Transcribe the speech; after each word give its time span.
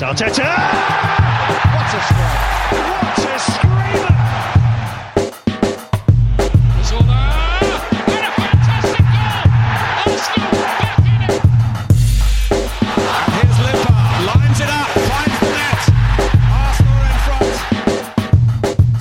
Arteta! 0.00 0.44
What 1.74 1.94
a 1.94 2.00
strike! 2.06 2.72
What 2.72 3.18
a 3.18 3.38
screamer! 3.38 4.17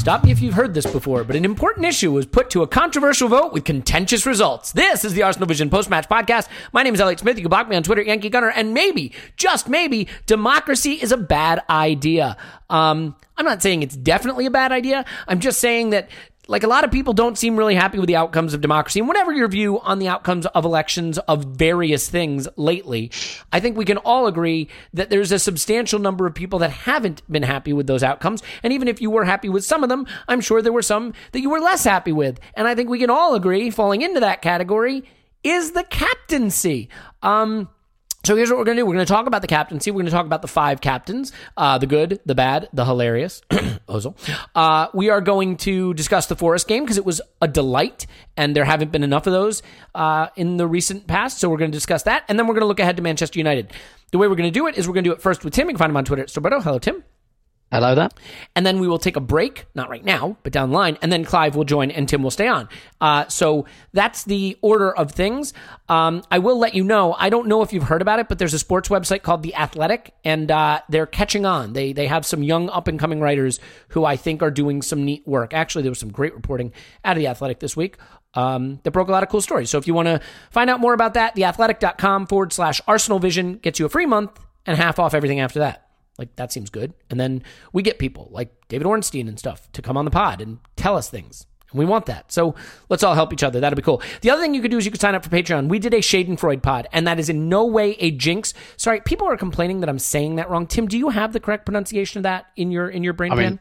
Stop 0.08 0.24
me 0.24 0.32
if 0.32 0.40
you've 0.40 0.54
heard 0.54 0.74
this 0.74 0.90
before, 0.90 1.26
but 1.26 1.36
an 1.36 1.44
important 1.44 1.86
issue 1.86 2.14
was 2.14 2.26
put 2.26 2.50
to 2.52 2.62
a 2.62 2.68
controversial 2.68 3.28
vote 3.28 3.52
with 3.52 3.66
contentious 3.66 4.26
results. 4.26 4.72
This 4.72 5.04
is 5.04 5.14
the 5.14 5.24
Arsenal 5.24 5.50
Vision 5.50 5.70
post 5.70 5.90
match 5.90 6.08
podcast. 6.08 6.48
My 6.72 6.82
name 6.82 6.94
is 6.94 7.02
Elliot 7.02 7.20
Smith. 7.20 7.36
You 7.36 7.44
can 7.44 7.50
block 7.50 7.68
me 7.68 7.76
on 7.76 7.84
Twitter, 7.84 8.04
Yankee 8.04 8.30
Gunner, 8.30 8.50
and 8.50 8.74
maybe, 8.74 9.12
just 9.36 9.68
maybe, 9.68 10.08
democracy 10.26 10.94
is 10.94 11.12
a 11.12 11.18
bad 11.18 11.62
idea. 11.70 12.38
Um, 12.70 13.18
I'm 13.36 13.46
not 13.46 13.62
saying 13.62 13.84
it's 13.84 13.98
definitely 13.98 14.46
a 14.46 14.50
bad 14.50 14.72
idea. 14.72 15.04
I'm 15.28 15.42
just 15.42 15.60
saying 15.60 15.90
that 15.90 16.08
like 16.48 16.64
a 16.64 16.68
lot 16.68 16.84
of 16.84 16.92
people 16.92 17.14
don't 17.14 17.38
seem 17.38 17.58
really 17.58 17.76
happy 17.76 18.00
with 18.00 18.08
the 18.08 18.16
outcomes 18.16 18.54
of 18.54 18.62
democracy. 18.62 19.00
And 19.00 19.08
whatever 19.08 19.34
your 19.34 19.48
view 19.48 19.80
on 19.82 20.00
the 20.00 20.08
outcomes 20.08 20.46
of 20.48 20.66
elections 20.66 21.18
of 21.20 21.44
various 21.46 22.10
things 22.10 22.48
lately, 22.56 23.12
I 23.52 23.60
think 23.60 23.78
we 23.78 23.86
can 23.86 23.98
all 23.98 24.28
agree 24.28 24.70
that 24.94 25.10
there's 25.10 25.32
a 25.32 25.40
substantial 25.40 26.00
number 26.00 26.26
of 26.26 26.34
people 26.34 26.60
that 26.60 26.72
haven't 26.72 27.22
been 27.32 27.44
happy 27.44 27.74
with 27.74 27.88
those 27.88 28.04
outcomes. 28.04 28.42
And 28.64 28.74
even 28.74 28.88
if 28.88 29.02
you 29.02 29.10
were 29.10 29.26
happy 29.26 29.50
with 29.50 29.66
some 29.66 29.84
of 29.84 29.90
them, 29.90 30.08
I'm 30.28 30.42
sure 30.42 30.62
there 30.62 30.74
were 30.74 30.82
some 30.82 31.14
that 31.32 31.42
you 31.42 31.50
were 31.50 31.60
less 31.60 31.84
happy 31.84 32.12
with. 32.12 32.40
And 32.56 32.68
I 32.68 32.76
think 32.76 32.90
we 32.90 33.00
can 33.00 33.10
all 33.10 33.36
agree, 33.36 33.70
falling 33.70 34.02
into 34.02 34.20
that 34.22 34.42
category, 34.42 35.04
is 35.44 35.72
the 35.72 35.84
captaincy. 35.84 36.90
Um, 37.22 37.70
so 38.24 38.36
here's 38.36 38.50
what 38.50 38.58
we're 38.58 38.66
to 38.66 38.82
do. 38.82 38.86
We're 38.86 38.96
to 38.96 39.06
talk 39.06 39.28
about 39.28 39.42
the 39.42 39.48
captaincy. 39.48 39.92
We're 39.92 40.04
to 40.04 40.12
talk 40.12 40.26
about 40.26 40.42
the 40.42 40.48
five 40.48 40.82
captains, 40.82 41.32
uh, 41.56 41.78
the 41.78 41.88
good, 41.88 42.20
the 42.26 42.36
bad, 42.36 42.68
the 42.74 42.84
hilarious. 42.84 43.42
Ozil. 43.88 44.16
Uh, 44.54 44.88
we 44.94 45.10
are 45.10 45.22
going 45.22 45.56
to 45.58 45.94
discuss 45.94 46.28
the 46.28 46.36
Forest 46.36 46.68
game 46.68 46.84
because 46.84 46.98
it 46.98 47.06
was 47.06 47.22
a 47.42 47.48
delight, 47.48 48.06
and 48.36 48.56
there 48.56 48.66
haven't 48.66 48.92
been 48.92 49.04
enough 49.04 49.28
of 49.28 49.34
those 49.34 49.64
uh, 49.96 50.28
in 50.36 50.58
the 50.58 50.68
recent 50.68 51.08
past. 51.08 51.40
So 51.40 51.50
we're 51.50 51.58
to 51.58 51.68
discuss 51.68 52.04
that, 52.04 52.24
and 52.28 52.38
then 52.38 52.48
we're 52.48 52.56
to 52.60 52.68
look 52.68 52.80
ahead 52.80 52.98
to 52.98 53.02
Manchester 53.02 53.40
United. 53.40 53.72
The 54.12 54.18
way 54.18 54.28
we're 54.28 54.36
to 54.36 54.52
do 54.52 54.68
it 54.68 54.78
is 54.78 54.88
we're 54.88 54.94
to 55.06 55.10
do 55.10 55.14
it 55.14 55.22
first 55.22 55.44
with 55.46 55.54
Tim. 55.54 55.68
You 55.68 55.74
can 55.74 55.80
find 55.80 55.90
him 55.90 55.98
on 55.98 56.06
Twitter 56.06 56.24
at 56.24 56.30
Stillberto. 56.30 56.62
Hello, 56.62 56.80
Tim. 56.80 57.04
Hello 57.70 57.96
that. 57.96 58.18
And 58.56 58.66
then 58.66 58.80
we 58.80 58.88
will 58.88 58.98
take 58.98 59.18
a 59.18 59.22
break, 59.22 59.66
not 59.76 59.90
right 59.90 60.04
now, 60.04 60.38
but 60.44 60.54
down 60.54 60.70
the 60.70 60.76
line. 60.76 60.98
And 61.02 61.12
then 61.12 61.26
Clive 61.26 61.54
will 61.54 61.66
join 61.66 61.92
and 61.92 62.08
Tim 62.08 62.24
will 62.24 62.32
stay 62.32 62.48
on. 62.48 62.70
Uh, 63.02 63.28
so 63.28 63.66
that's 63.92 64.24
the 64.24 64.58
order 64.62 64.96
of 64.96 65.12
things. 65.12 65.54
Um, 65.90 66.24
I 66.32 66.40
will 66.40 66.58
let 66.58 66.76
you 66.76 66.86
know. 66.86 67.14
I 67.20 67.30
don't 67.30 67.48
know 67.48 67.62
if 67.64 67.74
you've 67.74 67.84
heard 67.84 68.02
about 68.02 68.20
it, 68.20 68.30
but 68.30 68.40
there's 68.40 68.54
a 68.54 68.60
sports 68.60 68.88
website 68.88 69.22
called 69.22 69.44
The 69.44 69.54
Athletic, 69.54 70.14
and 70.24 70.50
uh, 70.50 70.80
they're 70.88 71.06
catching 71.06 71.46
on. 71.46 71.74
They 71.74 71.92
they 71.92 72.08
have 72.08 72.26
some 72.26 72.42
young 72.42 72.70
up 72.70 72.88
and 72.88 72.98
coming 72.98 73.20
writers 73.20 73.60
who 73.90 74.06
I 74.06 74.16
think 74.16 74.42
are 74.42 74.52
doing 74.52 74.82
some 74.82 75.04
neat 75.04 75.28
work. 75.28 75.54
Actually, 75.54 75.82
there 75.82 75.92
was 75.92 76.00
some 76.00 76.12
great 76.12 76.34
reporting 76.34 76.72
out 77.04 77.18
of 77.18 77.20
The 77.20 77.28
Athletic 77.28 77.60
this 77.60 77.76
week. 77.76 77.98
Um, 78.34 78.80
that 78.84 78.92
broke 78.92 79.08
a 79.08 79.12
lot 79.12 79.24
of 79.24 79.30
cool 79.30 79.42
stories. 79.42 79.70
So 79.70 79.78
if 79.78 79.88
you 79.88 79.94
want 79.94 80.08
to 80.08 80.22
find 80.52 80.70
out 80.70 80.80
more 80.80 80.94
about 80.94 81.16
that, 81.16 81.36
theathletic.com 81.36 82.28
forward 82.28 82.54
slash 82.54 82.80
Arsenal 82.88 83.20
Vision 83.20 83.56
gets 83.56 83.80
you 83.80 83.86
a 83.86 83.90
free 83.90 84.06
month 84.06 84.40
and 84.66 84.78
half 84.78 85.00
off 85.00 85.14
everything 85.14 85.40
after 85.40 85.60
that. 85.60 85.87
Like 86.18 86.36
that 86.36 86.52
seems 86.52 86.70
good. 86.70 86.94
And 87.10 87.20
then 87.20 87.44
we 87.74 87.84
get 87.84 88.00
people 88.00 88.30
like 88.32 88.50
David 88.68 88.88
Ornstein 88.88 89.28
and 89.28 89.38
stuff 89.38 89.72
to 89.74 89.82
come 89.82 89.98
on 89.98 90.06
the 90.06 90.12
pod 90.12 90.42
and 90.42 90.60
tell 90.76 90.98
us 90.98 91.10
things. 91.10 91.46
And 91.72 91.80
we 91.80 91.86
want 91.86 92.06
that. 92.06 92.32
So 92.32 92.56
let's 92.90 93.04
all 93.04 93.14
help 93.14 93.34
each 93.34 93.44
other. 93.44 93.60
That'll 93.60 93.76
be 93.76 93.82
cool. 93.82 94.02
The 94.22 94.30
other 94.30 94.42
thing 94.42 94.54
you 94.54 94.62
could 94.62 94.72
do 94.72 94.78
is 94.78 94.86
you 94.86 94.92
could 94.92 95.02
sign 95.02 95.16
up 95.16 95.24
for 95.24 95.30
Patreon. 95.30 95.68
We 95.68 95.80
did 95.80 95.94
a 95.94 95.98
Schadenfreude 95.98 96.62
pod, 96.62 96.88
and 96.94 97.06
that 97.08 97.20
is 97.20 97.30
in 97.30 97.50
no 97.50 97.66
way 97.66 97.92
a 98.00 98.12
jinx. 98.12 98.54
Sorry, 98.78 99.02
people 99.02 99.28
are 99.28 99.36
complaining 99.36 99.82
that 99.82 99.90
I'm 99.90 100.00
saying 100.00 100.38
that 100.38 100.50
wrong. 100.50 100.66
Tim, 100.66 100.88
do 100.88 100.98
you 100.98 101.10
have 101.10 101.34
the 101.34 101.42
correct 101.42 101.66
pronunciation 101.66 102.20
of 102.20 102.24
that 102.24 102.48
in 102.56 102.72
your 102.72 102.88
in 102.88 103.04
your 103.04 103.14
brain 103.14 103.34
I 103.34 103.36
mean, 103.36 103.44
pan? 103.46 103.60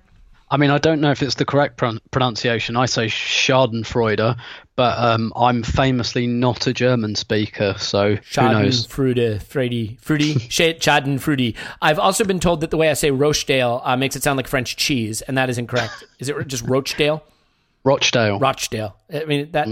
I 0.49 0.57
mean, 0.59 0.71
I 0.71 0.79
don't 0.79 1.01
know 1.01 1.11
if 1.11 1.23
it's 1.23 1.35
the 1.35 1.45
correct 1.45 1.77
pron- 1.77 2.01
pronunciation. 2.13 2.77
I 2.77 2.87
say 2.87 3.07
Schadenfreude, 3.07 4.39
but 4.77 4.99
um, 4.99 5.33
I'm 5.35 5.65
famously 5.65 6.29
not 6.29 6.69
a 6.69 6.73
German 6.73 7.17
speaker, 7.17 7.75
so? 7.79 8.17
Schadenfreude, 8.17 9.43
Freudy, 9.43 9.99
Fruity, 10.01 10.35
Schadenfreude. 10.35 11.57
I've 11.83 11.99
also 11.99 12.25
been 12.25 12.39
told 12.39 12.61
that 12.61 12.71
the 12.71 12.77
way 12.77 12.91
I 12.91 12.95
say 12.95 13.11
Rochdale 13.11 13.81
uh, 13.85 13.97
makes 13.97 14.15
it 14.15 14.23
sound 14.23 14.37
like 14.37 14.47
French 14.47 14.77
cheese, 14.77 15.21
and 15.23 15.37
that 15.37 15.51
is 15.51 15.59
incorrect. 15.59 16.05
is 16.21 16.29
it 16.29 16.47
just 16.47 16.65
Rochdale? 16.65 17.25
Rochdale. 17.83 18.39
Rochdale. 18.39 18.97
I 19.13 19.25
mean 19.25 19.51
that. 19.53 19.69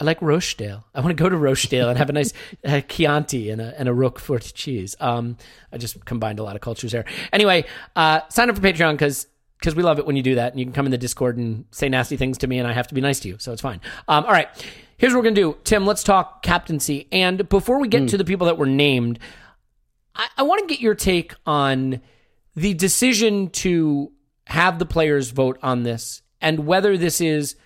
I 0.00 0.04
like 0.04 0.20
Rochdale. 0.20 0.84
I 0.94 1.00
want 1.00 1.16
to 1.16 1.22
go 1.22 1.28
to 1.28 1.36
Rochdale 1.36 1.88
and 1.88 1.96
have 1.96 2.10
a 2.10 2.12
nice 2.12 2.32
uh, 2.64 2.80
Chianti 2.80 3.50
and 3.50 3.60
a 3.60 3.78
and 3.78 3.88
a 3.88 3.94
Roquefort 3.94 4.52
cheese. 4.54 4.96
Um, 5.00 5.36
I 5.72 5.78
just 5.78 6.04
combined 6.04 6.38
a 6.38 6.42
lot 6.42 6.56
of 6.56 6.62
cultures 6.62 6.92
there. 6.92 7.04
Anyway, 7.32 7.64
uh, 7.94 8.20
sign 8.28 8.50
up 8.50 8.56
for 8.56 8.62
Patreon 8.62 8.94
because 8.94 9.26
because 9.62 9.76
we 9.76 9.84
love 9.84 10.00
it 10.00 10.06
when 10.06 10.16
you 10.16 10.22
do 10.22 10.34
that, 10.34 10.52
and 10.52 10.58
you 10.58 10.66
can 10.66 10.72
come 10.72 10.86
in 10.86 10.90
the 10.90 10.98
Discord 10.98 11.36
and 11.36 11.64
say 11.70 11.88
nasty 11.88 12.16
things 12.16 12.38
to 12.38 12.48
me, 12.48 12.58
and 12.58 12.66
I 12.66 12.72
have 12.72 12.88
to 12.88 12.94
be 12.94 13.00
nice 13.00 13.20
to 13.20 13.28
you, 13.28 13.36
so 13.38 13.52
it's 13.52 13.62
fine. 13.62 13.80
Um, 14.08 14.24
all 14.24 14.32
right, 14.32 14.48
here's 14.98 15.12
what 15.12 15.20
we're 15.20 15.24
gonna 15.24 15.36
do, 15.36 15.56
Tim. 15.62 15.86
Let's 15.86 16.02
talk 16.02 16.42
captaincy, 16.42 17.06
and 17.12 17.48
before 17.48 17.80
we 17.80 17.86
get 17.86 18.08
to 18.08 18.18
the 18.18 18.24
people 18.24 18.48
that 18.48 18.58
were 18.58 18.66
named, 18.66 19.20
I, 20.16 20.26
I 20.38 20.42
want 20.42 20.60
to 20.60 20.66
get 20.66 20.80
your 20.80 20.96
take 20.96 21.34
on 21.46 22.00
the 22.54 22.74
decision 22.74 23.50
to 23.50 24.12
have 24.46 24.78
the 24.78 24.86
players 24.86 25.30
vote 25.30 25.58
on 25.62 25.84
this 25.84 26.22
and 26.40 26.66
whether 26.66 26.98
this 26.98 27.20
is 27.20 27.56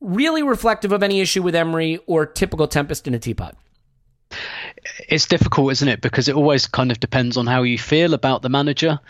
really 0.00 0.42
reflective 0.42 0.92
of 0.92 1.02
any 1.02 1.20
issue 1.20 1.42
with 1.42 1.54
Emery 1.54 1.98
or 2.06 2.24
typical 2.24 2.68
tempest 2.68 3.06
in 3.06 3.14
a 3.14 3.18
teapot. 3.18 3.56
It's 5.08 5.26
difficult, 5.26 5.72
isn't 5.72 5.88
it? 5.88 6.00
Because 6.00 6.28
it 6.28 6.34
always 6.34 6.66
kind 6.66 6.90
of 6.90 7.00
depends 7.00 7.36
on 7.36 7.46
how 7.46 7.62
you 7.62 7.78
feel 7.78 8.14
about 8.14 8.42
the 8.42 8.48
manager. 8.48 9.00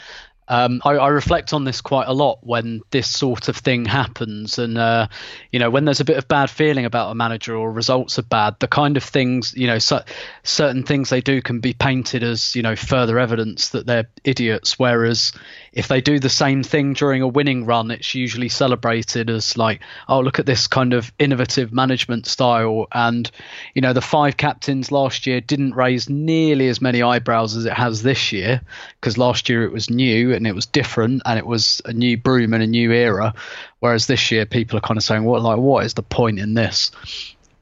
Um, 0.49 0.81
I, 0.85 0.93
I, 0.93 1.09
reflect 1.09 1.53
on 1.53 1.65
this 1.65 1.81
quite 1.81 2.07
a 2.07 2.13
lot 2.13 2.39
when 2.43 2.83
this 2.91 3.09
sort 3.09 3.49
of 3.49 3.57
thing 3.57 3.85
happens, 3.85 4.59
and 4.59 4.79
uh, 4.79 5.09
you 5.51 5.59
know 5.59 5.71
when 5.71 5.85
there's 5.85 6.01
a 6.01 6.05
bit 6.05 6.19
of 6.19 6.29
bad 6.29 6.51
feeling 6.51 6.85
about 6.85 7.11
a 7.11 7.15
manager 7.15 7.57
or 7.57 7.73
results 7.73 8.19
are 8.19 8.23
bad, 8.23 8.57
the 8.61 8.69
kind 8.69 8.97
of 8.97 9.03
things 9.03 9.55
you 9.57 9.67
know 9.67 9.79
so, 9.79 10.03
certain 10.45 10.85
things 10.85 11.11
they 11.11 11.21
do 11.21 11.43
can 11.43 11.59
be 11.59 11.73
painted 11.73 12.23
as 12.23 12.55
you 12.55 12.63
know 12.63 12.77
further 12.77 13.19
evidence 13.19 13.71
that 13.71 13.87
they're 13.87 14.09
idiots. 14.23 14.79
Whereas 14.79 15.33
if 15.77 15.89
they 15.89 16.01
do 16.01 16.19
the 16.19 16.31
same 16.31 16.63
thing 16.63 16.95
during 16.95 17.21
a 17.21 17.29
winning 17.29 17.67
run, 17.67 17.91
it's 17.91 18.15
usually 18.15 18.49
celebrated 18.49 19.29
as 19.29 19.59
like, 19.59 19.83
oh 20.09 20.21
look 20.21 20.39
at 20.39 20.47
this 20.47 20.67
kind 20.67 20.95
of 20.95 21.13
innovative 21.19 21.71
management 21.71 22.27
style. 22.27 22.87
And 22.93 23.31
you 23.75 23.83
know 23.83 23.93
the 23.93 24.01
five 24.01 24.39
captains 24.39 24.91
last 24.91 25.27
year 25.27 25.43
didn't 25.43 25.75
raise 25.75 26.09
nearly 26.09 26.69
as 26.69 26.81
many 26.81 27.03
eyebrows 27.03 27.55
as 27.57 27.67
it 27.67 27.75
has 27.75 28.03
this 28.03 28.33
year 28.33 28.63
because 29.01 29.19
last 29.19 29.51
year 29.51 29.65
it 29.65 29.73
was 29.73 29.91
new 29.91 30.33
and 30.33 30.47
it 30.47 30.55
was 30.55 30.65
different 30.65 31.21
and 31.27 31.39
it 31.39 31.47
was 31.47 31.83
a 31.85 31.93
new 31.93 32.17
broom 32.17 32.55
and 32.55 32.63
a 32.63 32.67
new 32.67 32.91
era. 32.91 33.35
Whereas 33.81 34.07
this 34.07 34.31
year, 34.31 34.47
people 34.47 34.79
are 34.79 34.81
kind 34.81 34.97
of 34.97 35.05
saying, 35.05 35.25
"What 35.25 35.43
like 35.43 35.59
what 35.59 35.85
is 35.85 35.93
the 35.93 36.03
point 36.03 36.39
in 36.39 36.55
this?" 36.55 36.91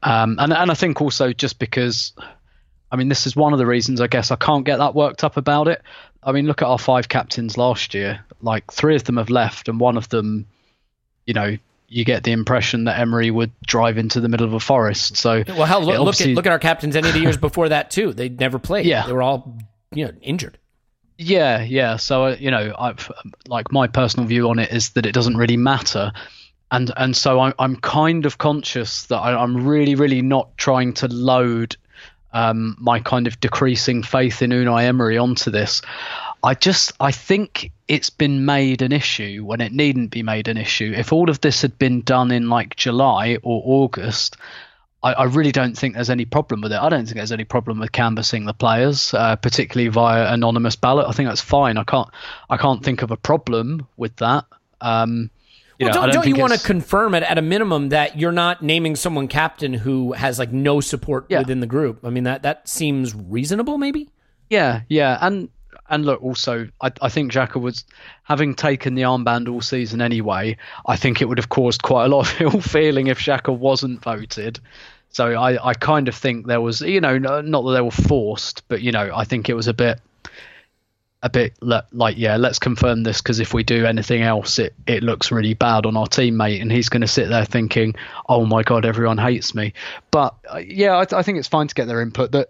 Um, 0.03 0.37
and 0.39 0.53
and 0.53 0.71
I 0.71 0.73
think 0.73 1.01
also 1.01 1.33
just 1.33 1.59
because, 1.59 2.13
I 2.95 2.97
mean, 2.97 3.09
this 3.09 3.27
is 3.27 3.35
one 3.35 3.51
of 3.51 3.59
the 3.59 3.65
reasons 3.65 3.99
I 3.99 4.07
guess 4.07 4.31
I 4.31 4.37
can't 4.37 4.63
get 4.63 4.77
that 4.77 4.95
worked 4.95 5.25
up 5.25 5.35
about 5.35 5.67
it. 5.67 5.81
I 6.23 6.31
mean, 6.31 6.47
look 6.47 6.61
at 6.61 6.67
our 6.69 6.79
five 6.79 7.09
captains 7.09 7.57
last 7.57 7.93
year. 7.93 8.23
Like 8.41 8.71
three 8.71 8.95
of 8.95 9.03
them 9.03 9.17
have 9.17 9.29
left, 9.29 9.67
and 9.67 9.81
one 9.81 9.97
of 9.97 10.07
them, 10.07 10.47
you 11.25 11.33
know, 11.33 11.57
you 11.89 12.05
get 12.05 12.23
the 12.23 12.31
impression 12.31 12.85
that 12.85 12.97
Emery 12.97 13.31
would 13.31 13.51
drive 13.67 13.97
into 13.97 14.21
the 14.21 14.29
middle 14.29 14.47
of 14.47 14.53
a 14.53 14.61
forest. 14.61 15.17
So, 15.17 15.43
well, 15.45 15.65
hell, 15.65 15.83
look, 15.83 15.99
look 15.99 16.21
at 16.21 16.27
look 16.29 16.45
at 16.45 16.53
our 16.53 16.59
captains 16.59 16.95
any 16.95 17.09
of 17.09 17.13
the 17.13 17.19
years 17.19 17.35
before 17.49 17.67
that 17.67 17.91
too. 17.91 18.13
They 18.13 18.29
never 18.29 18.59
played. 18.59 18.85
Yeah, 18.85 19.05
they 19.05 19.11
were 19.11 19.23
all 19.23 19.57
you 19.91 20.05
know 20.05 20.13
injured. 20.21 20.57
Yeah, 21.17 21.63
yeah. 21.63 21.97
So 21.97 22.27
uh, 22.27 22.37
you 22.39 22.49
know, 22.49 22.73
I've 22.79 23.11
like 23.49 23.73
my 23.73 23.87
personal 23.87 24.25
view 24.25 24.49
on 24.51 24.59
it 24.59 24.71
is 24.71 24.91
that 24.91 25.05
it 25.05 25.11
doesn't 25.11 25.35
really 25.35 25.57
matter, 25.57 26.13
and 26.71 26.93
and 26.95 27.13
so 27.13 27.41
I'm 27.41 27.53
I'm 27.59 27.75
kind 27.75 28.25
of 28.25 28.37
conscious 28.37 29.07
that 29.07 29.17
I, 29.17 29.43
am 29.43 29.67
really 29.67 29.95
really 29.95 30.21
not 30.21 30.57
trying 30.57 30.93
to 30.93 31.09
load 31.09 31.75
um, 32.35 32.75
my 32.77 32.99
kind 32.99 33.27
of 33.27 33.39
decreasing 33.39 34.03
faith 34.03 34.41
in 34.41 34.51
Unai 34.51 34.83
Emery 34.83 35.17
onto 35.17 35.49
this. 35.49 35.81
I 36.43 36.53
just 36.53 36.91
I 36.99 37.11
think 37.11 37.71
it's 37.87 38.09
been 38.09 38.45
made 38.45 38.81
an 38.81 38.91
issue 38.91 39.43
when 39.45 39.61
it 39.61 39.71
needn't 39.71 40.11
be 40.11 40.21
made 40.21 40.49
an 40.49 40.57
issue. 40.57 40.93
If 40.95 41.13
all 41.13 41.29
of 41.29 41.39
this 41.39 41.61
had 41.61 41.79
been 41.79 42.01
done 42.01 42.31
in 42.31 42.49
like 42.49 42.75
July 42.75 43.37
or 43.41 43.63
August, 43.65 44.35
I, 45.01 45.13
I, 45.13 45.23
really 45.23 45.53
don't 45.53 45.77
think 45.77 45.95
there's 45.95 46.09
any 46.09 46.25
problem 46.25 46.59
with 46.59 46.73
it. 46.73 46.79
I 46.79 46.89
don't 46.89 47.05
think 47.05 47.15
there's 47.15 47.31
any 47.31 47.45
problem 47.45 47.79
with 47.79 47.93
canvassing 47.93 48.45
the 48.45 48.53
players, 48.53 49.13
uh, 49.13 49.37
particularly 49.37 49.87
via 49.87 50.33
anonymous 50.33 50.75
ballot. 50.75 51.07
I 51.07 51.13
think 51.13 51.29
that's 51.29 51.41
fine. 51.41 51.77
I 51.77 51.85
can't 51.85 52.09
I 52.49 52.57
can't 52.57 52.83
think 52.83 53.01
of 53.01 53.11
a 53.11 53.17
problem 53.17 53.87
with 53.95 54.17
that. 54.17 54.45
Um, 54.81 55.31
you 55.77 55.85
well, 55.85 55.93
know, 55.93 56.01
don't, 56.01 56.13
don't, 56.13 56.23
don't 56.23 56.35
you 56.35 56.41
want 56.41 56.53
to 56.53 56.59
confirm 56.59 57.13
it 57.13 57.23
at 57.23 57.37
a 57.37 57.41
minimum 57.41 57.89
that 57.89 58.17
you're 58.17 58.31
not 58.31 58.61
naming 58.61 58.95
someone 58.95 59.27
captain 59.27 59.73
who 59.73 60.13
has 60.13 60.39
like 60.39 60.51
no 60.51 60.79
support 60.79 61.25
yeah. 61.29 61.39
within 61.39 61.59
the 61.59 61.67
group? 61.67 61.99
I 62.03 62.09
mean 62.09 62.23
that 62.23 62.43
that 62.43 62.67
seems 62.67 63.13
reasonable, 63.15 63.77
maybe. 63.77 64.09
Yeah, 64.49 64.81
yeah, 64.89 65.17
and 65.21 65.49
and 65.89 66.05
look, 66.05 66.21
also, 66.23 66.67
I, 66.81 66.91
I 67.01 67.09
think 67.09 67.31
Xhaka 67.31 67.61
was 67.61 67.85
having 68.23 68.55
taken 68.55 68.95
the 68.95 69.03
armband 69.03 69.51
all 69.51 69.61
season 69.61 70.01
anyway. 70.01 70.57
I 70.87 70.95
think 70.95 71.21
it 71.21 71.25
would 71.25 71.37
have 71.37 71.49
caused 71.49 71.83
quite 71.83 72.05
a 72.05 72.07
lot 72.07 72.31
of 72.31 72.41
ill 72.53 72.61
feeling 72.61 73.07
if 73.07 73.19
Xhaka 73.19 73.55
wasn't 73.55 74.01
voted. 74.01 74.59
So 75.09 75.33
I, 75.33 75.69
I 75.69 75.73
kind 75.73 76.07
of 76.07 76.15
think 76.15 76.47
there 76.47 76.59
was, 76.59 76.81
you 76.81 76.99
know, 76.99 77.17
not 77.17 77.61
that 77.61 77.73
they 77.73 77.81
were 77.81 77.91
forced, 77.91 78.67
but 78.67 78.81
you 78.81 78.91
know, 78.91 79.11
I 79.15 79.23
think 79.23 79.47
it 79.47 79.53
was 79.53 79.67
a 79.67 79.73
bit, 79.73 80.01
a 81.25 81.29
bit 81.29 81.57
like, 81.61 82.17
yeah, 82.19 82.37
let's 82.37 82.59
confirm 82.59 83.01
this 83.01 83.19
because 83.19 83.39
if 83.39 83.51
we 83.51 83.63
do 83.63 83.87
anything 83.87 84.21
else, 84.21 84.59
it 84.59 84.75
it 84.85 85.01
looks 85.01 85.31
really 85.31 85.55
bad 85.55 85.87
on 85.87 85.97
our 85.97 86.05
teammate, 86.05 86.61
and 86.61 86.71
he's 86.71 86.89
going 86.89 87.01
to 87.01 87.07
sit 87.07 87.29
there 87.29 87.45
thinking, 87.45 87.95
oh 88.29 88.45
my 88.45 88.61
god, 88.61 88.85
everyone 88.85 89.17
hates 89.17 89.55
me. 89.55 89.73
But 90.11 90.35
uh, 90.47 90.57
yeah, 90.57 90.93
I, 90.97 91.17
I 91.17 91.23
think 91.23 91.39
it's 91.39 91.47
fine 91.47 91.67
to 91.67 91.73
get 91.73 91.87
their 91.87 92.03
input. 92.03 92.31
That 92.33 92.49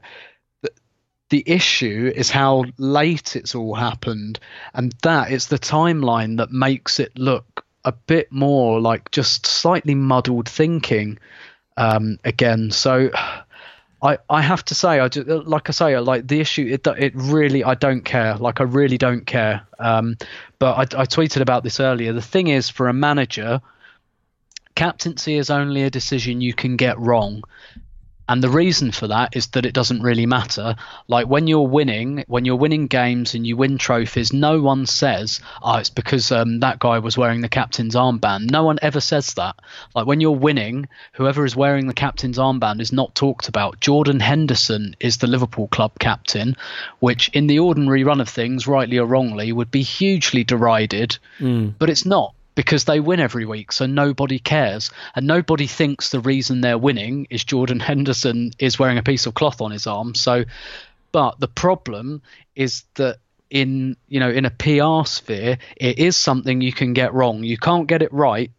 the 1.30 1.44
issue 1.46 2.12
is 2.14 2.30
how 2.30 2.66
late 2.78 3.38
it's 3.38 3.56
all 3.56 3.76
happened, 3.76 4.42
and 4.74 4.94
that 5.04 5.32
is 5.32 5.48
the 5.48 5.58
timeline 5.58 6.38
that 6.38 6.52
makes 6.52 7.00
it 7.00 7.18
look 7.18 7.66
a 7.86 7.94
bit 7.94 8.30
more 8.30 8.82
like 8.82 9.10
just 9.10 9.46
slightly 9.46 9.96
muddled 9.96 10.50
thinking 10.50 11.18
um, 11.78 12.20
again. 12.26 12.72
So 12.72 13.10
I 14.02 14.18
I 14.30 14.42
have 14.42 14.64
to 14.66 14.76
say 14.76 15.00
I 15.00 15.08
just, 15.08 15.28
like 15.28 15.70
I 15.70 15.72
say 15.72 15.98
like 16.00 16.28
the 16.28 16.40
issue 16.40 16.68
it 16.70 16.86
it 16.98 17.14
really 17.16 17.64
I 17.64 17.76
don't 17.76 18.04
care 18.04 18.36
like 18.36 18.60
I 18.60 18.64
really 18.64 18.98
don't 18.98 19.26
care. 19.26 19.66
Um, 19.80 20.18
but 20.60 20.74
I, 20.74 21.02
I 21.02 21.06
tweeted 21.06 21.42
about 21.42 21.64
this 21.64 21.80
earlier. 21.80 22.14
The 22.14 22.22
thing 22.22 22.48
is 22.48 22.70
for 22.70 22.88
a 22.88 22.94
manager 22.94 23.62
captaincy 24.76 25.36
is 25.36 25.50
only 25.50 25.84
a 25.84 25.90
decision 25.90 26.42
you 26.42 26.54
can 26.54 26.76
get 26.76 27.00
wrong. 27.00 27.44
And 28.28 28.44
the 28.44 28.50
reason 28.50 28.92
for 28.92 29.08
that 29.08 29.36
is 29.36 29.48
that 29.48 29.66
it 29.66 29.74
doesn't 29.74 30.02
really 30.02 30.26
matter. 30.26 30.76
Like 31.08 31.28
when 31.28 31.48
you're 31.48 31.68
winning, 31.68 32.24
when 32.28 32.46
you're 32.46 32.56
winning 32.56 32.88
games 32.88 33.36
and 33.36 33.46
you 33.46 33.56
win 33.56 33.78
trophies, 33.78 34.34
no 34.34 34.62
one 34.62 34.86
says, 34.86 35.40
"Oh, 35.62 35.78
it's 35.78 35.90
because 35.90 36.32
um, 36.32 36.60
that 36.60 36.80
guy 36.80 37.00
was 37.00 37.18
wearing 37.18 37.42
the 37.42 37.50
captain's 37.50 37.96
armband." 37.96 38.52
No 38.52 38.64
one 38.64 38.80
ever 38.82 39.00
says 39.00 39.34
that. 39.36 39.56
Like 39.94 40.08
when 40.08 40.22
you're 40.22 40.32
winning, 40.32 40.88
whoever 41.14 41.46
is 41.46 41.56
wearing 41.56 41.88
the 41.88 41.94
captain's 41.94 42.38
armband 42.38 42.82
is 42.82 42.92
not 42.92 43.16
talked 43.16 43.48
about. 43.48 43.80
Jordan 43.80 44.20
Henderson 44.20 44.96
is 45.00 45.18
the 45.18 45.28
Liverpool 45.28 45.68
club 45.68 45.92
captain, 46.00 46.56
which 47.00 47.30
in 47.30 47.48
the 47.48 47.60
ordinary 47.60 48.04
run 48.04 48.22
of 48.22 48.30
things, 48.30 48.68
rightly 48.68 48.98
or 48.98 49.06
wrongly, 49.06 49.52
would 49.52 49.72
be 49.72 49.82
hugely 49.82 50.44
derided, 50.44 51.18
mm. 51.40 51.74
but 51.78 51.90
it's 51.90 52.06
not 52.06 52.35
because 52.56 52.86
they 52.86 53.00
win 53.00 53.20
every 53.20 53.46
week, 53.46 53.72
so 53.72 53.86
nobody 53.86 54.40
cares. 54.40 54.90
And 55.16 55.28
nobody 55.28 55.68
thinks 55.68 56.10
the 56.10 56.22
reason 56.22 56.62
they're 56.62 56.78
winning 56.78 57.28
is 57.30 57.44
Jordan 57.44 57.80
Henderson 57.82 58.52
is 58.58 58.80
wearing 58.80 58.98
a 58.98 59.04
piece 59.04 59.26
of 59.26 59.34
cloth 59.34 59.62
on 59.62 59.72
his 59.72 59.86
arm. 59.86 60.16
So, 60.16 60.46
but 61.12 61.40
the 61.40 61.48
problem 61.48 62.22
is 62.56 62.84
that 62.96 63.18
in 63.50 63.96
you 64.08 64.20
know 64.20 64.30
in 64.30 64.46
a 64.46 64.50
PR 64.50 65.08
sphere, 65.08 65.58
it 65.76 66.00
is 66.00 66.18
something 66.18 66.62
you 66.62 66.74
can 66.74 66.94
get 66.94 67.14
wrong. 67.14 67.44
You 67.44 67.58
can't 67.58 67.88
get 67.88 68.02
it 68.02 68.12
right. 68.12 68.52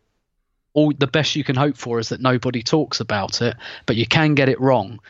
All 0.75 0.93
the 0.97 1.07
best 1.07 1.37
you 1.37 1.45
can 1.45 1.57
hope 1.57 1.79
for 1.79 1.99
is 1.99 2.11
that 2.11 2.21
nobody 2.21 2.63
talks 2.63 3.01
about 3.01 3.41
it, 3.41 3.57
but 3.87 3.97
you 3.97 4.07
can 4.07 4.35
get 4.35 4.51
it 4.51 4.61
wrong. 4.61 5.01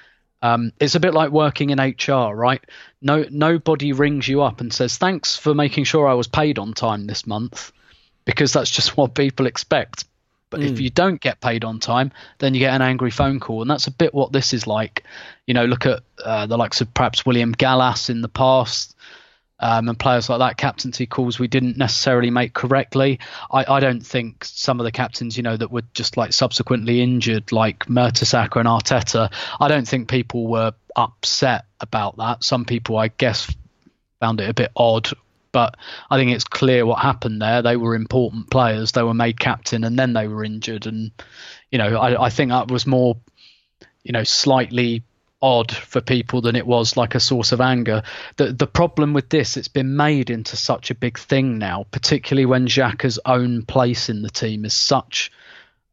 Um, 0.42 0.72
it's 0.78 0.94
a 0.94 1.00
bit 1.00 1.12
like 1.12 1.30
working 1.30 1.70
in 1.70 1.80
HR, 1.80 2.32
right? 2.34 2.62
No, 3.02 3.24
nobody 3.30 3.92
rings 3.92 4.28
you 4.28 4.42
up 4.42 4.60
and 4.60 4.72
says, 4.72 4.96
"Thanks 4.96 5.36
for 5.36 5.54
making 5.54 5.84
sure 5.84 6.06
I 6.06 6.14
was 6.14 6.28
paid 6.28 6.58
on 6.58 6.72
time 6.72 7.06
this 7.06 7.26
month." 7.26 7.72
Because 8.26 8.52
that's 8.52 8.70
just 8.70 8.98
what 8.98 9.14
people 9.14 9.46
expect. 9.46 10.04
But 10.50 10.60
mm. 10.60 10.70
if 10.70 10.80
you 10.80 10.90
don't 10.90 11.20
get 11.20 11.40
paid 11.40 11.64
on 11.64 11.80
time, 11.80 12.12
then 12.38 12.52
you 12.52 12.60
get 12.60 12.74
an 12.74 12.82
angry 12.82 13.10
phone 13.10 13.40
call, 13.40 13.62
and 13.62 13.70
that's 13.70 13.86
a 13.86 13.90
bit 13.90 14.12
what 14.12 14.32
this 14.32 14.52
is 14.52 14.66
like. 14.66 15.04
You 15.46 15.54
know, 15.54 15.64
look 15.64 15.86
at 15.86 16.02
uh, 16.22 16.44
the 16.46 16.58
likes 16.58 16.82
of 16.82 16.92
perhaps 16.92 17.24
William 17.24 17.52
Gallas 17.52 18.10
in 18.10 18.20
the 18.20 18.28
past, 18.28 18.94
um, 19.58 19.88
and 19.88 19.98
players 19.98 20.28
like 20.28 20.40
that. 20.40 20.56
Captaincy 20.56 21.06
calls 21.06 21.38
we 21.38 21.48
didn't 21.48 21.78
necessarily 21.78 22.30
make 22.30 22.52
correctly. 22.52 23.18
I, 23.50 23.64
I, 23.76 23.80
don't 23.80 24.04
think 24.04 24.44
some 24.44 24.80
of 24.80 24.84
the 24.84 24.92
captains, 24.92 25.36
you 25.36 25.42
know, 25.42 25.56
that 25.56 25.70
were 25.70 25.84
just 25.94 26.16
like 26.16 26.32
subsequently 26.32 27.00
injured, 27.00 27.52
like 27.52 27.86
Mertesacker 27.86 28.60
and 28.60 28.68
Arteta. 28.68 29.32
I 29.58 29.68
don't 29.68 29.88
think 29.88 30.08
people 30.08 30.46
were 30.46 30.74
upset 30.94 31.64
about 31.80 32.18
that. 32.18 32.44
Some 32.44 32.66
people, 32.66 32.98
I 32.98 33.08
guess, 33.08 33.52
found 34.20 34.40
it 34.40 34.48
a 34.48 34.54
bit 34.54 34.72
odd 34.76 35.10
but 35.56 35.78
I 36.10 36.18
think 36.18 36.32
it's 36.32 36.44
clear 36.44 36.84
what 36.84 36.98
happened 36.98 37.40
there. 37.40 37.62
They 37.62 37.78
were 37.78 37.94
important 37.94 38.50
players. 38.50 38.92
They 38.92 39.02
were 39.02 39.14
made 39.14 39.40
captain 39.40 39.84
and 39.84 39.98
then 39.98 40.12
they 40.12 40.28
were 40.28 40.44
injured. 40.44 40.84
And, 40.84 41.12
you 41.70 41.78
know, 41.78 41.96
I, 41.96 42.26
I 42.26 42.28
think 42.28 42.50
that 42.50 42.70
was 42.70 42.86
more, 42.86 43.16
you 44.02 44.12
know, 44.12 44.22
slightly 44.22 45.02
odd 45.40 45.74
for 45.74 46.02
people 46.02 46.42
than 46.42 46.56
it 46.56 46.66
was 46.66 46.98
like 46.98 47.14
a 47.14 47.20
source 47.20 47.52
of 47.52 47.62
anger. 47.62 48.02
The 48.36 48.52
the 48.52 48.66
problem 48.66 49.14
with 49.14 49.30
this, 49.30 49.56
it's 49.56 49.68
been 49.68 49.96
made 49.96 50.28
into 50.28 50.58
such 50.58 50.90
a 50.90 50.94
big 50.94 51.18
thing 51.18 51.56
now, 51.56 51.86
particularly 51.90 52.44
when 52.44 52.66
Xhaka's 52.66 53.18
own 53.24 53.62
place 53.62 54.10
in 54.10 54.20
the 54.20 54.28
team 54.28 54.66
is 54.66 54.74
such 54.74 55.32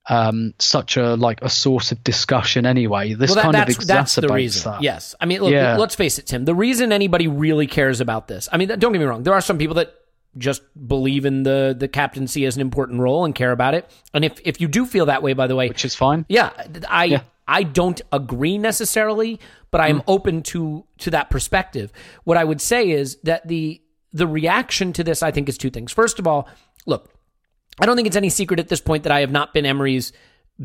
um, 0.10 0.54
such 0.60 0.98
a 0.98 1.16
like 1.16 1.42
a 1.42 1.50
source 1.50 1.92
of 1.92 2.04
discussion 2.04 2.66
anyway. 2.66 3.14
This 3.14 3.30
well, 3.30 3.36
that, 3.36 3.44
kind 3.44 3.56
of 3.56 3.76
exacerbates 3.76 3.88
that's 3.88 4.16
the 4.16 4.28
reason. 4.30 4.72
that. 4.72 4.82
Yes, 4.82 5.16
I 5.20 5.26
mean, 5.26 5.42
look, 5.42 5.52
yeah. 5.52 5.78
let's 5.78 5.96
face 5.96 6.20
it, 6.20 6.28
Tim. 6.28 6.46
The 6.46 6.56
reason 6.56 6.92
anybody 6.92 7.28
really 7.28 7.68
cares 7.68 8.02
about 8.02 8.28
this, 8.28 8.50
I 8.52 8.58
mean, 8.58 8.68
don't 8.68 8.92
get 8.92 9.00
me 9.00 9.06
wrong. 9.06 9.24
There 9.24 9.34
are 9.34 9.42
some 9.42 9.58
people 9.58 9.76
that 9.76 9.94
just 10.38 10.62
believe 10.88 11.26
in 11.26 11.44
the 11.44 11.76
the 11.78 11.88
captaincy 11.88 12.46
as 12.46 12.56
an 12.56 12.62
important 12.62 13.00
role 13.00 13.24
and 13.24 13.34
care 13.34 13.52
about 13.52 13.76
it. 13.76 13.90
And 14.14 14.26
if 14.26 14.40
if 14.44 14.60
you 14.60 14.68
do 14.68 14.86
feel 14.86 15.06
that 15.06 15.24
way, 15.24 15.34
by 15.34 15.48
the 15.48 15.56
way, 15.56 15.70
which 15.70 15.86
is 15.86 15.96
fine. 15.96 16.26
Yeah, 16.28 16.52
I 16.90 17.06
yeah. 17.06 17.22
I 17.48 17.64
don't 17.64 18.02
agree 18.12 18.58
necessarily, 18.58 19.40
but 19.72 19.82
I 19.82 19.90
am 19.90 20.00
mm. 20.00 20.06
open 20.08 20.44
to 20.44 20.86
to 21.00 21.12
that 21.12 21.30
perspective. 21.30 21.92
What 22.24 22.38
I 22.38 22.44
would 22.44 22.62
say 22.62 22.90
is 22.90 23.18
that 23.24 23.48
the 23.48 23.82
the 24.12 24.28
reaction 24.28 24.94
to 24.94 25.04
this, 25.04 25.24
I 25.24 25.32
think, 25.32 25.50
is 25.50 25.58
two 25.58 25.70
things. 25.70 25.92
First 25.92 26.20
of 26.20 26.28
all, 26.28 26.48
look, 26.86 27.10
I 27.80 27.86
don't 27.86 27.96
think 27.96 28.08
it's 28.08 28.18
any 28.18 28.30
secret 28.30 28.60
at 28.60 28.70
this 28.70 28.82
point 28.82 29.04
that 29.04 29.12
I 29.12 29.22
have 29.22 29.32
not 29.32 29.54
been 29.54 29.66
Emery's 29.66 30.14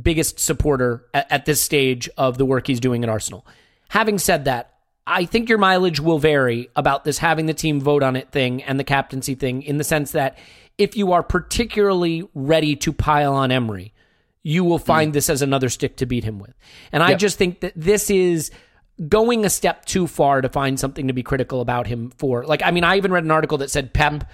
biggest 0.01 0.39
supporter 0.39 1.07
at, 1.15 1.31
at 1.31 1.45
this 1.47 1.61
stage 1.61 2.09
of 2.17 2.39
the 2.39 2.45
work 2.45 2.67
he's 2.67 2.81
doing 2.81 3.03
at 3.03 3.11
Arsenal. 3.11 3.47
Having 3.89 4.19
said 4.19 4.45
that, 4.45 4.75
I 5.07 5.25
think 5.25 5.49
your 5.49 5.59
mileage 5.59 6.01
will 6.01 6.19
vary 6.19 6.69
about 6.77 7.05
this 7.05 7.19
having 7.19 7.47
the 7.47 7.55
team 7.55 7.81
vote 7.81 8.03
on 8.03 8.15
it 8.15 8.31
thing 8.31 8.63
and 8.63 8.79
the 8.79 8.85
captaincy 8.85 9.35
thing 9.35 9.63
in 9.63 9.79
the 9.79 9.85
sense 9.85 10.13
that 10.13 10.37
if 10.77 10.97
you 10.97 11.13
are 11.13 11.23
particularly 11.23 12.29
ready 12.35 12.77
to 12.77 12.93
pile 12.93 13.35
on 13.35 13.51
Emery, 13.51 13.95
you 14.43 14.65
will 14.65 14.79
find 14.79 15.11
mm. 15.11 15.15
this 15.15 15.31
as 15.31 15.43
another 15.43 15.71
stick 15.71 15.97
to 15.97 16.07
beat 16.07 16.25
him 16.25 16.39
with. 16.39 16.55
And 16.93 17.03
I 17.03 17.15
just 17.15 17.39
think 17.39 17.61
that 17.61 17.73
this 17.75 18.11
is 18.11 18.51
going 19.09 19.45
a 19.45 19.51
step 19.51 19.85
too 19.85 20.07
far 20.07 20.41
to 20.41 20.49
find 20.49 20.79
something 20.79 21.09
to 21.09 21.13
be 21.13 21.23
critical 21.23 21.61
about 21.61 21.87
him 21.87 22.11
for. 22.19 22.45
Like, 22.45 22.63
I 22.63 22.71
mean, 22.71 22.85
I 22.85 22.97
even 22.97 23.13
read 23.13 23.25
an 23.25 23.31
article 23.31 23.59
that 23.59 23.71
said 23.71 23.93
Pep 23.93 24.25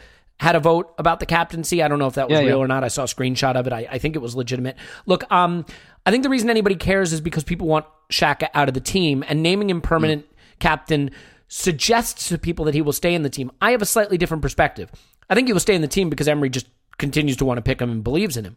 had 0.41 0.57
a 0.57 0.61
vote 0.61 0.93
about 0.99 1.21
the 1.21 1.26
captaincy. 1.26 1.83
I 1.83 1.88
don't 1.88 1.99
know 1.99 2.07
if 2.07 2.14
that 2.14 2.29
was 2.29 2.38
Yeah, 2.38 2.45
real 2.47 2.59
yeah. 2.59 2.64
or 2.64 2.69
not. 2.69 2.83
I 2.85 2.88
saw 2.88 3.03
a 3.03 3.07
screenshot 3.07 3.55
of 3.55 3.67
it. 3.67 3.73
I, 3.73 3.87
I 3.91 3.99
think 3.99 4.17
it 4.17 4.19
was 4.19 4.35
legitimate. 4.35 4.76
Look, 5.07 5.31
um, 5.33 5.64
I 6.05 6.11
think 6.11 6.23
the 6.23 6.29
reason 6.29 6.50
anybody 6.50 6.75
cares 6.76 7.12
is 7.12 7.21
because 7.21 7.45
people 7.45 7.67
want 7.67 7.87
Xhaka 8.11 8.49
out 8.53 8.69
of 8.69 8.75
the 8.75 8.81
team, 8.81 9.25
and 9.26 9.43
naming 9.43 9.71
him 9.71 9.81
permanent 9.81 10.26
captain 10.59 11.11
suggests 11.49 12.29
to 12.29 12.38
people 12.38 12.64
that 12.64 12.75
he 12.75 12.83
will 12.83 12.93
stay 12.93 13.14
in 13.14 13.23
the 13.23 13.31
team. 13.31 13.50
I 13.61 13.71
have 13.71 13.83
a 13.83 13.87
slightly 13.87 14.19
different 14.19 14.43
perspective. 14.43 14.91
I 15.31 15.35
think 15.35 15.47
he 15.49 15.53
will 15.53 15.61
stay 15.61 15.75
in 15.75 15.83
the 15.83 15.88
team 15.88 16.11
because 16.11 16.29
Emery 16.29 16.50
just 16.50 16.67
continues 16.99 17.37
to 17.38 17.45
want 17.45 17.59
to 17.59 17.62
pick 17.62 17.81
him 17.81 17.91
and 17.91 18.03
believes 18.05 18.37
in 18.37 18.45
him. 18.45 18.57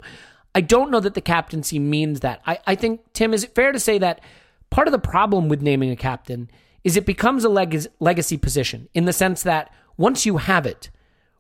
I 0.56 0.62
don't 0.62 0.90
know 0.92 1.00
that 1.00 1.14
the 1.14 1.22
captaincy 1.22 1.80
means 1.80 2.22
that. 2.22 2.42
I, 2.46 2.60
I 2.66 2.76
think, 2.76 3.02
Tim, 3.14 3.34
is 3.34 3.44
it 3.44 3.54
fair 3.56 3.72
to 3.72 3.80
say 3.80 3.98
that 4.00 4.22
part 4.70 4.88
of 4.88 4.92
the 4.92 5.00
problem 5.00 5.48
with 5.50 5.62
naming 5.62 5.92
a 5.92 5.96
captain 5.96 6.50
is 6.84 6.98
it 6.98 7.06
becomes 7.06 7.44
a 7.44 7.50
leg- 7.50 7.86
legacy 8.00 8.38
position 8.38 8.90
in 8.94 9.06
the 9.06 9.14
sense 9.14 9.44
that 9.44 9.72
once 9.98 10.26
you 10.26 10.38
have 10.38 10.66
it, 10.66 10.90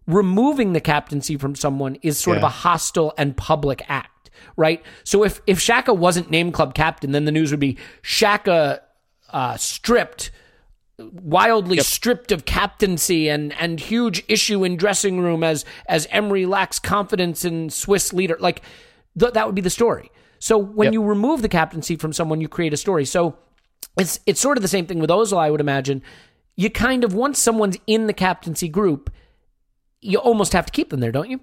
removing 0.07 0.73
the 0.73 0.81
captaincy 0.81 1.37
from 1.37 1.53
someone 1.55 1.95
is 2.01 2.17
sort 2.17 2.37
of 2.37 2.43
a 2.43 2.49
hostile 2.49 3.13
and 3.17 3.35
public 3.37 3.83
act, 3.89 4.29
right? 4.55 4.81
So 5.03 5.23
if 5.23 5.41
if 5.45 5.59
Xhaka 5.59 5.95
wasn't 5.95 6.31
named 6.31 6.53
club 6.53 6.73
captain, 6.73 7.11
then 7.11 7.25
the 7.25 7.31
news 7.31 7.51
would 7.51 7.59
be 7.59 7.77
Xhaka 8.03 8.79
uh, 9.31 9.57
stripped, 9.57 10.31
wildly 10.97 11.79
stripped 11.79 12.31
of 12.31 12.45
captaincy, 12.45 13.27
and 13.29 13.53
and 13.59 13.79
huge 13.79 14.23
issue 14.27 14.63
in 14.63 14.77
dressing 14.77 15.19
room 15.19 15.43
as 15.43 15.65
as 15.87 16.07
Emery 16.09 16.45
lacks 16.45 16.79
confidence 16.79 17.43
in 17.45 17.69
Swiss 17.69 18.13
leader. 18.13 18.37
Like 18.39 18.61
th- 19.19 19.33
that 19.33 19.45
would 19.45 19.55
be 19.55 19.61
the 19.61 19.69
story. 19.69 20.09
So 20.39 20.57
when 20.57 20.87
Yep. 20.87 20.93
you 20.93 21.03
remove 21.03 21.41
the 21.41 21.49
captaincy 21.49 21.95
from 21.95 22.13
someone, 22.13 22.39
you 22.41 22.47
create 22.47 22.71
a 22.73 22.77
story. 22.77 23.05
So 23.05 23.37
it's 23.99 24.19
it's 24.25 24.39
sort 24.39 24.57
of 24.57 24.61
the 24.61 24.67
same 24.67 24.85
thing 24.85 24.99
with 24.99 25.09
Ozil, 25.09 25.37
I 25.37 25.51
would 25.51 25.61
imagine. 25.61 26.01
You 26.55 26.69
kind 26.69 27.03
of 27.03 27.13
once 27.13 27.39
someone's 27.39 27.77
in 27.85 28.07
the 28.07 28.13
captaincy 28.13 28.67
group, 28.69 29.11
you 30.01 30.19
almost 30.19 30.53
have 30.53 30.65
to 30.65 30.71
keep 30.71 30.89
them 30.89 30.99
there, 30.99 31.11
don't 31.11 31.29
you? 31.29 31.39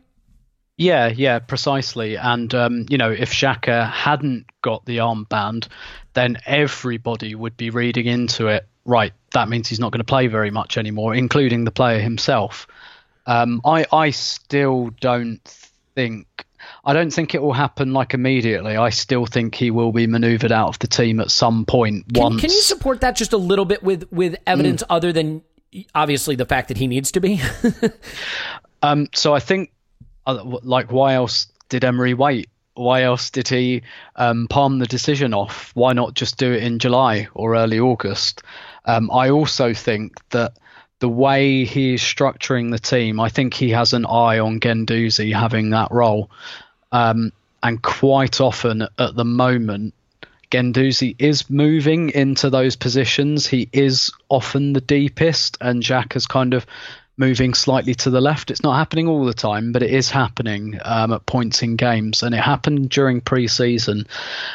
Yeah, 0.76 1.08
yeah, 1.08 1.38
precisely. 1.38 2.16
And 2.16 2.52
um, 2.54 2.87
you 2.88 2.99
know, 2.99 3.11
if 3.11 3.32
Xhaka 3.32 3.90
hadn't 3.90 4.46
got 4.62 4.84
the 4.84 4.99
armband, 4.99 5.68
then 6.14 6.38
everybody 6.46 7.34
would 7.34 7.56
be 7.56 7.70
reading 7.70 8.06
into 8.06 8.49
it. 8.49 8.66
Right, 8.84 9.12
that 9.32 9.49
means 9.49 9.68
he's 9.68 9.80
not 9.80 9.92
going 9.92 10.00
to 10.00 10.04
play 10.04 10.26
very 10.26 10.50
much 10.50 10.76
anymore, 10.76 11.14
including 11.14 11.64
the 11.64 11.70
player 11.70 12.00
himself. 12.00 12.66
Um, 13.26 13.62
I, 13.64 13.87
I 13.90 14.11
still 14.11 14.90
don't 15.00 15.42
think. 15.94 16.26
I 16.84 16.92
don't 16.92 17.11
think 17.11 17.34
it 17.34 17.42
will 17.42 17.52
happen 17.52 17.92
like 17.92 18.14
immediately. 18.14 18.76
I 18.76 18.90
still 18.90 19.26
think 19.26 19.54
he 19.54 19.70
will 19.70 19.92
be 19.92 20.06
manoeuvred 20.06 20.52
out 20.52 20.68
of 20.68 20.78
the 20.80 20.87
team 20.87 21.20
at 21.20 21.30
some 21.30 21.66
point. 21.66 22.12
Can, 22.12 22.23
once. 22.23 22.40
can 22.40 22.50
you 22.50 22.61
support 22.61 23.02
that 23.02 23.16
just 23.16 23.32
a 23.32 23.37
little 23.38 23.64
bit 23.64 23.82
with 23.82 24.11
with 24.11 24.37
evidence 24.46 24.82
other 24.90 25.12
than 25.12 25.42
obviously 25.95 26.37
the 26.37 26.47
fact 26.47 26.69
that 26.69 26.76
he 26.76 26.87
needs 26.87 27.11
to 27.12 27.21
be? 27.21 27.40
Um, 28.85 29.09
so 29.14 29.35
I 29.35 29.40
think, 29.40 29.73
uh, 30.26 30.59
like, 30.62 30.93
why 30.93 31.14
else 31.14 31.47
did 31.71 31.85
Emery 31.85 32.12
wait? 32.12 32.50
Why 32.75 33.02
else 33.02 33.31
did 33.31 33.49
he 33.49 33.83
um, 34.16 34.47
palm 34.49 34.78
the 34.78 34.87
decision 34.87 35.33
off? 35.33 35.71
Why 35.75 35.95
not 35.95 36.12
just 36.12 36.37
do 36.37 36.52
it 36.52 36.62
in 36.62 36.78
July 36.78 37.28
or 37.33 37.57
early 37.57 37.81
August? 37.81 38.43
Um, 38.85 39.11
I 39.11 39.31
also 39.31 39.73
think 39.73 40.19
that 40.31 40.52
the 40.99 41.09
way 41.09 41.64
he 41.64 41.95
is 41.95 42.02
structuring 42.02 42.73
the 42.73 42.78
team, 42.78 43.21
I 43.21 43.31
think 43.31 43.54
he 43.54 43.71
has 43.71 43.95
an 43.95 44.04
eye 44.04 44.38
on 44.38 44.61
Guendouzi 44.61 45.35
having 45.35 45.71
that 45.71 45.90
role. 45.90 46.31
Um, 46.93 47.33
and 47.62 47.81
quite 47.81 48.38
often 48.38 48.83
at 48.83 49.16
the 49.16 49.25
moment, 49.25 49.95
Guendouzi 50.51 51.17
is 51.19 51.49
moving 51.51 52.11
into 52.11 52.51
those 52.51 52.77
positions. 52.77 53.47
He 53.47 53.69
is 53.73 54.13
often 54.29 54.73
the 54.73 54.81
deepest, 54.81 55.59
and 55.61 55.83
Jack 55.83 56.17
is 56.17 56.27
kind 56.27 56.55
of 56.55 56.67
moving 57.17 57.55
slightly 57.55 57.95
to 57.95 58.11
the 58.11 58.21
left. 58.21 58.51
It's 58.51 58.63
not 58.63 58.77
happening 58.77 59.07
all 59.09 59.25
the 59.25 59.35
time, 59.35 59.73
but 59.73 59.83
it 59.83 59.91
is 59.91 60.11
happening 60.11 60.79
um, 60.85 61.13
at 61.13 61.27
points 61.27 61.63
in 61.63 61.77
games, 61.77 62.23
and 62.23 62.35
it 62.35 62.41
happened 62.41 62.91
during 62.91 63.21
pre-season. 63.21 64.07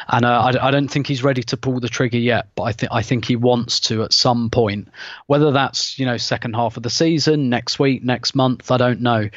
And 0.08 0.24
uh, 0.24 0.52
I, 0.54 0.68
I 0.68 0.70
don't 0.70 0.88
think 0.88 1.06
he's 1.06 1.24
ready 1.24 1.42
to 1.44 1.56
pull 1.56 1.80
the 1.80 1.88
trigger 1.88 2.18
yet, 2.18 2.48
but 2.54 2.64
I 2.64 2.72
think 2.72 2.92
I 2.92 3.02
think 3.02 3.24
he 3.24 3.36
wants 3.36 3.80
to 3.80 4.02
at 4.02 4.12
some 4.12 4.50
point. 4.50 4.88
Whether 5.26 5.52
that's 5.52 5.98
you 5.98 6.06
know 6.06 6.16
second 6.16 6.54
half 6.54 6.76
of 6.76 6.82
the 6.82 6.90
season, 6.90 7.48
next 7.48 7.78
week, 7.78 8.04
next 8.04 8.34
month, 8.34 8.70
I 8.70 8.76
don't 8.76 9.00
know. 9.00 9.30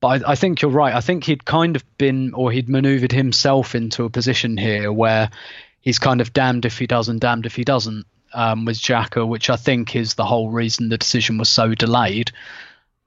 But 0.00 0.24
I, 0.24 0.32
I 0.32 0.34
think 0.36 0.62
you're 0.62 0.70
right. 0.70 0.94
I 0.94 1.00
think 1.00 1.24
he'd 1.24 1.44
kind 1.44 1.74
of 1.74 1.84
been, 1.98 2.32
or 2.34 2.52
he'd 2.52 2.68
manoeuvred 2.68 3.12
himself 3.12 3.74
into 3.74 4.04
a 4.04 4.10
position 4.10 4.56
here 4.56 4.92
where 4.92 5.30
he's 5.80 5.98
kind 5.98 6.20
of 6.20 6.32
damned 6.32 6.64
if 6.64 6.78
he 6.78 6.86
does 6.86 7.08
and 7.08 7.20
damned 7.20 7.46
if 7.46 7.56
he 7.56 7.64
doesn't 7.64 8.06
um, 8.34 8.64
with 8.64 8.76
Xhaka, 8.76 9.26
which 9.26 9.50
I 9.50 9.56
think 9.56 9.96
is 9.96 10.14
the 10.14 10.24
whole 10.24 10.50
reason 10.50 10.88
the 10.88 10.98
decision 10.98 11.38
was 11.38 11.48
so 11.48 11.74
delayed. 11.74 12.30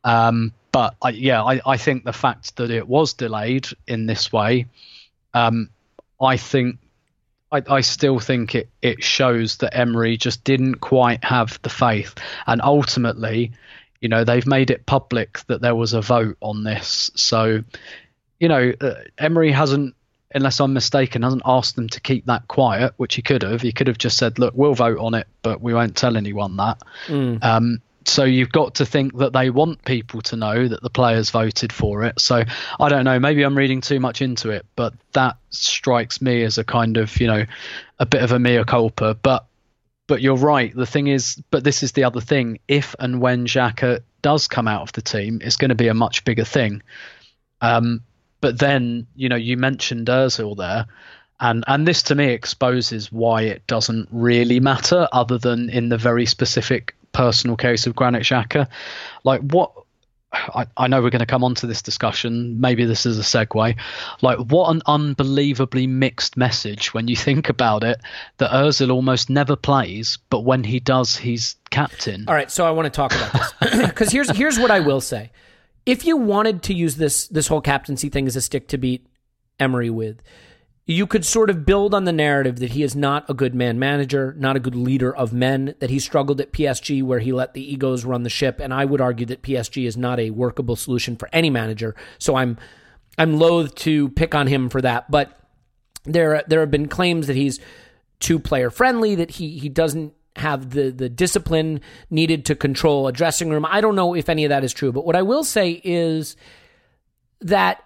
Um, 0.03 0.53
but 0.71 0.95
I, 1.01 1.09
yeah, 1.09 1.43
I, 1.43 1.61
I 1.65 1.77
think 1.77 2.03
the 2.03 2.13
fact 2.13 2.55
that 2.55 2.71
it 2.71 2.87
was 2.87 3.13
delayed 3.13 3.67
in 3.87 4.05
this 4.05 4.31
way, 4.31 4.65
um, 5.33 5.69
I 6.19 6.37
think 6.37 6.77
I, 7.51 7.61
I 7.69 7.81
still 7.81 8.19
think 8.19 8.55
it, 8.55 8.69
it 8.81 9.03
shows 9.03 9.57
that 9.57 9.77
Emery 9.77 10.17
just 10.17 10.43
didn't 10.43 10.75
quite 10.75 11.23
have 11.23 11.59
the 11.61 11.69
faith. 11.69 12.15
And 12.47 12.61
ultimately, 12.61 13.51
you 13.99 14.09
know, 14.09 14.23
they've 14.23 14.47
made 14.47 14.71
it 14.71 14.85
public 14.85 15.39
that 15.47 15.61
there 15.61 15.75
was 15.75 15.93
a 15.93 16.01
vote 16.01 16.37
on 16.41 16.63
this. 16.63 17.11
So, 17.15 17.63
you 18.39 18.47
know, 18.47 18.73
uh, 18.79 18.93
Emery 19.17 19.51
hasn't, 19.51 19.95
unless 20.33 20.59
I'm 20.59 20.73
mistaken, 20.73 21.21
hasn't 21.21 21.43
asked 21.45 21.75
them 21.75 21.89
to 21.89 21.99
keep 22.01 22.25
that 22.25 22.47
quiet, 22.47 22.93
which 22.97 23.15
he 23.15 23.21
could 23.21 23.43
have. 23.43 23.61
He 23.61 23.71
could 23.71 23.87
have 23.87 23.97
just 23.97 24.17
said, 24.17 24.39
look, 24.39 24.53
we'll 24.55 24.73
vote 24.73 24.99
on 24.99 25.13
it, 25.13 25.27
but 25.41 25.61
we 25.61 25.73
won't 25.73 25.95
tell 25.95 26.17
anyone 26.17 26.57
that. 26.57 26.81
Um, 27.41 27.81
so 28.05 28.23
you've 28.23 28.51
got 28.51 28.75
to 28.75 28.85
think 28.85 29.17
that 29.17 29.33
they 29.33 29.49
want 29.49 29.85
people 29.85 30.21
to 30.23 30.35
know 30.35 30.67
that 30.67 30.81
the 30.81 30.89
players 30.89 31.29
voted 31.29 31.71
for 31.71 32.03
it. 32.03 32.19
So 32.19 32.43
I 32.79 32.89
don't 32.89 33.05
know. 33.05 33.19
Maybe 33.19 33.43
I'm 33.43 33.57
reading 33.57 33.81
too 33.81 33.99
much 33.99 34.21
into 34.21 34.49
it, 34.49 34.65
but 34.75 34.93
that 35.13 35.37
strikes 35.51 36.21
me 36.21 36.43
as 36.43 36.57
a 36.57 36.63
kind 36.63 36.97
of 36.97 37.19
you 37.19 37.27
know 37.27 37.45
a 37.99 38.05
bit 38.05 38.23
of 38.23 38.31
a 38.31 38.39
mea 38.39 38.63
culpa. 38.65 39.13
But 39.13 39.45
but 40.07 40.21
you're 40.21 40.35
right. 40.35 40.75
The 40.75 40.85
thing 40.85 41.07
is, 41.07 41.41
but 41.51 41.63
this 41.63 41.83
is 41.83 41.91
the 41.91 42.05
other 42.05 42.21
thing. 42.21 42.59
If 42.67 42.95
and 42.99 43.21
when 43.21 43.45
Xhaka 43.45 44.01
does 44.21 44.47
come 44.47 44.67
out 44.67 44.81
of 44.81 44.91
the 44.93 45.01
team, 45.01 45.39
it's 45.43 45.57
going 45.57 45.69
to 45.69 45.75
be 45.75 45.87
a 45.87 45.93
much 45.93 46.25
bigger 46.25 46.43
thing. 46.43 46.81
Um, 47.61 48.01
but 48.41 48.59
then 48.59 49.07
you 49.15 49.29
know 49.29 49.35
you 49.35 49.57
mentioned 49.57 50.07
Özil 50.07 50.57
there. 50.57 50.87
And, 51.43 51.63
and 51.65 51.87
this 51.87 52.03
to 52.03 52.13
me 52.13 52.25
exposes 52.25 53.11
why 53.11 53.43
it 53.43 53.65
doesn't 53.65 54.09
really 54.11 54.59
matter, 54.59 55.07
other 55.11 55.39
than 55.39 55.71
in 55.71 55.89
the 55.89 55.97
very 55.97 56.27
specific 56.27 56.95
personal 57.13 57.57
case 57.57 57.87
of 57.87 57.95
Granit 57.95 58.21
Xhaka. 58.21 58.67
Like 59.23 59.41
what 59.41 59.71
I, 60.33 60.65
I 60.77 60.87
know 60.87 61.01
we're 61.01 61.09
going 61.09 61.19
to 61.19 61.25
come 61.25 61.43
on 61.43 61.55
to 61.55 61.67
this 61.67 61.81
discussion. 61.81 62.61
Maybe 62.61 62.85
this 62.85 63.05
is 63.05 63.19
a 63.19 63.21
segue. 63.21 63.75
Like, 64.21 64.37
what 64.37 64.69
an 64.73 64.81
unbelievably 64.85 65.87
mixed 65.87 66.37
message 66.37 66.93
when 66.93 67.07
you 67.07 67.15
think 67.17 67.49
about 67.49 67.83
it 67.83 67.99
that 68.37 68.51
Ozil 68.51 68.91
almost 68.91 69.29
never 69.29 69.55
plays, 69.55 70.19
but 70.29 70.41
when 70.41 70.63
he 70.63 70.79
does, 70.79 71.17
he's 71.17 71.55
captain. 71.69 72.25
All 72.27 72.33
right, 72.33 72.49
so 72.49 72.65
I 72.65 72.71
want 72.71 72.85
to 72.85 72.89
talk 72.89 73.13
about 73.13 73.33
this 73.33 73.87
because 73.87 74.11
here's 74.11 74.29
here's 74.29 74.57
what 74.57 74.71
I 74.71 74.79
will 74.79 75.01
say. 75.01 75.31
If 75.85 76.05
you 76.05 76.17
wanted 76.17 76.63
to 76.63 76.73
use 76.73 76.95
this 76.97 77.27
this 77.27 77.47
whole 77.47 77.61
captaincy 77.61 78.09
thing 78.09 78.27
as 78.27 78.35
a 78.35 78.41
stick 78.41 78.67
to 78.69 78.77
beat 78.77 79.07
Emery 79.59 79.89
with, 79.89 80.21
you 80.85 81.07
could 81.07 81.25
sort 81.25 81.49
of 81.49 81.65
build 81.65 81.93
on 81.93 82.05
the 82.05 82.11
narrative 82.11 82.59
that 82.59 82.71
he 82.71 82.83
is 82.83 82.95
not 82.95 83.29
a 83.29 83.33
good 83.33 83.55
man 83.55 83.79
manager, 83.79 84.35
not 84.37 84.55
a 84.55 84.59
good 84.59 84.75
leader 84.75 85.15
of 85.15 85.33
men, 85.33 85.75
that 85.79 85.89
he 85.89 85.99
struggled 85.99 86.41
at 86.41 86.51
PSG 86.51 87.03
where 87.03 87.19
he 87.19 87.31
let 87.31 87.53
the 87.53 87.73
egos 87.73 88.03
run 88.05 88.23
the 88.23 88.29
ship, 88.29 88.59
and 88.59 88.73
I 88.73 88.85
would 88.85 89.01
argue 89.01 89.25
that 89.27 89.41
PSG 89.41 89.85
is 89.85 89.97
not 89.97 90.19
a 90.19 90.31
workable 90.31 90.75
solution 90.75 91.15
for 91.15 91.29
any 91.31 91.49
manager. 91.49 91.95
So 92.19 92.35
I'm 92.35 92.57
I'm 93.17 93.37
loath 93.37 93.75
to 93.75 94.09
pick 94.09 94.35
on 94.35 94.47
him 94.47 94.69
for 94.69 94.81
that, 94.81 95.09
but 95.09 95.37
there 96.03 96.43
there 96.47 96.59
have 96.61 96.71
been 96.71 96.87
claims 96.87 97.27
that 97.27 97.35
he's 97.35 97.59
too 98.19 98.39
player 98.39 98.69
friendly, 98.69 99.15
that 99.15 99.31
he 99.31 99.57
he 99.57 99.69
doesn't 99.69 100.13
have 100.35 100.69
the 100.69 100.91
the 100.91 101.09
discipline 101.09 101.81
needed 102.09 102.45
to 102.45 102.55
control 102.55 103.07
a 103.07 103.11
dressing 103.11 103.49
room. 103.49 103.65
I 103.65 103.81
don't 103.81 103.95
know 103.95 104.15
if 104.15 104.29
any 104.29 104.45
of 104.45 104.49
that 104.49 104.63
is 104.63 104.73
true, 104.73 104.91
but 104.91 105.05
what 105.05 105.15
I 105.15 105.21
will 105.21 105.43
say 105.43 105.81
is 105.83 106.35
that 107.41 107.83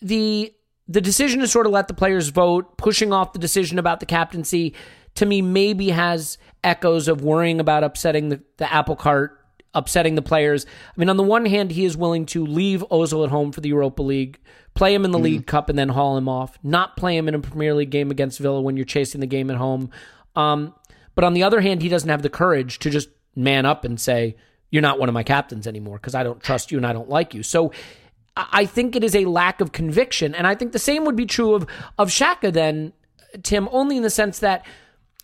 the 0.00 0.52
the 0.88 1.00
decision 1.00 1.40
to 1.40 1.48
sort 1.48 1.66
of 1.66 1.72
let 1.72 1.88
the 1.88 1.94
players 1.94 2.28
vote, 2.28 2.76
pushing 2.78 3.12
off 3.12 3.32
the 3.32 3.38
decision 3.38 3.78
about 3.78 4.00
the 4.00 4.06
captaincy, 4.06 4.74
to 5.16 5.26
me 5.26 5.42
maybe 5.42 5.90
has 5.90 6.38
echoes 6.62 7.08
of 7.08 7.22
worrying 7.22 7.58
about 7.60 7.82
upsetting 7.82 8.28
the, 8.28 8.40
the 8.58 8.72
apple 8.72 8.96
cart, 8.96 9.40
upsetting 9.74 10.14
the 10.14 10.22
players. 10.22 10.64
I 10.66 11.00
mean, 11.00 11.08
on 11.08 11.16
the 11.16 11.22
one 11.22 11.46
hand, 11.46 11.72
he 11.72 11.84
is 11.84 11.96
willing 11.96 12.26
to 12.26 12.46
leave 12.46 12.84
Ozil 12.90 13.24
at 13.24 13.30
home 13.30 13.50
for 13.50 13.60
the 13.60 13.68
Europa 13.68 14.02
League, 14.02 14.38
play 14.74 14.94
him 14.94 15.04
in 15.04 15.10
the 15.10 15.18
League 15.18 15.46
Cup, 15.46 15.68
and 15.68 15.78
then 15.78 15.88
haul 15.88 16.16
him 16.16 16.28
off. 16.28 16.58
Not 16.62 16.96
play 16.96 17.16
him 17.16 17.28
in 17.28 17.34
a 17.34 17.40
Premier 17.40 17.74
League 17.74 17.90
game 17.90 18.10
against 18.10 18.38
Villa 18.38 18.60
when 18.60 18.76
you're 18.76 18.86
chasing 18.86 19.20
the 19.20 19.26
game 19.26 19.50
at 19.50 19.56
home. 19.56 19.90
Um, 20.36 20.74
but 21.16 21.24
on 21.24 21.34
the 21.34 21.42
other 21.42 21.60
hand, 21.60 21.82
he 21.82 21.88
doesn't 21.88 22.08
have 22.08 22.22
the 22.22 22.30
courage 22.30 22.78
to 22.78 22.90
just 22.90 23.08
man 23.34 23.66
up 23.66 23.84
and 23.84 24.00
say, 24.00 24.36
You're 24.70 24.82
not 24.82 25.00
one 25.00 25.08
of 25.08 25.12
my 25.12 25.24
captains 25.24 25.66
anymore 25.66 25.96
because 25.96 26.14
I 26.14 26.22
don't 26.22 26.40
trust 26.40 26.70
you 26.70 26.78
and 26.78 26.86
I 26.86 26.92
don't 26.92 27.08
like 27.08 27.34
you. 27.34 27.42
So 27.42 27.72
I 28.36 28.66
think 28.66 28.94
it 28.94 29.02
is 29.02 29.16
a 29.16 29.24
lack 29.24 29.60
of 29.60 29.72
conviction. 29.72 30.34
And 30.34 30.46
I 30.46 30.54
think 30.54 30.72
the 30.72 30.78
same 30.78 31.04
would 31.06 31.16
be 31.16 31.26
true 31.26 31.54
of, 31.54 31.66
of 31.98 32.10
Xhaka 32.10 32.52
then, 32.52 32.92
Tim, 33.42 33.68
only 33.72 33.96
in 33.96 34.02
the 34.02 34.10
sense 34.10 34.40
that 34.40 34.64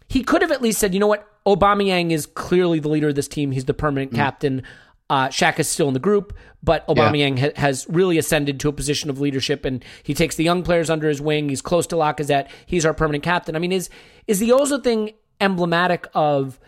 he 0.08 0.24
could 0.24 0.42
have 0.42 0.50
at 0.50 0.62
least 0.62 0.78
said, 0.78 0.94
you 0.94 1.00
know 1.00 1.06
what, 1.06 1.28
Aubameyang 1.46 2.10
is 2.10 2.26
clearly 2.26 2.80
the 2.80 2.88
leader 2.88 3.08
of 3.08 3.14
this 3.14 3.28
team. 3.28 3.50
He's 3.52 3.66
the 3.66 3.74
permanent 3.74 4.14
captain. 4.14 4.62
Uh, 5.10 5.28
Shaq 5.28 5.58
is 5.58 5.68
still 5.68 5.88
in 5.88 5.94
the 5.94 6.00
group, 6.00 6.32
but 6.62 6.86
Aubameyang 6.86 7.38
ha- 7.38 7.60
has 7.60 7.86
really 7.88 8.16
ascended 8.16 8.60
to 8.60 8.68
a 8.68 8.72
position 8.72 9.10
of 9.10 9.20
leadership, 9.20 9.66
and 9.66 9.84
he 10.02 10.14
takes 10.14 10.36
the 10.36 10.44
young 10.44 10.62
players 10.62 10.88
under 10.88 11.08
his 11.08 11.20
wing. 11.20 11.50
He's 11.50 11.60
close 11.60 11.86
to 11.88 11.96
Lacazette. 11.96 12.48
He's 12.64 12.86
our 12.86 12.94
permanent 12.94 13.22
captain. 13.22 13.54
I 13.54 13.58
mean, 13.58 13.72
is 13.72 13.90
is 14.26 14.38
the 14.38 14.50
Ozil 14.50 14.82
thing 14.82 15.12
emblematic 15.42 16.06
of 16.14 16.58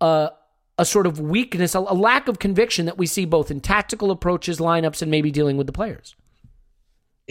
a 0.00 0.30
a 0.78 0.84
sort 0.84 1.06
of 1.06 1.20
weakness, 1.20 1.74
a, 1.74 1.78
a 1.78 1.94
lack 1.94 2.28
of 2.28 2.38
conviction 2.38 2.86
that 2.86 2.98
we 2.98 3.06
see 3.06 3.24
both 3.24 3.50
in 3.50 3.60
tactical 3.60 4.10
approaches, 4.10 4.58
lineups, 4.58 5.02
and 5.02 5.10
maybe 5.10 5.30
dealing 5.30 5.56
with 5.56 5.66
the 5.66 5.72
players? 5.72 6.16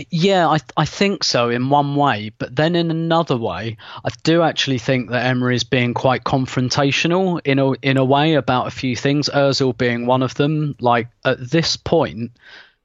Yeah, 0.10 0.48
I 0.48 0.60
I 0.78 0.86
think 0.86 1.24
so 1.24 1.50
in 1.50 1.70
one 1.70 1.96
way, 1.96 2.32
but 2.38 2.56
then 2.56 2.76
in 2.76 2.92
another 2.92 3.36
way, 3.36 3.78
I 4.06 4.10
do 4.24 4.42
actually 4.42 4.78
think 4.78 5.10
that 5.10 5.26
Emery 5.26 5.56
is 5.56 5.66
being 5.66 5.94
quite 5.94 6.24
confrontational 6.24 7.42
in 7.44 7.60
a 7.60 7.72
in 7.82 7.98
a 7.98 8.06
way 8.06 8.36
about 8.36 8.68
a 8.68 8.72
few 8.72 8.96
things. 8.96 9.30
Özil 9.30 9.78
being 9.78 10.06
one 10.06 10.24
of 10.24 10.34
them. 10.36 10.76
Like 10.80 11.10
at 11.26 11.38
this 11.42 11.76
point, 11.76 12.32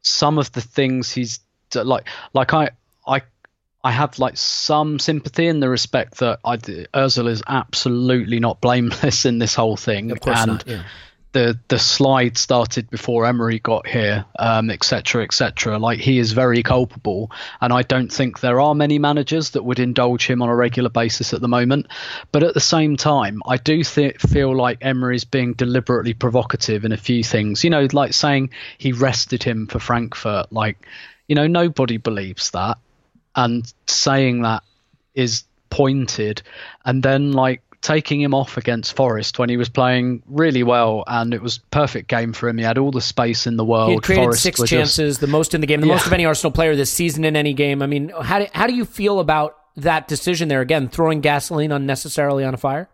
some 0.02 0.36
of 0.36 0.50
the 0.50 0.60
things 0.60 1.12
he's 1.12 1.38
like 1.74 2.08
like 2.32 2.52
I 2.52 2.70
I 3.06 3.22
I 3.86 3.92
have 3.92 4.18
like 4.18 4.36
some 4.36 4.98
sympathy 4.98 5.46
in 5.46 5.60
the 5.60 5.68
respect 5.68 6.16
that 6.18 6.40
I 6.44 6.56
Özil 6.56 7.28
is 7.28 7.40
absolutely 7.46 8.40
not 8.40 8.60
blameless 8.60 9.24
in 9.24 9.38
this 9.38 9.54
whole 9.54 9.76
thing, 9.76 10.10
and 10.10 10.20
not, 10.26 10.64
yeah. 10.66 10.82
the 11.30 11.56
the 11.68 11.78
slide 11.78 12.36
started 12.36 12.90
before 12.90 13.26
Emery 13.26 13.60
got 13.60 13.86
here, 13.86 14.24
um, 14.40 14.70
et 14.70 14.82
cetera, 14.82 15.22
et 15.22 15.32
cetera. 15.32 15.78
Like 15.78 16.00
he 16.00 16.18
is 16.18 16.32
very 16.32 16.64
culpable, 16.64 17.30
and 17.60 17.72
I 17.72 17.82
don't 17.82 18.12
think 18.12 18.40
there 18.40 18.60
are 18.60 18.74
many 18.74 18.98
managers 18.98 19.50
that 19.50 19.62
would 19.62 19.78
indulge 19.78 20.26
him 20.26 20.42
on 20.42 20.48
a 20.48 20.56
regular 20.56 20.90
basis 20.90 21.32
at 21.32 21.40
the 21.40 21.46
moment. 21.46 21.86
But 22.32 22.42
at 22.42 22.54
the 22.54 22.60
same 22.60 22.96
time, 22.96 23.40
I 23.46 23.56
do 23.56 23.84
th- 23.84 24.18
feel 24.18 24.56
like 24.56 24.78
Emery's 24.80 25.24
being 25.24 25.54
deliberately 25.54 26.14
provocative 26.14 26.84
in 26.84 26.90
a 26.90 26.96
few 26.96 27.22
things. 27.22 27.62
You 27.62 27.70
know, 27.70 27.86
like 27.92 28.14
saying 28.14 28.50
he 28.78 28.90
rested 28.90 29.44
him 29.44 29.68
for 29.68 29.78
Frankfurt. 29.78 30.52
Like, 30.52 30.76
you 31.28 31.36
know, 31.36 31.46
nobody 31.46 31.98
believes 31.98 32.50
that, 32.50 32.78
and 33.36 33.72
saying 33.86 34.42
that 34.42 34.62
is 35.14 35.44
pointed, 35.70 36.42
and 36.84 37.02
then 37.02 37.32
like 37.32 37.62
taking 37.82 38.20
him 38.20 38.34
off 38.34 38.56
against 38.56 38.96
Forest 38.96 39.38
when 39.38 39.48
he 39.48 39.56
was 39.56 39.68
playing 39.68 40.20
really 40.26 40.64
well 40.64 41.04
and 41.06 41.32
it 41.32 41.40
was 41.40 41.58
perfect 41.70 42.08
game 42.08 42.32
for 42.32 42.48
him. 42.48 42.58
He 42.58 42.64
had 42.64 42.78
all 42.78 42.90
the 42.90 43.00
space 43.00 43.46
in 43.46 43.56
the 43.56 43.64
world. 43.64 43.90
He 43.90 43.94
had 43.94 44.02
created 44.02 44.22
Forest 44.24 44.42
six 44.42 44.58
were 44.58 44.66
just- 44.66 44.96
chances, 44.96 45.18
the 45.20 45.28
most 45.28 45.54
in 45.54 45.60
the 45.60 45.68
game, 45.68 45.80
the 45.82 45.86
Yeah. 45.86 45.92
most 45.94 46.06
of 46.06 46.12
any 46.12 46.24
Arsenal 46.24 46.50
player 46.50 46.74
this 46.74 46.90
season 46.90 47.24
in 47.24 47.36
any 47.36 47.52
game. 47.52 47.82
I 47.82 47.86
mean, 47.86 48.10
how 48.22 48.40
do, 48.40 48.46
how 48.52 48.66
do 48.66 48.74
you 48.74 48.84
feel 48.84 49.20
about 49.20 49.56
that 49.76 50.08
decision 50.08 50.48
there? 50.48 50.62
Again, 50.62 50.88
throwing 50.88 51.20
gasoline 51.20 51.70
unnecessarily 51.70 52.42
on 52.44 52.54
a 52.54 52.56
fire. 52.56 52.88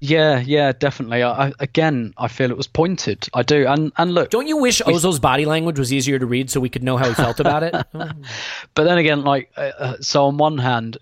Yeah, 0.00 0.40
yeah, 0.40 0.72
definitely. 0.72 1.22
I, 1.22 1.52
again, 1.58 2.12
I 2.18 2.28
feel 2.28 2.50
it 2.50 2.56
was 2.56 2.66
pointed. 2.66 3.28
I 3.32 3.42
do. 3.42 3.66
And 3.66 3.92
and 3.96 4.12
look, 4.12 4.30
Don't 4.30 4.46
you 4.46 4.58
wish 4.58 4.82
Ozil's 4.82 5.18
body 5.18 5.46
language 5.46 5.78
was 5.78 5.92
easier 5.92 6.18
to 6.18 6.26
read 6.26 6.50
so 6.50 6.60
we 6.60 6.68
could 6.68 6.82
know 6.82 6.98
how 6.98 7.08
he 7.08 7.14
felt 7.14 7.40
about 7.40 7.62
it? 7.62 7.72
but 7.92 8.84
then 8.84 8.98
again, 8.98 9.22
like, 9.22 9.50
uh, 9.56 9.72
uh, 9.78 9.96
so 10.00 10.26
on 10.26 10.36
one 10.36 10.58
hand, 10.58 10.98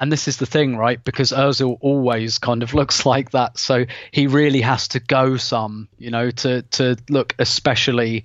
and 0.00 0.10
this 0.10 0.28
is 0.28 0.38
the 0.38 0.46
thing, 0.46 0.76
right? 0.76 1.02
Because 1.02 1.30
Ozil 1.30 1.76
always 1.80 2.38
kind 2.38 2.62
of 2.62 2.72
looks 2.74 3.04
like 3.04 3.32
that, 3.32 3.58
so 3.58 3.84
he 4.12 4.26
really 4.26 4.62
has 4.62 4.88
to 4.88 5.00
go 5.00 5.36
some, 5.36 5.88
you 5.98 6.10
know, 6.10 6.30
to 6.30 6.62
to 6.62 6.96
look 7.08 7.34
especially. 7.38 8.24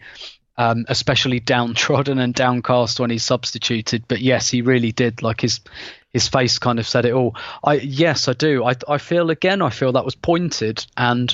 Um, 0.57 0.85
especially 0.89 1.39
downtrodden 1.39 2.19
and 2.19 2.35
downcast 2.35 2.99
when 2.99 3.09
he's 3.09 3.23
substituted, 3.23 4.03
but 4.07 4.19
yes, 4.19 4.49
he 4.49 4.61
really 4.61 4.91
did. 4.91 5.23
Like 5.23 5.41
his 5.41 5.61
his 6.13 6.27
face 6.27 6.59
kind 6.59 6.79
of 6.79 6.87
said 6.87 7.05
it 7.05 7.13
all. 7.13 7.35
I 7.63 7.75
yes, 7.75 8.27
I 8.27 8.33
do. 8.33 8.63
I 8.63 8.75
I 8.87 8.97
feel 8.97 9.29
again. 9.29 9.61
I 9.61 9.69
feel 9.69 9.93
that 9.93 10.05
was 10.05 10.15
pointed, 10.15 10.85
and 10.97 11.33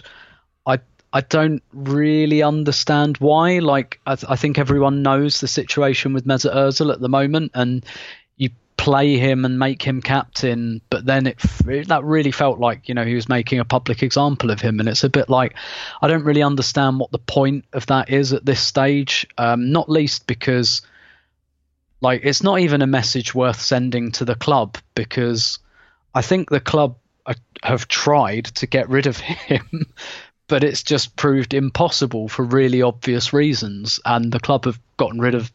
I 0.65 0.80
I 1.12 1.21
don't 1.21 1.63
really 1.73 2.43
understand 2.43 3.17
why. 3.17 3.60
Like 3.60 3.99
I, 4.06 4.15
th- 4.15 4.30
I 4.30 4.36
think 4.36 4.60
everyone 4.60 5.02
knows 5.02 5.39
the 5.39 5.47
situation 5.47 6.13
with 6.13 6.25
Mesut 6.25 6.54
Ozil 6.54 6.93
at 6.93 6.99
the 6.99 7.10
moment, 7.10 7.52
and 7.56 7.86
you 8.36 8.49
play 8.78 9.17
him 9.17 9.45
and 9.45 9.58
make 9.58 9.82
him 9.82 10.02
captain, 10.02 10.82
but 10.91 11.06
then 11.06 11.25
it 11.25 11.39
that 11.88 12.04
really 12.04 12.32
felt 12.32 12.60
like 12.60 12.88
you 12.88 12.93
know 12.93 13.06
he 13.06 13.15
was 13.15 13.28
making 13.28 13.60
a 13.60 13.65
public 13.65 14.04
example 14.04 14.52
of 14.52 14.62
him, 14.62 14.80
and 14.80 14.88
it's 14.88 15.04
a 15.04 15.10
bit 15.10 15.28
like 15.28 15.56
I 16.02 16.08
don't 16.08 16.23
really 16.23 16.43
understand 16.43 16.99
what 16.99 17.12
the 17.12 17.19
point 17.19 17.65
of 17.73 17.88
that 17.88 18.12
is 18.12 18.32
at 18.32 18.45
this 18.45 18.62
stage. 18.62 19.25
Um, 19.39 19.71
not 19.71 19.89
least 19.89 20.28
because 20.28 20.84
like 22.01 22.21
it's 22.23 22.43
not 22.43 22.60
even 22.60 22.81
a 22.81 22.88
message 22.88 23.33
worth 23.33 23.60
sending 23.60 24.12
to 24.13 24.25
the 24.25 24.36
club 24.36 24.77
because 24.95 25.60
I 26.13 26.21
think 26.21 26.49
the 26.49 26.60
club 26.60 26.97
uh, 27.25 27.33
have 27.63 27.88
tried 27.88 28.45
to 28.45 28.67
get 28.67 28.89
rid 28.89 29.07
of 29.07 29.17
him, 29.19 29.86
but 30.47 30.63
it's 30.63 30.83
just 30.83 31.15
proved 31.15 31.53
impossible 31.53 32.27
for 32.27 32.43
really 32.43 32.81
obvious 32.81 33.33
reasons. 33.33 33.99
And 34.05 34.31
the 34.31 34.39
club 34.39 34.65
have 34.65 34.79
gotten 34.97 35.19
rid 35.19 35.36
of, 35.36 35.51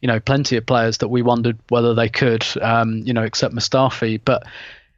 you 0.00 0.08
know, 0.08 0.20
plenty 0.20 0.56
of 0.56 0.66
players 0.66 0.98
that 0.98 1.08
we 1.08 1.22
wondered 1.22 1.58
whether 1.68 1.94
they 1.94 2.08
could, 2.08 2.44
um, 2.60 2.98
you 2.98 3.12
know, 3.12 3.22
except 3.22 3.54
Mustafi. 3.54 4.20
But 4.22 4.44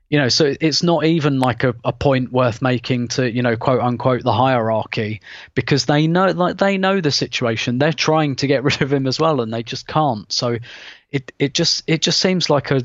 you 0.09 0.19
know, 0.19 0.29
so 0.29 0.55
it's 0.61 0.83
not 0.83 1.05
even 1.05 1.39
like 1.39 1.65
a, 1.65 1.75
a 1.85 1.93
point 1.93 2.33
worth 2.33 2.63
making 2.63 3.09
to, 3.09 3.31
you 3.31 3.43
know, 3.43 3.57
quote 3.57 3.81
unquote 3.81 4.23
the 4.23 4.33
hierarchy 4.33 5.21
because 5.55 5.85
they 5.85 6.07
know 6.07 6.29
like 6.29 6.57
they 6.57 6.79
know 6.79 7.01
the 7.01 7.11
situation. 7.11 7.79
They're 7.79 7.93
trying 7.93 8.37
to 8.37 8.47
get 8.47 8.63
rid 8.65 8.81
of 8.81 8.93
him 8.93 9.07
as 9.07 9.21
well 9.21 9.41
and 9.41 9.53
they 9.53 9.63
just 9.63 9.87
can't. 9.87 10.31
So 10.33 10.59
it 11.11 11.33
it 11.39 11.55
just 11.55 11.85
it 11.87 12.01
just 12.01 12.21
seems 12.21 12.49
like 12.49 12.71
a 12.71 12.83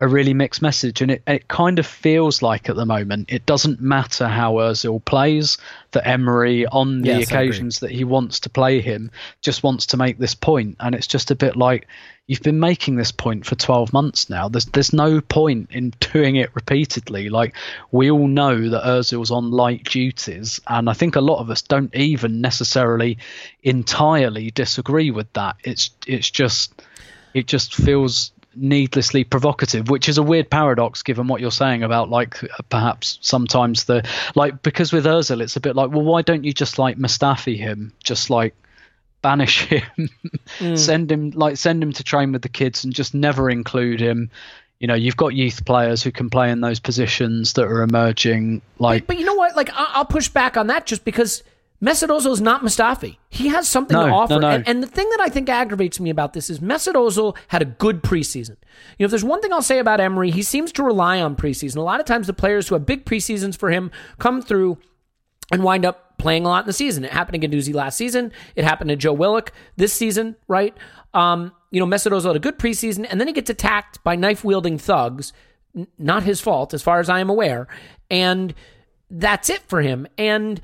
a 0.00 0.08
really 0.08 0.34
mixed 0.34 0.60
message 0.60 1.00
and 1.00 1.10
it, 1.10 1.22
it 1.26 1.46
kind 1.46 1.78
of 1.78 1.86
feels 1.86 2.42
like 2.42 2.68
at 2.68 2.76
the 2.76 2.84
moment 2.84 3.30
it 3.32 3.46
doesn't 3.46 3.80
matter 3.80 4.26
how 4.26 4.54
Ozil 4.54 5.04
plays 5.04 5.56
that 5.92 6.06
Emery 6.06 6.66
on 6.66 7.02
the 7.02 7.08
Yes, 7.08 7.28
occasions 7.28 7.78
that 7.80 7.92
he 7.92 8.02
wants 8.02 8.40
to 8.40 8.50
play 8.50 8.80
him 8.80 9.10
just 9.40 9.62
wants 9.62 9.86
to 9.86 9.96
make 9.96 10.18
this 10.18 10.34
point 10.34 10.76
and 10.80 10.94
it's 10.94 11.06
just 11.06 11.30
a 11.30 11.36
bit 11.36 11.56
like 11.56 11.86
you've 12.26 12.42
been 12.42 12.58
making 12.58 12.96
this 12.96 13.12
point 13.12 13.44
for 13.44 13.54
12 13.54 13.92
months 13.92 14.30
now. 14.30 14.48
There's 14.48 14.64
there's 14.66 14.92
no 14.92 15.20
point 15.20 15.70
in 15.70 15.90
doing 16.12 16.36
it 16.36 16.54
repeatedly. 16.54 17.28
Like 17.28 17.54
we 17.92 18.10
all 18.10 18.26
know 18.26 18.68
that 18.70 18.84
Ozil's 18.84 19.30
on 19.30 19.50
light 19.50 19.84
duties 19.84 20.60
and 20.66 20.90
I 20.90 20.94
think 20.94 21.16
a 21.16 21.20
lot 21.20 21.38
of 21.38 21.50
us 21.50 21.62
don't 21.62 21.94
even 21.94 22.40
necessarily 22.40 23.18
entirely 23.62 24.50
disagree 24.50 25.10
with 25.10 25.32
that. 25.34 25.56
It's 25.62 25.90
it's 26.06 26.30
just 26.30 26.82
it 27.32 27.46
just 27.46 27.74
feels 27.74 28.32
needlessly 28.56 29.24
provocative 29.24 29.88
which 29.88 30.08
is 30.08 30.18
a 30.18 30.22
weird 30.22 30.48
paradox 30.50 31.02
given 31.02 31.26
what 31.26 31.40
you're 31.40 31.50
saying 31.50 31.82
about 31.82 32.10
like 32.10 32.40
perhaps 32.68 33.18
sometimes 33.20 33.84
the 33.84 34.06
like 34.34 34.62
because 34.62 34.92
with 34.92 35.04
Ozil 35.04 35.40
it's 35.40 35.56
a 35.56 35.60
bit 35.60 35.76
like 35.76 35.90
well 35.90 36.02
why 36.02 36.22
don't 36.22 36.44
you 36.44 36.52
just 36.52 36.78
like 36.78 36.96
Mustafi 36.98 37.56
him? 37.56 37.92
Just 38.02 38.30
like 38.30 38.54
banish 39.22 39.64
him. 39.68 40.08
Mm. 40.58 40.78
Send 40.78 41.10
him 41.10 41.30
like 41.30 41.56
send 41.56 41.82
him 41.82 41.92
to 41.92 42.04
train 42.04 42.32
with 42.32 42.42
the 42.42 42.48
kids 42.48 42.84
and 42.84 42.92
just 42.94 43.14
never 43.14 43.50
include 43.50 44.00
him. 44.00 44.30
You 44.78 44.88
know 44.88 44.94
you've 44.94 45.16
got 45.16 45.28
youth 45.34 45.64
players 45.64 46.02
who 46.02 46.12
can 46.12 46.30
play 46.30 46.50
in 46.50 46.60
those 46.60 46.80
positions 46.80 47.54
that 47.54 47.64
are 47.64 47.82
emerging 47.82 48.60
like 48.78 49.06
but 49.06 49.18
you 49.18 49.24
know 49.24 49.34
what? 49.34 49.56
Like 49.56 49.70
I- 49.72 49.92
I'll 49.94 50.04
push 50.04 50.28
back 50.28 50.56
on 50.56 50.66
that 50.68 50.86
just 50.86 51.04
because 51.04 51.42
Mesut 51.84 52.30
is 52.32 52.40
not 52.40 52.62
Mustafi. 52.62 53.18
He 53.28 53.48
has 53.48 53.68
something 53.68 53.94
No, 53.94 54.04
to 54.04 54.08
no, 54.08 54.14
offer. 54.14 54.40
no. 54.40 54.48
And, 54.48 54.66
and 54.66 54.82
the 54.82 54.86
thing 54.86 55.08
that 55.10 55.20
I 55.20 55.28
think 55.28 55.48
aggravates 55.50 56.00
me 56.00 56.08
about 56.08 56.32
this 56.32 56.48
is 56.48 56.60
Mesut 56.60 56.94
Ozil 56.94 57.36
had 57.48 57.60
a 57.60 57.66
good 57.66 58.02
preseason. 58.02 58.56
You 58.98 59.00
know, 59.00 59.04
if 59.06 59.10
there's 59.10 59.24
one 59.24 59.42
thing 59.42 59.52
I'll 59.52 59.60
say 59.60 59.78
about 59.78 60.00
Emery, 60.00 60.30
he 60.30 60.42
seems 60.42 60.72
to 60.72 60.82
rely 60.82 61.20
on 61.20 61.36
preseason. 61.36 61.76
A 61.76 61.80
lot 61.82 62.00
of 62.00 62.06
times 62.06 62.26
the 62.26 62.32
players 62.32 62.68
who 62.68 62.74
have 62.74 62.86
big 62.86 63.04
preseasons 63.04 63.56
for 63.56 63.70
him 63.70 63.90
come 64.18 64.40
through 64.40 64.78
and 65.52 65.62
wind 65.62 65.84
up 65.84 66.16
playing 66.16 66.46
a 66.46 66.48
lot 66.48 66.64
in 66.64 66.66
the 66.66 66.72
season. 66.72 67.04
It 67.04 67.12
happened 67.12 67.42
to 67.42 67.46
Guendouzi 67.48 67.74
last 67.74 67.98
season. 67.98 68.32
It 68.56 68.64
happened 68.64 68.88
to 68.88 68.96
Joe 68.96 69.12
Willock 69.12 69.52
this 69.76 69.92
season, 69.92 70.36
right? 70.48 70.74
Um, 71.12 71.52
you 71.70 71.80
know, 71.80 71.86
Mesut 71.86 72.12
Ozil 72.12 72.28
had 72.28 72.36
a 72.36 72.40
good 72.40 72.58
preseason, 72.58 73.06
and 73.10 73.20
then 73.20 73.28
he 73.28 73.34
gets 73.34 73.50
attacked 73.50 74.02
by 74.02 74.16
knife 74.16 74.42
wielding 74.42 74.78
thugs. 74.78 75.32
N- 75.76 75.86
not 75.98 76.22
his 76.22 76.40
fault, 76.40 76.72
as 76.72 76.82
far 76.82 76.98
as 77.00 77.10
I 77.10 77.20
am 77.20 77.28
aware. 77.28 77.68
And 78.10 78.54
that's 79.10 79.50
it 79.50 79.60
for 79.68 79.82
him. 79.82 80.06
And, 80.16 80.60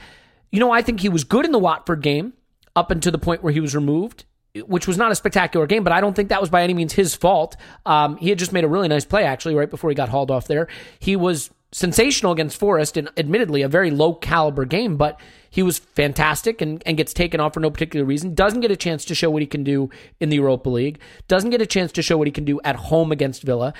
you 0.50 0.60
know, 0.60 0.70
I 0.70 0.82
think 0.82 1.00
he 1.00 1.08
was 1.08 1.24
good 1.24 1.44
in 1.44 1.52
the 1.52 1.58
Watford 1.58 2.02
game 2.02 2.32
up 2.76 2.90
until 2.90 3.12
the 3.12 3.18
point 3.18 3.42
where 3.42 3.52
he 3.52 3.60
was 3.60 3.74
removed, 3.74 4.24
which 4.66 4.86
was 4.86 4.96
not 4.96 5.12
a 5.12 5.14
spectacular 5.14 5.66
game, 5.66 5.84
but 5.84 5.92
I 5.92 6.00
don't 6.00 6.14
think 6.14 6.28
that 6.28 6.40
was 6.40 6.50
by 6.50 6.62
any 6.62 6.74
means 6.74 6.92
his 6.92 7.14
fault. 7.14 7.56
Um, 7.86 8.16
he 8.16 8.28
had 8.28 8.38
just 8.38 8.52
made 8.52 8.64
a 8.64 8.68
really 8.68 8.88
nice 8.88 9.04
play, 9.04 9.24
actually, 9.24 9.54
right 9.54 9.70
before 9.70 9.90
he 9.90 9.94
got 9.94 10.08
hauled 10.08 10.30
off 10.30 10.46
there. 10.46 10.68
He 10.98 11.16
was 11.16 11.50
sensational 11.72 12.32
against 12.32 12.58
Forest 12.58 12.96
and 12.96 13.10
admittedly 13.16 13.62
a 13.62 13.68
very 13.68 13.90
low 13.90 14.14
caliber 14.14 14.64
game, 14.64 14.96
but 14.96 15.20
he 15.50 15.62
was 15.62 15.78
fantastic 15.78 16.60
and, 16.60 16.82
and 16.84 16.96
gets 16.96 17.12
taken 17.12 17.40
off 17.40 17.54
for 17.54 17.60
no 17.60 17.70
particular 17.70 18.04
reason. 18.04 18.34
Doesn't 18.34 18.60
get 18.60 18.70
a 18.70 18.76
chance 18.76 19.04
to 19.06 19.14
show 19.14 19.30
what 19.30 19.42
he 19.42 19.46
can 19.46 19.62
do 19.64 19.90
in 20.18 20.30
the 20.30 20.36
Europa 20.36 20.68
League. 20.68 20.98
Doesn't 21.28 21.50
get 21.50 21.62
a 21.62 21.66
chance 21.66 21.92
to 21.92 22.02
show 22.02 22.18
what 22.18 22.26
he 22.26 22.32
can 22.32 22.44
do 22.44 22.60
at 22.64 22.76
home 22.76 23.12
against 23.12 23.42
Villa. 23.42 23.72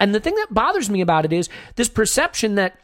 And 0.00 0.14
the 0.14 0.20
thing 0.20 0.34
that 0.34 0.48
bothers 0.50 0.90
me 0.90 1.00
about 1.00 1.24
it 1.24 1.32
is 1.32 1.48
this 1.76 1.88
perception 1.88 2.56
that 2.56 2.78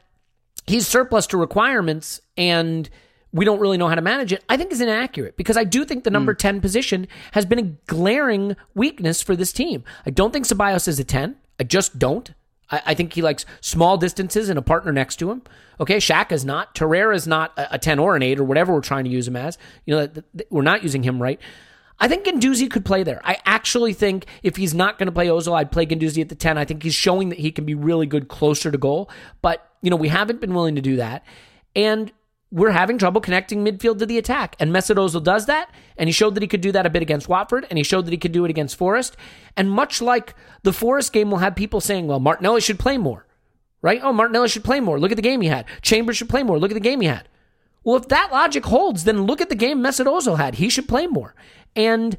he's 0.67 0.87
surplus 0.87 1.27
to 1.29 1.37
requirements 1.37 2.21
and 2.37 2.89
we 3.33 3.45
don't 3.45 3.61
really 3.61 3.79
know 3.79 3.89
how 3.89 3.95
to 3.95 4.03
manage 4.03 4.33
it, 4.33 4.45
I 4.49 4.57
think 4.57 4.73
is 4.73 4.81
inaccurate 4.81 5.37
because 5.37 5.57
I 5.57 5.65
do 5.65 5.85
think 5.85 6.05
the 6.05 6.11
number 6.11 6.33
hmm. 6.33 6.39
10 6.39 6.61
position 6.61 7.09
has 7.33 7.47
been 7.47 7.59
a 7.59 7.63
glaring 7.87 8.57
weakness 8.75 9.23
for 9.23 9.35
this 9.35 9.53
team. 9.53 9.85
I 10.07 10.11
don't 10.11 10.33
think 10.33 10.47
Ceballos 10.47 10.87
is 10.89 10.99
a 10.99 11.05
10. 11.05 11.37
I 11.59 11.65
just 11.65 11.99
don't. 11.99 12.33
I, 12.71 12.83
I 12.87 12.95
think 12.95 13.13
he 13.13 13.23
likes 13.23 13.47
small 13.61 13.97
distances 13.97 14.49
and 14.49 14.59
a 14.59 14.63
partner 14.63 14.93
next 14.93 15.17
to 15.17 15.31
him. 15.31 15.43
Okay, 15.81 15.97
Shaq 15.97 16.33
is 16.33 16.45
not. 16.45 16.75
Torreira 16.75 17.15
is 17.15 17.27
not 17.27 17.57
a, 17.57 17.75
a 17.75 17.79
10 17.79 17.99
or 17.99 18.17
an 18.17 18.23
8 18.23 18.41
or 18.41 18.45
whatever 18.45 18.73
we're 18.73 18.81
trying 18.81 19.05
to 19.05 19.11
use 19.11 19.27
him 19.27 19.37
as. 19.37 19.57
You 19.87 19.95
know, 19.95 20.07
th- 20.07 20.27
th- 20.37 20.49
we're 20.51 20.63
not 20.63 20.83
using 20.83 21.03
him 21.03 21.21
right. 21.23 21.41
I 21.99 22.09
think 22.09 22.27
Guendouzi 22.27 22.71
could 22.71 22.85
play 22.85 23.05
there. 23.05 23.21
I 23.25 23.39
actually 23.47 23.93
think 23.93 24.27
if 24.43 24.57
he's 24.57 24.75
not 24.75 24.99
going 24.99 25.07
to 25.07 25.13
play 25.13 25.29
Ozil, 25.29 25.55
I'd 25.55 25.71
play 25.71 25.87
Guendouzi 25.87 26.21
at 26.21 26.29
the 26.29 26.35
10. 26.35 26.59
I 26.59 26.65
think 26.65 26.83
he's 26.83 26.95
showing 26.95 27.29
that 27.29 27.39
he 27.39 27.53
can 27.53 27.65
be 27.65 27.75
really 27.75 28.07
good 28.07 28.29
closer 28.29 28.71
to 28.73 28.79
goal. 28.79 29.09
But, 29.41 29.71
you 29.83 29.91
know, 29.91 29.97
we 29.97 30.09
haven't 30.09 30.41
been 30.41 30.53
willing 30.53 30.75
to 30.75 30.81
do 30.81 30.97
that. 30.97 31.25
And 31.77 32.11
we're 32.53 32.71
having 32.71 32.99
trouble 32.99 33.21
connecting 33.23 33.65
midfield 33.65 33.99
to 33.99 34.07
the 34.07 34.19
attack. 34.19 34.55
And 34.61 34.71
Mesut 34.71 34.97
Ozil 34.97 35.25
does 35.25 35.47
that, 35.47 35.71
and 35.97 36.07
he 36.07 36.13
showed 36.13 36.35
that 36.35 36.43
he 36.43 36.47
could 36.47 36.61
do 36.61 36.71
that 36.73 36.85
a 36.85 36.91
bit 36.91 37.01
against 37.01 37.29
Watford, 37.29 37.67
and 37.71 37.79
he 37.79 37.83
showed 37.83 38.05
that 38.05 38.13
he 38.13 38.19
could 38.19 38.33
do 38.33 38.45
it 38.45 38.51
against 38.51 38.77
Forest. 38.77 39.17
And 39.57 39.71
much 39.71 40.03
like 40.03 40.35
the 40.63 40.73
Forest 40.73 41.15
game, 41.15 41.31
we'll 41.31 41.41
have 41.41 41.57
people 41.57 41.81
saying, 41.81 42.07
well, 42.07 42.21
Martinelli 42.21 42.61
should 42.61 42.79
play 42.79 42.99
more, 42.99 43.27
right? 43.81 44.01
Oh, 44.03 44.13
Martinelli 44.13 44.49
should 44.49 44.65
play 44.65 44.81
more. 44.81 45.01
Look 45.01 45.11
at 45.11 45.17
the 45.17 45.23
game 45.23 45.41
he 45.41 45.49
had. 45.49 45.65
Chambers 45.81 46.19
should 46.19 46.29
play 46.29 46.43
more. 46.43 46.59
Look 46.59 46.71
at 46.71 46.75
the 46.75 46.81
game 46.81 47.01
he 47.01 47.07
had. 47.09 47.27
Well, 47.85 47.97
if 47.97 48.09
that 48.09 48.31
logic 48.31 48.67
holds, 48.67 49.05
then 49.05 49.23
look 49.23 49.41
at 49.41 49.49
the 49.49 49.55
game 49.55 49.79
Mesut 49.79 50.07
Ozil 50.07 50.37
had. 50.37 50.57
He 50.57 50.69
should 50.69 50.87
play 50.87 51.07
more. 51.07 51.35
And 51.75 52.19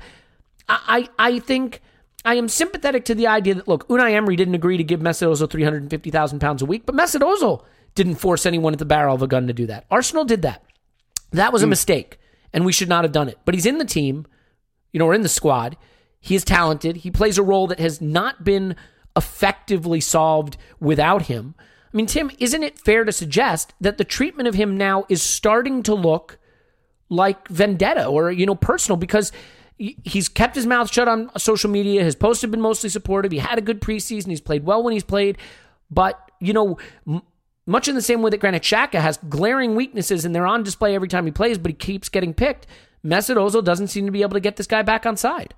I, 0.68 1.10
I 1.20 1.40
think 1.40 1.80
I 2.26 2.36
am 2.36 2.48
sympathetic 2.48 3.06
to 3.06 3.16
the 3.16 3.28
idea 3.28 3.54
that, 3.54 3.68
look, 3.68 3.88
Unai 3.88 4.14
Emery 4.14 4.36
didn't 4.36 4.56
agree 4.56 4.78
to 4.78 4.84
give 4.84 5.00
Mesut 5.00 5.32
Ozil 5.32 5.50
350,000 5.50 6.40
pounds 6.40 6.64
a 6.64 6.66
week, 6.66 6.88
but 6.88 6.96
Mesut 6.96 7.22
Ozil 7.22 7.64
didn't 7.96 8.16
force 8.16 8.46
anyone 8.46 8.74
at 8.74 8.80
the 8.80 8.86
barrel 8.86 9.16
of 9.16 9.22
a 9.22 9.28
gun 9.28 9.48
to 9.48 9.54
do 9.54 9.66
that. 9.68 9.86
Arsenal 9.92 10.26
did 10.26 10.42
that. 10.42 10.64
That 11.32 11.54
was 11.54 11.62
a 11.62 11.66
hmm. 11.66 11.72
mistake, 11.72 12.20
and 12.52 12.66
we 12.66 12.72
should 12.72 12.90
not 12.90 13.04
have 13.04 13.12
done 13.12 13.30
it. 13.30 13.40
But 13.46 13.56
he's 13.56 13.66
in 13.66 13.78
the 13.78 13.86
team, 13.86 14.26
you 14.92 15.00
know, 15.00 15.08
or 15.08 15.14
in 15.14 15.22
the 15.22 15.30
squad. 15.30 15.78
He 16.20 16.36
is 16.36 16.46
talented. 16.46 16.98
He 16.98 17.12
plays 17.12 17.38
a 17.38 17.44
role 17.44 17.68
that 17.68 17.80
has 17.80 18.00
not 18.00 18.44
been 18.44 18.76
effectively 19.16 20.00
solved 20.00 20.58
without 20.80 21.24
him. 21.24 21.56
I 21.94 21.98
mean, 21.98 22.06
Tim, 22.06 22.32
isn't 22.40 22.64
it 22.64 22.80
fair 22.80 23.04
to 23.04 23.12
suggest 23.12 23.74
that 23.82 23.98
the 23.98 24.04
treatment 24.04 24.48
of 24.48 24.56
him 24.56 24.78
now 24.78 25.06
is 25.10 25.22
starting 25.22 25.84
to 25.84 25.94
look 25.94 26.40
like 27.10 27.48
vendetta 27.50 28.06
or, 28.06 28.32
you 28.32 28.46
know, 28.46 28.56
personal 28.56 28.98
because 28.98 29.32
he's 29.78 30.30
kept 30.30 30.56
his 30.56 30.66
mouth 30.66 30.92
shut 30.92 31.08
on 31.08 31.30
social 31.38 31.70
media. 31.70 32.04
His 32.04 32.16
posts 32.16 32.42
have 32.42 32.52
been 32.52 32.62
mostly 32.62 32.90
supportive. 32.90 33.32
He 33.32 33.38
had 33.38 33.58
a 33.58 33.62
good 33.62 33.82
preseason. 33.82 34.28
He's 34.28 34.42
played 34.42 34.64
well 34.64 34.82
when 34.82 34.94
he's 34.94 35.04
played. 35.04 35.38
But, 35.92 36.20
you 36.40 36.54
know, 36.54 36.78
much 37.66 37.88
in 37.88 37.96
the 37.96 38.02
same 38.02 38.22
way 38.22 38.30
that 38.30 38.40
Granit 38.40 38.64
Xhaka 38.64 39.00
has 39.00 39.18
glaring 39.30 39.76
weaknesses 39.76 40.26
and 40.26 40.36
they're 40.36 40.48
on 40.48 40.64
display 40.64 40.96
every 40.96 41.08
time 41.08 41.26
he 41.26 41.32
plays, 41.32 41.58
but 41.58 41.70
he 41.70 41.76
keeps 41.76 42.10
getting 42.10 42.34
picked, 42.34 42.68
Mesut 43.06 43.36
Ozil 43.36 43.64
doesn't 43.64 43.88
seem 43.88 44.06
to 44.06 44.12
be 44.12 44.22
able 44.22 44.34
to 44.34 44.40
get 44.40 44.56
this 44.56 44.68
guy 44.68 44.82
back 44.82 45.06
on 45.06 45.18
side. 45.18 45.54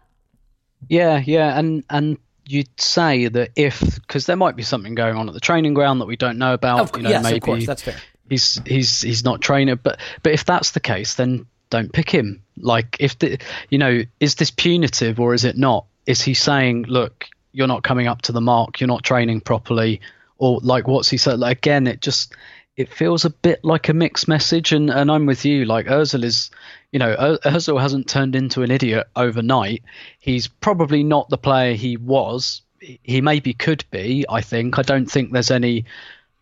Yeah, 0.88 1.22
yeah, 1.24 1.58
and 1.58 1.84
and 1.90 2.18
you'd 2.46 2.80
say 2.80 3.28
that 3.28 3.52
if 3.56 3.80
because 3.96 4.26
there 4.26 4.36
might 4.36 4.56
be 4.56 4.64
something 4.64 4.94
going 4.96 5.16
on 5.16 5.28
at 5.28 5.34
the 5.34 5.40
training 5.40 5.74
ground 5.74 6.02
that 6.02 6.06
we 6.06 6.16
don't 6.16 6.38
know 6.38 6.54
about. 6.54 6.80
Of, 6.82 6.98
you 6.98 7.04
know, 7.04 7.10
yes, 7.10 7.24
maybe 7.24 7.38
of 7.38 7.44
course, 7.44 7.66
that's 7.66 7.82
fair. 7.82 7.96
he's 8.30 8.62
he's 8.66 9.02
he's 9.02 9.24
not 9.24 9.42
trainer, 9.42 9.76
but 9.76 10.00
but 10.22 10.34
if 10.34 10.46
that's 10.46 10.72
the 10.72 10.80
case, 10.80 11.16
then 11.16 11.46
don't 11.70 11.92
pick 11.92 12.10
him. 12.10 12.44
Like 12.58 12.98
if 13.00 13.18
the 13.20 13.40
you 13.70 13.78
know 13.78 14.04
is 14.20 14.36
this 14.36 14.52
punitive 14.52 15.20
or 15.20 15.34
is 15.34 15.44
it 15.44 15.58
not? 15.58 15.86
Is 16.06 16.22
he 16.22 16.36
saying, 16.36 16.84
look, 16.84 17.26
you're 17.52 17.68
not 17.68 17.84
coming 17.84 18.08
up 18.08 18.22
to 18.24 18.32
the 18.32 18.42
mark, 18.42 18.80
you're 18.80 18.88
not 18.88 19.04
training 19.04 19.42
properly, 19.42 20.02
or 20.38 20.60
like 20.62 20.88
what's 20.88 21.10
he 21.10 21.18
said? 21.18 21.40
Like 21.40 21.58
again, 21.58 21.88
it 21.88 22.02
just 22.02 22.34
it 22.78 22.92
feels 22.92 23.24
a 23.24 23.30
bit 23.30 23.64
like 23.64 23.90
a 23.90 23.94
mixed 23.94 24.28
message, 24.28 24.72
and 24.72 24.90
and 24.90 25.10
I'm 25.12 25.26
with 25.26 25.46
you. 25.46 25.66
Like 25.66 25.86
Özil 25.86 26.24
is, 26.24 26.52
you 26.92 27.00
know, 27.00 27.16
Özil 27.16 27.80
hasn't 27.80 28.10
turned 28.10 28.36
into 28.36 28.64
an 28.64 28.72
idiot 28.72 29.08
overnight. 29.16 29.84
He's 30.20 30.48
probably 30.48 31.04
not 31.04 31.30
the 31.30 31.38
player 31.38 31.74
he 31.74 31.98
was. 31.98 32.62
He 32.80 33.22
maybe 33.22 33.54
could 33.54 33.86
be. 33.92 34.26
I 34.30 34.42
think. 34.42 34.78
I 34.78 34.82
don't 34.82 35.10
think 35.10 35.32
there's 35.32 35.52
any 35.52 35.86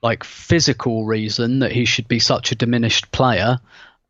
like 0.01 0.23
physical 0.23 1.05
reason 1.05 1.59
that 1.59 1.71
he 1.71 1.85
should 1.85 2.07
be 2.07 2.19
such 2.19 2.51
a 2.51 2.55
diminished 2.55 3.11
player. 3.11 3.59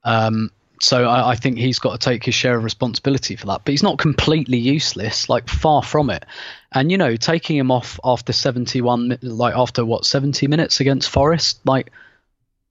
Um, 0.04 0.52
so 0.84 1.06
I, 1.06 1.32
I, 1.32 1.36
think 1.36 1.58
he's 1.58 1.80
got 1.80 1.94
to 1.94 1.98
take 1.98 2.26
his 2.26 2.36
share 2.36 2.58
of 2.58 2.64
responsibility 2.66 3.38
for 3.38 3.46
that. 3.48 3.62
But 3.64 3.72
he's 3.72 3.84
not 3.84 3.98
completely 3.98 4.58
useless, 4.58 5.30
like 5.30 5.48
far 5.48 5.82
from 5.82 6.10
it. 6.10 6.26
And 6.74 6.92
you 6.92 6.98
know, 6.98 7.16
taking 7.16 7.56
him 7.56 7.72
off 7.72 8.02
after 8.04 8.34
71, 8.34 9.20
like 9.22 9.56
after 9.56 9.86
what 9.86 10.06
70 10.06 10.48
minutes 10.48 10.82
against 10.82 11.10
Forest, 11.10 11.62
like 11.64 11.94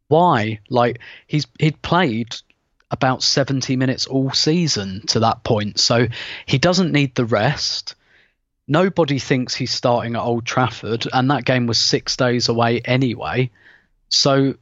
why? 0.09 0.61
Like 0.69 1.01
he's 1.27 1.47
he'd 1.59 1.81
played 1.81 2.37
about 2.91 3.23
70 3.23 3.77
minutes 3.77 4.07
all 4.07 4.31
season 4.31 5.07
to 5.07 5.21
that 5.21 5.43
point, 5.43 5.81
so 5.81 6.07
he 6.45 6.59
doesn't 6.59 6.93
need 6.93 7.15
the 7.15 7.25
rest. 7.25 7.95
Nobody 8.69 9.19
thinks 9.19 9.55
he's 9.55 9.73
starting 9.73 10.17
at 10.17 10.23
Old 10.23 10.45
Trafford, 10.45 11.07
and 11.15 11.31
that 11.31 11.47
game 11.47 11.67
was 11.67 11.79
six 11.79 12.19
days 12.19 12.51
away 12.51 12.81
anyway. 12.81 13.51
So 14.11 14.57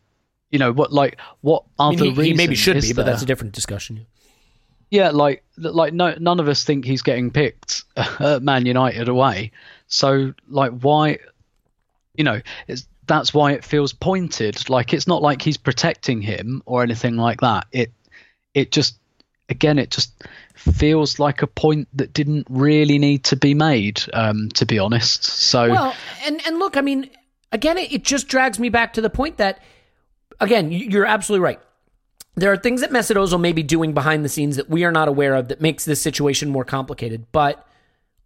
you 0.50 0.58
know 0.58 0.72
what 0.72 0.92
like 0.92 1.18
what 1.40 1.64
other 1.78 1.96
I 1.96 2.08
mean, 2.08 2.14
he, 2.14 2.22
he 2.28 2.32
maybe 2.34 2.54
should 2.54 2.74
be, 2.74 2.80
there? 2.80 2.94
but 2.94 3.06
that's 3.06 3.22
a 3.22 3.26
different 3.26 3.54
discussion. 3.54 4.06
Yeah, 4.90 5.10
like 5.10 5.44
like 5.56 5.92
no 5.94 6.16
none 6.18 6.40
of 6.40 6.48
us 6.48 6.64
think 6.64 6.84
he's 6.84 7.02
getting 7.02 7.30
picked 7.30 7.84
at 7.96 8.42
Man 8.42 8.66
United 8.66 9.08
away. 9.08 9.52
So 9.86 10.34
like 10.48 10.72
why 10.80 11.18
you 12.14 12.24
know, 12.24 12.40
it's 12.66 12.86
that's 13.06 13.32
why 13.32 13.52
it 13.52 13.64
feels 13.64 13.92
pointed. 13.92 14.68
Like 14.68 14.92
it's 14.92 15.06
not 15.06 15.22
like 15.22 15.42
he's 15.42 15.56
protecting 15.56 16.20
him 16.20 16.62
or 16.66 16.82
anything 16.82 17.16
like 17.16 17.40
that. 17.40 17.66
It 17.72 17.92
it 18.54 18.72
just 18.72 18.98
again 19.48 19.78
it 19.78 19.90
just 19.90 20.12
feels 20.54 21.18
like 21.18 21.42
a 21.42 21.46
point 21.46 21.88
that 21.94 22.12
didn't 22.12 22.46
really 22.50 22.98
need 22.98 23.24
to 23.24 23.36
be 23.36 23.54
made, 23.54 24.02
um, 24.12 24.48
to 24.50 24.66
be 24.66 24.78
honest. 24.78 25.24
So 25.24 25.70
Well, 25.70 25.94
and 26.24 26.40
and 26.46 26.58
look, 26.58 26.76
I 26.76 26.82
mean, 26.82 27.10
again, 27.52 27.78
it, 27.78 27.92
it 27.92 28.04
just 28.04 28.28
drags 28.28 28.58
me 28.58 28.68
back 28.68 28.92
to 28.94 29.00
the 29.00 29.10
point 29.10 29.38
that 29.38 29.60
again, 30.40 30.72
you're 30.72 31.06
absolutely 31.06 31.44
right. 31.44 31.60
There 32.36 32.52
are 32.52 32.56
things 32.56 32.80
that 32.80 32.90
Mesut 32.90 33.16
Ozil 33.16 33.40
may 33.40 33.52
be 33.52 33.62
doing 33.62 33.92
behind 33.92 34.24
the 34.24 34.28
scenes 34.28 34.56
that 34.56 34.70
we 34.70 34.84
are 34.84 34.92
not 34.92 35.08
aware 35.08 35.34
of 35.34 35.48
that 35.48 35.60
makes 35.60 35.84
this 35.84 36.00
situation 36.00 36.48
more 36.48 36.64
complicated. 36.64 37.26
But 37.32 37.66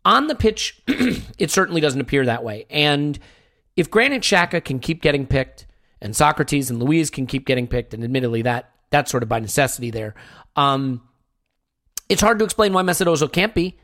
on 0.04 0.26
the 0.26 0.34
pitch, 0.34 0.82
it 0.86 1.50
certainly 1.50 1.80
doesn't 1.80 2.00
appear 2.00 2.24
that 2.26 2.44
way. 2.44 2.66
And 2.70 3.18
if 3.76 3.90
Granit 3.90 4.22
Xhaka 4.22 4.64
can 4.64 4.78
keep 4.78 5.02
getting 5.02 5.26
picked, 5.26 5.66
and 6.00 6.12
Sokratis 6.12 6.70
and 6.70 6.82
Luiz 6.82 7.10
can 7.10 7.26
keep 7.26 7.46
getting 7.46 7.66
picked, 7.66 7.94
and 7.94 8.04
admittedly 8.04 8.42
that 8.42 8.70
that's 8.90 9.10
sort 9.10 9.22
of 9.22 9.28
by 9.28 9.40
necessity 9.40 9.90
there. 9.90 10.14
Um, 10.54 11.02
it's 12.08 12.22
hard 12.22 12.38
to 12.38 12.44
explain 12.44 12.72
why 12.72 12.82
Mesut 12.82 13.06
Ozil 13.06 13.32
can't 13.32 13.54
be. 13.54 13.76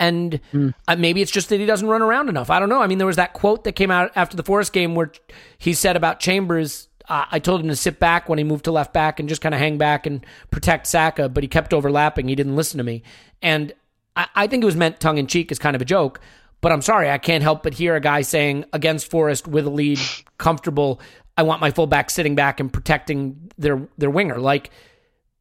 And 0.00 0.40
uh, 0.86 0.96
maybe 0.96 1.22
it's 1.22 1.30
just 1.30 1.48
that 1.48 1.60
he 1.60 1.66
doesn't 1.66 1.86
run 1.86 2.02
around 2.02 2.28
enough. 2.28 2.50
I 2.50 2.60
don't 2.60 2.68
know. 2.68 2.80
I 2.80 2.86
mean, 2.86 2.98
there 2.98 3.06
was 3.06 3.16
that 3.16 3.32
quote 3.32 3.64
that 3.64 3.72
came 3.72 3.90
out 3.90 4.12
after 4.14 4.36
the 4.36 4.42
Forest 4.42 4.72
game 4.72 4.94
where 4.94 5.12
he 5.58 5.74
said 5.74 5.96
about 5.96 6.20
Chambers, 6.20 6.87
uh, 7.08 7.24
I 7.30 7.38
told 7.38 7.60
him 7.60 7.68
to 7.68 7.76
sit 7.76 7.98
back 7.98 8.28
when 8.28 8.38
he 8.38 8.44
moved 8.44 8.64
to 8.64 8.72
left 8.72 8.92
back 8.92 9.18
and 9.18 9.28
just 9.28 9.40
kind 9.40 9.54
of 9.54 9.60
hang 9.60 9.78
back 9.78 10.06
and 10.06 10.24
protect 10.50 10.86
Saka, 10.86 11.28
but 11.28 11.42
he 11.42 11.48
kept 11.48 11.72
overlapping. 11.72 12.28
He 12.28 12.34
didn't 12.34 12.56
listen 12.56 12.78
to 12.78 12.84
me. 12.84 13.02
And 13.42 13.72
I, 14.14 14.26
I 14.34 14.46
think 14.46 14.62
it 14.62 14.66
was 14.66 14.76
meant 14.76 15.00
tongue 15.00 15.18
in 15.18 15.26
cheek 15.26 15.50
as 15.50 15.58
kind 15.58 15.74
of 15.74 15.82
a 15.82 15.86
joke. 15.86 16.20
But 16.60 16.72
I'm 16.72 16.82
sorry, 16.82 17.10
I 17.10 17.18
can't 17.18 17.42
help 17.42 17.62
but 17.62 17.74
hear 17.74 17.94
a 17.94 18.00
guy 18.00 18.22
saying 18.22 18.64
against 18.72 19.10
Forest 19.10 19.46
with 19.46 19.66
a 19.66 19.70
lead, 19.70 20.00
comfortable. 20.38 21.00
I 21.36 21.42
want 21.42 21.60
my 21.60 21.70
fullback 21.70 22.10
sitting 22.10 22.34
back 22.34 22.58
and 22.58 22.72
protecting 22.72 23.50
their 23.56 23.88
their 23.96 24.10
winger. 24.10 24.38
Like 24.38 24.70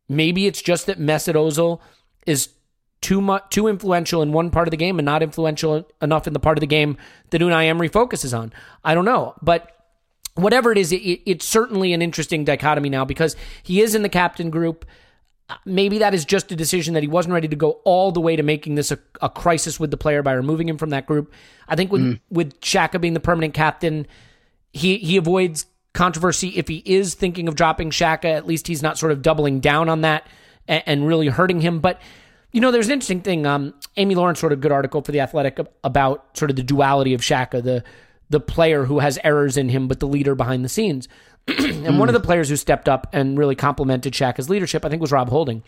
maybe 0.08 0.46
it's 0.46 0.62
just 0.62 0.86
that 0.86 1.00
Mesut 1.00 1.34
Ozil 1.34 1.80
is 2.28 2.50
too 3.02 3.20
much 3.20 3.44
too 3.50 3.68
influential 3.68 4.22
in 4.22 4.32
one 4.32 4.52
part 4.52 4.68
of 4.68 4.72
the 4.72 4.78
game 4.78 5.00
and 5.00 5.06
not 5.06 5.24
influential 5.24 5.90
enough 6.02 6.28
in 6.28 6.34
the 6.34 6.40
part 6.40 6.58
of 6.58 6.62
the 6.62 6.68
game 6.68 6.98
that 7.32 7.42
Unai 7.42 7.66
Emery 7.66 7.88
focuses 7.88 8.34
on. 8.34 8.54
I 8.84 8.94
don't 8.94 9.06
know, 9.06 9.34
but 9.42 9.77
whatever 10.38 10.72
it 10.72 10.78
is, 10.78 10.92
it, 10.92 11.22
it's 11.26 11.46
certainly 11.46 11.94
an 11.94 12.02
interesting 12.02 12.46
dichotomy 12.46 12.90
now 12.90 13.06
because 13.06 13.36
he 13.64 13.82
is 13.82 13.96
in 13.96 14.04
the 14.04 14.10
captain 14.10 14.50
group. 14.50 14.86
Maybe 15.66 16.00
that 16.00 16.14
is 16.14 16.26
just 16.26 16.52
a 16.52 16.56
decision 16.56 16.94
that 16.94 17.04
he 17.04 17.08
wasn't 17.08 17.34
ready 17.34 17.48
to 17.48 17.56
go 17.56 17.80
all 17.86 18.12
the 18.12 18.20
way 18.20 18.36
to 18.36 18.44
making 18.44 18.76
this 18.76 18.92
a, 18.92 19.00
a 19.22 19.30
crisis 19.30 19.80
with 19.80 19.92
the 19.92 19.98
player 19.98 20.22
by 20.22 20.34
removing 20.34 20.68
him 20.68 20.78
from 20.78 20.90
that 20.90 21.06
group. 21.06 21.32
I 21.68 21.76
think 21.76 21.92
with 21.92 22.20
with 22.30 22.60
Xhaka 22.60 23.00
being 23.00 23.14
the 23.14 23.22
permanent 23.22 23.54
captain, 23.54 24.08
he 24.74 24.98
he 24.98 25.16
avoids 25.16 25.66
controversy 25.94 26.50
if 26.50 26.68
he 26.68 26.84
is 26.86 27.14
thinking 27.14 27.48
of 27.48 27.56
dropping 27.56 27.92
Xhaka. 27.92 28.26
At 28.26 28.46
least 28.46 28.68
he's 28.68 28.84
not 28.84 28.98
sort 28.98 29.14
of 29.14 29.22
doubling 29.22 29.62
down 29.62 29.88
on 29.88 30.02
that 30.02 30.28
and, 30.68 30.84
and 30.86 31.08
really 31.08 31.28
hurting 31.28 31.62
him. 31.62 31.80
But 31.80 32.02
you 32.52 32.62
know, 32.62 32.72
there's 32.72 32.88
an 32.88 32.94
interesting 32.94 33.22
thing. 33.22 33.46
Um, 33.46 33.74
Amy 33.98 34.16
Lawrence 34.16 34.42
wrote 34.42 34.52
a 34.52 34.58
good 34.58 34.72
article 34.72 35.02
for 35.02 35.12
the 35.12 35.20
Athletic 35.20 35.60
about 35.84 36.38
sort 36.38 36.50
of 36.50 36.56
the 36.56 36.64
duality 36.64 37.14
of 37.14 37.22
Xhaka, 37.22 37.64
the 37.64 37.84
the 38.30 38.40
player 38.40 38.86
who 38.86 39.00
has 39.00 39.20
errors 39.24 39.58
in 39.58 39.70
him, 39.70 39.88
but 39.88 40.00
the 40.00 40.08
leader 40.08 40.36
behind 40.36 40.64
the 40.64 40.70
scenes. 40.70 41.08
and 41.48 41.98
one 41.98 42.10
of 42.10 42.14
the 42.14 42.20
players 42.20 42.50
who 42.50 42.56
stepped 42.56 42.90
up 42.90 43.08
and 43.14 43.38
really 43.38 43.56
complimented 43.56 44.14
Xhaka's 44.14 44.50
leadership, 44.50 44.84
I 44.84 44.90
think, 44.90 45.02
was 45.02 45.12
Rob 45.12 45.30
Holding. 45.30 45.64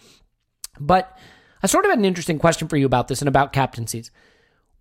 But 0.80 1.17
I 1.63 1.67
sort 1.67 1.86
of 1.86 1.91
had 1.91 2.00
an 2.00 2.06
interesting 2.06 2.39
question 2.39 2.67
for 2.67 2.78
you 2.78 2.86
about 2.86 3.08
this 3.08 3.22
and 3.22 3.30
about 3.30 3.54
captaincies. 3.54 4.12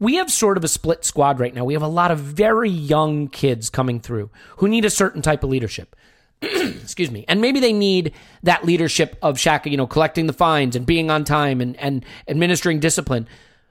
We 0.01 0.17
have 0.17 0.31
sort 0.31 0.57
of 0.57 0.65
a 0.65 0.69
split 0.69 1.05
squad 1.05 1.41
right 1.41 1.55
now. 1.55 1.65
We 1.65 1.75
have 1.75 1.83
a 1.83 1.89
lot 1.89 2.11
of 2.11 2.19
very 2.19 2.71
young 2.71 3.29
kids 3.29 3.69
coming 3.69 4.01
through 4.01 4.31
who 4.59 4.69
need 4.69 4.85
a 4.85 4.91
certain 4.91 5.23
type 5.23 5.43
of 5.43 5.51
leadership. 5.51 5.97
excuse 6.43 7.11
me. 7.11 7.25
And 7.27 7.41
maybe 7.41 7.59
they 7.59 7.73
need 7.73 8.13
that 8.45 8.65
leadership 8.65 9.17
of 9.23 9.37
Xhaka, 9.37 9.71
you 9.71 9.77
know, 9.77 9.87
collecting 9.89 10.27
the 10.27 10.33
fines 10.33 10.77
and 10.77 10.87
being 10.87 11.11
on 11.11 11.25
time 11.25 11.61
and, 11.61 11.77
and 11.77 12.05
administering 12.29 12.79
discipline. 12.79 13.27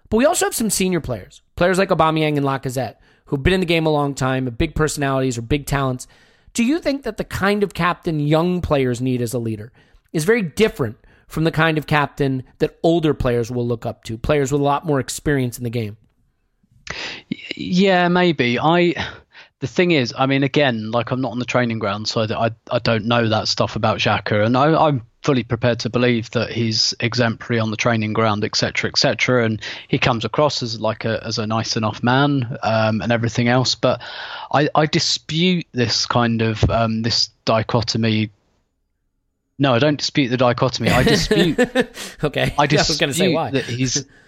But 0.10 0.18
we 0.18 0.26
also 0.26 0.46
have 0.46 0.56
some 0.56 0.70
senior 0.70 1.00
players, 1.00 1.42
players 1.56 1.78
like 1.78 1.90
Aubameyang 1.90 2.38
and 2.38 2.46
Lacazette, 2.46 2.96
who've 3.28 3.44
been 3.44 3.54
in 3.54 3.60
the 3.60 3.66
game 3.66 3.86
a 3.86 3.92
long 3.92 4.14
time, 4.14 4.46
big 4.46 4.76
personalities 4.76 5.38
or 5.38 5.42
big 5.42 5.66
talents. 5.66 6.08
Do 6.54 6.64
you 6.64 6.80
think 6.80 7.04
that 7.04 7.18
the 7.18 7.24
kind 7.24 7.64
of 7.64 7.74
captain 7.74 8.20
young 8.20 8.62
players 8.62 9.02
need 9.02 9.22
as 9.22 9.34
a 9.34 9.40
leader 9.40 9.72
is 10.12 10.26
very 10.26 10.42
different 10.42 10.98
from 11.28 11.44
the 11.44 11.52
kind 11.52 11.78
of 11.78 11.88
captain 11.88 12.44
that 12.60 12.80
older 12.84 13.14
players 13.14 13.52
will 13.52 13.68
look 13.68 13.86
up 13.86 14.04
to, 14.06 14.18
players 14.18 14.52
with 14.52 14.62
a 14.62 14.64
lot 14.64 14.86
more 14.86 15.00
experience 15.00 15.58
in 15.58 15.64
the 15.64 15.70
game? 15.70 15.98
Yeah, 17.56 18.08
maybe. 18.08 18.58
I 18.58 18.96
the 19.60 19.68
thing 19.68 19.92
is, 19.92 20.14
I 20.16 20.28
mean, 20.28 20.44
again, 20.44 20.92
like 20.92 21.12
I'm 21.12 21.22
not 21.22 21.32
on 21.32 21.40
the 21.40 21.46
training 21.46 21.80
ground, 21.80 22.08
so 22.08 22.22
I, 22.22 22.52
I 22.70 22.80
don't 22.80 23.06
know 23.06 23.28
that 23.28 23.48
stuff 23.48 23.76
about 23.76 23.98
Xhaka, 23.98 24.46
and 24.46 24.56
I, 24.56 24.88
am 24.88 25.02
fully 25.24 25.44
prepared 25.44 25.80
to 25.80 25.90
believe 25.90 26.30
that 26.32 26.52
he's 26.52 26.94
exemplary 27.00 27.60
on 27.60 27.72
the 27.72 27.78
training 27.78 28.14
ground, 28.14 28.44
etc., 28.44 28.90
etc., 28.90 29.46
and 29.46 29.62
he 29.88 29.98
comes 29.98 30.26
across 30.26 30.62
as 30.62 30.80
like 30.80 31.06
a 31.06 31.24
as 31.26 31.40
a 31.40 31.48
nice 31.48 31.76
enough 31.76 32.04
man 32.04 32.58
um, 32.62 33.02
and 33.02 33.12
everything 33.12 33.48
else. 33.48 33.74
But 33.74 34.02
I, 34.52 34.70
I 34.76 34.86
dispute 34.86 35.66
this 35.72 36.06
kind 36.06 36.44
of 36.44 36.70
um, 36.70 37.02
this 37.02 37.30
dichotomy. 37.46 38.30
No, 39.58 39.74
I 39.74 39.80
don't 39.80 39.98
dispute 39.98 40.28
the 40.28 40.38
dichotomy. 40.38 40.90
I 40.90 41.02
dispute. 41.02 41.60
okay, 42.24 42.54
I 42.60 42.68
dispute 42.68 42.80
I 42.80 42.88
was 42.90 42.98
going 43.00 43.10
to 43.10 43.18
say 43.18 43.34
why 43.34 43.50
that 43.52 43.66
he's 43.66 44.06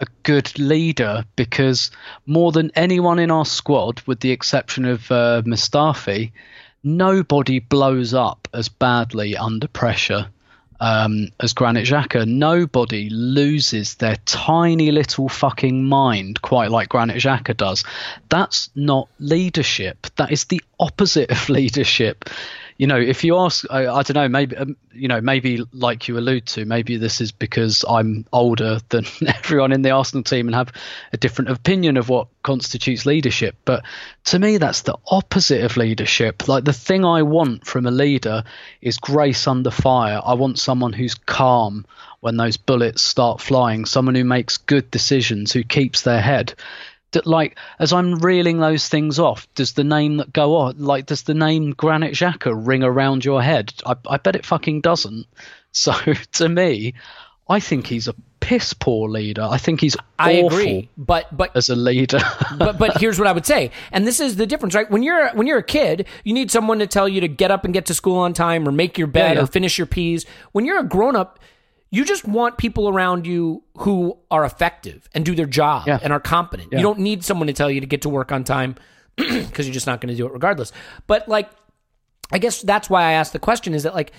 a 0.00 0.06
good 0.22 0.58
leader 0.58 1.24
because 1.36 1.90
more 2.26 2.52
than 2.52 2.70
anyone 2.74 3.18
in 3.18 3.30
our 3.30 3.44
squad, 3.44 4.00
with 4.06 4.20
the 4.20 4.30
exception 4.30 4.84
of 4.84 5.10
uh, 5.10 5.42
Mustafi, 5.44 6.32
nobody 6.82 7.58
blows 7.58 8.14
up 8.14 8.48
as 8.52 8.68
badly 8.68 9.36
under 9.36 9.68
pressure 9.68 10.28
um, 10.80 11.28
as 11.38 11.52
Granit 11.52 11.86
Xhaka. 11.86 12.26
Nobody 12.26 13.10
loses 13.10 13.96
their 13.96 14.16
tiny 14.24 14.90
little 14.90 15.28
fucking 15.28 15.84
mind 15.84 16.40
quite 16.42 16.70
like 16.70 16.88
Granit 16.88 17.16
Xhaka 17.16 17.56
does. 17.56 17.84
That's 18.28 18.70
not 18.74 19.08
leadership. 19.18 20.06
That 20.16 20.32
is 20.32 20.44
the 20.44 20.62
opposite 20.78 21.30
of 21.30 21.48
leadership 21.48 22.30
you 22.80 22.86
know, 22.86 22.98
if 22.98 23.24
you 23.24 23.36
ask, 23.36 23.66
I, 23.68 23.88
I 23.88 24.02
don't 24.02 24.14
know, 24.14 24.28
maybe, 24.30 24.56
um, 24.56 24.74
you 24.90 25.06
know, 25.06 25.20
maybe 25.20 25.62
like 25.70 26.08
you 26.08 26.16
allude 26.16 26.46
to, 26.46 26.64
maybe 26.64 26.96
this 26.96 27.20
is 27.20 27.30
because 27.30 27.84
I'm 27.86 28.24
older 28.32 28.78
than 28.88 29.04
everyone 29.26 29.72
in 29.72 29.82
the 29.82 29.90
Arsenal 29.90 30.24
team 30.24 30.48
and 30.48 30.54
have 30.54 30.72
a 31.12 31.18
different 31.18 31.50
opinion 31.50 31.98
of 31.98 32.08
what 32.08 32.28
constitutes 32.42 33.04
leadership. 33.04 33.54
But 33.66 33.84
to 34.24 34.38
me, 34.38 34.56
that's 34.56 34.80
the 34.80 34.96
opposite 35.08 35.62
of 35.62 35.76
leadership. 35.76 36.48
Like 36.48 36.64
the 36.64 36.72
thing 36.72 37.04
I 37.04 37.20
want 37.20 37.66
from 37.66 37.84
a 37.84 37.90
leader 37.90 38.44
is 38.80 38.96
grace 38.96 39.46
under 39.46 39.70
fire. 39.70 40.22
I 40.24 40.32
want 40.32 40.58
someone 40.58 40.94
who's 40.94 41.14
calm 41.14 41.84
when 42.20 42.38
those 42.38 42.56
bullets 42.56 43.02
start 43.02 43.42
flying, 43.42 43.84
someone 43.84 44.14
who 44.14 44.24
makes 44.24 44.56
good 44.56 44.90
decisions, 44.90 45.52
who 45.52 45.64
keeps 45.64 46.00
their 46.00 46.22
head 46.22 46.54
that 47.12 47.26
like 47.26 47.58
as 47.78 47.92
I'm 47.92 48.16
reeling 48.16 48.58
those 48.58 48.88
things 48.88 49.18
off, 49.18 49.52
does 49.54 49.72
the 49.72 49.84
name 49.84 50.18
that 50.18 50.32
go 50.32 50.56
on 50.56 50.78
like 50.78 51.06
does 51.06 51.22
the 51.22 51.34
name 51.34 51.72
Granit 51.72 52.14
Xhaka 52.14 52.52
ring 52.54 52.82
around 52.82 53.24
your 53.24 53.42
head? 53.42 53.72
I, 53.84 53.94
I 54.08 54.16
bet 54.16 54.36
it 54.36 54.46
fucking 54.46 54.80
doesn't. 54.80 55.26
So 55.72 55.92
to 56.32 56.48
me, 56.48 56.94
I 57.48 57.60
think 57.60 57.86
he's 57.86 58.08
a 58.08 58.14
piss 58.40 58.72
poor 58.72 59.08
leader. 59.08 59.42
I 59.42 59.58
think 59.58 59.80
he's 59.80 59.96
I 60.18 60.32
agree, 60.32 60.88
but 60.96 61.26
but 61.36 61.56
as 61.56 61.68
a 61.68 61.76
leader, 61.76 62.18
but 62.58 62.78
but 62.78 62.96
here's 63.00 63.18
what 63.18 63.28
I 63.28 63.32
would 63.32 63.46
say, 63.46 63.70
and 63.92 64.06
this 64.06 64.18
is 64.18 64.34
the 64.34 64.46
difference, 64.46 64.74
right? 64.74 64.90
When 64.90 65.04
you're 65.04 65.30
when 65.30 65.46
you're 65.46 65.58
a 65.58 65.62
kid, 65.62 66.06
you 66.24 66.32
need 66.32 66.50
someone 66.50 66.80
to 66.80 66.88
tell 66.88 67.08
you 67.08 67.20
to 67.20 67.28
get 67.28 67.52
up 67.52 67.64
and 67.64 67.72
get 67.72 67.86
to 67.86 67.94
school 67.94 68.18
on 68.18 68.34
time, 68.34 68.66
or 68.66 68.72
make 68.72 68.98
your 68.98 69.06
bed, 69.06 69.30
yeah, 69.30 69.34
yeah. 69.34 69.42
or 69.42 69.46
finish 69.46 69.78
your 69.78 69.86
peas. 69.86 70.26
When 70.52 70.64
you're 70.64 70.80
a 70.80 70.84
grown 70.84 71.14
up, 71.14 71.38
you 71.90 72.04
just 72.04 72.26
want 72.26 72.56
people 72.56 72.88
around 72.88 73.26
you 73.26 73.64
who 73.78 74.16
are 74.30 74.44
effective 74.44 75.08
and 75.12 75.24
do 75.24 75.34
their 75.34 75.46
job 75.46 75.86
yeah. 75.86 75.98
and 76.02 76.12
are 76.12 76.20
competent. 76.20 76.70
Yeah. 76.72 76.78
You 76.78 76.84
don't 76.84 77.00
need 77.00 77.24
someone 77.24 77.48
to 77.48 77.52
tell 77.52 77.70
you 77.70 77.80
to 77.80 77.86
get 77.86 78.02
to 78.02 78.08
work 78.08 78.30
on 78.30 78.44
time 78.44 78.76
because 79.16 79.66
you're 79.66 79.74
just 79.74 79.86
not 79.86 80.00
going 80.00 80.10
to 80.10 80.16
do 80.16 80.26
it 80.26 80.32
regardless. 80.32 80.72
But 81.06 81.28
like, 81.28 81.50
I 82.32 82.38
guess 82.38 82.62
that's 82.62 82.88
why 82.88 83.02
I 83.02 83.12
asked 83.12 83.32
the 83.32 83.40
question 83.40 83.74
is 83.74 83.82
that 83.82 83.94
like, 83.94 84.12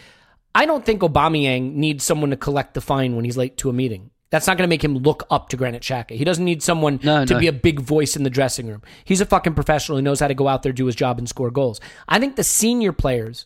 I 0.54 0.66
don't 0.66 0.86
think 0.86 1.02
Aubameyang 1.02 1.76
needs 1.76 2.04
someone 2.04 2.32
to 2.32 2.38
collect 2.38 2.74
the 2.74 2.82
fine 2.82 3.16
when 3.16 3.24
he's 3.24 3.38
late 3.38 3.58
to 3.58 3.70
a 3.70 3.74
meeting. 3.74 4.12
That's 4.32 4.48
not 4.48 4.58
going 4.58 4.68
to 4.68 4.70
make 4.70 4.84
him 4.84 4.98
look 4.98 5.24
up 5.30 5.50
to 5.50 5.58
Granit 5.58 5.82
Xhaka. 5.82 6.12
He 6.12 6.24
doesn't 6.24 6.44
need 6.44 6.64
someone 6.64 7.00
no, 7.04 7.26
to 7.26 7.34
no. 7.34 7.40
be 7.40 7.48
a 7.48 7.54
big 7.54 7.82
voice 7.82 8.16
in 8.16 8.24
the 8.24 8.30
dressing 8.30 8.68
room. 8.68 8.82
He's 9.04 9.22
a 9.22 9.26
fucking 9.26 9.56
professional 9.56 9.98
who 9.98 10.02
knows 10.02 10.22
how 10.22 10.28
to 10.28 10.34
go 10.34 10.48
out 10.48 10.64
there, 10.64 10.72
do 10.72 10.86
his 10.86 10.96
job, 10.96 11.20
and 11.20 11.28
score 11.28 11.52
goals. 11.52 11.82
I 12.08 12.20
think 12.20 12.38
the 12.38 12.44
senior 12.44 12.94
players 12.94 13.46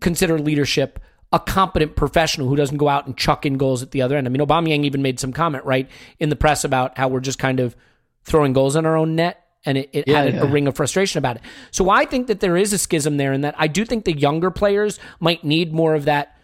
consider 0.00 0.38
leadership 0.38 1.00
a 1.32 1.38
competent 1.38 1.94
professional 1.94 2.48
who 2.48 2.56
doesn't 2.56 2.76
go 2.76 2.88
out 2.88 3.06
and 3.06 3.16
chuck 3.16 3.46
in 3.46 3.56
goals 3.56 3.82
at 3.82 3.92
the 3.92 4.02
other 4.02 4.16
end. 4.16 4.26
I 4.26 4.30
mean, 4.30 4.44
Aubameyang 4.44 4.84
even 4.84 5.02
made 5.02 5.20
some 5.20 5.32
comment 5.32 5.64
right 5.64 5.88
in 6.18 6.28
the 6.28 6.36
press 6.36 6.64
about 6.64 6.98
how 6.98 7.08
we're 7.08 7.20
just 7.20 7.38
kind 7.38 7.60
of 7.60 7.76
throwing 8.24 8.52
goals 8.52 8.76
in 8.76 8.84
our 8.84 8.96
own 8.96 9.14
net, 9.14 9.44
and 9.64 9.78
it, 9.78 9.90
it 9.92 10.08
yeah, 10.08 10.24
yeah. 10.24 10.42
a 10.42 10.46
ring 10.46 10.66
of 10.66 10.76
frustration 10.76 11.18
about 11.18 11.36
it. 11.36 11.42
So 11.70 11.88
I 11.88 12.04
think 12.04 12.26
that 12.26 12.40
there 12.40 12.56
is 12.56 12.72
a 12.72 12.78
schism 12.78 13.16
there, 13.16 13.32
and 13.32 13.44
that 13.44 13.54
I 13.58 13.68
do 13.68 13.84
think 13.84 14.04
the 14.04 14.16
younger 14.16 14.50
players 14.50 14.98
might 15.20 15.44
need 15.44 15.72
more 15.72 15.94
of 15.94 16.06
that 16.06 16.36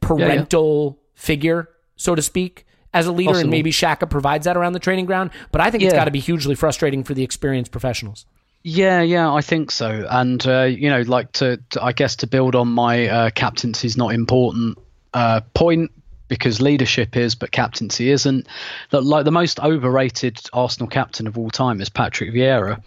parental 0.00 0.98
yeah, 0.98 1.22
figure, 1.22 1.68
so 1.96 2.14
to 2.14 2.22
speak. 2.22 2.66
As 2.94 3.06
a 3.06 3.12
leader, 3.12 3.30
Possible. 3.30 3.44
and 3.44 3.50
maybe 3.50 3.72
Xhaka 3.72 4.08
provides 4.10 4.44
that 4.44 4.54
around 4.54 4.74
the 4.74 4.78
training 4.78 5.06
ground, 5.06 5.30
but 5.50 5.62
I 5.62 5.70
think 5.70 5.82
it's 5.82 5.94
got 5.94 6.04
to 6.04 6.10
be 6.10 6.20
hugely 6.20 6.54
frustrating 6.54 7.04
for 7.04 7.14
the 7.14 7.22
experienced 7.22 7.72
professionals. 7.72 8.26
Yeah, 8.64 9.02
yeah, 9.02 9.32
I 9.32 9.40
think 9.40 9.70
so. 9.70 10.06
And 10.08 10.44
uh, 10.46 10.62
you 10.62 10.88
know, 10.88 11.02
like 11.02 11.32
to, 11.32 11.58
to, 11.70 11.82
I 11.82 11.92
guess 11.92 12.16
to 12.16 12.26
build 12.26 12.54
on 12.54 12.68
my 12.68 13.08
uh, 13.08 13.30
captaincy 13.30 13.86
is 13.86 13.96
not 13.96 14.14
important 14.14 14.78
uh, 15.14 15.40
point 15.54 15.90
because 16.28 16.62
leadership 16.62 17.16
is, 17.16 17.34
but 17.34 17.50
captaincy 17.50 18.10
isn't. 18.10 18.46
That 18.90 19.02
like 19.02 19.24
the 19.24 19.32
most 19.32 19.58
overrated 19.60 20.40
Arsenal 20.52 20.88
captain 20.88 21.26
of 21.26 21.36
all 21.36 21.50
time 21.50 21.80
is 21.80 21.88
Patrick 21.88 22.32
Vieira. 22.32 22.82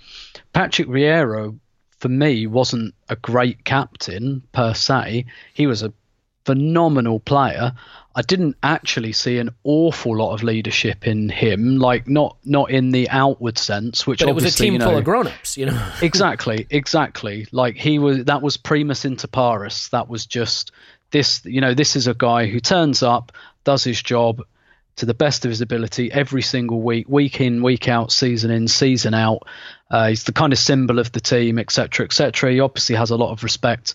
Patrick 0.53 0.87
Vieira, 0.87 1.57
for 1.99 2.09
me, 2.09 2.47
wasn't 2.47 2.95
a 3.09 3.15
great 3.17 3.65
captain 3.65 4.43
per 4.53 4.73
se. 4.73 5.25
He 5.53 5.67
was 5.67 5.83
a 5.83 5.93
phenomenal 6.45 7.19
player. 7.19 7.73
I 8.17 8.21
didn't 8.21 8.55
actually 8.63 9.11
see 9.11 9.39
an 9.39 9.49
awful 9.65 10.15
lot 10.15 10.33
of 10.33 10.41
leadership 10.41 11.05
in 11.05 11.27
him, 11.27 11.77
like 11.77 12.07
not 12.07 12.37
not 12.45 12.71
in 12.71 12.91
the 12.91 13.09
outward 13.09 13.57
sense, 13.57 14.07
which 14.07 14.19
but 14.19 14.29
it 14.29 14.35
was 14.35 14.45
a 14.45 14.51
team 14.51 14.73
you 14.73 14.79
know, 14.79 14.85
full 14.85 14.97
of 14.97 15.03
grown-ups, 15.03 15.57
you 15.57 15.65
know. 15.65 15.91
exactly, 16.01 16.65
exactly. 16.69 17.45
Like 17.51 17.75
he 17.75 17.99
was 17.99 18.23
that 18.25 18.41
was 18.41 18.55
primus 18.55 19.03
inter 19.03 19.27
pares. 19.27 19.89
That 19.89 20.07
was 20.07 20.25
just 20.25 20.71
this, 21.11 21.43
you 21.43 21.59
know, 21.59 21.73
this 21.73 21.97
is 21.97 22.07
a 22.07 22.13
guy 22.13 22.47
who 22.47 22.61
turns 22.61 23.03
up, 23.03 23.33
does 23.65 23.83
his 23.83 24.01
job 24.01 24.41
to 24.95 25.05
the 25.05 25.13
best 25.13 25.43
of 25.43 25.49
his 25.49 25.61
ability 25.61 26.11
every 26.11 26.41
single 26.41 26.81
week, 26.81 27.07
week 27.09 27.41
in, 27.41 27.61
week 27.61 27.89
out, 27.89 28.11
season 28.11 28.49
in, 28.49 28.67
season 28.67 29.13
out. 29.13 29.45
Uh, 29.91 30.07
he's 30.07 30.23
the 30.23 30.31
kind 30.31 30.53
of 30.53 30.59
symbol 30.59 30.99
of 30.99 31.11
the 31.11 31.19
team, 31.19 31.59
etc., 31.59 32.05
etc. 32.05 32.51
He 32.51 32.59
obviously 32.59 32.95
has 32.95 33.11
a 33.11 33.17
lot 33.17 33.31
of 33.31 33.43
respect 33.43 33.93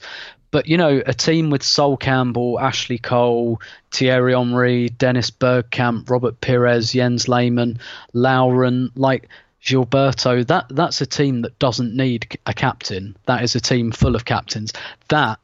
but 0.51 0.67
you 0.67 0.77
know, 0.77 1.03
a 1.07 1.15
team 1.15 1.51
with 1.51 1.63
Sol 1.63 1.97
Campbell, 1.97 2.59
Ashley 2.59 2.99
Cole, 2.99 3.61
Thierry 3.91 4.35
Henry, 4.35 4.89
Dennis 4.89 5.31
Bergkamp, 5.31 6.11
Robert 6.11 6.41
Pires, 6.41 6.93
Jens 6.93 7.29
Lehmann, 7.29 7.79
Lauren, 8.13 8.91
like 8.95 9.29
Gilberto, 9.63 10.47
that 10.47 10.67
that's 10.71 11.01
a 11.01 11.07
team 11.07 11.43
that 11.43 11.59
doesn't 11.59 11.95
need 11.95 12.39
a 12.47 12.55
captain. 12.55 13.17
That 13.27 13.43
is 13.43 13.55
a 13.55 13.61
team 13.61 13.93
full 13.93 14.17
of 14.17 14.25
captains. 14.25 14.73
That 15.09 15.39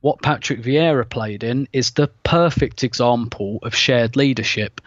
what 0.00 0.22
Patrick 0.22 0.62
Vieira 0.62 1.08
played 1.08 1.42
in 1.44 1.68
is 1.72 1.90
the 1.90 2.08
perfect 2.24 2.84
example 2.84 3.58
of 3.62 3.74
shared 3.74 4.16
leadership. 4.16 4.80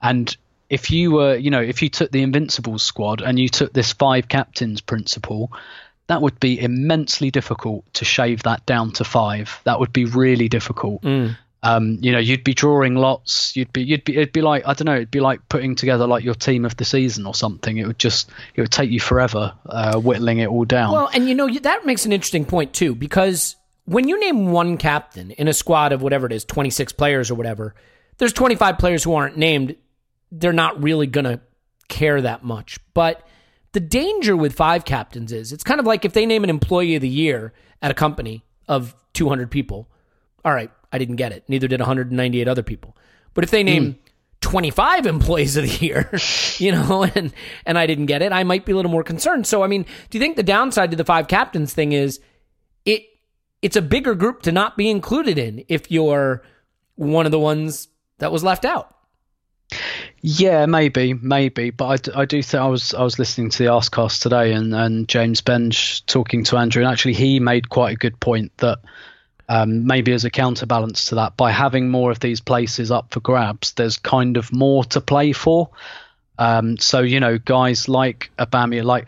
And 0.00 0.34
if 0.70 0.90
you 0.90 1.12
were, 1.12 1.36
you 1.36 1.50
know, 1.50 1.62
if 1.62 1.82
you 1.82 1.88
took 1.88 2.10
the 2.10 2.22
Invincibles 2.22 2.82
squad 2.82 3.22
and 3.22 3.38
you 3.38 3.48
took 3.48 3.72
this 3.72 3.92
five 3.92 4.28
captains 4.28 4.80
principle, 4.80 5.50
that 6.08 6.22
would 6.22 6.40
be 6.40 6.60
immensely 6.60 7.30
difficult 7.30 7.84
to 7.94 8.04
shave 8.04 8.42
that 8.42 8.66
down 8.66 8.92
to 8.92 9.04
five. 9.04 9.60
That 9.64 9.78
would 9.78 9.92
be 9.92 10.04
really 10.06 10.48
difficult. 10.48 11.02
Mm. 11.02 11.36
Um, 11.62 11.98
you 12.00 12.12
know, 12.12 12.18
you'd 12.18 12.44
be 12.44 12.54
drawing 12.54 12.94
lots. 12.94 13.54
You'd 13.56 13.72
be, 13.72 13.82
you'd 13.82 14.04
be, 14.04 14.16
it'd 14.16 14.32
be 14.32 14.40
like, 14.40 14.62
I 14.66 14.74
don't 14.74 14.86
know, 14.86 14.94
it'd 14.94 15.10
be 15.10 15.20
like 15.20 15.46
putting 15.48 15.74
together 15.74 16.06
like 16.06 16.24
your 16.24 16.34
team 16.34 16.64
of 16.64 16.76
the 16.76 16.84
season 16.84 17.26
or 17.26 17.34
something. 17.34 17.76
It 17.76 17.86
would 17.86 17.98
just, 17.98 18.30
it 18.54 18.60
would 18.60 18.70
take 18.70 18.90
you 18.90 19.00
forever 19.00 19.52
uh, 19.66 19.98
whittling 19.98 20.38
it 20.38 20.46
all 20.46 20.64
down. 20.64 20.92
Well, 20.92 21.10
and 21.12 21.28
you 21.28 21.34
know, 21.34 21.48
that 21.48 21.84
makes 21.84 22.06
an 22.06 22.12
interesting 22.12 22.44
point 22.44 22.72
too, 22.72 22.94
because 22.94 23.56
when 23.84 24.08
you 24.08 24.18
name 24.18 24.50
one 24.50 24.78
captain 24.78 25.32
in 25.32 25.46
a 25.46 25.52
squad 25.52 25.92
of 25.92 26.00
whatever 26.00 26.26
it 26.26 26.32
is, 26.32 26.44
26 26.44 26.92
players 26.92 27.30
or 27.30 27.34
whatever, 27.34 27.74
there's 28.16 28.32
25 28.32 28.78
players 28.78 29.04
who 29.04 29.14
aren't 29.14 29.36
named. 29.36 29.76
They're 30.32 30.52
not 30.52 30.82
really 30.82 31.06
going 31.06 31.24
to 31.24 31.40
care 31.88 32.20
that 32.22 32.44
much. 32.44 32.78
But 32.94 33.27
the 33.72 33.80
danger 33.80 34.36
with 34.36 34.54
five 34.54 34.84
captains 34.84 35.32
is 35.32 35.52
it's 35.52 35.64
kind 35.64 35.80
of 35.80 35.86
like 35.86 36.04
if 36.04 36.12
they 36.12 36.26
name 36.26 36.44
an 36.44 36.50
employee 36.50 36.94
of 36.94 37.02
the 37.02 37.08
year 37.08 37.52
at 37.82 37.90
a 37.90 37.94
company 37.94 38.44
of 38.66 38.94
200 39.14 39.50
people. 39.50 39.88
All 40.44 40.52
right, 40.52 40.70
I 40.92 40.98
didn't 40.98 41.16
get 41.16 41.32
it. 41.32 41.44
Neither 41.48 41.68
did 41.68 41.80
198 41.80 42.48
other 42.48 42.62
people. 42.62 42.96
But 43.34 43.44
if 43.44 43.50
they 43.50 43.62
name 43.62 43.94
mm. 43.94 43.98
25 44.40 45.06
employees 45.06 45.56
of 45.56 45.64
the 45.64 45.84
year, 45.84 46.10
you 46.58 46.72
know, 46.72 47.02
and 47.02 47.32
and 47.66 47.78
I 47.78 47.86
didn't 47.86 48.06
get 48.06 48.22
it, 48.22 48.32
I 48.32 48.44
might 48.44 48.64
be 48.64 48.72
a 48.72 48.76
little 48.76 48.90
more 48.90 49.04
concerned. 49.04 49.46
So 49.46 49.62
I 49.62 49.66
mean, 49.66 49.84
do 50.10 50.18
you 50.18 50.20
think 50.20 50.36
the 50.36 50.42
downside 50.42 50.90
to 50.90 50.96
the 50.96 51.04
five 51.04 51.28
captains 51.28 51.72
thing 51.74 51.92
is 51.92 52.20
it 52.84 53.04
it's 53.60 53.76
a 53.76 53.82
bigger 53.82 54.14
group 54.14 54.42
to 54.42 54.52
not 54.52 54.76
be 54.76 54.88
included 54.88 55.38
in 55.38 55.64
if 55.68 55.90
you're 55.90 56.42
one 56.94 57.26
of 57.26 57.32
the 57.32 57.38
ones 57.38 57.88
that 58.18 58.32
was 58.32 58.42
left 58.44 58.64
out. 58.64 58.94
Yeah, 60.20 60.66
maybe, 60.66 61.14
maybe, 61.14 61.70
but 61.70 62.08
I, 62.08 62.22
I 62.22 62.24
do 62.24 62.42
think 62.42 62.60
I 62.60 62.66
was 62.66 62.92
I 62.92 63.02
was 63.02 63.18
listening 63.18 63.50
to 63.50 63.58
the 63.58 63.70
Arscast 63.70 64.20
today 64.20 64.52
and, 64.52 64.74
and 64.74 65.08
James 65.08 65.42
Benge 65.42 66.04
talking 66.06 66.42
to 66.44 66.56
Andrew, 66.56 66.82
and 66.82 66.90
actually 66.90 67.14
he 67.14 67.38
made 67.38 67.68
quite 67.68 67.92
a 67.92 67.96
good 67.96 68.18
point 68.18 68.50
that 68.58 68.80
um, 69.48 69.86
maybe 69.86 70.12
as 70.12 70.24
a 70.24 70.30
counterbalance 70.30 71.06
to 71.06 71.16
that, 71.16 71.36
by 71.36 71.52
having 71.52 71.88
more 71.88 72.10
of 72.10 72.18
these 72.18 72.40
places 72.40 72.90
up 72.90 73.12
for 73.12 73.20
grabs, 73.20 73.72
there's 73.74 73.96
kind 73.96 74.36
of 74.36 74.52
more 74.52 74.84
to 74.86 75.00
play 75.00 75.32
for. 75.32 75.70
Um, 76.36 76.78
so 76.78 77.00
you 77.00 77.20
know, 77.20 77.38
guys 77.38 77.88
like 77.88 78.30
Abamia, 78.38 78.82
like 78.84 79.06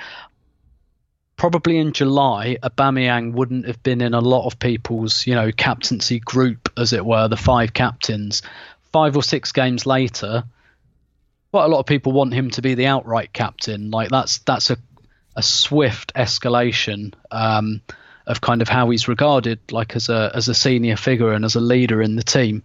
probably 1.36 1.78
in 1.78 1.92
July, 1.92 2.56
Aubameyang 2.62 3.32
wouldn't 3.32 3.66
have 3.66 3.82
been 3.82 4.00
in 4.00 4.14
a 4.14 4.20
lot 4.20 4.46
of 4.46 4.60
people's 4.60 5.26
you 5.26 5.34
know 5.34 5.50
captaincy 5.50 6.20
group, 6.20 6.68
as 6.76 6.92
it 6.92 7.04
were, 7.04 7.26
the 7.26 7.36
five 7.36 7.72
captains. 7.72 8.42
Five 8.92 9.16
or 9.16 9.22
six 9.22 9.52
games 9.52 9.86
later, 9.86 10.44
quite 11.50 11.64
a 11.64 11.68
lot 11.68 11.80
of 11.80 11.86
people 11.86 12.12
want 12.12 12.32
him 12.32 12.50
to 12.50 12.62
be 12.62 12.74
the 12.74 12.86
outright 12.86 13.32
captain. 13.32 13.90
Like 13.90 14.10
that's 14.10 14.38
that's 14.38 14.70
a 14.70 14.78
a 15.36 15.42
swift 15.42 16.12
escalation 16.14 17.14
um, 17.30 17.80
of 18.26 18.40
kind 18.40 18.62
of 18.62 18.68
how 18.68 18.90
he's 18.90 19.08
regarded, 19.08 19.58
like 19.70 19.96
as 19.96 20.08
a 20.08 20.30
as 20.34 20.48
a 20.48 20.54
senior 20.54 20.96
figure 20.96 21.32
and 21.32 21.44
as 21.44 21.54
a 21.54 21.60
leader 21.60 22.02
in 22.02 22.16
the 22.16 22.22
team. 22.22 22.62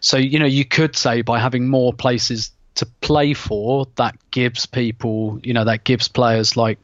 So 0.00 0.16
you 0.16 0.38
know, 0.38 0.46
you 0.46 0.64
could 0.64 0.96
say 0.96 1.22
by 1.22 1.38
having 1.38 1.68
more 1.68 1.92
places 1.92 2.50
to 2.76 2.86
play 2.86 3.34
for, 3.34 3.86
that 3.96 4.16
gives 4.30 4.66
people, 4.66 5.40
you 5.42 5.52
know, 5.52 5.64
that 5.64 5.84
gives 5.84 6.08
players 6.08 6.56
like 6.56 6.78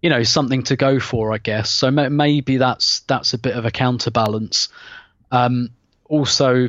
you 0.00 0.08
know 0.08 0.22
something 0.22 0.62
to 0.64 0.76
go 0.76 0.98
for, 0.98 1.32
I 1.32 1.38
guess. 1.38 1.70
So 1.70 1.90
maybe 1.90 2.56
that's 2.56 3.00
that's 3.00 3.34
a 3.34 3.38
bit 3.38 3.56
of 3.56 3.64
a 3.64 3.70
counterbalance. 3.70 4.68
Um, 5.30 5.70
also, 6.06 6.68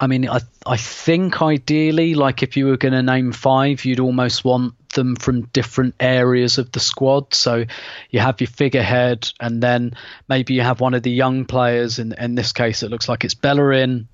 I 0.00 0.06
mean, 0.06 0.28
I 0.28 0.40
I 0.66 0.76
think 0.76 1.40
ideally, 1.40 2.14
like 2.14 2.42
if 2.42 2.56
you 2.56 2.66
were 2.66 2.76
going 2.76 2.92
to 2.92 3.02
name 3.02 3.32
five, 3.32 3.84
you'd 3.84 4.00
almost 4.00 4.44
want 4.44 4.74
them 4.90 5.16
from 5.16 5.42
different 5.52 5.94
areas 6.00 6.58
of 6.58 6.70
the 6.72 6.80
squad. 6.80 7.32
So 7.34 7.64
you 8.10 8.20
have 8.20 8.40
your 8.40 8.48
figurehead, 8.48 9.30
and 9.40 9.62
then 9.62 9.96
maybe 10.28 10.54
you 10.54 10.60
have 10.62 10.80
one 10.80 10.92
of 10.94 11.02
the 11.02 11.10
young 11.10 11.44
players. 11.46 11.98
In 11.98 12.12
in 12.14 12.34
this 12.34 12.52
case, 12.52 12.82
it 12.82 12.90
looks 12.90 13.08
like 13.08 13.24
it's 13.24 13.34
Bellerin, 13.34 14.06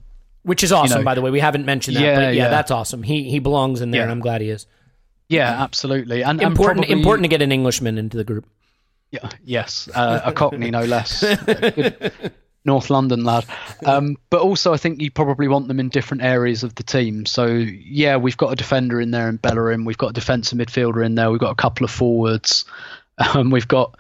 which 0.45 0.63
is 0.63 0.71
awesome. 0.71 0.99
You 0.99 1.03
know, 1.03 1.05
by 1.05 1.15
the 1.15 1.21
way, 1.21 1.31
we 1.31 1.41
haven't 1.41 1.67
mentioned 1.67 1.97
that, 1.97 2.03
Yeah, 2.03 2.15
but 2.15 2.21
yeah, 2.35 2.45
yeah. 2.45 2.49
that's 2.49 2.71
awesome. 2.71 3.03
He 3.03 3.29
he 3.31 3.41
belongs 3.41 3.81
in 3.81 3.91
there, 3.91 4.01
Yeah. 4.01 4.03
and 4.05 4.13
I'm 4.13 4.21
glad 4.21 4.41
he 4.41 4.51
is. 4.51 4.67
Yeah, 5.29 5.63
absolutely. 5.63 6.23
And 6.23 6.41
and 6.41 6.53
Important 6.53 6.87
probably- 6.87 7.01
important 7.01 7.25
to 7.25 7.29
get 7.29 7.43
an 7.43 7.51
Englishman 7.53 7.99
into 7.99 8.17
the 8.17 8.25
group. 8.25 8.47
Yeah, 9.11 9.29
yes, 9.45 9.89
uh, 9.95 10.21
a 10.25 10.33
Cockney 10.33 10.71
no 10.71 10.85
less. 10.85 11.21
Good 11.47 12.33
North 12.65 12.91
London 12.91 13.25
lad. 13.25 13.45
Um, 13.85 14.17
but 14.31 14.43
also, 14.43 14.73
I 14.73 14.77
think 14.77 15.01
you 15.01 15.11
probably 15.11 15.49
want 15.49 15.67
them 15.67 15.81
in 15.81 15.89
different 15.89 16.23
areas 16.23 16.63
of 16.63 16.73
the 16.77 16.85
team. 16.85 17.27
So 17.27 17.47
yeah, 17.47 18.17
we've 18.17 18.37
got 18.37 18.53
a 18.53 18.55
defender 18.55 19.01
in 19.01 19.11
there 19.11 19.29
in 19.29 19.39
Bellerin. 19.39 19.85
We've 19.85 19.99
got 19.99 20.11
a 20.11 20.13
defensive 20.13 20.57
midfielder 20.57 21.05
in 21.05 21.17
there. 21.17 21.33
We've 21.33 21.41
got 21.41 21.51
a 21.51 21.57
couple 21.57 21.85
of 21.85 21.91
forwards. 21.91 22.65
Um, 23.19 23.51
we've 23.51 23.69
got 23.69 23.99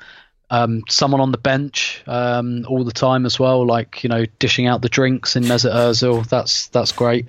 um, 0.50 0.82
someone 0.88 1.20
on 1.20 1.32
the 1.32 1.38
bench 1.38 2.02
um, 2.06 2.64
all 2.68 2.82
the 2.84 2.92
time 2.92 3.26
as 3.26 3.38
well, 3.38 3.66
like 3.66 4.04
you 4.04 4.08
know, 4.08 4.24
dishing 4.38 4.66
out 4.66 4.82
the 4.82 4.88
drinks 4.88 5.36
in 5.36 5.44
Mesut 5.44 5.72
Ozil. 5.72 6.26
That's 6.28 6.68
that's 6.68 6.92
great. 6.92 7.26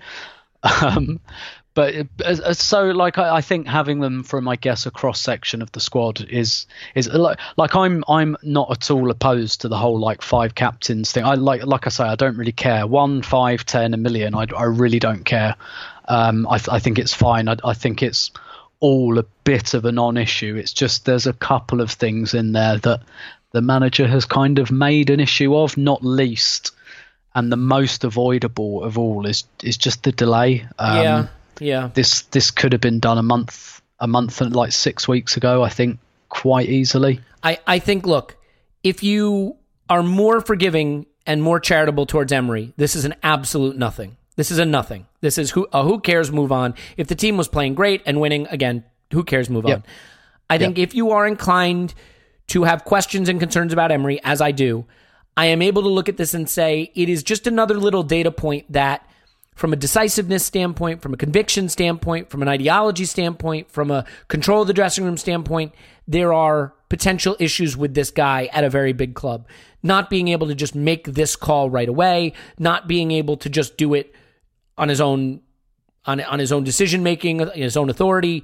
But 1.75 2.07
so 2.53 2.91
like 2.91 3.17
I, 3.17 3.37
I 3.37 3.41
think 3.41 3.67
having 3.67 3.99
them 3.99 4.23
from 4.23 4.47
I 4.47 4.55
guess 4.55 4.85
a 4.85 4.91
cross 4.91 5.19
section 5.19 5.61
of 5.61 5.71
the 5.71 5.79
squad 5.79 6.21
is 6.29 6.67
is 6.93 7.07
like 7.07 7.39
like 7.57 7.75
I'm 7.75 8.03
I'm 8.07 8.37
not 8.43 8.69
at 8.71 8.91
all 8.91 9.09
opposed 9.09 9.61
to 9.61 9.69
the 9.69 9.77
whole 9.77 9.99
like 9.99 10.21
five 10.21 10.53
captains 10.53 11.11
thing. 11.11 11.25
I 11.25 11.33
like 11.33 11.65
like 11.65 11.87
I 11.87 11.89
say 11.89 12.03
I 12.03 12.15
don't 12.15 12.37
really 12.37 12.51
care 12.51 12.85
one 12.85 13.23
five 13.23 13.65
ten 13.65 13.93
a 13.93 13.97
million. 13.97 14.35
I, 14.35 14.45
I 14.55 14.65
really 14.65 14.99
don't 14.99 15.25
care. 15.25 15.55
Um, 16.07 16.47
I 16.47 16.59
I 16.69 16.79
think 16.79 16.99
it's 16.99 17.13
fine. 17.13 17.49
I, 17.49 17.57
I 17.63 17.73
think 17.73 18.03
it's 18.03 18.29
all 18.79 19.17
a 19.17 19.23
bit 19.45 19.73
of 19.73 19.85
a 19.85 19.91
non-issue. 19.91 20.57
It's 20.57 20.73
just 20.73 21.05
there's 21.05 21.25
a 21.25 21.33
couple 21.33 21.79
of 21.81 21.89
things 21.89 22.33
in 22.33 22.51
there 22.51 22.77
that 22.79 23.01
the 23.51 23.61
manager 23.61 24.05
has 24.07 24.25
kind 24.25 24.59
of 24.59 24.71
made 24.71 25.09
an 25.09 25.21
issue 25.21 25.55
of, 25.55 25.77
not 25.77 26.03
least. 26.03 26.71
And 27.33 27.51
the 27.51 27.57
most 27.57 28.03
avoidable 28.03 28.83
of 28.83 28.99
all 28.99 29.25
is 29.25 29.45
is 29.63 29.77
just 29.77 30.03
the 30.03 30.11
delay. 30.11 30.67
Um, 30.77 30.97
yeah, 30.97 31.27
yeah. 31.59 31.89
this 31.93 32.23
this 32.23 32.51
could 32.51 32.71
have 32.73 32.81
been 32.81 32.99
done 32.99 33.17
a 33.17 33.23
month 33.23 33.81
a 33.99 34.07
month 34.07 34.41
and 34.41 34.55
like 34.55 34.71
six 34.71 35.07
weeks 35.07 35.37
ago 35.37 35.63
i 35.63 35.69
think 35.69 35.99
quite 36.29 36.67
easily 36.67 37.19
I, 37.43 37.59
I 37.67 37.79
think, 37.79 38.05
look, 38.05 38.37
if 38.83 39.03
you 39.03 39.57
are 39.89 40.01
more 40.01 40.39
forgiving 40.39 41.05
and 41.27 41.43
more 41.43 41.59
charitable 41.59 42.05
towards 42.05 42.31
Emery, 42.31 42.73
this 42.77 42.95
is 42.95 43.05
an 43.05 43.15
absolute 43.21 43.77
nothing. 43.77 44.17
This 44.35 44.49
is 44.49 44.57
a 44.57 44.65
nothing. 44.65 45.05
This 45.21 45.37
is 45.37 45.51
who 45.51 45.67
a 45.73 45.83
who 45.83 45.99
cares 45.99 46.31
move 46.31 46.51
on. 46.51 46.73
If 46.97 47.07
the 47.07 47.15
team 47.15 47.37
was 47.37 47.47
playing 47.47 47.75
great 47.75 48.01
and 48.05 48.19
winning 48.19 48.47
again, 48.47 48.83
who 49.11 49.23
cares 49.23 49.49
move 49.49 49.65
Yep. 49.67 49.77
on. 49.77 49.83
I 50.49 50.57
think 50.57 50.77
if 50.77 50.95
you 50.95 51.11
are 51.11 51.27
inclined 51.27 51.93
to 52.47 52.63
have 52.63 52.83
questions 52.83 53.29
and 53.29 53.39
concerns 53.39 53.73
about 53.73 53.91
Emery, 53.91 54.19
as 54.23 54.41
I 54.41 54.51
do, 54.51 54.85
I 55.35 55.47
am 55.47 55.61
able 55.61 55.81
to 55.83 55.87
look 55.87 56.09
at 56.09 56.17
this 56.17 56.33
and 56.33 56.49
say 56.49 56.91
it 56.95 57.09
is 57.09 57.23
just 57.23 57.47
another 57.47 57.75
little 57.75 58.03
data 58.03 58.31
point 58.31 58.71
that 58.71 59.07
from 59.55 59.73
a 59.73 59.75
decisiveness 59.75 60.45
standpoint, 60.45 61.01
from 61.01 61.13
a 61.13 61.17
conviction 61.17 61.69
standpoint, 61.69 62.29
from 62.29 62.41
an 62.41 62.47
ideology 62.47 63.05
standpoint, 63.05 63.71
from 63.71 63.91
a 63.91 64.05
control 64.27 64.61
of 64.61 64.67
the 64.67 64.73
dressing 64.73 65.05
room 65.05 65.17
standpoint, 65.17 65.73
there 66.07 66.33
are 66.33 66.73
potential 66.89 67.35
issues 67.39 67.77
with 67.77 67.93
this 67.93 68.11
guy 68.11 68.49
at 68.51 68.63
a 68.63 68.69
very 68.69 68.93
big 68.93 69.15
club. 69.15 69.47
Not 69.81 70.09
being 70.09 70.27
able 70.29 70.47
to 70.47 70.55
just 70.55 70.75
make 70.75 71.05
this 71.05 71.35
call 71.35 71.69
right 71.69 71.89
away, 71.89 72.33
not 72.57 72.87
being 72.87 73.11
able 73.11 73.37
to 73.37 73.49
just 73.49 73.77
do 73.77 73.93
it 73.93 74.13
on 74.77 74.89
his 74.89 75.01
own 75.01 75.41
on 76.05 76.21
on 76.21 76.39
his 76.39 76.51
own 76.51 76.63
decision 76.63 77.03
making, 77.03 77.39
his 77.55 77.77
own 77.77 77.89
authority, 77.89 78.43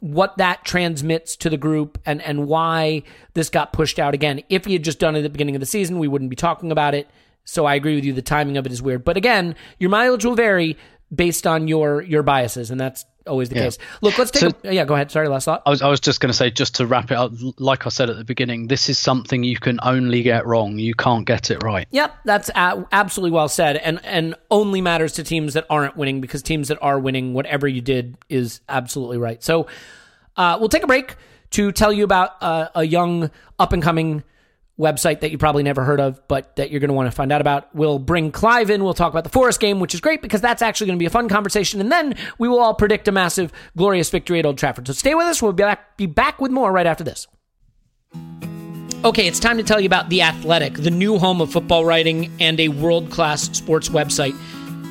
what 0.00 0.36
that 0.38 0.64
transmits 0.64 1.36
to 1.36 1.50
the 1.50 1.56
group 1.56 1.98
and 2.06 2.22
and 2.22 2.46
why 2.46 3.02
this 3.34 3.50
got 3.50 3.72
pushed 3.72 3.98
out 3.98 4.14
again. 4.14 4.42
If 4.48 4.64
he 4.64 4.72
had 4.72 4.82
just 4.82 4.98
done 4.98 5.14
it 5.14 5.20
at 5.20 5.22
the 5.22 5.30
beginning 5.30 5.56
of 5.56 5.60
the 5.60 5.66
season, 5.66 5.98
we 5.98 6.08
wouldn't 6.08 6.30
be 6.30 6.36
talking 6.36 6.72
about 6.72 6.94
it. 6.94 7.08
So 7.46 7.64
I 7.64 7.74
agree 7.76 7.94
with 7.94 8.04
you. 8.04 8.12
The 8.12 8.20
timing 8.22 8.58
of 8.58 8.66
it 8.66 8.72
is 8.72 8.82
weird, 8.82 9.04
but 9.04 9.16
again, 9.16 9.54
your 9.78 9.88
mileage 9.88 10.24
will 10.26 10.34
vary 10.34 10.76
based 11.14 11.46
on 11.46 11.68
your 11.68 12.02
your 12.02 12.22
biases, 12.22 12.70
and 12.70 12.78
that's 12.80 13.04
always 13.26 13.48
the 13.48 13.54
Yeah. 13.56 13.62
case. 13.64 13.78
Look, 14.02 14.18
let's 14.18 14.30
take. 14.32 14.40
So- 14.42 14.52
a, 14.64 14.72
yeah, 14.74 14.84
go 14.84 14.94
ahead. 14.94 15.10
Sorry, 15.10 15.28
last 15.28 15.44
thought. 15.46 15.62
I 15.66 15.70
was, 15.70 15.80
I 15.82 15.88
was 15.88 15.98
just 16.00 16.20
going 16.20 16.28
to 16.30 16.36
say 16.36 16.50
just 16.50 16.74
to 16.76 16.86
wrap 16.86 17.10
it 17.10 17.16
up 17.16 17.32
like 17.58 17.86
i 17.86 17.88
said 17.88 18.08
at 18.10 18.16
the 18.16 18.24
beginning 18.24 18.66
this 18.68 18.88
is 18.88 18.98
something 18.98 19.42
you 19.42 19.56
can 19.56 19.78
only 19.82 20.22
get 20.22 20.46
wrong 20.46 20.78
you 20.78 20.94
can't 20.94 21.26
get 21.26 21.50
it 21.50 21.62
right 21.64 21.88
Yep, 21.90 22.14
that's 22.24 22.50
absolutely 22.54 23.30
well 23.32 23.48
said, 23.48 23.76
and 23.78 24.00
and 24.04 24.34
only 24.50 24.80
matters 24.80 25.12
to 25.14 25.24
teams 25.24 25.54
that 25.54 25.64
aren't 25.70 25.96
winning 25.96 26.20
because 26.20 26.42
teams 26.42 26.68
that 26.68 26.78
are 26.82 26.98
winning, 26.98 27.32
whatever 27.34 27.66
you 27.68 27.80
did 27.80 28.16
is 28.28 28.60
absolutely 28.68 29.18
right. 29.18 29.42
So, 29.42 29.66
uh, 30.36 30.56
we'll 30.60 30.68
take 30.68 30.82
a 30.82 30.88
break 30.88 31.14
to 31.50 31.70
tell 31.72 31.92
you 31.92 32.02
about 32.04 32.42
uh, 32.42 32.68
a 32.74 32.84
young 32.84 33.30
up 33.58 33.72
and 33.72 33.82
coming 33.82 34.24
website 34.78 35.20
that 35.20 35.30
you 35.30 35.38
probably 35.38 35.62
never 35.62 35.84
heard 35.84 36.00
of, 36.00 36.20
but 36.28 36.56
that 36.56 36.70
you're 36.70 36.80
going 36.80 36.88
to 36.88 36.94
want 36.94 37.06
to 37.06 37.14
find 37.14 37.32
out 37.32 37.40
about. 37.40 37.74
We'll 37.74 37.98
bring 37.98 38.30
Clive 38.30 38.70
in. 38.70 38.84
We'll 38.84 38.94
talk 38.94 39.12
about 39.12 39.24
the 39.24 39.30
Forest 39.30 39.60
game, 39.60 39.80
which 39.80 39.94
is 39.94 40.00
great 40.00 40.22
because 40.22 40.40
that's 40.40 40.62
actually 40.62 40.88
going 40.88 40.98
to 40.98 41.02
be 41.02 41.06
a 41.06 41.10
fun 41.10 41.28
conversation, 41.28 41.80
and 41.80 41.90
then 41.90 42.14
we 42.38 42.48
will 42.48 42.58
all 42.58 42.74
predict 42.74 43.08
a 43.08 43.12
massive, 43.12 43.52
glorious 43.76 44.10
victory 44.10 44.38
at 44.38 44.46
Old 44.46 44.58
Trafford. 44.58 44.86
So 44.86 44.92
stay 44.92 45.14
with 45.14 45.26
us. 45.26 45.40
We'll 45.40 45.52
be 45.52 45.62
back, 45.62 45.96
be 45.96 46.06
back 46.06 46.40
with 46.40 46.50
more 46.50 46.72
right 46.72 46.86
after 46.86 47.04
this. 47.04 47.26
Okay, 49.04 49.26
it's 49.26 49.38
time 49.38 49.56
to 49.58 49.62
tell 49.62 49.78
you 49.78 49.86
about 49.86 50.08
The 50.08 50.22
Athletic, 50.22 50.74
the 50.74 50.90
new 50.90 51.18
home 51.18 51.40
of 51.40 51.52
football 51.52 51.84
writing 51.84 52.34
and 52.40 52.58
a 52.58 52.68
world 52.68 53.10
class 53.10 53.42
sports 53.56 53.88
website. 53.88 54.36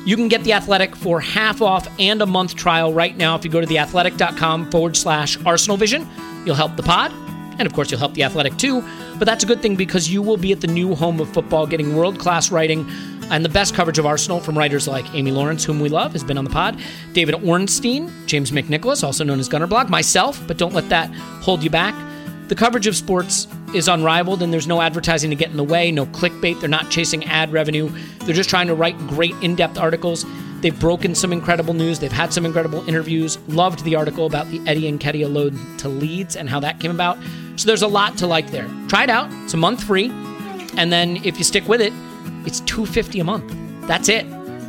You 0.06 0.16
can 0.16 0.28
get 0.28 0.44
The 0.44 0.52
Athletic 0.52 0.94
for 0.96 1.20
half 1.20 1.60
off 1.60 1.88
and 1.98 2.22
a 2.22 2.26
month 2.26 2.54
trial 2.54 2.94
right 2.94 3.16
now 3.16 3.34
if 3.34 3.44
you 3.44 3.50
go 3.50 3.60
to 3.60 3.66
theathletic.com 3.66 4.70
forward 4.70 4.96
slash 4.96 5.36
Arsenal 5.44 5.76
Vision. 5.76 6.08
You'll 6.46 6.54
help 6.54 6.76
the 6.76 6.82
pod, 6.82 7.12
and 7.58 7.66
of 7.66 7.72
course, 7.72 7.90
you'll 7.90 8.00
help 8.00 8.14
The 8.14 8.22
Athletic 8.22 8.56
too. 8.56 8.82
But 9.18 9.26
that's 9.26 9.44
a 9.44 9.46
good 9.46 9.62
thing 9.62 9.76
because 9.76 10.08
you 10.08 10.22
will 10.22 10.36
be 10.36 10.52
at 10.52 10.60
the 10.60 10.66
new 10.66 10.94
home 10.94 11.20
of 11.20 11.32
football 11.32 11.66
getting 11.66 11.96
world 11.96 12.18
class 12.18 12.50
writing 12.50 12.88
and 13.30 13.44
the 13.44 13.48
best 13.48 13.74
coverage 13.74 13.98
of 13.98 14.06
Arsenal 14.06 14.40
from 14.40 14.56
writers 14.56 14.86
like 14.86 15.12
Amy 15.14 15.32
Lawrence, 15.32 15.64
whom 15.64 15.80
we 15.80 15.88
love, 15.88 16.12
has 16.12 16.22
been 16.22 16.38
on 16.38 16.44
the 16.44 16.50
pod, 16.50 16.80
David 17.12 17.34
Ornstein, 17.34 18.12
James 18.26 18.52
McNicholas, 18.52 19.02
also 19.02 19.24
known 19.24 19.40
as 19.40 19.48
Gunnerblog, 19.48 19.88
myself, 19.88 20.40
but 20.46 20.58
don't 20.58 20.74
let 20.74 20.88
that 20.90 21.12
hold 21.42 21.62
you 21.62 21.70
back. 21.70 21.94
The 22.48 22.54
coverage 22.54 22.86
of 22.86 22.94
sports 22.94 23.48
is 23.74 23.88
unrivaled, 23.88 24.42
and 24.42 24.52
there's 24.52 24.68
no 24.68 24.80
advertising 24.80 25.30
to 25.30 25.36
get 25.36 25.50
in 25.50 25.56
the 25.56 25.64
way, 25.64 25.90
no 25.90 26.06
clickbait. 26.06 26.60
They're 26.60 26.68
not 26.68 26.90
chasing 26.90 27.24
ad 27.24 27.52
revenue. 27.52 27.90
They're 28.20 28.36
just 28.36 28.48
trying 28.48 28.68
to 28.68 28.74
write 28.74 28.96
great 29.08 29.34
in 29.42 29.56
depth 29.56 29.78
articles. 29.78 30.24
They've 30.60 30.78
broken 30.78 31.16
some 31.16 31.32
incredible 31.32 31.74
news. 31.74 31.98
They've 31.98 32.12
had 32.12 32.32
some 32.32 32.46
incredible 32.46 32.88
interviews. 32.88 33.38
Loved 33.48 33.82
the 33.82 33.96
article 33.96 34.26
about 34.26 34.48
the 34.50 34.60
Eddie 34.66 34.90
Nketiah 34.90 35.32
load 35.32 35.58
to 35.78 35.88
Leeds 35.88 36.36
and 36.36 36.48
how 36.48 36.60
that 36.60 36.78
came 36.78 36.92
about. 36.92 37.18
So 37.56 37.66
there's 37.66 37.82
a 37.82 37.88
lot 37.88 38.18
to 38.18 38.26
like 38.26 38.50
there. 38.50 38.68
Try 38.88 39.04
it 39.04 39.10
out. 39.10 39.32
It's 39.44 39.54
a 39.54 39.56
month 39.56 39.82
free. 39.84 40.10
And 40.76 40.92
then 40.92 41.16
if 41.24 41.38
you 41.38 41.44
stick 41.44 41.66
with 41.66 41.80
it, 41.80 41.92
it's 42.44 42.60
250 42.60 43.20
a 43.20 43.24
month. 43.24 43.54
That's 43.86 44.08
it. 44.08 44.26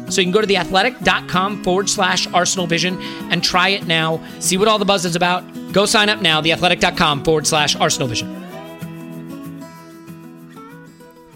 So 0.10 0.22
you 0.22 0.26
can 0.26 0.32
go 0.32 0.42
to 0.42 0.48
theathletic.com 0.48 1.64
forward 1.64 1.90
slash 1.90 2.28
Arsenal 2.28 2.66
Vision 2.66 2.98
and 3.30 3.44
try 3.44 3.70
it 3.70 3.88
now. 3.88 4.24
See 4.40 4.58
what 4.58 4.68
all 4.68 4.80
the 4.80 4.86
buzz 4.86 5.06
is 5.06 5.16
about. 5.16 5.44
Go 5.74 5.86
sign 5.86 6.08
up 6.08 6.22
now, 6.22 6.42
theathletic.com 6.42 7.26
forward 7.26 7.46
slash 7.46 7.76
Arsenal 7.76 8.08
Vision. 8.08 8.34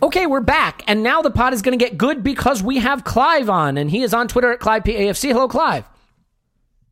Okay, 0.03 0.25
we're 0.25 0.41
back, 0.41 0.83
and 0.87 1.03
now 1.03 1.21
the 1.21 1.29
pod 1.29 1.53
is 1.53 1.61
going 1.61 1.77
to 1.77 1.85
get 1.85 1.95
good 1.95 2.23
because 2.23 2.63
we 2.63 2.79
have 2.79 3.03
Clive 3.03 3.51
on, 3.51 3.77
and 3.77 3.91
he 3.91 4.01
is 4.01 4.15
on 4.15 4.27
Twitter 4.27 4.51
at 4.51 4.59
ClivePAFC. 4.59 5.31
Hello, 5.31 5.47
Clive. 5.47 5.87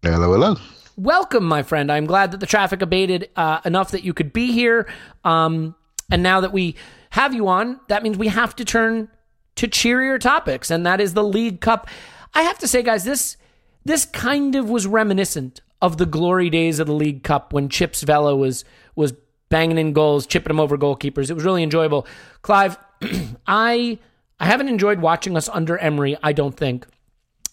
Hello, 0.03 0.31
hello. 0.31 0.55
Welcome, 0.99 1.45
my 1.45 1.63
friend. 1.63 1.89
I'm 1.89 2.05
glad 2.05 2.31
that 2.31 2.41
the 2.41 2.45
traffic 2.45 2.81
abated 2.81 3.29
uh, 3.37 3.61
enough 3.63 3.91
that 3.91 4.03
you 4.03 4.13
could 4.13 4.33
be 4.33 4.51
here. 4.51 4.85
Um, 5.23 5.73
and 6.11 6.21
now 6.21 6.41
that 6.41 6.51
we 6.51 6.75
have 7.11 7.33
you 7.33 7.47
on, 7.47 7.79
that 7.87 8.03
means 8.03 8.17
we 8.17 8.27
have 8.27 8.53
to 8.57 8.65
turn 8.65 9.07
to 9.55 9.69
cheerier 9.69 10.19
topics, 10.19 10.69
and 10.69 10.85
that 10.85 10.99
is 10.99 11.13
the 11.13 11.23
League 11.23 11.61
Cup. 11.61 11.87
I 12.33 12.41
have 12.41 12.59
to 12.59 12.67
say, 12.67 12.83
guys, 12.83 13.05
this 13.05 13.37
this 13.85 14.03
kind 14.03 14.55
of 14.55 14.69
was 14.69 14.87
reminiscent 14.87 15.61
of 15.81 15.95
the 15.99 16.05
glory 16.05 16.49
days 16.49 16.79
of 16.79 16.87
the 16.87 16.93
League 16.93 17.23
Cup 17.23 17.53
when 17.53 17.69
Chips 17.69 18.03
Vela 18.03 18.35
was 18.35 18.65
was 18.93 19.13
banging 19.47 19.77
in 19.77 19.93
goals, 19.93 20.27
chipping 20.27 20.49
them 20.49 20.59
over 20.59 20.77
goalkeepers. 20.77 21.29
It 21.29 21.33
was 21.33 21.45
really 21.45 21.63
enjoyable. 21.63 22.07
Clive, 22.41 22.77
I 23.47 23.99
I 24.37 24.45
haven't 24.47 24.67
enjoyed 24.67 24.99
watching 24.99 25.37
us 25.37 25.47
under 25.47 25.77
Emery. 25.77 26.17
I 26.21 26.33
don't 26.33 26.57
think 26.57 26.87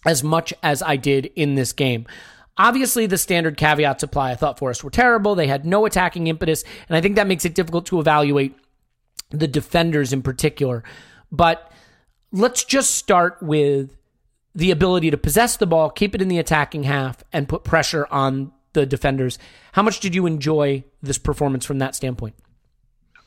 as 0.05 0.25
much 0.25 0.53
as 0.65 0.83
I 0.83 0.97
did 0.97 1.27
in 1.37 1.55
this 1.55 1.73
game. 1.73 2.09
Obviously, 2.59 3.07
the 3.07 3.19
standard 3.19 3.57
caveats 3.57 4.03
apply. 4.03 4.31
I 4.31 4.35
thought 4.35 4.59
Forest 4.59 4.83
were 4.83 4.91
terrible. 4.91 5.35
They 5.35 5.47
had 5.47 5.67
no 5.67 5.85
attacking 5.85 6.27
impetus, 6.27 6.65
and 6.89 6.97
I 6.97 7.01
think 7.01 7.17
that 7.17 7.27
makes 7.27 7.45
it 7.45 7.55
difficult 7.55 7.87
to 7.87 8.01
evaluate 8.01 8.57
the 9.31 9.49
defenders 9.49 10.13
in 10.13 10.23
particular. 10.23 10.83
But 11.31 11.71
let's 12.33 12.65
just 12.65 12.95
start 12.95 13.43
with 13.43 13.97
the 14.55 14.71
ability 14.71 15.11
to 15.11 15.19
possess 15.19 15.57
the 15.57 15.67
ball, 15.67 15.91
keep 15.91 16.15
it 16.15 16.23
in 16.23 16.29
the 16.29 16.39
attacking 16.39 16.85
half, 16.85 17.23
and 17.33 17.49
put 17.49 17.63
pressure 17.63 18.07
on 18.11 18.53
the 18.73 18.87
defenders. 18.87 19.39
How 19.73 19.83
much 19.83 20.01
did 20.01 20.15
you 20.15 20.25
enjoy 20.25 20.85
this 21.03 21.19
performance 21.19 21.67
from 21.67 21.79
that 21.79 21.95
standpoint? 21.95 22.35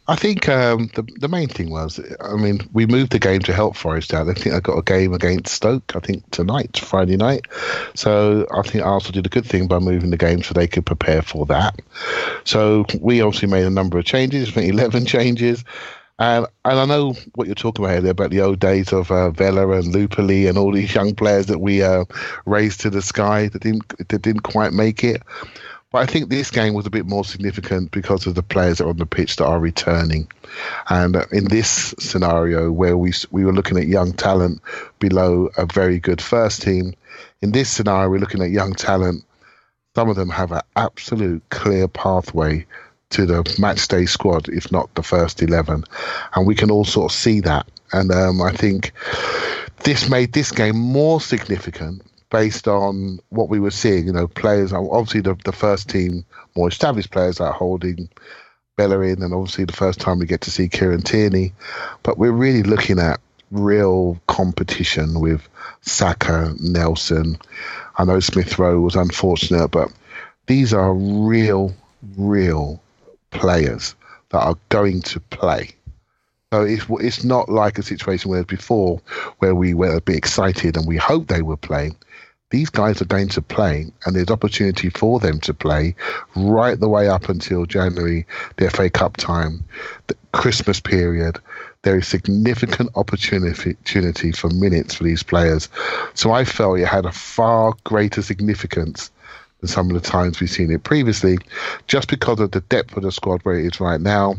I 0.10 0.16
think 0.16 0.50
um, 0.50 0.90
the 0.96 1.04
the 1.20 1.28
main 1.28 1.48
thing 1.48 1.70
was, 1.70 2.00
I 2.20 2.36
mean, 2.36 2.68
we 2.74 2.88
moved 2.88 3.12
the 3.12 3.20
game 3.20 3.42
to 3.42 3.54
help 3.54 3.78
Forest 3.78 4.12
out. 4.12 4.28
I 4.28 4.34
think 4.34 4.56
I 4.56 4.60
got 4.60 4.80
a 4.80 4.82
game 4.82 5.14
against 5.14 5.54
Stoke. 5.54 5.96
I 5.96 6.00
think 6.00 6.28
tonight, 6.32 6.80
Friday 6.80 7.16
night. 7.16 7.46
So 7.94 8.48
I 8.52 8.64
think 8.64 8.84
Arsenal 8.84 9.14
did 9.14 9.28
a 9.28 9.30
good 9.30 9.46
thing 9.46 9.68
by 9.68 9.78
moving 9.78 10.10
the 10.10 10.18
game 10.18 10.42
so 10.42 10.56
they 10.56 10.66
could 10.66 10.88
prepare 10.88 11.22
for 11.22 11.46
that. 11.46 11.80
So 12.44 12.86
we 13.00 13.22
obviously 13.22 13.50
made 13.50 13.66
a 13.66 13.70
number 13.70 14.00
of 14.00 14.06
changes. 14.06 14.50
I 14.50 14.52
think 14.54 14.74
eleven 14.74 15.06
changes. 15.16 15.64
And, 16.18 16.48
and 16.66 16.80
I 16.80 16.86
know 16.86 17.14
what 17.36 17.48
you're 17.48 17.56
talking 17.56 17.86
about 17.86 18.02
here 18.02 18.12
about 18.12 18.32
the 18.32 18.42
old 18.42 18.60
days 18.60 18.92
of 18.92 19.10
uh, 19.10 19.30
Vela 19.30 19.70
and 19.70 19.94
Lupoli 19.94 20.50
and 20.50 20.58
all 20.58 20.74
these 20.74 20.94
young 20.94 21.16
players 21.16 21.46
that 21.46 21.60
we 21.60 21.82
uh, 21.82 22.04
raised 22.46 22.82
to 22.82 22.90
the 22.90 23.02
sky 23.02 23.48
that 23.48 23.62
didn't 23.62 23.88
that 24.10 24.22
didn't 24.22 24.42
quite 24.42 24.74
make 24.74 25.04
it. 25.04 25.22
But 25.92 26.00
I 26.00 26.06
think 26.06 26.30
this 26.30 26.52
game 26.52 26.76
was 26.76 26.86
a 26.86 26.92
bit 26.92 27.08
more 27.08 27.26
significant 27.26 27.90
because 27.90 28.28
of 28.28 28.36
the 28.36 28.44
players 28.44 28.78
that 28.78 28.86
are 28.86 28.90
on 28.90 28.98
the 28.98 29.08
pitch 29.08 29.38
that 29.38 29.46
are 29.46 29.60
returning. 29.60 30.28
And 30.90 31.16
uh, 31.16 31.26
in 31.32 31.46
this 31.46 31.96
scenario, 31.98 32.72
where 32.72 32.96
we 32.96 33.12
we 33.32 33.44
were 33.44 33.54
looking 33.54 33.78
at 33.78 33.88
young 33.88 34.14
talent 34.14 34.62
below 35.00 35.50
a 35.58 35.66
very 35.66 36.00
good 36.00 36.22
first 36.22 36.62
team, 36.62 36.94
in 37.42 37.54
this 37.54 37.70
scenario, 37.72 38.10
we're 38.10 38.20
looking 38.20 38.44
at 38.44 38.52
young 38.52 38.76
talent. 38.76 39.24
Some 39.96 40.10
of 40.10 40.16
them 40.16 40.30
have 40.30 40.52
an 40.52 40.62
absolute 40.76 41.42
clear 41.50 41.88
pathway 41.88 42.66
to 43.10 43.26
the 43.26 43.56
match 43.58 43.88
day 43.88 44.06
squad, 44.06 44.48
if 44.50 44.72
not 44.72 44.94
the 44.94 45.02
first 45.02 45.42
11. 45.42 45.84
And 46.36 46.46
we 46.46 46.54
can 46.54 46.70
all 46.70 46.86
sort 46.86 47.12
of 47.12 47.18
see 47.18 47.40
that. 47.42 47.66
And 47.92 48.12
um, 48.12 48.42
I 48.42 48.52
think 48.52 48.92
this 49.84 50.08
made 50.08 50.34
this 50.34 50.52
game 50.52 50.78
more 50.78 51.20
significant 51.20 52.04
based 52.30 52.68
on 52.68 53.20
what 53.30 53.50
we 53.50 53.60
were 53.60 53.72
seeing. 53.72 54.06
You 54.06 54.14
know, 54.14 54.28
players, 54.28 54.74
obviously 54.74 55.22
the, 55.22 55.36
the 55.46 55.52
first 55.52 55.90
team, 55.90 56.26
more 56.56 56.70
established 56.70 57.12
players 57.12 57.40
are 57.40 57.54
holding 57.54 58.10
Bellerin, 58.78 59.24
and 59.24 59.34
obviously 59.34 59.66
the 59.66 59.74
first 59.74 60.00
time 60.00 60.20
we 60.20 60.26
get 60.26 60.42
to 60.42 60.52
see 60.52 60.70
Kieran 60.70 61.02
Tierney. 61.02 61.54
But 62.04 62.18
we're 62.18 62.32
really 62.32 62.64
looking 62.64 63.00
at 63.00 63.20
real 63.52 64.20
competition 64.28 65.20
with 65.20 65.48
Saka, 65.82 66.54
Nelson. 66.60 67.38
I 67.98 68.06
know 68.06 68.20
Smith 68.20 68.58
Rowe 68.58 68.80
was 68.80 68.96
unfortunate, 68.96 69.70
but 69.70 69.92
these 70.48 70.74
are 70.74 70.94
real, 70.94 71.74
real 72.16 72.82
players 73.32 73.96
that 74.30 74.40
are 74.40 74.58
going 74.70 75.02
to 75.02 75.20
play. 75.20 75.72
So 76.52 76.64
it's 76.64 76.86
it's 76.90 77.24
not 77.24 77.50
like 77.50 77.78
a 77.78 77.84
situation 77.84 78.32
where 78.32 78.44
before 78.44 79.02
where 79.38 79.54
we 79.54 79.76
were 79.76 79.98
a 79.98 80.02
bit 80.02 80.16
excited 80.16 80.78
and 80.78 80.88
we 80.88 80.98
hoped 80.98 81.28
they 81.28 81.44
would 81.44 81.62
play. 81.62 81.92
These 82.52 82.70
guys 82.70 83.02
are 83.02 83.06
going 83.06 83.30
to 83.30 83.42
play, 83.42 83.92
and 84.06 84.16
there's 84.16 84.32
opportunity 84.32 84.90
for 84.90 85.20
them 85.20 85.40
to 85.42 85.54
play 85.54 85.96
right 86.36 86.80
the 86.80 86.90
way 86.90 87.08
up 87.08 87.30
until 87.30 87.66
January, 87.66 88.26
the 88.58 88.70
FA 88.72 88.90
Cup 88.90 89.18
time, 89.18 89.64
the 90.08 90.16
Christmas 90.32 90.80
period. 90.80 91.40
There 91.84 91.98
is 91.98 92.08
significant 92.08 92.90
opportunity, 92.96 94.32
for 94.32 94.50
minutes 94.50 94.96
for 94.96 95.04
these 95.04 95.24
players. 95.24 95.70
So 96.16 96.32
I 96.32 96.44
felt 96.44 96.80
it 96.80 96.88
had 96.88 97.06
a 97.06 97.12
far 97.12 97.74
greater 97.84 98.22
significance 98.22 99.12
than 99.60 99.68
some 99.68 99.90
of 99.90 100.02
the 100.02 100.08
times 100.08 100.40
we've 100.40 100.50
seen 100.50 100.72
it 100.72 100.84
previously, 100.84 101.38
just 101.88 102.08
because 102.10 102.40
of 102.40 102.52
the 102.52 102.62
depth 102.62 102.96
of 102.96 103.04
the 103.04 103.12
squad 103.12 103.42
where 103.44 103.60
it 103.60 103.66
is 103.66 103.80
right 103.80 104.02
now, 104.02 104.36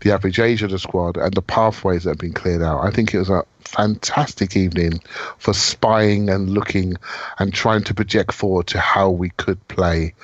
the 0.00 0.12
average 0.12 0.38
age 0.38 0.62
of 0.62 0.70
the 0.70 0.78
squad, 0.78 1.16
and 1.16 1.34
the 1.34 1.42
pathways 1.42 2.04
that 2.04 2.10
have 2.10 2.18
been 2.18 2.32
cleared 2.32 2.62
out. 2.62 2.84
I 2.84 2.90
think 2.90 3.14
it 3.14 3.18
was 3.18 3.30
a 3.30 3.44
fantastic 3.60 4.56
evening 4.56 5.00
for 5.38 5.54
spying 5.54 6.28
and 6.28 6.50
looking 6.50 6.96
and 7.38 7.52
trying 7.52 7.84
to 7.84 7.94
project 7.94 8.32
forward 8.32 8.66
to 8.68 8.78
how 8.78 9.10
we 9.10 9.30
could 9.30 9.66
play 9.68 10.14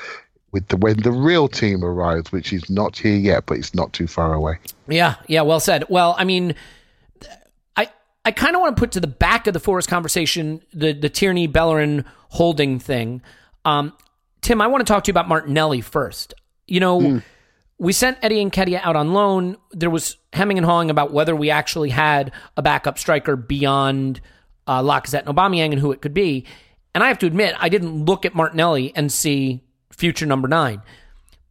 with 0.52 0.68
the 0.68 0.76
when 0.76 0.96
the 1.02 1.10
real 1.10 1.48
team 1.48 1.84
arrives, 1.84 2.30
which 2.30 2.52
is 2.52 2.70
not 2.70 2.96
here 2.96 3.16
yet, 3.16 3.44
but 3.46 3.58
it's 3.58 3.74
not 3.74 3.92
too 3.92 4.06
far 4.06 4.34
away. 4.34 4.58
Yeah, 4.88 5.16
yeah, 5.26 5.42
well 5.42 5.60
said. 5.60 5.84
Well, 5.88 6.14
I 6.16 6.24
mean, 6.24 6.54
I 7.76 7.88
I 8.24 8.30
kind 8.30 8.54
of 8.54 8.60
want 8.60 8.76
to 8.76 8.80
put 8.80 8.92
to 8.92 9.00
the 9.00 9.08
back 9.08 9.46
of 9.46 9.52
the 9.52 9.60
Forest 9.60 9.88
conversation 9.88 10.62
the 10.72 10.92
the 10.92 11.08
Tierney 11.08 11.48
Bellerin 11.48 12.04
holding 12.28 12.78
thing. 12.78 13.20
Um, 13.64 13.94
Tim, 14.44 14.60
I 14.60 14.66
want 14.66 14.86
to 14.86 14.92
talk 14.92 15.04
to 15.04 15.08
you 15.08 15.12
about 15.12 15.26
Martinelli 15.26 15.80
first. 15.80 16.34
You 16.66 16.78
know, 16.78 17.00
mm. 17.00 17.22
we 17.78 17.94
sent 17.94 18.18
Eddie 18.20 18.44
Nketiah 18.44 18.80
out 18.82 18.94
on 18.94 19.14
loan. 19.14 19.56
There 19.72 19.88
was 19.88 20.18
hemming 20.34 20.58
and 20.58 20.66
hawing 20.66 20.90
about 20.90 21.14
whether 21.14 21.34
we 21.34 21.48
actually 21.48 21.88
had 21.88 22.30
a 22.54 22.60
backup 22.60 22.98
striker 22.98 23.36
beyond 23.36 24.20
uh, 24.66 24.82
Lacazette 24.82 25.26
and 25.26 25.34
Aubameyang 25.34 25.72
and 25.72 25.78
who 25.78 25.92
it 25.92 26.02
could 26.02 26.12
be. 26.12 26.44
And 26.94 27.02
I 27.02 27.08
have 27.08 27.18
to 27.20 27.26
admit, 27.26 27.54
I 27.58 27.70
didn't 27.70 28.04
look 28.04 28.26
at 28.26 28.34
Martinelli 28.34 28.92
and 28.94 29.10
see 29.10 29.62
future 29.90 30.26
number 30.26 30.46
nine. 30.46 30.82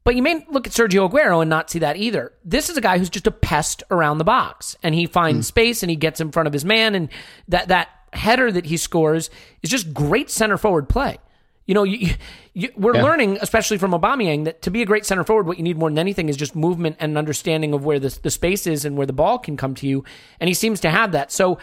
But 0.03 0.15
you 0.15 0.21
may 0.21 0.45
look 0.51 0.67
at 0.67 0.73
Sergio 0.73 1.09
Aguero 1.09 1.41
and 1.41 1.49
not 1.49 1.71
see 1.71 1.79
that 1.79 1.97
either. 1.97 2.31
This 2.45 2.69
is 2.69 2.77
a 2.77 2.81
guy 2.81 2.99
who's 2.99 3.09
just 3.09 3.25
a 3.25 3.31
pest 3.31 3.81
around 3.89 4.19
the 4.19 4.23
box, 4.23 4.75
and 4.83 4.93
he 4.93 5.07
finds 5.07 5.47
mm. 5.47 5.49
space 5.49 5.81
and 5.81 5.89
he 5.89 5.95
gets 5.95 6.21
in 6.21 6.31
front 6.31 6.45
of 6.45 6.53
his 6.53 6.63
man, 6.63 6.93
and 6.93 7.09
that 7.47 7.69
that 7.69 7.89
header 8.13 8.51
that 8.51 8.67
he 8.67 8.77
scores 8.77 9.31
is 9.63 9.71
just 9.71 9.95
great 9.95 10.29
center 10.29 10.57
forward 10.57 10.87
play. 10.87 11.17
You 11.65 11.73
know, 11.73 11.83
you, 11.83 12.13
you, 12.53 12.69
we're 12.75 12.95
yeah. 12.95 13.03
learning, 13.03 13.37
especially 13.41 13.77
from 13.77 13.91
Aubameyang, 13.91 14.45
that 14.45 14.61
to 14.63 14.71
be 14.71 14.81
a 14.81 14.85
great 14.85 15.05
center 15.05 15.23
forward, 15.23 15.47
what 15.47 15.57
you 15.57 15.63
need 15.63 15.77
more 15.77 15.89
than 15.89 15.97
anything 15.97 16.27
is 16.27 16.35
just 16.35 16.55
movement 16.55 16.97
and 16.99 17.17
understanding 17.17 17.73
of 17.73 17.85
where 17.85 17.99
the, 17.99 18.17
the 18.21 18.29
space 18.29 18.67
is 18.67 18.83
and 18.83 18.97
where 18.97 19.07
the 19.07 19.13
ball 19.13 19.39
can 19.39 19.55
come 19.55 19.73
to 19.75 19.87
you. 19.87 20.03
And 20.39 20.49
he 20.49 20.53
seems 20.53 20.81
to 20.81 20.89
have 20.89 21.13
that. 21.13 21.31
So, 21.31 21.59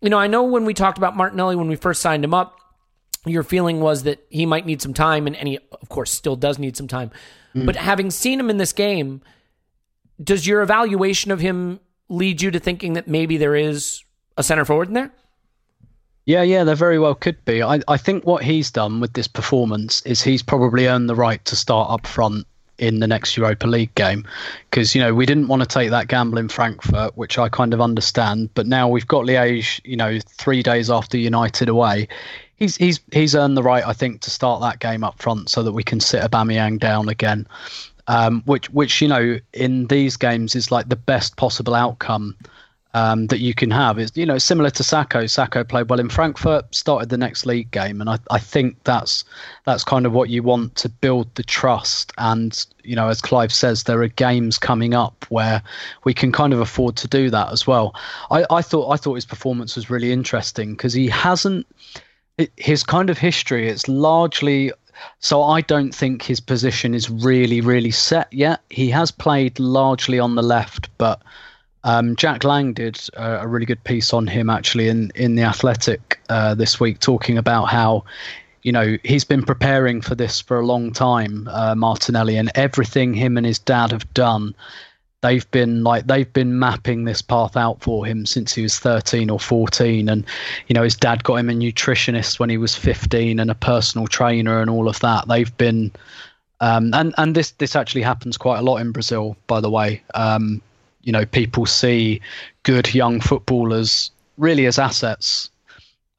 you 0.00 0.08
know, 0.08 0.18
I 0.18 0.28
know 0.28 0.44
when 0.44 0.64
we 0.64 0.72
talked 0.72 0.98
about 0.98 1.16
Martinelli 1.16 1.56
when 1.56 1.68
we 1.68 1.76
first 1.76 2.00
signed 2.00 2.24
him 2.24 2.32
up, 2.32 2.58
your 3.26 3.42
feeling 3.42 3.80
was 3.80 4.02
that 4.02 4.24
he 4.28 4.44
might 4.46 4.66
need 4.66 4.82
some 4.82 4.92
time, 4.92 5.26
and, 5.26 5.36
and 5.36 5.48
he, 5.48 5.58
of 5.72 5.88
course, 5.88 6.10
still 6.10 6.36
does 6.36 6.58
need 6.58 6.76
some 6.76 6.88
time. 6.88 7.10
Mm. 7.54 7.66
But 7.66 7.76
having 7.76 8.10
seen 8.10 8.38
him 8.38 8.50
in 8.50 8.58
this 8.58 8.72
game, 8.72 9.22
does 10.22 10.46
your 10.46 10.62
evaluation 10.62 11.30
of 11.30 11.40
him 11.40 11.80
lead 12.08 12.42
you 12.42 12.50
to 12.50 12.58
thinking 12.58 12.92
that 12.94 13.08
maybe 13.08 13.36
there 13.36 13.56
is 13.56 14.02
a 14.36 14.42
center 14.42 14.64
forward 14.64 14.88
in 14.88 14.94
there? 14.94 15.10
Yeah, 16.26 16.42
yeah, 16.42 16.64
there 16.64 16.74
very 16.74 16.98
well 16.98 17.14
could 17.14 17.42
be. 17.44 17.62
I, 17.62 17.80
I 17.86 17.98
think 17.98 18.24
what 18.24 18.42
he's 18.42 18.70
done 18.70 19.00
with 19.00 19.12
this 19.12 19.28
performance 19.28 20.00
is 20.02 20.22
he's 20.22 20.42
probably 20.42 20.86
earned 20.86 21.08
the 21.08 21.14
right 21.14 21.44
to 21.44 21.56
start 21.56 21.90
up 21.90 22.06
front 22.06 22.46
in 22.78 23.00
the 23.00 23.06
next 23.06 23.36
Europa 23.36 23.66
League 23.66 23.94
game 23.94 24.26
because 24.68 24.94
you 24.94 25.00
know 25.00 25.14
we 25.14 25.26
didn't 25.26 25.46
want 25.46 25.62
to 25.62 25.68
take 25.68 25.90
that 25.90 26.08
gamble 26.08 26.38
in 26.38 26.48
Frankfurt, 26.48 27.16
which 27.16 27.38
I 27.38 27.48
kind 27.50 27.74
of 27.74 27.80
understand. 27.80 28.50
But 28.54 28.66
now 28.66 28.88
we've 28.88 29.06
got 29.06 29.24
Liège, 29.24 29.80
you 29.84 29.96
know, 29.96 30.18
three 30.26 30.62
days 30.62 30.90
after 30.90 31.18
United 31.18 31.68
away. 31.68 32.08
He's 32.56 32.76
he's 32.76 33.00
he's 33.12 33.34
earned 33.34 33.56
the 33.56 33.62
right, 33.62 33.86
I 33.86 33.92
think, 33.92 34.22
to 34.22 34.30
start 34.30 34.62
that 34.62 34.78
game 34.78 35.04
up 35.04 35.20
front 35.20 35.50
so 35.50 35.62
that 35.62 35.72
we 35.72 35.82
can 35.82 36.00
sit 36.00 36.22
Aubameyang 36.22 36.78
down 36.80 37.08
again. 37.10 37.46
Um, 38.06 38.42
which 38.46 38.70
which 38.70 39.02
you 39.02 39.08
know 39.08 39.38
in 39.52 39.86
these 39.88 40.16
games 40.16 40.54
is 40.54 40.70
like 40.70 40.88
the 40.88 40.96
best 40.96 41.36
possible 41.36 41.74
outcome 41.74 42.36
um, 42.94 43.26
that 43.26 43.40
you 43.40 43.54
can 43.54 43.70
have. 43.70 43.98
Is 43.98 44.12
you 44.14 44.24
know 44.24 44.38
similar 44.38 44.70
to 44.70 44.82
Saka. 44.82 45.28
Saka 45.28 45.64
played 45.64 45.90
well 45.90 46.00
in 46.00 46.08
Frankfurt, 46.08 46.74
started 46.74 47.08
the 47.08 47.18
next 47.18 47.44
league 47.44 47.70
game, 47.70 48.00
and 48.00 48.08
I, 48.08 48.18
I 48.30 48.38
think 48.38 48.82
that's 48.84 49.24
that's 49.64 49.84
kind 49.84 50.06
of 50.06 50.12
what 50.12 50.30
you 50.30 50.42
want 50.42 50.76
to 50.76 50.88
build 50.88 51.34
the 51.34 51.42
trust. 51.42 52.12
And 52.18 52.64
you 52.82 52.96
know, 52.96 53.08
as 53.08 53.20
Clive 53.20 53.52
says, 53.52 53.82
there 53.82 54.00
are 54.02 54.08
games 54.08 54.58
coming 54.58 54.94
up 54.94 55.26
where 55.28 55.62
we 56.04 56.14
can 56.14 56.32
kind 56.32 56.52
of 56.52 56.60
afford 56.60 56.96
to 56.96 57.08
do 57.08 57.30
that 57.30 57.52
as 57.52 57.66
well. 57.66 57.94
I, 58.30 58.46
I 58.48 58.62
thought 58.62 58.90
I 58.90 58.96
thought 58.96 59.14
his 59.14 59.26
performance 59.26 59.76
was 59.76 59.90
really 59.90 60.12
interesting 60.12 60.74
because 60.74 60.94
he 60.94 61.08
hasn't 61.08 61.66
his 62.56 62.82
kind 62.84 63.10
of 63.10 63.18
history. 63.18 63.68
It's 63.68 63.88
largely 63.88 64.72
so 65.18 65.42
I 65.42 65.60
don't 65.60 65.92
think 65.92 66.22
his 66.22 66.40
position 66.40 66.94
is 66.94 67.10
really, 67.10 67.60
really 67.60 67.90
set 67.90 68.32
yet. 68.32 68.60
He 68.70 68.90
has 68.90 69.10
played 69.10 69.58
largely 69.58 70.20
on 70.20 70.36
the 70.36 70.42
left, 70.42 70.88
but 70.98 71.20
Um, 71.84 72.16
Jack 72.16 72.44
Lang 72.44 72.72
did 72.72 72.98
uh, 73.16 73.38
a 73.40 73.46
really 73.46 73.66
good 73.66 73.82
piece 73.84 74.12
on 74.12 74.26
him 74.26 74.50
actually 74.50 74.88
in 74.88 75.12
in 75.14 75.36
the 75.36 75.42
Athletic 75.42 76.18
uh, 76.30 76.54
this 76.54 76.80
week, 76.80 76.98
talking 76.98 77.38
about 77.38 77.66
how 77.66 78.04
you 78.62 78.72
know 78.72 78.96
he's 79.04 79.24
been 79.24 79.42
preparing 79.42 80.00
for 80.00 80.14
this 80.14 80.40
for 80.40 80.58
a 80.58 80.66
long 80.66 80.92
time, 80.92 81.46
uh, 81.52 81.74
Martinelli, 81.74 82.36
and 82.36 82.50
everything 82.54 83.12
him 83.14 83.36
and 83.36 83.46
his 83.46 83.58
dad 83.58 83.92
have 83.92 84.12
done. 84.14 84.54
They've 85.20 85.48
been 85.50 85.84
like 85.84 86.06
they've 86.06 86.30
been 86.32 86.58
mapping 86.58 87.04
this 87.04 87.22
path 87.22 87.56
out 87.56 87.82
for 87.82 88.04
him 88.04 88.26
since 88.26 88.54
he 88.54 88.62
was 88.62 88.78
13 88.78 89.30
or 89.30 89.38
14, 89.38 90.08
and 90.08 90.24
you 90.66 90.74
know 90.74 90.82
his 90.82 90.96
dad 90.96 91.22
got 91.22 91.36
him 91.36 91.50
a 91.50 91.52
nutritionist 91.52 92.38
when 92.38 92.50
he 92.50 92.56
was 92.56 92.74
15 92.74 93.38
and 93.38 93.50
a 93.50 93.54
personal 93.54 94.06
trainer 94.06 94.60
and 94.60 94.70
all 94.70 94.88
of 94.88 95.00
that. 95.00 95.28
They've 95.28 95.54
been 95.58 95.92
um, 96.60 96.94
and 96.94 97.14
and 97.18 97.34
this 97.34 97.50
this 97.52 97.76
actually 97.76 98.02
happens 98.02 98.38
quite 98.38 98.58
a 98.58 98.62
lot 98.62 98.78
in 98.78 98.92
Brazil, 98.92 99.36
by 99.46 99.60
the 99.60 99.70
way. 99.70 100.02
Um, 100.14 100.62
you 101.04 101.12
know, 101.12 101.24
people 101.24 101.66
see 101.66 102.20
good 102.62 102.94
young 102.94 103.20
footballers 103.20 104.10
really 104.38 104.66
as 104.66 104.78
assets 104.78 105.50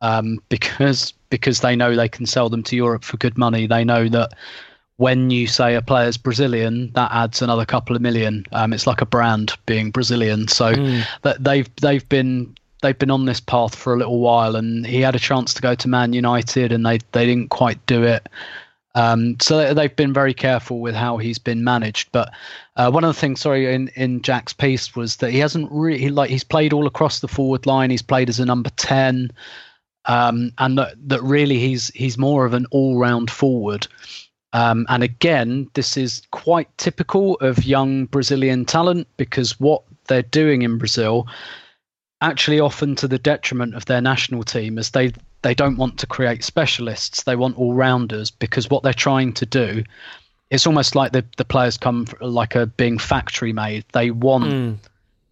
um, 0.02 0.40
because 0.50 1.14
because 1.30 1.62
they 1.62 1.76
know 1.76 1.96
they 1.96 2.08
can 2.08 2.26
sell 2.26 2.50
them 2.50 2.64
to 2.64 2.76
Europe 2.76 3.04
for 3.04 3.18
good 3.18 3.38
money. 3.38 3.68
They 3.68 3.84
know 3.84 4.08
that 4.10 4.34
when 4.98 5.30
you 5.30 5.48
say 5.48 5.76
a 5.76 5.82
player's 5.82 6.18
Brazilian, 6.18 6.92
that 6.94 7.12
adds 7.12 7.42
another 7.42 7.66
couple 7.66 7.96
of 7.96 8.02
million. 8.02 8.46
Um, 8.54 8.72
it's 8.72 8.88
like 8.88 9.02
a 9.02 9.06
brand 9.06 9.52
being 9.66 9.92
Brazilian. 9.92 10.48
So 10.48 10.72
that 11.24 11.44
they've 11.44 11.70
they've 11.78 12.08
been 12.08 12.56
they've 12.82 12.98
been 12.98 13.12
on 13.12 13.26
this 13.26 13.40
path 13.40 13.76
for 13.76 13.94
a 13.94 13.98
little 13.98 14.20
while, 14.20 14.56
and 14.56 14.86
he 14.86 15.02
had 15.02 15.16
a 15.16 15.20
chance 15.20 15.54
to 15.56 15.62
go 15.62 15.76
to 15.76 15.88
Man 15.88 16.14
United, 16.14 16.72
and 16.72 16.86
they 16.86 17.00
they 17.12 17.26
didn't 17.26 17.50
quite 17.50 17.84
do 17.86 18.04
it. 18.04 18.28
Um, 18.96 19.36
so 19.41 19.74
they've 19.74 19.96
been 19.96 20.14
very 20.14 20.34
careful 20.34 20.80
with 20.80 20.96
how 20.96 21.18
he's 21.18 21.38
been 21.38 21.64
managed. 21.64 22.12
But 22.12 22.34
uh, 22.78 22.89
one 22.89 23.04
of 23.04 23.14
the 23.14 23.20
things, 23.20 23.41
sorry, 23.41 23.74
in, 23.74 23.89
in 23.89 24.22
Jack's 24.22 24.54
piece 24.54 24.96
was 24.96 25.18
that 25.18 25.32
he 25.32 25.39
hasn't 25.39 25.70
really 25.72 26.10
like 26.10 26.30
he's 26.30 26.46
played 26.46 26.74
all 26.74 26.88
across 26.88 27.20
the 27.20 27.28
forward 27.28 27.66
line. 27.66 27.91
He's 27.91 28.02
played 28.02 28.30
as 28.30 28.39
a 28.39 28.46
number 28.46 28.70
ten, 28.72 29.32
um, 30.06 30.52
and 30.58 30.78
that 30.78 30.96
that 31.10 31.22
really 31.22 31.60
he's 31.60 31.89
he's 31.89 32.18
more 32.18 32.46
of 32.46 32.54
an 32.54 32.66
all 32.72 32.98
round 32.98 33.30
forward. 33.30 33.88
Um, 34.54 34.86
and 34.88 35.04
again, 35.04 35.70
this 35.74 35.98
is 35.98 36.22
quite 36.32 36.70
typical 36.78 37.36
of 37.41 37.66
young 37.66 38.06
Brazilian 38.06 38.64
talent 38.64 39.06
because 39.18 39.60
what 39.60 39.84
they're 40.08 40.22
doing 40.22 40.62
in 40.62 40.78
Brazil 40.78 41.28
actually 42.22 42.62
often 42.62 42.96
to 42.96 43.08
the 43.08 43.20
detriment 43.20 43.76
of 43.76 43.86
their 43.86 44.00
national 44.00 44.43
team 44.43 44.78
as 44.78 44.91
they 44.91 45.12
they 45.46 45.54
don't 45.54 45.78
want 45.78 46.00
to 46.00 46.08
create 46.08 46.43
specialists 46.43 47.24
they 47.24 47.36
want 47.36 47.58
all 47.58 47.74
rounders 47.74 48.32
because 48.32 48.70
what 48.70 48.82
they're 48.84 48.93
trying 48.93 49.32
to 49.32 49.46
do 49.46 49.84
it's 50.50 50.66
almost 50.66 50.96
like 50.96 51.12
the 51.12 51.24
the 51.38 51.46
players 51.46 51.78
come 51.78 52.06
like 52.20 52.56
a 52.56 52.66
being 52.66 52.98
factory 52.98 53.54
made 53.54 53.86
they 53.93 54.10
want 54.10 54.80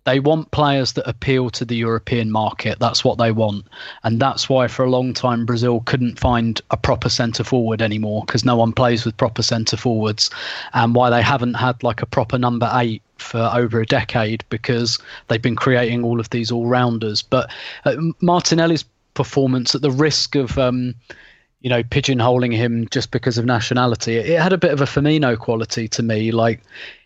they 0.05 0.19
want 0.19 0.51
players 0.51 0.93
that 0.93 1.07
appeal 1.07 1.49
to 1.51 1.63
the 1.63 1.75
European 1.75 2.29
market. 2.31 2.79
That's 2.79 3.03
what 3.03 3.17
they 3.17 3.31
want. 3.31 3.65
And 4.03 4.19
that's 4.19 4.49
why 4.49 4.67
for 4.67 4.83
a 4.83 4.89
long 4.89 5.13
time 5.13 5.45
Brazil 5.45 5.81
couldn't 5.85 6.19
find 6.19 6.61
a 6.71 6.77
proper 6.77 7.09
centre 7.09 7.43
forward 7.43 7.81
anymore 7.81 8.23
because 8.25 8.43
no 8.43 8.57
one 8.57 8.73
plays 8.73 9.05
with 9.05 9.15
proper 9.17 9.41
centre 9.41 9.77
forwards. 9.77 10.29
And 10.73 10.93
why 10.93 11.09
they 11.09 11.21
haven't 11.21 11.53
had 11.53 11.83
like 11.83 12.01
a 12.01 12.05
proper 12.05 12.37
number 12.37 12.69
eight 12.73 13.01
for 13.17 13.49
over 13.53 13.79
a 13.79 13.85
decade 13.85 14.43
because 14.49 14.99
they've 15.27 15.41
been 15.41 15.55
creating 15.55 16.03
all 16.03 16.19
of 16.19 16.29
these 16.31 16.51
all 16.51 16.65
rounders. 16.65 17.21
But 17.21 17.49
uh, 17.85 17.95
Martinelli's 18.19 18.83
performance, 19.13 19.75
at 19.75 19.81
the 19.81 19.91
risk 19.91 20.35
of. 20.35 20.57
Um, 20.57 20.95
you 21.61 21.69
know, 21.69 21.81
pigeonholing 21.81 22.53
him 22.53 22.89
just 22.91 23.09
because 23.09 23.37
of 23.37 23.45
nationality. 23.45 24.17
It 24.17 24.37
had 24.37 24.51
a 24.51 24.57
bit 24.57 24.73
of 24.73 24.81
a 24.81 24.83
Firmino 24.83 25.39
quality 25.39 25.87
to 25.87 26.03
me. 26.03 26.29
Like 26.29 26.61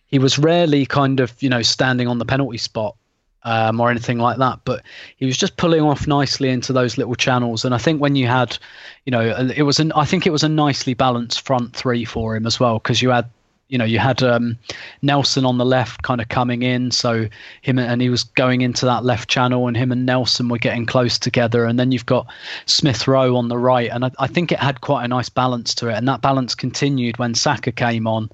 he 0.07 0.17
was 0.17 0.39
rarely 0.39 0.87
kind 0.87 1.19
of, 1.19 1.31
you 1.43 1.47
know, 1.49 1.61
standing 1.61 2.07
on 2.07 2.17
the 2.17 2.25
penalty 2.25 2.57
spot 2.57 2.95
um, 3.43 3.79
or 3.79 3.91
anything 3.91 4.17
like 4.17 4.37
that, 4.39 4.59
but 4.65 4.83
he 5.17 5.25
was 5.25 5.37
just 5.37 5.57
pulling 5.57 5.81
off 5.81 6.07
nicely 6.07 6.49
into 6.49 6.73
those 6.73 6.97
little 6.97 7.15
channels. 7.15 7.63
And 7.63 7.75
I 7.75 7.77
think 7.77 8.01
when 8.01 8.15
you 8.15 8.27
had, 8.27 8.57
you 9.05 9.11
know, 9.11 9.21
it 9.55 9.61
was 9.61 9.79
an, 9.79 9.91
I 9.93 10.05
think 10.05 10.25
it 10.25 10.31
was 10.31 10.43
a 10.43 10.49
nicely 10.49 10.93
balanced 10.93 11.41
front 11.41 11.75
three 11.75 12.03
for 12.03 12.35
him 12.35 12.45
as 12.45 12.59
well 12.59 12.79
because 12.79 13.01
you 13.01 13.09
had 13.11 13.29
you 13.69 13.77
know, 13.77 13.85
you 13.85 13.99
had 13.99 14.23
um, 14.23 14.57
Nelson 15.01 15.45
on 15.45 15.57
the 15.57 15.65
left 15.65 16.01
kind 16.03 16.21
of 16.21 16.29
coming 16.29 16.63
in, 16.63 16.91
so 16.91 17.27
him 17.61 17.79
and 17.79 18.01
he 18.01 18.09
was 18.09 18.23
going 18.23 18.61
into 18.61 18.85
that 18.85 19.03
left 19.03 19.29
channel, 19.29 19.67
and 19.67 19.75
him 19.75 19.91
and 19.91 20.05
Nelson 20.05 20.47
were 20.47 20.57
getting 20.57 20.85
close 20.85 21.19
together, 21.19 21.65
and 21.65 21.77
then 21.77 21.91
you've 21.91 22.05
got 22.05 22.27
Smith 22.65 23.07
Rowe 23.07 23.35
on 23.35 23.49
the 23.49 23.57
right, 23.57 23.89
and 23.91 24.05
I, 24.05 24.11
I 24.19 24.27
think 24.27 24.51
it 24.51 24.59
had 24.59 24.81
quite 24.81 25.03
a 25.03 25.07
nice 25.07 25.29
balance 25.29 25.75
to 25.75 25.89
it, 25.89 25.95
and 25.95 26.07
that 26.07 26.21
balance 26.21 26.55
continued 26.55 27.19
when 27.19 27.35
Saka 27.35 27.71
came 27.71 28.07
on, 28.07 28.29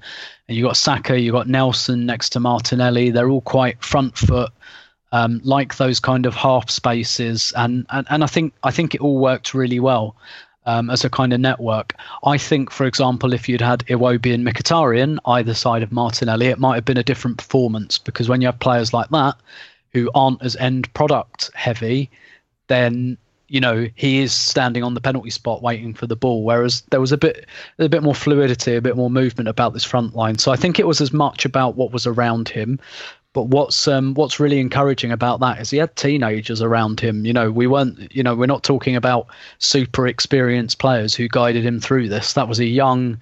and 0.48 0.56
you 0.56 0.62
got 0.62 0.76
Saka, 0.76 1.18
you 1.18 1.32
got 1.32 1.48
Nelson 1.48 2.06
next 2.06 2.30
to 2.30 2.40
Martinelli, 2.40 3.10
they're 3.10 3.30
all 3.30 3.40
quite 3.40 3.82
front 3.82 4.16
foot. 4.16 4.52
Um, 5.12 5.40
like 5.44 5.76
those 5.76 6.00
kind 6.00 6.26
of 6.26 6.34
half 6.34 6.68
spaces, 6.68 7.52
and, 7.54 7.86
and 7.90 8.04
and 8.10 8.24
I 8.24 8.26
think 8.26 8.52
I 8.64 8.72
think 8.72 8.96
it 8.96 9.00
all 9.00 9.20
worked 9.20 9.54
really 9.54 9.78
well 9.78 10.16
um, 10.66 10.90
as 10.90 11.04
a 11.04 11.10
kind 11.10 11.32
of 11.32 11.40
network. 11.40 11.94
I 12.24 12.38
think, 12.38 12.70
for 12.70 12.86
example, 12.86 13.32
if 13.32 13.48
you'd 13.48 13.60
had 13.60 13.86
Iwobi 13.86 14.34
and 14.34 14.46
Mkhitaryan 14.46 15.18
either 15.26 15.54
side 15.54 15.82
of 15.82 15.92
Martinelli, 15.92 16.46
it 16.46 16.58
might 16.58 16.76
have 16.76 16.84
been 16.84 16.96
a 16.96 17.02
different 17.02 17.38
performance 17.38 17.98
because 17.98 18.28
when 18.28 18.40
you 18.40 18.46
have 18.46 18.58
players 18.58 18.92
like 18.92 19.10
that 19.10 19.36
who 19.92 20.10
aren't 20.14 20.42
as 20.42 20.56
end 20.56 20.92
product 20.94 21.50
heavy, 21.54 22.10
then 22.68 23.16
you 23.48 23.60
know 23.60 23.88
he 23.94 24.20
is 24.20 24.32
standing 24.32 24.82
on 24.82 24.94
the 24.94 25.00
penalty 25.00 25.30
spot 25.30 25.62
waiting 25.62 25.94
for 25.94 26.06
the 26.06 26.16
ball. 26.16 26.44
Whereas 26.44 26.82
there 26.90 27.00
was 27.00 27.12
a 27.12 27.18
bit 27.18 27.46
a 27.78 27.88
bit 27.88 28.02
more 28.02 28.14
fluidity, 28.14 28.74
a 28.74 28.82
bit 28.82 28.96
more 28.96 29.10
movement 29.10 29.48
about 29.48 29.74
this 29.74 29.84
front 29.84 30.16
line. 30.16 30.38
So 30.38 30.50
I 30.50 30.56
think 30.56 30.78
it 30.78 30.86
was 30.86 31.00
as 31.00 31.12
much 31.12 31.44
about 31.44 31.76
what 31.76 31.92
was 31.92 32.06
around 32.06 32.48
him. 32.48 32.80
But 33.34 33.48
what's 33.48 33.88
um, 33.88 34.14
what's 34.14 34.40
really 34.40 34.60
encouraging 34.60 35.10
about 35.10 35.40
that 35.40 35.60
is 35.60 35.68
he 35.68 35.78
had 35.78 35.94
teenagers 35.96 36.62
around 36.62 37.00
him. 37.00 37.26
You 37.26 37.32
know, 37.32 37.50
we 37.50 37.66
weren't. 37.66 38.14
You 38.14 38.22
know, 38.22 38.34
we're 38.34 38.46
not 38.46 38.62
talking 38.62 38.96
about 38.96 39.26
super 39.58 40.06
experienced 40.06 40.78
players 40.78 41.14
who 41.14 41.28
guided 41.28 41.64
him 41.64 41.80
through 41.80 42.08
this. 42.08 42.34
That 42.34 42.48
was 42.48 42.60
a 42.60 42.64
young, 42.64 43.18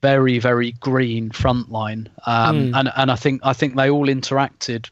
very 0.00 0.38
very 0.38 0.72
green 0.80 1.30
front 1.30 1.70
line, 1.70 2.08
um, 2.26 2.74
and 2.74 2.90
and 2.96 3.10
I 3.12 3.16
think 3.16 3.42
I 3.44 3.52
think 3.52 3.76
they 3.76 3.90
all 3.90 4.06
interacted 4.06 4.88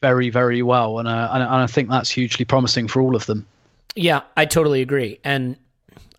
very 0.00 0.30
very 0.30 0.62
well, 0.62 0.98
and 0.98 1.06
uh, 1.06 1.28
and, 1.32 1.42
and 1.42 1.52
I 1.52 1.66
think 1.66 1.90
that's 1.90 2.08
hugely 2.08 2.46
promising 2.46 2.88
for 2.88 3.02
all 3.02 3.14
of 3.14 3.26
them. 3.26 3.46
Yeah, 3.94 4.22
I 4.38 4.46
totally 4.46 4.80
agree. 4.80 5.20
And 5.22 5.56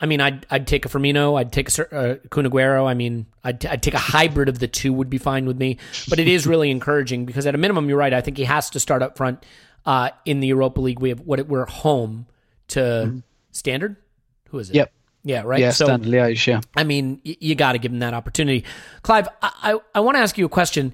I 0.01 0.05
mean, 0.05 0.21
I'd 0.21 0.45
I'd 0.49 0.65
take 0.67 0.85
a 0.85 0.89
Firmino, 0.89 1.37
I'd 1.37 1.51
take 1.51 1.69
a 1.77 1.95
uh. 1.95 2.85
I 2.85 2.93
mean, 2.93 3.25
I'd, 3.43 3.65
I'd 3.65 3.83
take 3.83 3.93
a 3.93 3.97
hybrid 3.99 4.47
of 4.49 4.59
the 4.59 4.67
two 4.67 4.93
would 4.93 5.09
be 5.09 5.17
fine 5.17 5.45
with 5.45 5.57
me. 5.57 5.77
But 6.09 6.19
it 6.19 6.27
is 6.27 6.47
really 6.47 6.71
encouraging 6.71 7.25
because 7.25 7.45
at 7.45 7.55
a 7.55 7.57
minimum, 7.57 7.89
you're 7.89 7.97
right. 7.97 8.13
I 8.13 8.21
think 8.21 8.37
he 8.37 8.45
has 8.45 8.69
to 8.71 8.79
start 8.79 9.01
up 9.01 9.17
front 9.17 9.45
uh, 9.85 10.11
in 10.25 10.39
the 10.39 10.47
Europa 10.47 10.79
League. 10.81 10.99
We 10.99 11.09
have 11.09 11.19
what 11.21 11.45
we're 11.47 11.65
home 11.65 12.27
to 12.69 13.21
Standard. 13.51 13.97
Who 14.49 14.59
is 14.59 14.69
it? 14.69 14.75
Yep. 14.75 14.91
Yeah. 15.23 15.41
Right. 15.45 15.59
Yeah, 15.59 15.71
so 15.71 15.85
Standard 15.85 16.11
Liège, 16.11 16.47
yeah. 16.47 16.61
I 16.75 16.83
mean, 16.83 17.19
y- 17.25 17.35
you 17.39 17.55
got 17.55 17.73
to 17.73 17.77
give 17.77 17.91
him 17.91 17.99
that 17.99 18.13
opportunity. 18.13 18.63
Clive, 19.01 19.27
I, 19.41 19.73
I, 19.73 19.79
I 19.95 19.99
want 19.99 20.15
to 20.15 20.21
ask 20.21 20.37
you 20.37 20.45
a 20.45 20.49
question. 20.49 20.93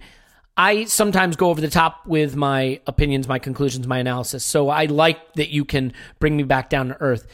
I 0.58 0.86
sometimes 0.86 1.36
go 1.36 1.50
over 1.50 1.60
the 1.62 1.70
top 1.70 2.06
with 2.08 2.36
my 2.36 2.80
opinions, 2.88 3.28
my 3.28 3.40
conclusions, 3.40 3.86
my 3.88 4.00
analysis. 4.00 4.44
So 4.44 4.70
I 4.70 4.86
like 4.86 5.34
that 5.34 5.50
you 5.50 5.66
can 5.66 5.94
bring 6.20 6.38
me 6.38 6.44
back 6.44 6.70
down 6.70 6.88
to 6.88 7.02
earth. 7.02 7.28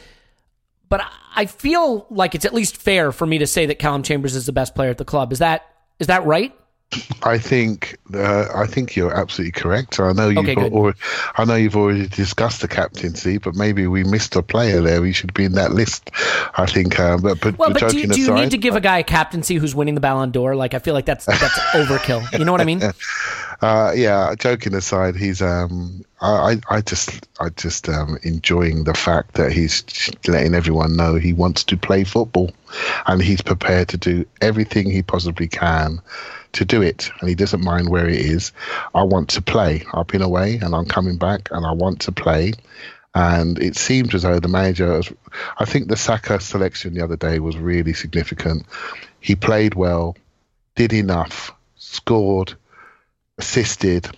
But 0.92 1.00
I- 1.34 1.46
feel 1.46 2.06
like 2.10 2.34
it's 2.34 2.44
at 2.44 2.52
least 2.52 2.76
fair 2.76 3.12
for 3.12 3.26
me 3.26 3.38
to 3.38 3.46
say 3.46 3.64
that 3.64 3.78
Callum 3.78 4.02
Chambers 4.02 4.36
is 4.36 4.44
the 4.44 4.52
best 4.52 4.74
player 4.74 4.90
at 4.90 4.98
the 4.98 5.06
club. 5.06 5.32
Is 5.32 5.38
that 5.38 5.62
is 5.98 6.08
that 6.08 6.26
right? 6.26 6.54
I 7.22 7.38
think 7.38 7.98
uh, 8.14 8.48
I 8.54 8.66
think 8.66 8.96
you're 8.96 9.14
absolutely 9.14 9.52
correct. 9.52 10.00
I 10.00 10.12
know 10.12 10.28
you've 10.28 10.48
Okay, 10.48 10.56
already, 10.56 10.98
I 11.36 11.44
know 11.44 11.54
you've 11.54 11.76
already 11.76 12.08
discussed 12.08 12.60
the 12.60 12.68
captaincy, 12.68 13.38
but 13.38 13.54
maybe 13.54 13.86
we 13.86 14.04
missed 14.04 14.34
a 14.36 14.42
player 14.42 14.80
there. 14.80 15.00
We 15.00 15.12
should 15.12 15.32
be 15.32 15.44
in 15.44 15.52
that 15.52 15.72
list. 15.72 16.10
I 16.56 16.66
think. 16.66 16.98
Uh, 16.98 17.18
but 17.18 17.40
but, 17.40 17.58
Well, 17.58 17.72
but 17.72 17.90
do 17.90 17.98
you, 17.98 18.06
do 18.08 18.20
you 18.20 18.26
aside, 18.26 18.42
need 18.42 18.50
to 18.50 18.58
give 18.58 18.76
a 18.76 18.80
guy 18.80 18.98
a 18.98 19.04
captaincy 19.04 19.54
who's 19.56 19.74
winning 19.74 19.94
the 19.94 20.00
Ballon 20.00 20.30
d'Or? 20.30 20.56
Like 20.56 20.74
I 20.74 20.78
feel 20.80 20.94
like 20.94 21.06
that's 21.06 21.26
that's 21.26 21.58
overkill. 21.72 22.38
You 22.38 22.44
know 22.44 22.52
what 22.52 22.60
I 22.60 22.64
mean? 22.64 22.82
uh, 23.62 23.92
yeah, 23.94 24.34
joking 24.38 24.74
aside, 24.74 25.14
he's 25.16 25.40
um, 25.40 26.04
I, 26.20 26.58
I 26.70 26.76
I 26.76 26.80
just 26.80 27.28
I 27.40 27.50
just 27.50 27.88
um, 27.88 28.18
enjoying 28.22 28.84
the 28.84 28.94
fact 28.94 29.34
that 29.34 29.52
he's 29.52 29.84
letting 30.26 30.54
everyone 30.54 30.96
know 30.96 31.14
he 31.14 31.32
wants 31.32 31.62
to 31.64 31.76
play 31.76 32.04
football, 32.04 32.50
and 33.06 33.22
he's 33.22 33.42
prepared 33.42 33.88
to 33.88 33.96
do 33.96 34.26
everything 34.40 34.90
he 34.90 35.02
possibly 35.02 35.46
can 35.48 36.02
to 36.52 36.64
do 36.64 36.82
it, 36.82 37.10
and 37.20 37.28
he 37.28 37.34
doesn't 37.34 37.64
mind 37.64 37.88
where 37.88 38.08
it 38.08 38.20
is. 38.20 38.52
I 38.94 39.02
want 39.02 39.30
to 39.30 39.42
play. 39.42 39.84
I've 39.92 40.06
been 40.06 40.22
away, 40.22 40.56
and 40.56 40.74
I'm 40.74 40.86
coming 40.86 41.16
back, 41.16 41.48
and 41.50 41.64
I 41.64 41.72
want 41.72 42.00
to 42.02 42.12
play. 42.12 42.52
And 43.14 43.58
it 43.58 43.76
seemed 43.76 44.14
as 44.14 44.22
though 44.22 44.40
the 44.40 44.48
manager, 44.48 45.02
I 45.58 45.64
think 45.64 45.88
the 45.88 45.96
Saka 45.96 46.40
selection 46.40 46.94
the 46.94 47.04
other 47.04 47.16
day 47.16 47.38
was 47.38 47.56
really 47.56 47.92
significant. 47.92 48.66
He 49.20 49.34
played 49.34 49.74
well, 49.74 50.16
did 50.74 50.92
enough, 50.92 51.52
scored, 51.76 52.54
assisted, 53.38 54.08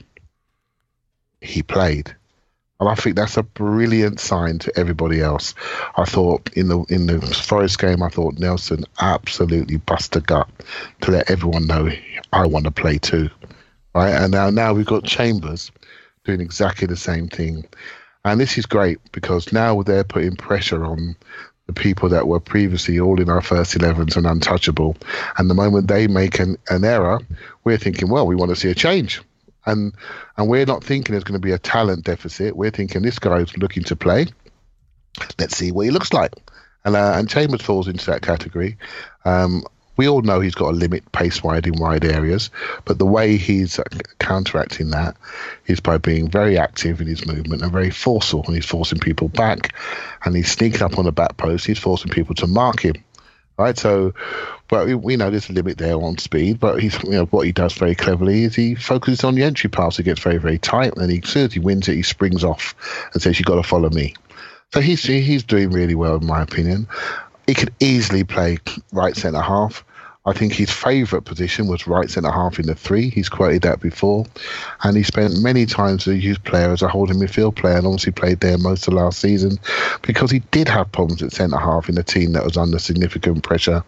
he 1.40 1.62
played. 1.62 2.14
And 2.80 2.88
I 2.88 2.94
think 2.94 3.16
that's 3.16 3.36
a 3.36 3.42
brilliant 3.42 4.18
sign 4.18 4.58
to 4.60 4.78
everybody 4.78 5.20
else. 5.20 5.54
I 5.96 6.04
thought 6.04 6.50
in 6.54 6.68
the 6.68 6.80
in 6.88 7.06
the 7.06 7.20
Forest 7.20 7.78
game, 7.78 8.02
I 8.02 8.08
thought 8.08 8.38
Nelson 8.38 8.84
absolutely 9.00 9.76
bust 9.76 10.16
a 10.16 10.20
gut 10.20 10.48
to 11.02 11.12
let 11.12 11.30
everyone 11.30 11.66
know 11.66 11.90
I 12.32 12.46
want 12.46 12.64
to 12.64 12.70
play 12.72 12.98
too, 12.98 13.30
right? 13.94 14.10
And 14.10 14.32
now 14.32 14.50
now 14.50 14.74
we've 14.74 14.86
got 14.86 15.04
Chambers 15.04 15.70
doing 16.24 16.40
exactly 16.40 16.86
the 16.86 16.96
same 16.96 17.28
thing. 17.28 17.64
And 18.24 18.40
this 18.40 18.58
is 18.58 18.66
great 18.66 18.98
because 19.12 19.52
now 19.52 19.82
they're 19.82 20.02
putting 20.02 20.34
pressure 20.34 20.84
on 20.84 21.14
the 21.66 21.72
people 21.72 22.08
that 22.08 22.26
were 22.26 22.40
previously 22.40 22.98
all 22.98 23.20
in 23.20 23.30
our 23.30 23.40
first 23.40 23.74
11s 23.74 24.16
and 24.16 24.26
untouchable. 24.26 24.96
And 25.38 25.48
the 25.48 25.54
moment 25.54 25.88
they 25.88 26.06
make 26.06 26.38
an, 26.38 26.56
an 26.68 26.84
error, 26.84 27.20
we're 27.64 27.78
thinking, 27.78 28.10
well, 28.10 28.26
we 28.26 28.34
want 28.34 28.50
to 28.50 28.56
see 28.56 28.70
a 28.70 28.74
change. 28.74 29.22
And 29.66 29.94
and 30.36 30.48
we're 30.48 30.66
not 30.66 30.84
thinking 30.84 31.12
there's 31.12 31.24
going 31.24 31.40
to 31.40 31.46
be 31.46 31.52
a 31.52 31.58
talent 31.58 32.04
deficit. 32.04 32.56
We're 32.56 32.70
thinking 32.70 33.02
this 33.02 33.18
guy's 33.18 33.56
looking 33.56 33.84
to 33.84 33.96
play. 33.96 34.26
Let's 35.38 35.56
see 35.56 35.72
what 35.72 35.86
he 35.86 35.90
looks 35.90 36.12
like. 36.12 36.32
And 36.84 36.96
uh, 36.96 37.14
and 37.16 37.28
Chambers 37.28 37.62
falls 37.62 37.88
into 37.88 38.06
that 38.06 38.22
category. 38.22 38.76
Um, 39.24 39.64
we 39.96 40.08
all 40.08 40.22
know 40.22 40.40
he's 40.40 40.54
got 40.54 40.70
a 40.70 40.76
limit 40.76 41.10
pace 41.12 41.42
wide 41.42 41.66
in 41.66 41.78
wide 41.78 42.04
areas, 42.04 42.50
but 42.84 42.98
the 42.98 43.06
way 43.06 43.36
he's 43.36 43.78
uh, 43.78 43.84
counteracting 44.18 44.90
that 44.90 45.16
is 45.66 45.80
by 45.80 45.98
being 45.98 46.28
very 46.28 46.58
active 46.58 47.00
in 47.00 47.06
his 47.06 47.26
movement 47.26 47.62
and 47.62 47.70
very 47.70 47.90
forceful, 47.90 48.42
and 48.46 48.56
he's 48.56 48.66
forcing 48.66 48.98
people 48.98 49.28
back, 49.28 49.72
and 50.24 50.34
he's 50.34 50.50
sneaking 50.50 50.82
up 50.82 50.98
on 50.98 51.04
the 51.04 51.12
back 51.12 51.36
post. 51.36 51.66
He's 51.66 51.78
forcing 51.78 52.10
people 52.10 52.34
to 52.36 52.46
mark 52.46 52.80
him, 52.80 52.96
right? 53.58 53.76
So, 53.76 54.14
but 54.68 54.86
we, 54.86 55.16
know 55.16 55.30
there's 55.30 55.50
a 55.50 55.52
limit 55.52 55.78
there 55.78 55.96
on 55.96 56.18
speed, 56.18 56.60
but 56.60 56.80
he's 56.80 57.00
you 57.04 57.10
know 57.10 57.26
what 57.26 57.46
he 57.46 57.52
does 57.52 57.74
very 57.74 57.94
cleverly 57.94 58.44
is 58.44 58.54
he 58.54 58.74
focuses 58.74 59.24
on 59.24 59.34
the 59.34 59.42
entry 59.42 59.70
pass. 59.70 59.96
He 59.96 60.02
gets 60.02 60.20
very 60.20 60.38
very 60.38 60.58
tight, 60.58 60.96
and 60.96 61.10
he, 61.10 61.20
as 61.22 61.28
soon 61.28 61.44
as 61.44 61.52
he 61.52 61.60
wins 61.60 61.88
it, 61.88 61.94
he 61.94 62.02
springs 62.02 62.44
off 62.44 62.74
and 63.12 63.22
says, 63.22 63.38
"You 63.38 63.44
got 63.44 63.56
to 63.56 63.62
follow 63.62 63.90
me." 63.90 64.14
So 64.72 64.80
he's 64.80 65.04
he's 65.04 65.44
doing 65.44 65.70
really 65.70 65.94
well 65.94 66.16
in 66.16 66.26
my 66.26 66.42
opinion 66.42 66.88
he 67.46 67.54
could 67.54 67.74
easily 67.80 68.24
play 68.24 68.58
right 68.92 69.16
centre 69.16 69.40
half. 69.40 69.84
I 70.26 70.32
think 70.32 70.54
his 70.54 70.70
favourite 70.70 71.26
position 71.26 71.66
was 71.66 71.86
right 71.86 72.08
centre 72.08 72.30
half 72.30 72.58
in 72.58 72.66
the 72.66 72.74
three. 72.74 73.10
He's 73.10 73.28
quoted 73.28 73.62
that 73.62 73.80
before. 73.80 74.24
And 74.82 74.96
he 74.96 75.02
spent 75.02 75.42
many 75.42 75.66
times 75.66 76.08
as 76.08 76.14
a 76.14 76.18
youth 76.18 76.42
player 76.44 76.70
as 76.70 76.80
a 76.80 76.88
holding 76.88 77.18
midfield 77.18 77.56
player 77.56 77.76
and 77.76 77.86
obviously 77.86 78.12
played 78.12 78.40
there 78.40 78.56
most 78.56 78.88
of 78.88 78.94
last 78.94 79.18
season 79.18 79.58
because 80.00 80.30
he 80.30 80.38
did 80.50 80.66
have 80.68 80.90
problems 80.92 81.22
at 81.22 81.32
centre 81.32 81.58
half 81.58 81.90
in 81.90 81.98
a 81.98 82.02
team 82.02 82.32
that 82.32 82.44
was 82.44 82.56
under 82.56 82.78
significant 82.78 83.42
pressure. 83.42 83.84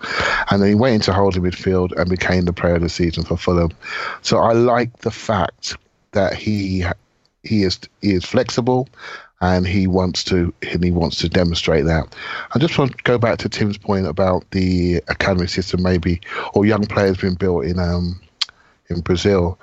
And 0.50 0.60
then 0.60 0.68
he 0.68 0.74
went 0.74 0.96
into 0.96 1.12
holding 1.14 1.42
midfield 1.42 1.92
and 1.98 2.10
became 2.10 2.44
the 2.44 2.52
player 2.52 2.74
of 2.74 2.82
the 2.82 2.90
season 2.90 3.24
for 3.24 3.38
Fulham. 3.38 3.70
So 4.20 4.38
I 4.38 4.52
like 4.52 4.98
the 4.98 5.10
fact 5.10 5.76
that 6.12 6.34
he 6.34 6.84
he 7.42 7.62
is 7.62 7.78
he 8.02 8.12
is 8.12 8.24
flexible 8.24 8.88
and 9.40 9.66
he 9.66 9.86
wants 9.86 10.24
to 10.24 10.52
and 10.62 10.82
he 10.82 10.90
wants 10.90 11.18
to 11.18 11.28
demonstrate 11.28 11.84
that. 11.84 12.14
I 12.54 12.58
just 12.58 12.78
want 12.78 12.96
to 12.96 13.04
go 13.04 13.18
back 13.18 13.38
to 13.40 13.48
Tim's 13.48 13.78
point 13.78 14.06
about 14.06 14.50
the 14.50 14.96
academy 15.08 15.46
system, 15.46 15.82
maybe 15.82 16.20
or 16.54 16.64
young 16.64 16.86
players 16.86 17.18
being 17.18 17.34
built 17.34 17.64
in 17.64 17.78
um 17.78 18.20
in 18.88 19.00
Brazil. 19.00 19.58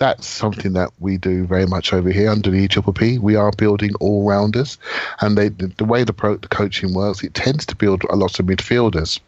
That's 0.00 0.26
something 0.26 0.72
that 0.72 0.90
we 0.98 1.16
do 1.16 1.46
very 1.46 1.66
much 1.66 1.92
over 1.92 2.10
here 2.10 2.28
under 2.28 2.50
the 2.50 2.66
EPP. 2.66 3.20
We 3.20 3.36
are 3.36 3.52
building 3.52 3.94
all 4.00 4.28
rounders, 4.28 4.76
and 5.20 5.38
they, 5.38 5.50
the, 5.50 5.68
the 5.68 5.84
way 5.84 6.02
the, 6.02 6.12
pro, 6.12 6.36
the 6.36 6.48
coaching 6.48 6.92
works, 6.92 7.22
it 7.22 7.32
tends 7.32 7.64
to 7.66 7.76
build 7.76 8.02
a 8.10 8.16
lot 8.16 8.40
of 8.40 8.46
midfielders, 8.46 9.20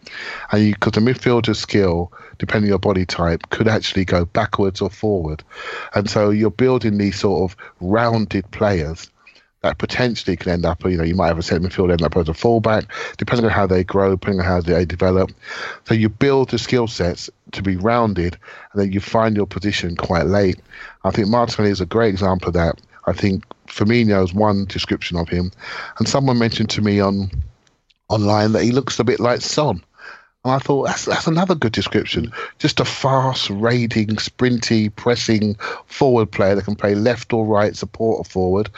and 0.51 0.75
because 0.75 0.93
the 0.93 1.01
midfielder's 1.01 1.61
skill, 1.61 2.13
depending 2.39 2.67
on 2.67 2.71
your 2.71 2.79
body 2.81 3.07
type, 3.07 3.49
could 3.51 3.69
actually 3.69 4.05
go 4.05 4.25
backwards 4.25 4.81
or 4.81 4.91
forward, 4.91 5.45
and 5.95 6.11
so 6.11 6.31
you're 6.31 6.51
building 6.51 6.99
these 6.99 7.21
sort 7.21 7.49
of 7.49 7.57
rounded 7.81 8.51
players 8.51 9.09
that 9.63 9.79
potentially 9.79 10.37
can 10.37 10.53
end 10.53 10.67
up, 10.67 10.85
you 10.85 10.97
know, 10.97 11.03
you 11.03 11.15
might 11.15 11.29
have 11.29 11.39
a 11.39 11.43
centre 11.43 11.67
midfield 11.67 11.91
end 11.91 12.03
up 12.03 12.17
as 12.17 12.29
a 12.29 12.35
fullback, 12.35 12.85
depending 13.17 13.47
on 13.47 13.51
how 13.51 13.67
they 13.67 13.83
grow, 13.83 14.11
depending 14.11 14.41
on 14.41 14.47
how 14.47 14.61
they 14.61 14.85
develop. 14.85 15.31
So 15.87 15.95
you 15.95 16.09
build 16.09 16.51
the 16.51 16.59
skill 16.59 16.87
sets 16.87 17.31
to 17.53 17.63
be 17.63 17.77
rounded, 17.77 18.39
and 18.73 18.83
then 18.83 18.93
you 18.93 19.01
find 19.01 19.37
your 19.37 19.47
position 19.47 19.97
quite 19.97 20.27
late. 20.27 20.61
I 21.05 21.11
think 21.11 21.29
Martinelli 21.29 21.71
is 21.71 21.81
a 21.81 21.87
great 21.87 22.11
example 22.11 22.49
of 22.49 22.55
that. 22.55 22.81
I 23.07 23.13
think 23.13 23.45
Firmino 23.67 24.23
is 24.23 24.35
one 24.35 24.67
description 24.67 25.17
of 25.17 25.29
him, 25.29 25.51
and 25.99 26.09
someone 26.09 26.39
mentioned 26.39 26.71
to 26.71 26.83
me 26.83 27.01
on 27.01 27.31
online 28.09 28.53
that 28.53 28.63
he 28.63 28.73
looks 28.73 28.99
a 28.99 29.05
bit 29.05 29.21
like 29.21 29.41
Son. 29.41 29.83
And 30.47 30.55
I 30.55 30.61
thought 30.61 30.85
that's 30.85 31.07
that's 31.07 31.27
another 31.27 31.57
good 31.57 31.73
description. 31.73 32.33
Just 32.61 32.79
a 32.79 32.85
fast, 32.85 33.51
raiding, 33.51 34.11
sprinty, 34.11 34.95
pressing 34.95 35.57
forward 35.87 36.31
player 36.31 36.55
that 36.55 36.65
can 36.65 36.77
play 36.77 36.95
left 36.95 37.33
or 37.33 37.45
right, 37.45 37.75
support 37.75 38.21
or 38.21 38.25
forward. 38.25 38.71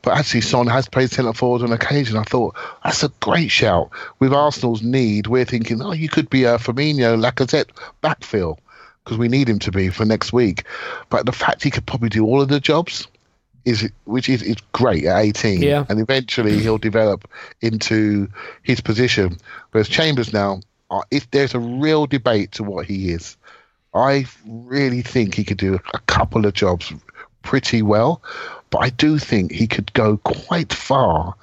But 0.00 0.16
actually, 0.16 0.40
Son 0.40 0.66
has 0.68 0.88
played 0.88 1.10
centre 1.10 1.34
forward 1.34 1.60
on 1.60 1.72
occasion. 1.74 2.16
I 2.16 2.22
thought 2.22 2.56
that's 2.82 3.02
a 3.02 3.10
great 3.20 3.50
shout. 3.50 3.90
With 4.18 4.32
Arsenal's 4.32 4.80
need, 4.82 5.26
we're 5.26 5.44
thinking, 5.44 5.82
oh, 5.82 5.92
you 5.92 6.08
could 6.08 6.30
be 6.30 6.44
a 6.44 6.56
Firmino, 6.56 7.20
Lacazette 7.20 7.68
backfill 8.02 8.56
because 9.04 9.18
we 9.18 9.28
need 9.28 9.46
him 9.46 9.58
to 9.58 9.70
be 9.70 9.90
for 9.90 10.06
next 10.06 10.32
week. 10.32 10.64
But 11.10 11.26
the 11.26 11.32
fact 11.32 11.62
he 11.62 11.70
could 11.70 11.84
probably 11.84 12.08
do 12.08 12.24
all 12.24 12.40
of 12.40 12.48
the 12.48 12.60
jobs 12.60 13.06
is 13.66 13.90
which 14.06 14.30
is, 14.30 14.42
is 14.42 14.56
great 14.72 15.04
at 15.04 15.18
18 15.20 15.60
Yeah. 15.60 15.84
and 15.90 16.00
eventually 16.00 16.58
he'll 16.58 16.78
develop 16.78 17.28
into 17.60 18.26
his 18.62 18.80
position 18.80 19.36
whereas 19.72 19.86
chambers 19.86 20.32
now 20.32 20.60
if 21.10 21.30
there's 21.30 21.54
a 21.54 21.60
real 21.60 22.06
debate 22.06 22.52
to 22.52 22.64
what 22.64 22.86
he 22.86 23.10
is 23.10 23.36
i 23.94 24.24
really 24.46 25.02
think 25.02 25.34
he 25.34 25.44
could 25.44 25.58
do 25.58 25.78
a 25.94 25.98
couple 26.00 26.46
of 26.46 26.54
jobs 26.54 26.92
pretty 27.42 27.82
well. 27.82 28.22
But 28.70 28.78
i 28.78 28.90
do 28.90 29.18
think 29.18 29.52
he 29.52 29.66
could 29.66 29.92
go 29.94 30.18
quite 30.18 30.72
far 30.72 31.34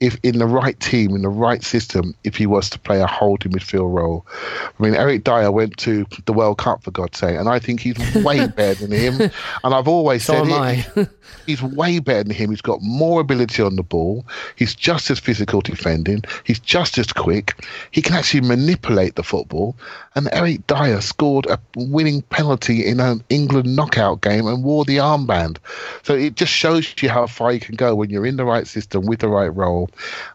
if 0.00 0.18
in 0.22 0.38
the 0.38 0.46
right 0.46 0.78
team, 0.80 1.14
in 1.14 1.22
the 1.22 1.28
right 1.28 1.62
system, 1.62 2.14
if 2.24 2.36
he 2.36 2.46
was 2.46 2.68
to 2.70 2.78
play 2.78 3.00
a 3.00 3.06
holding 3.06 3.52
midfield 3.52 3.94
role. 3.94 4.26
I 4.32 4.82
mean, 4.82 4.94
Eric 4.94 5.24
Dier 5.24 5.50
went 5.50 5.76
to 5.78 6.04
the 6.26 6.32
World 6.32 6.58
Cup 6.58 6.82
for 6.82 6.90
God's 6.90 7.18
sake, 7.18 7.38
and 7.38 7.48
I 7.48 7.58
think 7.58 7.80
he's 7.80 7.96
way 8.16 8.46
better 8.56 8.86
than 8.86 8.90
him. 8.90 9.30
And 9.62 9.74
I've 9.74 9.88
always 9.88 10.24
So 10.24 10.44
said 10.44 10.86
it. 10.96 11.08
He's 11.46 11.62
way 11.62 11.98
better 11.98 12.24
than 12.24 12.34
him. 12.34 12.50
He's 12.50 12.60
got 12.60 12.80
more 12.82 13.20
ability 13.20 13.62
on 13.62 13.76
the 13.76 13.82
ball. 13.82 14.26
He's 14.56 14.74
just 14.74 15.10
as 15.10 15.18
physical 15.18 15.60
defending. 15.60 16.22
He's 16.44 16.58
just 16.60 16.98
as 16.98 17.12
quick. 17.12 17.64
He 17.90 18.02
can 18.02 18.14
actually 18.14 18.42
manipulate 18.42 19.16
the 19.16 19.22
football. 19.22 19.76
And 20.14 20.28
Eric 20.32 20.66
Dier 20.66 21.00
scored 21.00 21.46
a 21.46 21.58
winning 21.76 22.22
penalty 22.22 22.86
in 22.86 23.00
an 23.00 23.22
England 23.30 23.74
knockout 23.74 24.20
game 24.20 24.46
and 24.46 24.62
wore 24.64 24.84
the 24.84 24.98
armband. 24.98 25.58
So 26.02 26.14
it 26.14 26.36
just 26.36 26.52
shows 26.52 26.94
you 27.00 27.08
how 27.08 27.26
far 27.26 27.52
you 27.52 27.60
can 27.60 27.74
go 27.74 27.94
when 27.94 28.10
you're 28.10 28.26
in 28.26 28.36
the 28.36 28.44
right 28.44 28.66
system 28.66 29.06
with 29.06 29.20
the 29.20 29.28
right 29.28 29.54
role. 29.54 29.83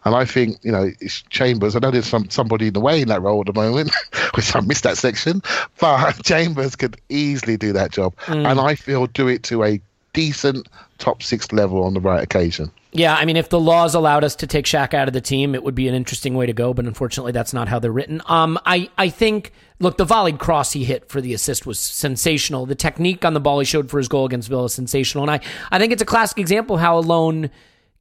And 0.04 0.14
I 0.14 0.24
think, 0.24 0.58
you 0.62 0.72
know, 0.72 0.90
it's 1.00 1.22
Chambers. 1.30 1.76
I 1.76 1.78
know 1.80 1.90
there's 1.90 2.06
some 2.06 2.28
somebody 2.30 2.68
in 2.68 2.72
the 2.72 2.80
way 2.80 3.02
in 3.02 3.08
that 3.08 3.22
role 3.22 3.40
at 3.40 3.46
the 3.46 3.60
moment, 3.60 3.92
which 4.34 4.54
I 4.54 4.60
missed 4.60 4.84
that 4.84 4.98
section. 4.98 5.42
But 5.78 6.14
Chambers 6.24 6.76
could 6.76 6.96
easily 7.08 7.56
do 7.56 7.72
that 7.72 7.92
job. 7.92 8.14
And 8.26 8.60
I 8.60 8.74
feel 8.74 9.06
do 9.06 9.28
it 9.28 9.42
to 9.44 9.64
a 9.64 9.80
decent 10.12 10.68
top 10.98 11.22
six 11.22 11.52
level 11.52 11.84
on 11.84 11.94
the 11.94 12.00
right 12.00 12.22
occasion. 12.22 12.70
Yeah, 12.92 13.14
I 13.14 13.24
mean, 13.24 13.36
if 13.36 13.48
the 13.48 13.60
laws 13.60 13.94
allowed 13.94 14.24
us 14.24 14.34
to 14.36 14.48
take 14.48 14.64
Xhaka 14.64 14.94
out 14.94 15.06
of 15.06 15.14
the 15.14 15.20
team, 15.20 15.54
it 15.54 15.62
would 15.62 15.76
be 15.76 15.86
an 15.86 15.94
interesting 15.94 16.34
way 16.34 16.46
to 16.46 16.52
go. 16.52 16.74
But 16.74 16.86
unfortunately, 16.86 17.30
that's 17.30 17.54
not 17.54 17.68
how 17.68 17.78
they're 17.78 17.92
written. 17.92 18.20
Um, 18.26 18.58
I 18.66 18.90
I 18.98 19.08
think 19.10 19.52
look, 19.78 19.96
the 19.96 20.04
volleyed 20.04 20.38
cross 20.38 20.72
he 20.72 20.84
hit 20.84 21.08
for 21.08 21.20
the 21.20 21.32
assist 21.32 21.66
was 21.66 21.78
sensational. 21.78 22.66
The 22.66 22.74
technique 22.74 23.24
on 23.24 23.34
the 23.34 23.40
ball 23.40 23.60
he 23.60 23.64
showed 23.64 23.90
for 23.90 23.98
his 23.98 24.08
goal 24.08 24.26
against 24.26 24.48
Villa 24.48 24.64
is 24.64 24.74
sensational, 24.74 25.22
and 25.22 25.30
I 25.30 25.40
I 25.70 25.78
think 25.78 25.92
it's 25.92 26.02
a 26.02 26.06
classic 26.06 26.38
example 26.38 26.76
of 26.76 26.82
how 26.82 26.98
a 26.98 27.00
loan 27.00 27.50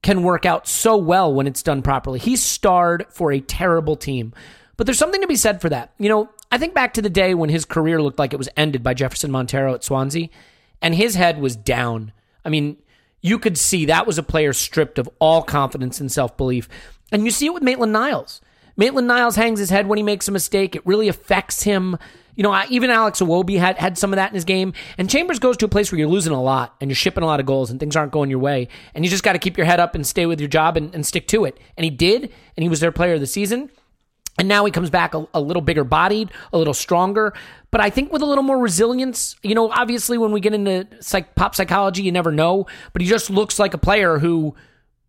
can 0.02 0.24
work 0.24 0.46
out 0.46 0.68
so 0.68 0.96
well 0.98 1.34
when 1.34 1.48
it's 1.48 1.64
done 1.64 1.82
properly. 1.82 2.20
He 2.20 2.36
starred 2.36 3.06
for 3.10 3.32
a 3.32 3.40
terrible 3.42 3.96
team, 3.96 4.34
but 4.78 4.86
there's 4.86 4.98
something 4.98 5.22
to 5.22 5.28
be 5.28 5.36
said 5.36 5.62
for 5.62 5.70
that. 5.70 5.94
You 5.98 6.10
know, 6.10 6.30
I 6.52 6.58
think 6.58 6.74
back 6.74 6.94
to 6.94 7.02
the 7.02 7.10
day 7.10 7.34
when 7.34 7.50
his 7.50 7.66
career 7.66 8.02
looked 8.02 8.20
like 8.20 8.34
it 8.34 8.40
was 8.40 8.50
ended 8.56 8.84
by 8.84 8.94
Jefferson 8.94 9.32
Montero 9.32 9.74
at 9.74 9.84
Swansea, 9.84 10.30
and 10.82 10.96
his 10.96 11.16
head 11.16 11.40
was 11.40 11.56
down. 11.56 12.14
I 12.46 12.50
mean, 12.50 12.78
you 13.22 13.38
could 13.40 13.58
see 13.58 13.86
that 13.86 14.08
was 14.08 14.18
a 14.18 14.24
player 14.24 14.54
stripped 14.54 14.98
of 14.98 15.10
all 15.20 15.44
confidence 15.44 16.00
and 16.00 16.12
self 16.12 16.38
belief. 16.38 16.70
And 17.12 17.26
you 17.26 17.32
see 17.32 17.48
it 17.48 17.54
with 17.54 17.64
Maitland 17.64 17.92
Niles. 17.92 18.42
Maitland 18.78 19.08
Niles 19.08 19.36
hangs 19.36 19.60
his 19.60 19.70
head 19.70 19.88
when 19.88 19.98
he 19.98 20.04
makes 20.04 20.28
a 20.28 20.32
mistake. 20.32 20.76
It 20.76 20.86
really 20.86 21.10
affects 21.10 21.64
him. 21.64 21.98
You 22.40 22.44
know, 22.44 22.64
even 22.70 22.90
Alex 22.90 23.20
Iwobi 23.20 23.60
had, 23.60 23.78
had 23.78 23.98
some 23.98 24.14
of 24.14 24.16
that 24.16 24.30
in 24.30 24.36
his 24.36 24.46
game. 24.46 24.72
And 24.98 25.10
Chambers 25.10 25.40
goes 25.40 25.58
to 25.58 25.66
a 25.66 25.68
place 25.68 25.92
where 25.92 26.00
you're 26.00 26.08
losing 26.08 26.32
a 26.32 26.42
lot 26.42 26.74
and 26.80 26.90
you're 26.90 26.96
shipping 26.96 27.22
a 27.22 27.26
lot 27.26 27.42
of 27.42 27.46
goals 27.46 27.70
and 27.70 27.82
things 27.82 27.98
aren't 27.98 28.14
going 28.14 28.30
your 28.30 28.40
way. 28.40 28.70
And 28.96 29.04
you 29.04 29.12
just 29.12 29.26
got 29.26 29.34
to 29.34 29.40
keep 29.40 29.58
your 29.58 29.66
head 29.66 29.82
up 29.82 29.94
and 29.94 30.08
stay 30.08 30.26
with 30.26 30.40
your 30.40 30.48
job 30.48 30.78
and, 30.78 30.96
and 30.96 31.06
stick 31.06 31.28
to 31.28 31.44
it. 31.44 31.60
And 31.76 31.84
he 31.84 31.90
did. 31.90 32.32
And 32.56 32.64
he 32.64 32.70
was 32.70 32.80
their 32.80 32.94
player 32.94 33.16
of 33.16 33.20
the 33.20 33.28
season. 33.28 33.70
And 34.38 34.48
now 34.48 34.64
he 34.64 34.72
comes 34.72 34.90
back 34.90 35.14
a, 35.16 35.28
a 35.34 35.42
little 35.42 35.62
bigger 35.62 35.84
bodied, 35.84 36.32
a 36.54 36.58
little 36.58 36.74
stronger, 36.74 37.34
but 37.72 37.82
I 37.82 37.90
think 37.90 38.10
with 38.10 38.22
a 38.22 38.26
little 38.26 38.46
more 38.46 38.58
resilience. 38.58 39.36
You 39.44 39.54
know, 39.54 39.70
obviously 39.70 40.18
when 40.18 40.32
we 40.32 40.40
get 40.40 40.54
into 40.54 40.88
psych, 41.02 41.36
pop 41.36 41.56
psychology, 41.56 42.04
you 42.04 42.14
never 42.14 42.32
know, 42.32 42.68
but 42.94 43.02
he 43.02 43.08
just 43.10 43.30
looks 43.30 43.60
like 43.60 43.74
a 43.74 43.78
player 43.78 44.18
who 44.18 44.56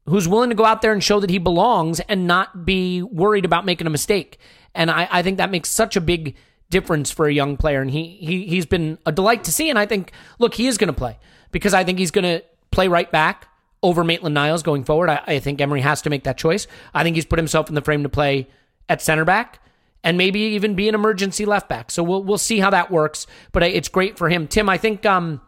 who's 0.07 0.27
willing 0.27 0.51
to 0.51 0.57
go 0.57 0.65
out 0.65 0.83
there 0.83 0.93
and 0.93 1.05
show 1.05 1.21
that 1.21 1.31
he 1.31 1.39
belongs 1.39 2.01
and 2.01 2.27
not 2.27 2.65
be 2.65 3.03
worried 3.03 3.45
about 3.45 3.65
making 3.65 3.87
a 3.87 3.91
mistake. 3.91 4.37
And 4.75 4.91
I, 4.91 5.07
I 5.09 5.23
think 5.23 5.37
that 5.37 5.53
makes 5.53 5.71
such 5.71 5.95
a 5.95 6.01
big 6.01 6.35
difference 6.71 7.11
for 7.11 7.27
a 7.27 7.33
young 7.33 7.57
player. 7.57 7.81
And 7.81 7.91
he, 7.91 8.19
he 8.21 8.47
he's 8.47 8.67
been 8.67 8.99
a 9.05 9.13
delight 9.13 9.45
to 9.45 9.53
see. 9.53 9.69
And 9.71 9.79
I 9.79 9.87
think, 9.87 10.13
look, 10.39 10.55
he 10.55 10.67
is 10.67 10.79
going 10.79 10.89
to 10.89 10.97
play 10.97 11.19
because 11.53 11.75
I 11.75 11.85
think 11.85 11.99
he's 11.99 12.11
going 12.11 12.25
to 12.25 12.45
play 12.71 12.89
right 12.89 13.11
back 13.11 13.49
over 13.83 14.05
Maitland 14.05 14.35
Niles 14.35 14.63
going 14.63 14.85
forward. 14.85 15.11
I, 15.11 15.23
I 15.27 15.39
think 15.41 15.61
Emery 15.61 15.81
has 15.81 16.03
to 16.03 16.11
make 16.11 16.25
that 16.25 16.39
choice. 16.39 16.67
I 16.95 17.03
think 17.03 17.17
he's 17.17 17.25
put 17.25 17.39
himself 17.39 17.69
in 17.69 17.75
the 17.75 17.83
frame 17.83 18.03
to 18.03 18.09
play 18.09 18.49
at 18.89 19.03
center 19.03 19.25
back 19.25 19.61
and 20.03 20.17
maybe 20.17 20.41
even 20.41 20.75
be 20.75 20.89
an 20.89 20.95
emergency 20.95 21.45
left 21.45 21.69
back. 21.69 21.91
So 21.91 22.03
we'll 22.03 22.23
we'll 22.23 22.39
see 22.39 22.59
how 22.59 22.71
that 22.71 22.91
works. 22.91 23.27
But 23.53 23.63
it's 23.63 23.89
great 23.89 24.17
for 24.17 24.29
him, 24.29 24.47
Tim. 24.49 24.69
I 24.69 24.79
think 24.79 25.05
um, 25.05 25.41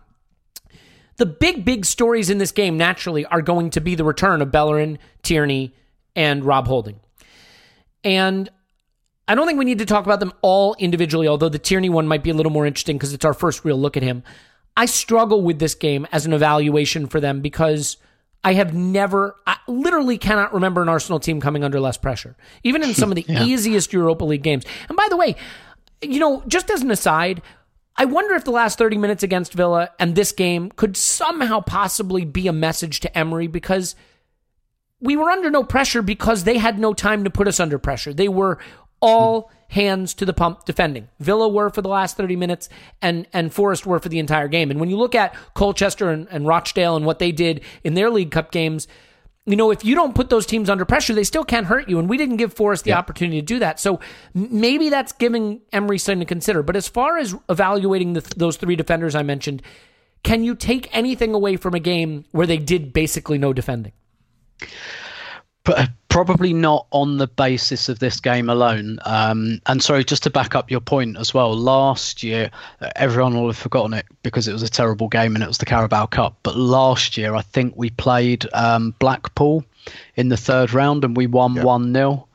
the 1.16 1.26
big, 1.26 1.64
big 1.64 1.84
stories 1.84 2.30
in 2.30 2.38
this 2.38 2.52
game 2.52 2.76
naturally 2.76 3.24
are 3.26 3.42
going 3.42 3.70
to 3.70 3.80
be 3.80 3.94
the 3.94 4.04
return 4.04 4.42
of 4.42 4.50
Bellerin, 4.50 4.98
Tierney, 5.22 5.74
and 6.16 6.44
Rob 6.44 6.66
Holding. 6.66 7.00
And 8.04 8.50
I 9.28 9.34
don't 9.34 9.46
think 9.46 9.58
we 9.58 9.64
need 9.64 9.78
to 9.78 9.86
talk 9.86 10.04
about 10.04 10.20
them 10.20 10.32
all 10.42 10.74
individually, 10.78 11.28
although 11.28 11.48
the 11.48 11.58
Tierney 11.58 11.88
one 11.88 12.08
might 12.08 12.22
be 12.22 12.30
a 12.30 12.34
little 12.34 12.52
more 12.52 12.66
interesting 12.66 12.96
because 12.96 13.12
it's 13.12 13.24
our 13.24 13.34
first 13.34 13.64
real 13.64 13.76
look 13.76 13.96
at 13.96 14.02
him. 14.02 14.22
I 14.76 14.86
struggle 14.86 15.42
with 15.42 15.58
this 15.58 15.74
game 15.74 16.06
as 16.12 16.26
an 16.26 16.32
evaluation 16.32 17.06
for 17.06 17.20
them 17.20 17.40
because 17.40 17.98
I 18.42 18.54
have 18.54 18.74
never, 18.74 19.36
I 19.46 19.56
literally 19.68 20.18
cannot 20.18 20.52
remember 20.52 20.82
an 20.82 20.88
Arsenal 20.88 21.20
team 21.20 21.40
coming 21.40 21.62
under 21.62 21.78
less 21.78 21.96
pressure, 21.96 22.36
even 22.64 22.82
in 22.82 22.94
some 22.94 23.12
of 23.12 23.16
the 23.16 23.24
yeah. 23.28 23.44
easiest 23.44 23.92
Europa 23.92 24.24
League 24.24 24.42
games. 24.42 24.64
And 24.88 24.96
by 24.96 25.06
the 25.08 25.16
way, 25.16 25.36
you 26.00 26.18
know, 26.18 26.42
just 26.48 26.70
as 26.70 26.82
an 26.82 26.90
aside, 26.90 27.42
I 27.96 28.06
wonder 28.06 28.34
if 28.34 28.44
the 28.44 28.50
last 28.50 28.78
30 28.78 28.98
minutes 28.98 29.22
against 29.22 29.52
Villa 29.52 29.90
and 29.98 30.14
this 30.14 30.32
game 30.32 30.70
could 30.70 30.96
somehow 30.96 31.60
possibly 31.60 32.24
be 32.24 32.48
a 32.48 32.52
message 32.52 33.00
to 33.00 33.18
Emery 33.18 33.46
because 33.46 33.94
we 35.00 35.16
were 35.16 35.30
under 35.30 35.50
no 35.50 35.62
pressure 35.62 36.00
because 36.00 36.44
they 36.44 36.58
had 36.58 36.78
no 36.78 36.94
time 36.94 37.24
to 37.24 37.30
put 37.30 37.48
us 37.48 37.60
under 37.60 37.78
pressure. 37.78 38.14
They 38.14 38.28
were 38.28 38.58
all 39.02 39.50
hands 39.68 40.14
to 40.14 40.24
the 40.24 40.32
pump 40.32 40.64
defending. 40.64 41.08
Villa 41.18 41.48
were 41.48 41.70
for 41.70 41.82
the 41.82 41.88
last 41.88 42.16
30 42.16 42.36
minutes 42.36 42.68
and, 43.00 43.26
and 43.32 43.52
Forest 43.52 43.86
were 43.86 43.98
for 43.98 44.08
the 44.08 44.18
entire 44.18 44.48
game. 44.48 44.70
And 44.70 44.78
when 44.78 44.88
you 44.88 44.96
look 44.96 45.14
at 45.14 45.34
Colchester 45.54 46.10
and, 46.10 46.28
and 46.30 46.46
Rochdale 46.46 46.96
and 46.96 47.04
what 47.04 47.18
they 47.18 47.32
did 47.32 47.62
in 47.82 47.94
their 47.94 48.10
League 48.10 48.30
Cup 48.30 48.52
games, 48.52 48.86
you 49.46 49.56
know, 49.56 49.70
if 49.70 49.84
you 49.84 49.94
don't 49.94 50.14
put 50.14 50.30
those 50.30 50.46
teams 50.46 50.70
under 50.70 50.84
pressure, 50.84 51.14
they 51.14 51.24
still 51.24 51.44
can't 51.44 51.66
hurt 51.66 51.88
you. 51.88 51.98
And 51.98 52.08
we 52.08 52.16
didn't 52.16 52.36
give 52.36 52.52
Forest 52.52 52.84
the 52.84 52.90
yeah. 52.90 52.98
opportunity 52.98 53.40
to 53.40 53.46
do 53.46 53.58
that. 53.58 53.80
So 53.80 53.98
maybe 54.34 54.88
that's 54.88 55.12
giving 55.12 55.62
Emery 55.72 55.98
something 55.98 56.20
to 56.20 56.26
consider. 56.26 56.62
But 56.62 56.76
as 56.76 56.86
far 56.86 57.18
as 57.18 57.34
evaluating 57.48 58.12
the, 58.12 58.20
those 58.36 58.56
three 58.56 58.76
defenders 58.76 59.14
I 59.14 59.22
mentioned, 59.22 59.62
can 60.22 60.44
you 60.44 60.54
take 60.54 60.94
anything 60.94 61.34
away 61.34 61.56
from 61.56 61.74
a 61.74 61.80
game 61.80 62.24
where 62.30 62.46
they 62.46 62.58
did 62.58 62.92
basically 62.92 63.38
no 63.38 63.52
defending? 63.52 63.92
Probably 66.08 66.52
not 66.52 66.86
on 66.90 67.16
the 67.16 67.26
basis 67.26 67.88
of 67.88 67.98
this 67.98 68.20
game 68.20 68.50
alone. 68.50 68.98
Um, 69.06 69.60
and 69.66 69.82
sorry, 69.82 70.04
just 70.04 70.24
to 70.24 70.30
back 70.30 70.54
up 70.54 70.70
your 70.70 70.80
point 70.80 71.16
as 71.16 71.32
well. 71.32 71.56
Last 71.56 72.22
year, 72.22 72.50
uh, 72.80 72.90
everyone 72.96 73.34
will 73.34 73.46
have 73.46 73.56
forgotten 73.56 73.94
it 73.94 74.04
because 74.22 74.46
it 74.46 74.52
was 74.52 74.62
a 74.62 74.68
terrible 74.68 75.08
game 75.08 75.34
and 75.34 75.42
it 75.42 75.46
was 75.46 75.58
the 75.58 75.64
Carabao 75.64 76.06
Cup. 76.06 76.36
But 76.42 76.56
last 76.56 77.16
year, 77.16 77.34
I 77.34 77.40
think 77.40 77.74
we 77.76 77.90
played 77.90 78.46
um, 78.52 78.94
Blackpool 78.98 79.64
in 80.16 80.28
the 80.28 80.36
third 80.36 80.74
round 80.74 81.04
and 81.04 81.16
we 81.16 81.26
won 81.26 81.62
one 81.62 81.94
0 81.94 82.26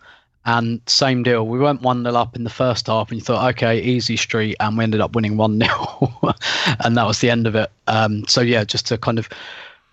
and 0.48 0.82
same 0.88 1.24
deal. 1.24 1.46
We 1.46 1.60
went 1.60 1.82
1 1.82 2.04
0 2.04 2.16
up 2.16 2.36
in 2.36 2.46
the 2.46 2.50
first 2.50 2.88
half, 2.88 3.12
and 3.12 3.20
you 3.20 3.24
thought, 3.24 3.50
okay, 3.50 3.80
easy 3.82 4.16
street. 4.16 4.56
And 4.62 4.78
we 4.78 4.84
ended 4.86 5.02
up 5.02 5.14
winning 5.14 5.38
1 5.38 5.60
0. 5.60 6.36
and 6.80 6.98
that 6.98 7.06
was 7.06 7.20
the 7.20 7.30
end 7.30 7.46
of 7.46 7.56
it. 7.56 7.70
Um, 7.86 8.26
so, 8.28 8.42
yeah, 8.42 8.64
just 8.64 8.88
to 8.88 8.98
kind 8.98 9.20
of 9.20 9.30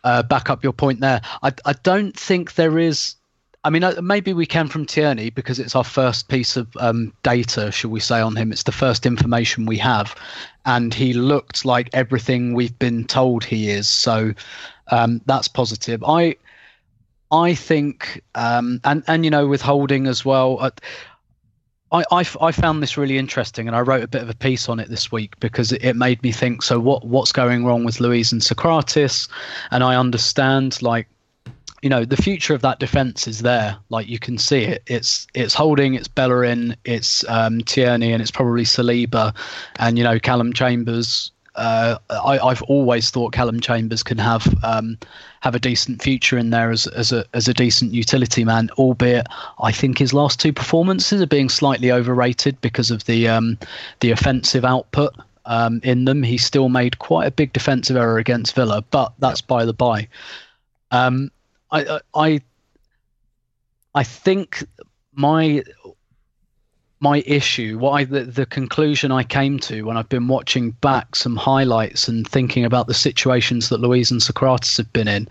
uh, 0.04 0.22
back 0.22 0.48
up 0.48 0.62
your 0.62 0.72
point 0.72 1.00
there, 1.00 1.20
I, 1.42 1.52
I 1.64 1.72
don't 1.82 2.16
think 2.16 2.54
there 2.54 2.78
is 2.78 3.16
I 3.64 3.70
mean, 3.70 3.82
uh, 3.82 3.94
maybe 4.02 4.34
we 4.34 4.44
can 4.44 4.68
from 4.68 4.84
Tierney 4.84 5.30
because 5.30 5.58
it's 5.58 5.74
our 5.74 5.84
first 5.84 6.28
piece 6.28 6.56
of 6.56 6.68
um, 6.76 7.14
data, 7.22 7.72
shall 7.72 7.90
we 7.90 7.98
say, 8.00 8.20
on 8.20 8.36
him. 8.36 8.52
It's 8.52 8.64
the 8.64 8.72
first 8.72 9.06
information 9.06 9.64
we 9.64 9.78
have, 9.78 10.14
and 10.66 10.92
he 10.92 11.14
looked 11.14 11.64
like 11.64 11.88
everything 11.94 12.52
we've 12.52 12.78
been 12.78 13.06
told 13.06 13.42
he 13.42 13.70
is. 13.70 13.88
So 13.88 14.34
um, 14.88 15.22
that's 15.24 15.48
positive. 15.48 16.04
I, 16.04 16.36
I 17.32 17.54
think, 17.54 18.22
um, 18.34 18.80
and 18.84 19.02
and 19.06 19.24
you 19.24 19.30
know, 19.30 19.46
with 19.46 19.62
Holding 19.62 20.06
as 20.06 20.24
well. 20.24 20.58
Uh, 20.60 20.70
I, 21.90 22.02
I, 22.10 22.26
I, 22.40 22.50
found 22.50 22.82
this 22.82 22.96
really 22.96 23.18
interesting, 23.18 23.68
and 23.68 23.76
I 23.76 23.80
wrote 23.80 24.02
a 24.02 24.08
bit 24.08 24.20
of 24.20 24.28
a 24.28 24.34
piece 24.34 24.68
on 24.68 24.80
it 24.80 24.88
this 24.88 25.12
week 25.12 25.38
because 25.38 25.70
it, 25.70 25.84
it 25.84 25.94
made 25.94 26.20
me 26.22 26.32
think. 26.32 26.62
So, 26.62 26.80
what 26.80 27.04
what's 27.06 27.30
going 27.30 27.64
wrong 27.64 27.84
with 27.84 28.00
Luiz 28.00 28.32
and 28.32 28.42
Sokratis? 28.42 29.28
And 29.70 29.84
I 29.84 29.94
understand, 29.94 30.82
like 30.82 31.06
you 31.84 31.90
know 31.90 32.06
the 32.06 32.16
future 32.16 32.54
of 32.54 32.62
that 32.62 32.80
defense 32.80 33.28
is 33.28 33.40
there 33.40 33.76
like 33.90 34.08
you 34.08 34.18
can 34.18 34.38
see 34.38 34.62
it 34.64 34.82
it's 34.86 35.26
it's 35.34 35.52
holding 35.52 35.94
it's 35.94 36.08
bellerin 36.08 36.74
it's 36.86 37.28
um, 37.28 37.60
tierney 37.60 38.10
and 38.10 38.22
it's 38.22 38.30
probably 38.30 38.64
saliba 38.64 39.34
and 39.78 39.98
you 39.98 40.02
know 40.02 40.18
callum 40.18 40.54
chambers 40.54 41.30
uh, 41.56 41.98
I, 42.10 42.48
have 42.48 42.62
always 42.62 43.10
thought 43.10 43.32
Callum 43.32 43.60
Chambers 43.60 44.02
can 44.02 44.18
have 44.18 44.52
um, 44.64 44.98
have 45.40 45.54
a 45.54 45.60
decent 45.60 46.02
future 46.02 46.36
in 46.36 46.50
there 46.50 46.72
as 46.72 46.88
as 46.88 47.12
a 47.12 47.24
as 47.32 47.46
a 47.46 47.54
decent 47.54 47.94
utility 47.94 48.44
man. 48.44 48.70
Albeit, 48.76 49.28
I 49.60 49.70
think 49.70 49.98
his 49.98 50.12
last 50.12 50.40
two 50.40 50.52
performances 50.52 51.22
are 51.22 51.28
being 51.28 51.48
slightly 51.48 51.92
overrated 51.92 52.60
because 52.60 52.90
of 52.90 53.04
the 53.04 53.28
um, 53.28 53.56
the 54.00 54.10
offensive 54.10 54.64
output 54.64 55.14
um, 55.44 55.80
in 55.84 56.06
them. 56.06 56.24
He 56.24 56.38
still 56.38 56.70
made 56.70 56.98
quite 56.98 57.28
a 57.28 57.30
big 57.30 57.52
defensive 57.52 57.96
error 57.96 58.18
against 58.18 58.56
Villa, 58.56 58.82
but 58.90 59.12
that's 59.20 59.40
by 59.40 59.64
the 59.64 59.72
by. 59.72 60.08
I 61.74 61.84
uh, 61.84 61.98
I 62.14 62.40
I 63.94 64.04
think 64.04 64.64
my 65.12 65.64
my 67.04 67.22
issue, 67.26 67.78
what 67.78 67.90
I 67.90 68.04
the, 68.04 68.24
the 68.24 68.46
conclusion 68.46 69.12
I 69.12 69.24
came 69.24 69.58
to 69.60 69.82
when 69.82 69.98
I've 69.98 70.08
been 70.08 70.26
watching 70.26 70.70
back 70.70 71.14
some 71.14 71.36
highlights 71.36 72.08
and 72.08 72.26
thinking 72.26 72.64
about 72.64 72.86
the 72.86 72.94
situations 72.94 73.68
that 73.68 73.78
Luiz 73.80 74.10
and 74.10 74.22
Sokratis 74.22 74.78
have 74.78 74.90
been 74.94 75.06
in, 75.06 75.28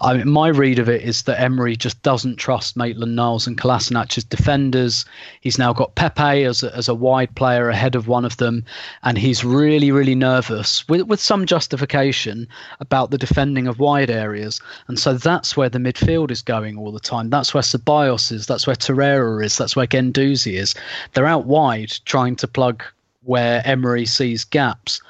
I 0.00 0.16
mean, 0.16 0.28
my 0.28 0.48
read 0.48 0.80
of 0.80 0.88
it 0.88 1.02
is 1.02 1.22
that 1.22 1.40
Emery 1.40 1.76
just 1.76 2.02
doesn't 2.02 2.38
trust 2.38 2.76
Maitland 2.76 3.14
Niles 3.14 3.46
and 3.46 3.56
Kolasinac 3.56 4.18
as 4.18 4.24
defenders. 4.24 5.04
He's 5.40 5.60
now 5.60 5.72
got 5.72 5.94
Pepe 5.94 6.42
as 6.42 6.64
a, 6.64 6.74
as 6.76 6.88
a 6.88 6.94
wide 6.94 7.32
player 7.36 7.68
ahead 7.68 7.94
of 7.94 8.08
one 8.08 8.24
of 8.24 8.38
them, 8.38 8.64
and 9.04 9.16
he's 9.16 9.44
really 9.44 9.92
really 9.92 10.16
nervous 10.16 10.86
with 10.88 11.02
with 11.02 11.20
some 11.20 11.46
justification 11.46 12.48
about 12.80 13.12
the 13.12 13.18
defending 13.18 13.68
of 13.68 13.78
wide 13.78 14.10
areas, 14.10 14.60
and 14.88 14.98
so 14.98 15.14
that's 15.14 15.56
where 15.56 15.68
the 15.68 15.78
midfield 15.78 16.32
is 16.32 16.42
going 16.42 16.76
all 16.76 16.90
the 16.90 16.98
time. 16.98 17.30
That's 17.30 17.54
where 17.54 17.62
Ceballos 17.62 18.32
is. 18.32 18.48
That's 18.48 18.66
where 18.66 18.74
Torreira 18.74 19.44
is. 19.44 19.56
That's 19.56 19.76
where 19.76 19.86
Guendouzi 19.86 20.54
is 20.54 20.74
they're 21.12 21.26
out 21.26 21.46
wide 21.46 21.92
trying 22.04 22.36
to 22.36 22.48
plug 22.48 22.82
where 23.22 23.62
Emery 23.64 24.06
sees 24.06 24.44
gaps. 24.44 25.00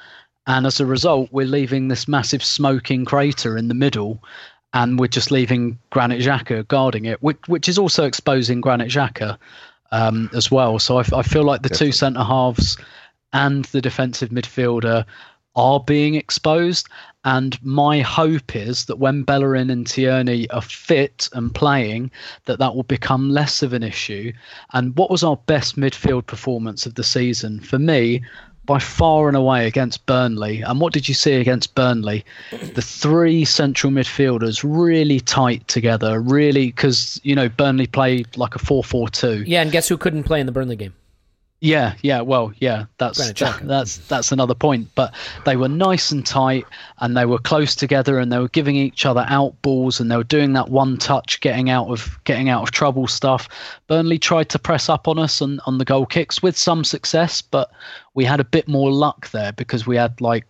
And 0.45 0.65
as 0.65 0.79
a 0.79 0.85
result, 0.85 1.29
we're 1.31 1.45
leaving 1.45 1.87
this 1.87 2.07
massive 2.07 2.43
smoking 2.43 3.05
crater 3.05 3.57
in 3.57 3.69
the 3.69 3.73
middle, 3.73 4.21
and 4.73 4.99
we're 4.99 5.07
just 5.07 5.31
leaving 5.31 5.79
Granit 5.89 6.21
Xhaka 6.21 6.67
guarding 6.67 7.05
it, 7.05 7.21
which, 7.23 7.37
which 7.47 7.69
is 7.69 7.77
also 7.77 8.03
exposing 8.03 8.59
Granit 8.59 8.89
Xhaka 8.89 9.37
um, 9.91 10.29
as 10.33 10.51
well. 10.51 10.79
So 10.79 10.99
I, 10.99 11.05
I 11.13 11.23
feel 11.23 11.43
like 11.43 11.61
the 11.61 11.69
two 11.69 11.91
centre 11.91 12.23
halves 12.23 12.77
and 13.31 13.65
the 13.65 13.81
defensive 13.81 14.29
midfielder 14.29 15.05
are 15.55 15.79
being 15.79 16.15
exposed. 16.15 16.89
And 17.25 17.57
my 17.63 18.01
hope 18.01 18.55
is 18.55 18.85
that 18.85 18.99
when 18.99 19.23
Bellerin 19.23 19.69
and 19.69 19.87
Tierney 19.87 20.49
are 20.49 20.61
fit 20.61 21.29
and 21.33 21.53
playing, 21.53 22.11
that 22.45 22.59
that 22.59 22.75
will 22.75 22.83
become 22.83 23.29
less 23.29 23.63
of 23.63 23.73
an 23.73 23.83
issue. 23.83 24.33
And 24.73 24.95
what 24.97 25.09
was 25.09 25.23
our 25.23 25.37
best 25.37 25.77
midfield 25.77 26.25
performance 26.25 26.85
of 26.85 26.95
the 26.95 27.03
season? 27.03 27.59
For 27.61 27.79
me, 27.79 28.21
by 28.65 28.79
far 28.79 29.27
and 29.27 29.35
away 29.35 29.67
against 29.67 30.05
Burnley. 30.05 30.61
And 30.61 30.79
what 30.79 30.93
did 30.93 31.07
you 31.07 31.13
see 31.13 31.33
against 31.33 31.75
Burnley? 31.75 32.25
The 32.51 32.81
three 32.81 33.45
central 33.45 33.91
midfielders 33.91 34.63
really 34.63 35.19
tight 35.19 35.67
together, 35.67 36.19
really, 36.19 36.67
because, 36.67 37.19
you 37.23 37.35
know, 37.35 37.49
Burnley 37.49 37.87
played 37.87 38.37
like 38.37 38.55
a 38.55 38.59
4 38.59 38.83
4 38.83 39.09
2. 39.09 39.43
Yeah, 39.45 39.61
and 39.61 39.71
guess 39.71 39.89
who 39.89 39.97
couldn't 39.97 40.23
play 40.23 40.39
in 40.39 40.45
the 40.45 40.51
Burnley 40.51 40.75
game? 40.75 40.93
Yeah, 41.63 41.95
yeah, 42.01 42.19
well, 42.19 42.51
yeah, 42.57 42.87
that's 42.97 43.19
that, 43.19 43.61
that's 43.63 43.95
that's 44.09 44.33
another 44.33 44.53
point. 44.53 44.89
But 44.95 45.15
they 45.45 45.55
were 45.55 45.69
nice 45.69 46.11
and 46.11 46.25
tight, 46.25 46.65
and 46.99 47.15
they 47.15 47.25
were 47.25 47.37
close 47.37 47.73
together, 47.73 48.19
and 48.19 48.29
they 48.29 48.37
were 48.37 48.49
giving 48.49 48.75
each 48.75 49.05
other 49.05 49.25
out 49.29 49.61
balls, 49.61 50.01
and 50.01 50.11
they 50.11 50.17
were 50.17 50.25
doing 50.25 50.51
that 50.53 50.67
one 50.67 50.97
touch, 50.97 51.39
getting 51.39 51.69
out 51.69 51.87
of 51.87 52.19
getting 52.25 52.49
out 52.49 52.63
of 52.63 52.71
trouble 52.71 53.07
stuff. 53.07 53.47
Burnley 53.87 54.19
tried 54.19 54.49
to 54.49 54.59
press 54.59 54.89
up 54.89 55.07
on 55.07 55.17
us 55.17 55.41
on 55.41 55.61
on 55.65 55.77
the 55.77 55.85
goal 55.85 56.05
kicks 56.05 56.43
with 56.43 56.57
some 56.57 56.83
success, 56.83 57.41
but 57.41 57.71
we 58.13 58.25
had 58.25 58.41
a 58.41 58.43
bit 58.43 58.67
more 58.67 58.91
luck 58.91 59.31
there 59.31 59.53
because 59.53 59.87
we 59.87 59.95
had 59.95 60.19
like 60.19 60.45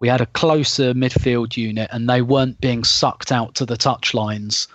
we 0.00 0.08
had 0.08 0.20
a 0.20 0.26
closer 0.26 0.92
midfield 0.92 1.56
unit, 1.56 1.88
and 1.94 2.10
they 2.10 2.20
weren't 2.20 2.60
being 2.60 2.84
sucked 2.84 3.32
out 3.32 3.54
to 3.54 3.64
the 3.64 3.78
touch 3.78 4.12
lines 4.12 4.68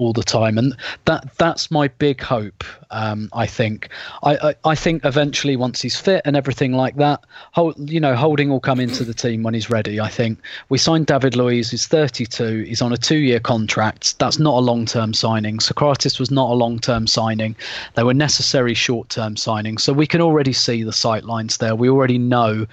all 0.00 0.14
the 0.14 0.22
time, 0.22 0.56
and 0.56 0.74
that 1.04 1.36
that's 1.36 1.70
my 1.70 1.88
big 1.88 2.22
hope. 2.22 2.64
Um, 2.90 3.28
I 3.34 3.46
think 3.46 3.90
I, 4.22 4.36
I, 4.36 4.54
I 4.64 4.74
think 4.74 5.04
eventually 5.04 5.56
once 5.56 5.82
he's 5.82 6.00
fit 6.00 6.22
and 6.24 6.36
everything 6.36 6.72
like 6.72 6.96
that, 6.96 7.22
hold, 7.52 7.76
you 7.88 8.00
know, 8.00 8.16
Holding 8.16 8.48
will 8.48 8.60
come 8.60 8.80
into 8.80 9.04
the 9.04 9.14
team 9.14 9.42
when 9.42 9.54
he's 9.54 9.68
ready. 9.68 10.00
I 10.00 10.08
think 10.08 10.38
we 10.70 10.78
signed 10.78 11.06
David 11.06 11.36
Luiz. 11.36 11.70
He's 11.70 11.86
32. 11.86 12.62
He's 12.62 12.82
on 12.82 12.92
a 12.92 12.96
two-year 12.96 13.40
contract. 13.40 14.18
That's 14.18 14.38
not 14.38 14.54
a 14.54 14.60
long-term 14.60 15.12
signing. 15.12 15.58
Sokratis 15.58 16.18
was 16.18 16.30
not 16.30 16.50
a 16.50 16.54
long-term 16.54 17.06
signing. 17.06 17.54
They 17.94 18.02
were 18.02 18.14
necessary 18.14 18.74
short-term 18.74 19.34
signings. 19.34 19.80
So 19.80 19.92
we 19.92 20.06
can 20.06 20.22
already 20.22 20.54
see 20.54 20.82
the 20.82 20.92
sight 20.92 21.24
lines 21.24 21.58
there. 21.58 21.76
We 21.76 21.90
already 21.90 22.18
know 22.18 22.66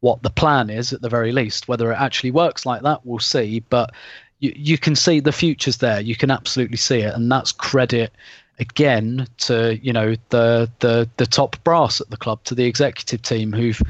what 0.00 0.22
the 0.22 0.30
plan 0.30 0.70
is 0.70 0.92
at 0.92 1.02
the 1.02 1.10
very 1.10 1.30
least. 1.30 1.68
Whether 1.68 1.92
it 1.92 1.96
actually 1.96 2.30
works 2.30 2.64
like 2.64 2.82
that, 2.82 3.04
we'll 3.04 3.18
see. 3.18 3.60
But 3.60 3.92
you, 4.40 4.52
you 4.56 4.78
can 4.78 4.96
see 4.96 5.20
the 5.20 5.32
future's 5.32 5.78
there. 5.78 6.00
You 6.00 6.16
can 6.16 6.30
absolutely 6.30 6.76
see 6.76 7.00
it, 7.00 7.14
and 7.14 7.30
that's 7.30 7.52
credit 7.52 8.12
again 8.58 9.26
to 9.38 9.78
you 9.82 9.92
know 9.92 10.14
the 10.28 10.70
the 10.80 11.08
the 11.16 11.26
top 11.26 11.62
brass 11.64 12.00
at 12.00 12.10
the 12.10 12.16
club, 12.16 12.42
to 12.44 12.54
the 12.54 12.64
executive 12.64 13.22
team 13.22 13.52
who've 13.52 13.80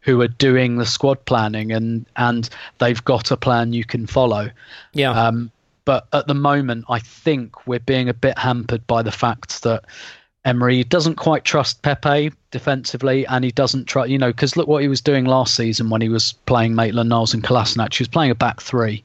who 0.00 0.20
are 0.20 0.28
doing 0.28 0.76
the 0.76 0.86
squad 0.86 1.24
planning 1.24 1.72
and 1.72 2.06
and 2.16 2.48
they've 2.78 3.04
got 3.04 3.30
a 3.30 3.36
plan 3.36 3.72
you 3.72 3.84
can 3.84 4.06
follow. 4.06 4.50
Yeah. 4.92 5.10
Um, 5.10 5.50
but 5.84 6.06
at 6.12 6.26
the 6.26 6.34
moment, 6.34 6.84
I 6.90 6.98
think 6.98 7.66
we're 7.66 7.78
being 7.78 8.10
a 8.10 8.14
bit 8.14 8.38
hampered 8.38 8.86
by 8.86 9.02
the 9.02 9.10
fact 9.10 9.62
that 9.62 9.84
Emery 10.44 10.84
doesn't 10.84 11.16
quite 11.16 11.44
trust 11.44 11.80
Pepe 11.82 12.30
defensively, 12.50 13.26
and 13.26 13.44
he 13.44 13.50
doesn't 13.50 13.86
trust, 13.86 14.10
you 14.10 14.18
know, 14.18 14.30
because 14.30 14.56
look 14.56 14.68
what 14.68 14.82
he 14.82 14.88
was 14.88 15.00
doing 15.00 15.24
last 15.24 15.54
season 15.54 15.88
when 15.90 16.00
he 16.00 16.08
was 16.08 16.32
playing 16.44 16.74
Maitland 16.74 17.08
Niles 17.08 17.34
and 17.34 17.42
Kolasinac. 17.42 17.94
He 17.94 18.02
was 18.02 18.08
playing 18.08 18.30
a 18.30 18.34
back 18.34 18.60
three, 18.60 19.02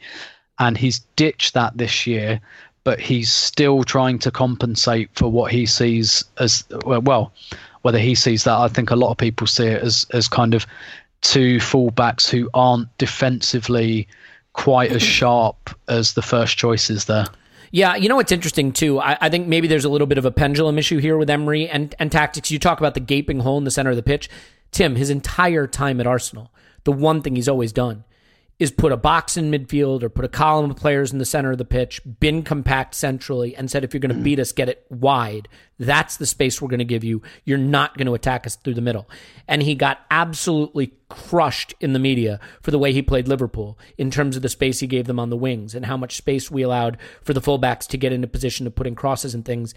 and 0.67 0.77
he's 0.77 0.99
ditched 1.15 1.53
that 1.53 1.77
this 1.77 2.07
year, 2.07 2.39
but 2.83 2.99
he's 2.99 3.31
still 3.31 3.83
trying 3.83 4.17
to 4.19 4.31
compensate 4.31 5.09
for 5.13 5.29
what 5.29 5.51
he 5.51 5.65
sees 5.65 6.23
as 6.39 6.63
well. 6.85 7.33
Whether 7.81 7.99
he 7.99 8.15
sees 8.15 8.45
that, 8.45 8.57
I 8.57 8.69
think 8.69 8.89
a 8.89 8.95
lot 8.95 9.11
of 9.11 9.17
people 9.17 9.45
see 9.45 9.67
it 9.67 9.83
as 9.83 10.05
as 10.11 10.27
kind 10.27 10.53
of 10.53 10.65
two 11.21 11.57
fullbacks 11.57 12.29
who 12.29 12.49
aren't 12.53 12.97
defensively 12.97 14.07
quite 14.53 14.91
as 14.91 15.01
sharp 15.01 15.69
as 15.87 16.13
the 16.13 16.21
first 16.21 16.57
choices 16.57 17.05
there. 17.05 17.25
Yeah, 17.71 17.95
you 17.95 18.07
know 18.07 18.15
what's 18.15 18.31
interesting 18.31 18.71
too? 18.71 18.99
I, 18.99 19.17
I, 19.19 19.29
think 19.29 19.47
maybe 19.47 19.67
there's 19.67 19.85
a 19.85 19.89
little 19.89 20.05
bit 20.05 20.19
of 20.19 20.25
a 20.25 20.31
pendulum 20.31 20.77
issue 20.77 20.99
here 20.99 21.17
with 21.17 21.27
Emery 21.27 21.67
and, 21.67 21.95
and 21.97 22.11
tactics. 22.11 22.51
You 22.51 22.59
talk 22.59 22.79
about 22.79 22.93
the 22.93 22.99
gaping 22.99 23.39
hole 23.39 23.57
in 23.57 23.63
the 23.63 23.71
center 23.71 23.89
of 23.89 23.95
the 23.95 24.03
pitch. 24.03 24.29
Tim, 24.71 24.95
his 24.95 25.09
entire 25.09 25.65
time 25.65 25.99
at 25.99 26.05
Arsenal, 26.05 26.51
the 26.83 26.91
one 26.91 27.23
thing 27.23 27.35
he's 27.35 27.49
always 27.49 27.73
done 27.73 28.03
is 28.63 28.71
put 28.71 28.93
a 28.93 28.97
box 28.97 29.35
in 29.35 29.51
midfield 29.51 30.03
or 30.03 30.09
put 30.09 30.23
a 30.23 30.29
column 30.29 30.71
of 30.71 30.77
players 30.77 31.11
in 31.11 31.19
the 31.19 31.25
center 31.25 31.51
of 31.51 31.57
the 31.57 31.65
pitch, 31.65 31.99
been 32.21 32.43
compact 32.43 32.95
centrally, 32.95 33.53
and 33.57 33.69
said, 33.69 33.83
if 33.83 33.93
you're 33.93 33.99
going 33.99 34.15
to 34.15 34.23
beat 34.23 34.39
us, 34.39 34.53
get 34.53 34.69
it 34.69 34.85
wide. 34.89 35.49
That's 35.77 36.15
the 36.15 36.25
space 36.25 36.61
we're 36.61 36.69
going 36.69 36.79
to 36.79 36.85
give 36.85 37.03
you. 37.03 37.21
You're 37.43 37.57
not 37.57 37.97
going 37.97 38.07
to 38.07 38.13
attack 38.13 38.47
us 38.47 38.55
through 38.55 38.75
the 38.75 38.81
middle. 38.81 39.09
And 39.49 39.61
he 39.61 39.75
got 39.75 39.99
absolutely 40.09 40.93
crushed 41.09 41.73
in 41.81 41.91
the 41.91 41.99
media 41.99 42.39
for 42.61 42.71
the 42.71 42.79
way 42.79 42.93
he 42.93 43.01
played 43.01 43.27
Liverpool 43.27 43.77
in 43.97 44.09
terms 44.09 44.37
of 44.37 44.41
the 44.41 44.49
space 44.49 44.79
he 44.79 44.87
gave 44.87 45.07
them 45.07 45.19
on 45.19 45.29
the 45.29 45.35
wings 45.35 45.75
and 45.75 45.85
how 45.85 45.97
much 45.97 46.15
space 46.15 46.49
we 46.49 46.61
allowed 46.61 46.97
for 47.21 47.33
the 47.33 47.41
fullbacks 47.41 47.85
to 47.87 47.97
get 47.97 48.13
into 48.13 48.27
position 48.27 48.65
of 48.65 48.75
putting 48.75 48.95
crosses 48.95 49.35
and 49.35 49.43
things. 49.43 49.73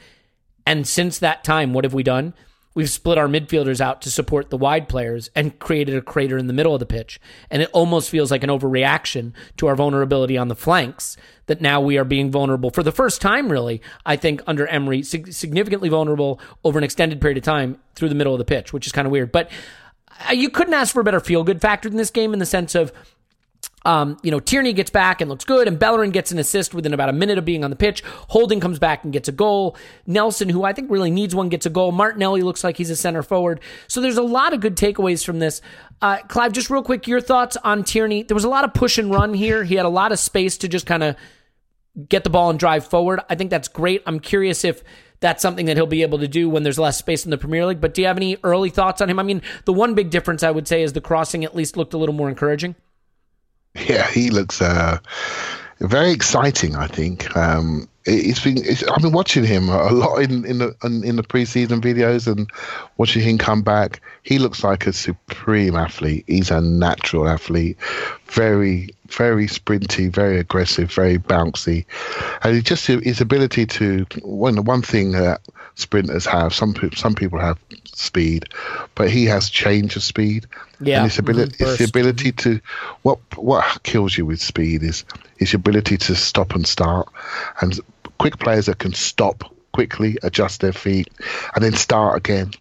And 0.65 0.87
since 0.87 1.19
that 1.19 1.43
time, 1.43 1.73
what 1.73 1.83
have 1.83 1.95
we 1.95 2.05
done? 2.05 2.35
We've 2.77 2.91
split 2.91 3.17
our 3.17 3.27
midfielders 3.27 3.81
out 3.81 4.03
to 4.03 4.11
support 4.11 4.51
the 4.51 4.57
wide 4.57 4.87
players 4.87 5.31
and 5.35 5.59
created 5.59 5.97
a 5.97 6.03
crater 6.03 6.37
in 6.37 6.47
the 6.47 6.53
middle 6.53 6.75
of 6.75 6.79
the 6.79 6.87
pitch. 6.87 7.19
And 7.51 7.63
it 7.63 7.71
almost 7.73 8.11
feels 8.11 8.31
like 8.31 8.45
an 8.45 8.51
overreaction 8.51 9.33
to 9.57 9.67
our 9.67 9.75
vulnerability 9.75 10.37
on 10.37 10.49
the 10.49 10.55
flanks 10.55 11.17
that 11.47 11.63
now 11.63 11.81
we 11.81 11.97
are 11.97 12.05
being 12.05 12.31
vulnerable 12.31 12.71
for 12.71 12.83
the 12.83 12.93
first 12.93 13.23
time, 13.23 13.51
really, 13.51 13.81
I 14.05 14.17
think, 14.17 14.43
under 14.47 14.67
Emery, 14.67 15.03
significantly 15.03 15.89
vulnerable 15.89 16.39
over 16.63 16.79
an 16.79 16.85
extended 16.85 17.19
period 17.19 17.39
of 17.39 17.45
time 17.45 17.81
through 17.95 18.11
the 18.11 18.15
middle 18.15 18.35
of 18.35 18.39
the 18.39 18.45
pitch, 18.45 18.75
which 18.75 18.87
is 18.87 18.93
kind 18.93 19.07
of 19.07 19.13
weird. 19.13 19.33
But 19.33 19.51
uh, 20.29 20.33
you 20.33 20.51
couldn't 20.51 20.75
ask 20.75 20.93
for 20.93 21.01
a 21.01 21.05
better 21.05 21.21
feel 21.21 21.45
good 21.45 21.63
factor 21.63 21.89
in 21.89 21.97
this 21.97 22.11
game 22.11 22.35
in 22.35 22.41
the 22.41 22.47
sense 22.47 22.75
of 22.75 22.93
um, 23.87 24.17
you 24.25 24.33
know, 24.33 24.41
Tierney 24.41 24.73
gets 24.73 24.91
back 24.91 25.21
and 25.21 25.31
looks 25.31 25.45
good, 25.45 25.69
and 25.69 25.79
Bellerin 25.79 26.11
gets 26.11 26.33
an 26.33 26.41
assist 26.41 26.75
within 26.75 26.93
about 26.93 27.09
a 27.09 27.13
minute 27.13 27.39
of 27.39 27.45
being 27.45 27.63
on 27.63 27.71
the 27.71 27.77
pitch. 27.77 28.03
Holding 28.29 28.59
comes 28.59 28.81
back 28.81 29.05
and 29.05 29.13
gets 29.13 29.29
a 29.29 29.33
goal. 29.33 29.77
Nelson, 30.07 30.49
who 30.49 30.65
I 30.65 30.73
think 30.73 30.91
really 30.91 31.11
needs 31.11 31.37
one, 31.37 31.49
gets 31.49 31.67
a 31.67 31.71
goal. 31.71 31.93
Martinelli 31.93 32.43
looks 32.43 32.65
like 32.65 32.77
he's 32.77 32.91
a 32.91 32.97
center 32.97 33.23
forward. 33.23 33.61
So 33.87 34.01
there's 34.01 34.17
a 34.17 34.23
lot 34.23 34.53
of 34.53 34.61
good 34.61 34.77
takeaways 34.77 35.25
from 35.25 35.39
this. 35.39 35.63
Uh, 36.03 36.19
Clive, 36.27 36.53
just 36.53 36.69
real 36.69 36.83
quick, 36.83 37.07
your 37.07 37.21
thoughts 37.21 37.57
on 37.59 37.85
Tierney. 37.85 38.25
There 38.25 38.35
was 38.35 38.45
a 38.45 38.49
lot 38.49 38.65
of 38.65 38.75
push 38.75 38.99
and 38.99 39.13
run 39.13 39.33
here. 39.33 39.63
He 39.63 39.77
had 39.77 39.87
a 39.87 39.91
lot 39.91 40.11
of 40.11 40.19
space 40.19 40.59
to 40.59 40.69
just 40.69 40.85
kind 40.85 41.05
of 41.05 41.15
get 42.09 42.25
the 42.25 42.31
ball 42.31 42.51
and 42.51 42.59
drive 42.59 42.85
forward. 42.85 43.21
I 43.31 43.37
think 43.37 43.51
that's 43.51 43.69
great. 43.69 44.03
I'm 44.05 44.19
curious 44.19 44.65
if 44.65 44.83
that's 45.21 45.41
something 45.41 45.67
that 45.67 45.77
he'll 45.77 45.87
be 45.87 46.03
able 46.03 46.19
to 46.19 46.29
do 46.29 46.51
when 46.51 46.65
there's 46.65 46.79
less 46.79 46.99
space 46.99 47.25
in 47.25 47.31
the 47.31 47.39
Premier 47.39 47.65
League. 47.65 47.81
But 47.81 47.95
do 47.95 48.03
you 48.03 48.09
have 48.09 48.17
any 48.17 48.37
early 48.43 48.69
thoughts 48.69 49.01
on 49.01 49.09
him? 49.09 49.21
I 49.21 49.23
mean, 49.23 49.43
the 49.65 49.73
one 49.73 49.95
big 49.95 50.11
difference 50.11 50.43
I 50.43 50.51
would 50.51 50.67
say 50.67 50.83
is 50.83 50.93
the 50.93 51.01
crossing 51.01 51.45
at 51.45 51.55
least 51.55 51.77
looked 51.77 51.95
a 51.95 51.99
little 51.99 52.15
more 52.15 52.29
encouraging. 52.29 52.75
Yeah, 53.89 54.11
he 54.11 54.31
looks 54.31 54.63
uh, 54.63 54.99
very 55.81 56.11
exciting. 56.13 56.77
I 56.77 56.87
think 56.87 57.37
um, 57.37 57.89
it's 58.07 58.43
been. 58.43 58.59
It's, 58.59 58.83
I've 58.85 59.03
been 59.03 59.13
watching 59.13 59.45
him 59.45 59.69
a 59.69 59.91
lot 59.91 60.19
in 60.19 60.45
in 60.45 60.59
the 60.59 60.75
in 60.83 61.17
the 61.17 61.23
preseason 61.23 61.81
videos 61.81 62.27
and 62.31 62.49
watching 62.97 63.23
him 63.23 63.39
come 63.39 63.63
back. 63.63 64.01
He 64.23 64.39
looks 64.39 64.65
like 64.65 64.87
a 64.87 64.93
supreme 64.93 65.77
athlete. 65.77 66.25
He's 66.27 66.51
a 66.51 66.61
natural 66.61 67.29
athlete, 67.29 67.77
very 68.27 68.91
very 69.09 69.47
sprinty, 69.47 70.11
very 70.11 70.39
aggressive, 70.39 70.93
very 70.93 71.19
bouncy, 71.19 71.85
and 72.43 72.65
just 72.65 72.87
his 72.87 73.21
ability 73.21 73.67
to. 73.67 74.07
One 74.23 74.65
one 74.65 74.83
thing 74.83 75.13
that 75.13 75.43
sprinters 75.75 76.27
have. 76.27 76.55
Some 76.55 76.75
some 76.95 77.15
people 77.15 77.39
have 77.41 77.59
speed, 77.93 78.47
but 78.95 79.11
he 79.11 79.27
has 79.27 79.51
change 79.51 79.97
of 79.97 80.03
speed. 80.03 80.47
Yeah, 80.81 81.03
and 81.03 81.11
his 81.11 81.19
ability, 81.19 81.57
it's 81.61 81.79
the 81.79 81.85
ability 81.85 82.33
to 82.33 82.61
what 83.03 83.19
what 83.37 83.83
kills 83.83 84.17
you 84.17 84.27
with 84.27 84.41
speed 84.41 84.83
is 84.83 85.05
is 85.39 85.53
your 85.53 85.61
ability 85.61 85.97
to 85.97 86.15
stop 86.15 86.55
and 86.55 86.67
start, 86.67 87.09
and 87.61 87.79
quick 88.19 88.39
players 88.39 88.67
that 88.67 88.79
can 88.79 88.93
stop 88.93 89.45
quickly, 89.73 90.17
adjust 90.23 90.61
their 90.61 90.73
feet, 90.73 91.09
and 91.55 91.65
then 91.65 91.73
start 91.73 92.17
again. 92.17 92.53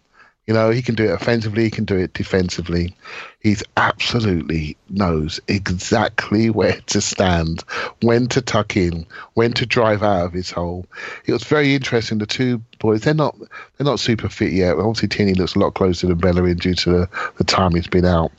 You 0.46 0.54
know, 0.54 0.70
he 0.70 0.80
can 0.80 0.94
do 0.94 1.04
it 1.04 1.10
offensively, 1.10 1.64
he 1.64 1.70
can 1.70 1.84
do 1.84 1.96
it 1.96 2.12
defensively. 2.12 2.94
He's 3.40 3.64
absolutely 3.76 4.76
knows 4.88 5.40
exactly 5.48 6.50
where 6.50 6.80
to 6.86 7.00
stand, 7.00 7.64
when 8.00 8.28
to 8.28 8.40
tuck 8.40 8.76
in, 8.76 9.06
when 9.34 9.52
to 9.54 9.66
drive 9.66 10.04
out 10.04 10.26
of 10.26 10.32
his 10.32 10.52
hole. 10.52 10.86
It 11.24 11.32
was 11.32 11.42
very 11.42 11.74
interesting. 11.74 12.18
The 12.18 12.26
two 12.26 12.62
boys, 12.78 13.02
they're 13.02 13.14
not 13.14 13.36
they're 13.38 13.84
not 13.84 13.98
super 13.98 14.28
fit 14.28 14.52
yet. 14.52 14.76
Obviously, 14.76 15.08
Tierney 15.08 15.34
looks 15.34 15.56
a 15.56 15.58
lot 15.58 15.74
closer 15.74 16.06
than 16.06 16.18
Bellerin 16.18 16.58
due 16.58 16.74
to 16.74 16.90
the, 16.90 17.08
the 17.38 17.44
time 17.44 17.74
he's 17.74 17.88
been 17.88 18.04
out. 18.04 18.30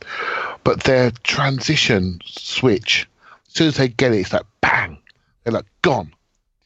But 0.63 0.83
their 0.83 1.11
transition 1.23 2.21
switch, 2.25 3.07
as 3.47 3.53
soon 3.53 3.67
as 3.67 3.77
they 3.77 3.89
get 3.89 4.13
it, 4.13 4.19
it's 4.19 4.33
like 4.33 4.45
bang. 4.61 4.97
They're 5.43 5.53
like 5.53 5.65
gone. 5.81 6.13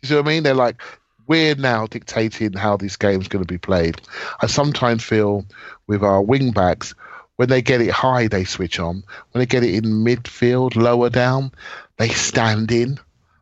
You 0.02 0.08
see 0.08 0.16
what 0.16 0.26
I 0.26 0.28
mean? 0.28 0.44
They're 0.44 0.54
like 0.54 0.82
we're 1.28 1.56
now 1.56 1.88
dictating 1.88 2.54
how 2.54 2.78
this 2.78 2.98
game's 2.98 3.28
going 3.28 3.44
to 3.44 3.54
be 3.54 3.58
played. 3.58 4.02
I 4.42 4.48
sometimes 4.48 5.04
feel 5.04 5.46
with 5.88 6.04
our 6.04 6.22
wing 6.22 6.52
backs, 6.52 6.94
when 7.38 7.50
they 7.50 7.62
get 7.62 7.82
it 7.82 7.92
high, 7.92 8.28
they 8.28 8.44
switch 8.44 8.80
on. 8.80 9.04
When 9.32 9.40
they 9.40 9.46
get 9.46 9.64
it 9.64 9.74
in 9.74 9.86
midfield, 9.86 10.76
lower 10.76 11.10
down, 11.10 11.52
they 11.98 12.10
stand 12.10 12.72
in. 12.72 13.00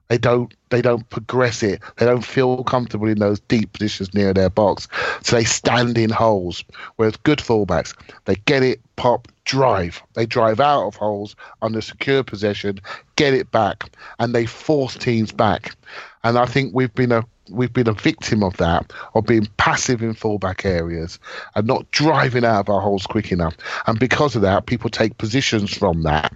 They 0.07 0.17
don't. 0.17 0.53
They 0.69 0.81
don't 0.81 1.07
progress 1.09 1.63
it. 1.63 1.81
They 1.97 2.05
don't 2.05 2.25
feel 2.25 2.63
comfortable 2.63 3.07
in 3.07 3.19
those 3.19 3.39
deep 3.41 3.73
positions 3.73 4.13
near 4.13 4.33
their 4.33 4.49
box, 4.49 4.87
so 5.21 5.35
they 5.35 5.43
stand 5.43 5.97
in 5.97 6.09
holes. 6.09 6.63
Whereas 6.95 7.15
good 7.17 7.39
fullbacks, 7.39 7.95
they 8.25 8.35
get 8.35 8.63
it, 8.63 8.79
pop, 8.95 9.27
drive. 9.45 10.01
They 10.13 10.25
drive 10.25 10.59
out 10.59 10.87
of 10.87 10.95
holes 10.95 11.35
under 11.61 11.81
secure 11.81 12.23
possession, 12.23 12.79
get 13.17 13.33
it 13.33 13.51
back, 13.51 13.91
and 14.17 14.33
they 14.33 14.45
force 14.45 14.95
teams 14.95 15.31
back. 15.31 15.75
And 16.23 16.37
I 16.37 16.45
think 16.45 16.73
we've 16.73 16.93
been 16.93 17.11
a 17.11 17.23
we've 17.49 17.73
been 17.73 17.87
a 17.87 17.93
victim 17.93 18.43
of 18.43 18.57
that, 18.57 18.91
of 19.15 19.25
being 19.25 19.47
passive 19.57 20.01
in 20.01 20.13
fullback 20.13 20.65
areas 20.65 21.19
and 21.55 21.67
not 21.67 21.89
driving 21.91 22.45
out 22.45 22.61
of 22.61 22.69
our 22.69 22.81
holes 22.81 23.05
quick 23.05 23.31
enough. 23.31 23.55
And 23.87 23.99
because 23.99 24.35
of 24.35 24.41
that, 24.43 24.65
people 24.65 24.89
take 24.89 25.17
positions 25.17 25.75
from 25.75 26.03
that. 26.03 26.33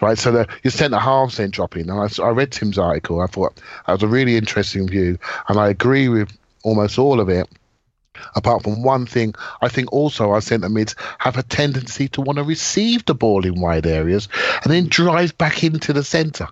Right, 0.00 0.16
so 0.16 0.30
the, 0.30 0.48
your 0.62 0.70
centre 0.70 0.98
halves 0.98 1.36
then 1.36 1.50
dropping. 1.50 1.90
And 1.90 2.00
I, 2.00 2.22
I 2.22 2.30
read 2.30 2.52
Tim's 2.52 2.78
article. 2.78 3.20
I 3.20 3.26
thought 3.26 3.60
that 3.86 3.92
was 3.92 4.02
a 4.02 4.08
really 4.08 4.36
interesting 4.36 4.88
view, 4.88 5.18
and 5.48 5.58
I 5.58 5.68
agree 5.68 6.08
with 6.08 6.30
almost 6.62 6.98
all 6.98 7.20
of 7.20 7.28
it 7.28 7.48
apart 8.34 8.62
from 8.62 8.82
one 8.82 9.04
thing, 9.04 9.34
I 9.60 9.68
think 9.68 9.92
also 9.92 10.30
our 10.30 10.40
centre 10.40 10.70
mids 10.70 10.94
have 11.18 11.36
a 11.36 11.42
tendency 11.42 12.08
to 12.08 12.22
want 12.22 12.38
to 12.38 12.44
receive 12.44 13.04
the 13.04 13.14
ball 13.14 13.44
in 13.44 13.60
wide 13.60 13.86
areas 13.86 14.28
and 14.64 14.72
then 14.72 14.88
drive 14.88 15.36
back 15.36 15.62
into 15.62 15.92
the 15.92 16.02
centre. 16.02 16.48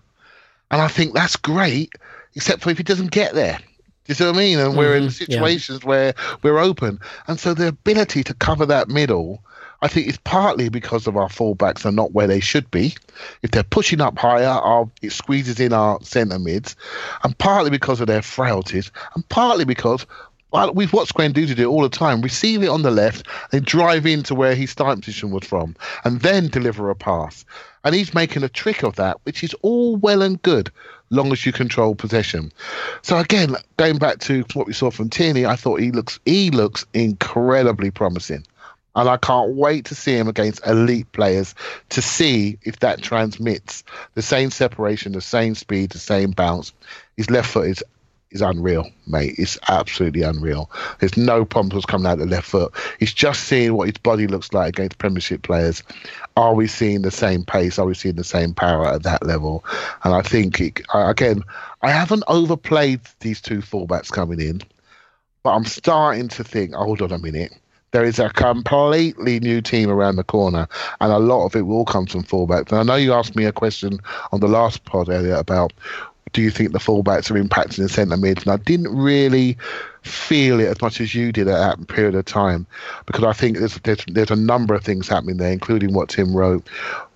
And 0.71 0.83
I 0.83 0.89
think 0.89 1.15
that's 1.15 1.37
great, 1.37 1.95
except 2.35 2.63
for 2.63 2.71
if 2.71 2.77
he 2.77 2.85
doesn't 2.85 3.11
get 3.11 3.35
there 3.35 3.59
you 4.07 4.15
see 4.15 4.25
what 4.25 4.35
I 4.35 4.39
mean? 4.39 4.59
And 4.59 4.71
mm-hmm, 4.71 4.79
we're 4.79 4.97
in 4.97 5.05
mm-hmm. 5.05 5.11
situations 5.11 5.81
yeah. 5.83 5.89
where 5.89 6.15
we're 6.43 6.59
open. 6.59 6.99
And 7.27 7.41
so 7.41 7.55
the 7.55 7.69
ability 7.69 8.23
to 8.25 8.35
cover 8.35 8.67
that 8.67 8.89
middle, 8.89 9.43
I 9.83 9.89
think, 9.89 10.09
is 10.09 10.19
partly 10.19 10.69
because 10.69 11.07
of 11.07 11.17
our 11.17 11.29
fullbacks 11.29 11.87
are 11.87 11.93
not 11.93 12.13
where 12.13 12.27
they 12.27 12.41
should 12.41 12.71
be. 12.71 12.95
If 13.43 13.53
they're 13.53 13.63
pushing 13.63 14.01
up 14.01 14.19
higher, 14.19 14.47
our, 14.47 14.91
it 15.03 15.13
squeezes 15.13 15.61
in 15.61 15.73
our 15.73 16.03
centre 16.03 16.39
mids. 16.39 16.77
And 17.23 17.37
partly 17.39 17.71
because 17.71 18.01
of 18.01 18.07
their 18.07 18.23
frailties. 18.23 18.91
And 19.15 19.27
partly 19.29 19.65
because 19.65 20.07
well, 20.55 20.73
we've 20.73 20.93
watched 20.93 21.15
Guendouzi 21.15 21.57
do 21.57 21.63
it 21.63 21.67
all 21.67 21.83
the 21.83 21.89
time. 21.89 22.21
Receive 22.21 22.63
it 22.63 22.69
on 22.69 22.83
the 22.83 22.93
left, 22.93 23.27
then 23.51 23.65
drive 23.65 24.07
into 24.07 24.37
where 24.37 24.55
his 24.55 24.71
starting 24.71 25.01
position 25.01 25.33
was 25.33 25.45
from, 25.45 25.75
and 26.05 26.21
then 26.21 26.47
deliver 26.47 26.91
a 26.91 26.95
pass. 26.95 27.45
And 27.83 27.93
he's 27.93 28.15
making 28.15 28.45
a 28.45 28.49
trick 28.49 28.85
of 28.85 28.95
that, 28.95 29.19
which 29.25 29.43
is 29.43 29.53
all 29.63 29.97
well 29.97 30.23
and 30.23 30.41
good 30.43 30.71
long 31.15 31.33
as 31.33 31.47
you 31.47 31.53
control 31.53 31.95
possession. 31.95 32.53
So 33.03 33.17
again, 33.19 33.57
going 33.77 33.99
back 33.99 34.19
to 34.21 34.45
what 34.55 34.67
we 34.67 34.73
saw 34.73 34.91
from 34.91 35.11
Tierney, 35.11 35.47
I 35.47 35.57
thought 35.57 35.81
he 35.81 35.91
looks 35.91 36.19
he 36.25 36.51
looks 36.51 36.85
incredibly 36.93 37.91
promising. 37.91 38.45
And 38.97 39.09
I 39.09 39.17
can't 39.17 39.57
wait 39.57 39.87
to 39.87 39.95
see 39.95 40.17
him 40.17 40.29
against 40.29 40.65
elite 40.67 41.11
players 41.11 41.55
to 41.89 42.01
see 42.01 42.59
if 42.62 42.79
that 42.79 43.03
transmits 43.03 43.83
the 44.15 44.23
same 44.23 44.53
separation, 44.53 45.12
the 45.12 45.21
same 45.21 45.57
speed, 45.57 45.91
the 45.91 45.99
same 45.99 46.31
bounce. 46.31 46.73
His 47.17 47.29
left 47.29 47.51
foot 47.51 47.69
is 47.69 47.83
is 48.35 48.43
unreal, 48.43 48.91
mate. 49.07 49.37
It's 49.39 49.59
absolutely 49.68 50.22
unreal. 50.22 50.70
There's 50.99 51.16
no 51.16 51.45
problems 51.45 51.87
coming 51.87 52.07
out 52.07 52.14
of 52.14 52.18
the 52.18 52.26
left 52.26 52.49
foot. 52.49 52.74
He's 52.99 53.14
just 53.14 53.45
seeing 53.45 53.74
what 53.74 53.89
his 53.89 53.99
body 53.99 54.26
looks 54.26 54.53
like 54.53 54.70
against 54.70 54.99
Premiership 54.99 55.43
players. 55.43 55.82
Are 56.37 56.55
we 56.55 56.66
seeing 56.66 57.03
the 57.03 57.11
same 57.11 57.45
pace? 57.45 57.78
Are 57.78 57.87
we 57.87 57.95
seeing 57.95 58.16
the 58.16 58.24
same 58.24 58.53
power 58.53 58.89
at 58.89 59.05
that 59.05 59.24
level? 59.24 59.64
And 60.03 60.12
I 60.12 60.22
think, 60.22 60.61
it, 60.61 60.80
again, 60.93 61.43
I 61.82 61.91
haven't 61.91 62.24
overplayed 62.26 63.01
these 63.20 63.41
two 63.41 63.61
fullbacks 63.61 64.11
coming 64.11 64.41
in, 64.41 64.61
but 65.43 65.55
I'm 65.55 65.64
starting 65.64 66.28
to 66.28 66.45
think, 66.45 66.74
hold 66.74 67.01
on 67.01 67.12
a 67.12 67.18
minute. 67.18 67.55
There 67.93 68.05
is 68.05 68.18
a 68.18 68.28
completely 68.28 69.39
new 69.39 69.61
team 69.61 69.89
around 69.89 70.16
the 70.16 70.24
corner, 70.24 70.66
and 71.01 71.12
a 71.12 71.20
lot 71.20 71.47
of 71.47 71.55
it 71.55 71.62
will 71.62 71.85
come 71.85 72.07
from 72.07 72.24
fullbacks. 72.24 72.72
And 72.72 72.80
I 72.80 72.82
know 72.82 72.97
you 72.97 73.12
asked 73.12 73.37
me 73.37 73.45
a 73.45 73.53
question 73.53 74.01
on 74.32 74.41
the 74.41 74.49
last 74.49 74.85
pod 74.85 75.09
earlier 75.09 75.37
about 75.37 75.72
do 76.35 76.43
you 76.43 76.51
think 76.51 76.72
the 76.72 76.78
fullbacks 76.78 77.30
are 77.30 77.43
impacting 77.43 77.76
the 77.76 77.89
centre 77.89 78.16
mids? 78.16 78.43
And 78.43 78.53
I 78.53 78.57
didn't 78.57 78.95
really 78.95 79.57
feel 80.03 80.61
it 80.61 80.66
as 80.66 80.82
much 80.82 81.01
as 81.01 81.14
you 81.14 81.32
did 81.32 81.49
at 81.49 81.57
that 81.57 81.89
period 81.89 82.14
of 82.14 82.26
time 82.26 82.66
because 83.07 83.24
I 83.24 83.32
think 83.32 83.57
there's, 83.57 83.78
there's, 83.78 84.05
there's 84.09 84.30
a 84.30 84.37
number 84.37 84.74
of 84.74 84.85
things 84.85 85.09
happening 85.09 85.39
there, 85.39 85.53
including 85.53 85.95
what 85.95 86.11
Tim 86.11 86.37
wrote, 86.37 86.68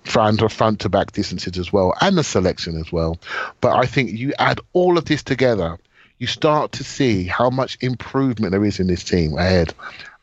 front 0.05 0.39
to 0.39 0.49
front 0.49 0.79
to 0.79 0.89
back 0.89 1.11
distances 1.11 1.57
as 1.57 1.71
well, 1.71 1.93
and 2.01 2.17
the 2.17 2.23
selection 2.23 2.77
as 2.77 2.91
well. 2.91 3.19
But 3.61 3.75
I 3.75 3.85
think 3.85 4.11
you 4.11 4.33
add 4.39 4.59
all 4.73 4.97
of 4.97 5.05
this 5.05 5.21
together, 5.21 5.77
you 6.17 6.25
start 6.25 6.71
to 6.73 6.83
see 6.83 7.25
how 7.25 7.49
much 7.49 7.77
improvement 7.81 8.51
there 8.51 8.65
is 8.65 8.79
in 8.79 8.87
this 8.87 9.03
team 9.03 9.37
ahead. 9.37 9.73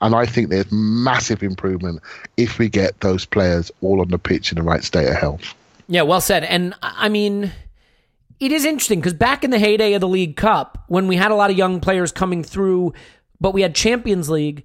And 0.00 0.14
I 0.14 0.26
think 0.26 0.48
there's 0.48 0.70
massive 0.72 1.42
improvement 1.42 2.00
if 2.36 2.58
we 2.58 2.68
get 2.68 3.00
those 3.00 3.24
players 3.26 3.70
all 3.82 4.00
on 4.00 4.08
the 4.08 4.18
pitch 4.18 4.52
in 4.52 4.56
the 4.56 4.62
right 4.62 4.82
state 4.82 5.08
of 5.08 5.14
health. 5.14 5.54
Yeah, 5.88 6.02
well 6.02 6.20
said. 6.20 6.44
And 6.44 6.74
I 6.82 7.08
mean, 7.08 7.52
it 8.38 8.52
is 8.52 8.64
interesting 8.64 9.00
because 9.00 9.14
back 9.14 9.44
in 9.44 9.50
the 9.50 9.58
heyday 9.58 9.94
of 9.94 10.00
the 10.00 10.08
League 10.08 10.36
Cup, 10.36 10.84
when 10.88 11.08
we 11.08 11.16
had 11.16 11.30
a 11.30 11.34
lot 11.34 11.50
of 11.50 11.56
young 11.56 11.80
players 11.80 12.12
coming 12.12 12.42
through, 12.42 12.92
but 13.40 13.54
we 13.54 13.62
had 13.62 13.74
Champions 13.74 14.28
League, 14.28 14.64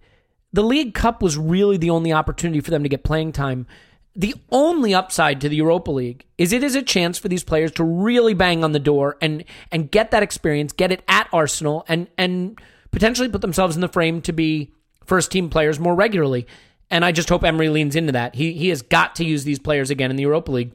the 0.53 0.63
League 0.63 0.93
Cup 0.93 1.21
was 1.21 1.37
really 1.37 1.77
the 1.77 1.89
only 1.89 2.11
opportunity 2.11 2.59
for 2.59 2.71
them 2.71 2.83
to 2.83 2.89
get 2.89 3.03
playing 3.03 3.31
time. 3.31 3.67
The 4.13 4.35
only 4.51 4.93
upside 4.93 5.39
to 5.41 5.49
the 5.49 5.55
Europa 5.55 5.91
League 5.91 6.25
is 6.37 6.51
it 6.51 6.63
is 6.63 6.75
a 6.75 6.81
chance 6.81 7.17
for 7.17 7.29
these 7.29 7.45
players 7.45 7.71
to 7.73 7.83
really 7.83 8.33
bang 8.33 8.61
on 8.61 8.73
the 8.73 8.79
door 8.79 9.17
and 9.21 9.45
and 9.71 9.89
get 9.89 10.11
that 10.11 10.23
experience, 10.23 10.73
get 10.73 10.91
it 10.91 11.01
at 11.07 11.29
Arsenal, 11.31 11.85
and 11.87 12.07
and 12.17 12.59
potentially 12.91 13.29
put 13.29 13.39
themselves 13.39 13.75
in 13.75 13.81
the 13.81 13.87
frame 13.87 14.21
to 14.23 14.33
be 14.33 14.73
first 15.05 15.31
team 15.31 15.49
players 15.49 15.79
more 15.79 15.95
regularly. 15.95 16.45
And 16.89 17.05
I 17.05 17.13
just 17.13 17.29
hope 17.29 17.45
Emery 17.45 17.69
leans 17.69 17.95
into 17.95 18.11
that. 18.11 18.35
He 18.35 18.51
he 18.51 18.67
has 18.67 18.81
got 18.81 19.15
to 19.15 19.23
use 19.23 19.45
these 19.45 19.59
players 19.59 19.89
again 19.89 20.09
in 20.09 20.17
the 20.17 20.23
Europa 20.23 20.51
League. 20.51 20.73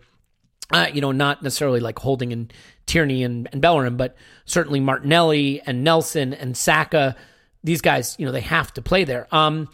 Uh, 0.72 0.88
you 0.92 1.03
know, 1.03 1.12
not 1.12 1.42
necessarily 1.42 1.78
like 1.78 1.99
Holding 1.99 2.32
and 2.32 2.53
Tierney 2.87 3.24
and, 3.24 3.49
and 3.53 3.61
Bellerin, 3.61 3.97
but 3.97 4.16
certainly 4.45 4.80
Martinelli 4.80 5.61
and 5.66 5.84
Nelson 5.84 6.32
and 6.32 6.57
Saka. 6.57 7.16
These 7.64 7.80
guys, 7.80 8.16
you 8.18 8.26
know, 8.26 8.32
they 8.32 8.41
have 8.41 8.72
to 8.74 8.82
play 8.82 9.05
there. 9.05 9.26
Um, 9.34 9.68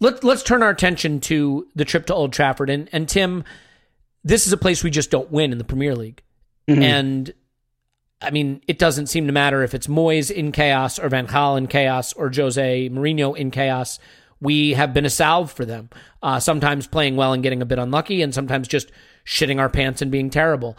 let, 0.00 0.24
let's 0.24 0.42
turn 0.42 0.62
our 0.62 0.70
attention 0.70 1.20
to 1.20 1.66
the 1.74 1.84
trip 1.84 2.06
to 2.06 2.14
Old 2.14 2.32
Trafford. 2.32 2.70
And, 2.70 2.88
and 2.92 3.08
Tim, 3.08 3.44
this 4.24 4.46
is 4.46 4.52
a 4.52 4.56
place 4.56 4.82
we 4.82 4.90
just 4.90 5.10
don't 5.10 5.30
win 5.30 5.52
in 5.52 5.58
the 5.58 5.64
Premier 5.64 5.94
League. 5.94 6.22
Mm-hmm. 6.68 6.82
And 6.82 7.34
I 8.20 8.30
mean, 8.30 8.60
it 8.66 8.78
doesn't 8.78 9.06
seem 9.06 9.26
to 9.26 9.32
matter 9.32 9.62
if 9.62 9.74
it's 9.74 9.86
Moyes 9.86 10.30
in 10.30 10.50
chaos 10.52 10.98
or 10.98 11.08
Van 11.08 11.26
Gaal 11.26 11.56
in 11.56 11.68
chaos 11.68 12.12
or 12.12 12.30
Jose 12.34 12.90
Mourinho 12.90 13.36
in 13.36 13.50
chaos. 13.50 13.98
We 14.40 14.72
have 14.74 14.92
been 14.92 15.04
a 15.04 15.10
salve 15.10 15.52
for 15.52 15.64
them. 15.64 15.90
Uh, 16.22 16.40
sometimes 16.40 16.86
playing 16.86 17.16
well 17.16 17.32
and 17.32 17.42
getting 17.42 17.62
a 17.62 17.66
bit 17.66 17.78
unlucky, 17.78 18.22
and 18.22 18.34
sometimes 18.34 18.68
just 18.68 18.90
shitting 19.24 19.58
our 19.58 19.68
pants 19.68 20.02
and 20.02 20.10
being 20.10 20.30
terrible. 20.30 20.76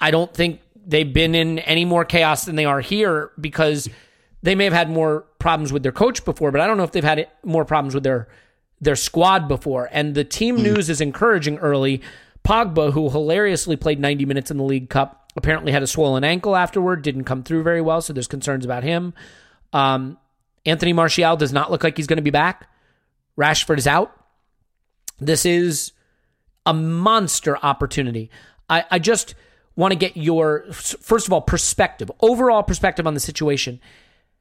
I 0.00 0.10
don't 0.10 0.32
think 0.32 0.60
they've 0.86 1.12
been 1.12 1.34
in 1.34 1.58
any 1.60 1.84
more 1.84 2.04
chaos 2.04 2.44
than 2.44 2.56
they 2.56 2.64
are 2.64 2.80
here 2.80 3.30
because 3.40 3.88
they 4.42 4.54
may 4.54 4.64
have 4.64 4.72
had 4.72 4.90
more 4.90 5.22
problems 5.38 5.72
with 5.72 5.82
their 5.82 5.92
coach 5.92 6.24
before, 6.24 6.50
but 6.50 6.60
I 6.60 6.66
don't 6.66 6.76
know 6.76 6.84
if 6.84 6.92
they've 6.92 7.04
had 7.04 7.28
more 7.44 7.64
problems 7.64 7.94
with 7.94 8.04
their 8.04 8.28
their 8.80 8.96
squad 8.96 9.48
before. 9.48 9.88
And 9.90 10.14
the 10.14 10.24
team 10.24 10.58
mm. 10.58 10.62
news 10.62 10.88
is 10.88 11.00
encouraging 11.00 11.58
early. 11.58 12.00
Pogba, 12.44 12.92
who 12.92 13.10
hilariously 13.10 13.76
played 13.76 13.98
90 13.98 14.24
minutes 14.24 14.50
in 14.50 14.56
the 14.56 14.62
League 14.62 14.88
Cup, 14.88 15.30
apparently 15.36 15.72
had 15.72 15.82
a 15.82 15.86
swollen 15.86 16.22
ankle 16.22 16.54
afterward, 16.54 17.02
didn't 17.02 17.24
come 17.24 17.42
through 17.42 17.64
very 17.64 17.80
well, 17.80 18.00
so 18.00 18.12
there's 18.12 18.28
concerns 18.28 18.64
about 18.64 18.84
him. 18.84 19.14
Um, 19.72 20.16
Anthony 20.64 20.92
Martial 20.92 21.36
does 21.36 21.52
not 21.52 21.70
look 21.70 21.82
like 21.82 21.96
he's 21.96 22.06
going 22.06 22.18
to 22.18 22.22
be 22.22 22.30
back. 22.30 22.68
Rashford 23.36 23.78
is 23.78 23.86
out. 23.86 24.14
This 25.18 25.44
is 25.44 25.92
a 26.64 26.72
monster 26.72 27.58
opportunity. 27.58 28.30
I, 28.70 28.84
I 28.90 28.98
just 28.98 29.34
want 29.78 29.92
to 29.92 29.98
get 29.98 30.16
your, 30.16 30.64
first 30.72 31.28
of 31.28 31.32
all, 31.32 31.40
perspective, 31.40 32.10
overall 32.20 32.64
perspective 32.64 33.06
on 33.06 33.14
the 33.14 33.20
situation. 33.20 33.80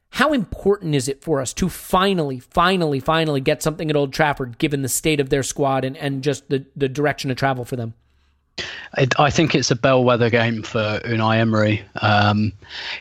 How 0.09 0.33
important 0.33 0.95
is 0.95 1.07
it 1.07 1.21
for 1.21 1.39
us 1.41 1.53
to 1.53 1.69
finally, 1.69 2.39
finally, 2.39 2.99
finally 2.99 3.39
get 3.39 3.61
something 3.61 3.89
at 3.89 3.95
Old 3.95 4.13
Trafford, 4.13 4.57
given 4.57 4.81
the 4.81 4.89
state 4.89 5.19
of 5.19 5.29
their 5.29 5.43
squad 5.43 5.85
and, 5.85 5.95
and 5.97 6.23
just 6.23 6.49
the, 6.49 6.65
the 6.75 6.89
direction 6.89 7.29
of 7.29 7.37
travel 7.37 7.65
for 7.65 7.75
them? 7.75 7.93
I 9.19 9.29
think 9.29 9.53
it's 9.53 9.69
a 9.69 9.75
bellwether 9.75 10.31
game 10.31 10.63
for 10.63 10.99
Unai 11.05 11.37
Emery. 11.37 11.83
Um, 12.01 12.51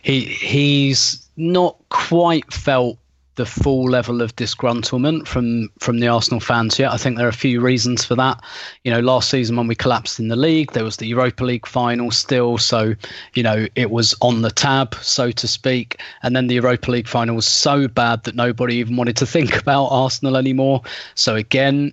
he 0.03 0.21
he's 0.21 1.27
not 1.39 1.79
quite 1.89 2.53
felt 2.53 2.99
the 3.37 3.47
full 3.47 3.85
level 3.85 4.21
of 4.21 4.35
disgruntlement 4.37 5.27
from 5.27 5.69
from 5.79 6.01
the 6.01 6.09
Arsenal 6.09 6.41
fans 6.41 6.79
yet. 6.79 6.93
I 6.93 6.97
think 6.97 7.17
there 7.17 7.27
are 7.27 7.31
a 7.31 7.35
few 7.35 7.61
reasons 7.61 8.05
for 8.05 8.15
that. 8.17 8.43
You 8.85 8.91
know, 8.91 9.01
last 9.01 9.31
season 9.31 9.57
when 9.57 9.69
we 9.69 9.75
collapsed 9.75 10.19
in 10.19 10.29
the 10.29 10.37
league, 10.37 10.73
there 10.73 10.85
was 10.85 10.97
the 10.97 11.07
Europa 11.07 11.45
League 11.45 11.67
final 11.67 12.11
still, 12.11 12.59
so 12.59 12.95
you 13.35 13.43
know 13.43 13.67
it 13.75 13.91
was 13.91 14.15
on 14.21 14.43
the 14.43 14.51
tab, 14.51 14.95
so 14.97 15.31
to 15.31 15.47
speak. 15.47 16.01
And 16.23 16.35
then 16.35 16.49
the 16.49 16.57
Europa 16.57 16.91
League 16.91 17.09
final 17.09 17.37
was 17.37 17.47
so 17.47 17.89
bad 17.89 18.25
that 18.25 18.35
nobody 18.35 18.77
even 18.77 18.97
wanted 18.97 19.17
to 19.19 19.27
think 19.37 19.57
about 19.57 19.87
Arsenal 19.87 20.37
anymore. 20.37 20.83
So 21.15 21.37
again, 21.37 21.93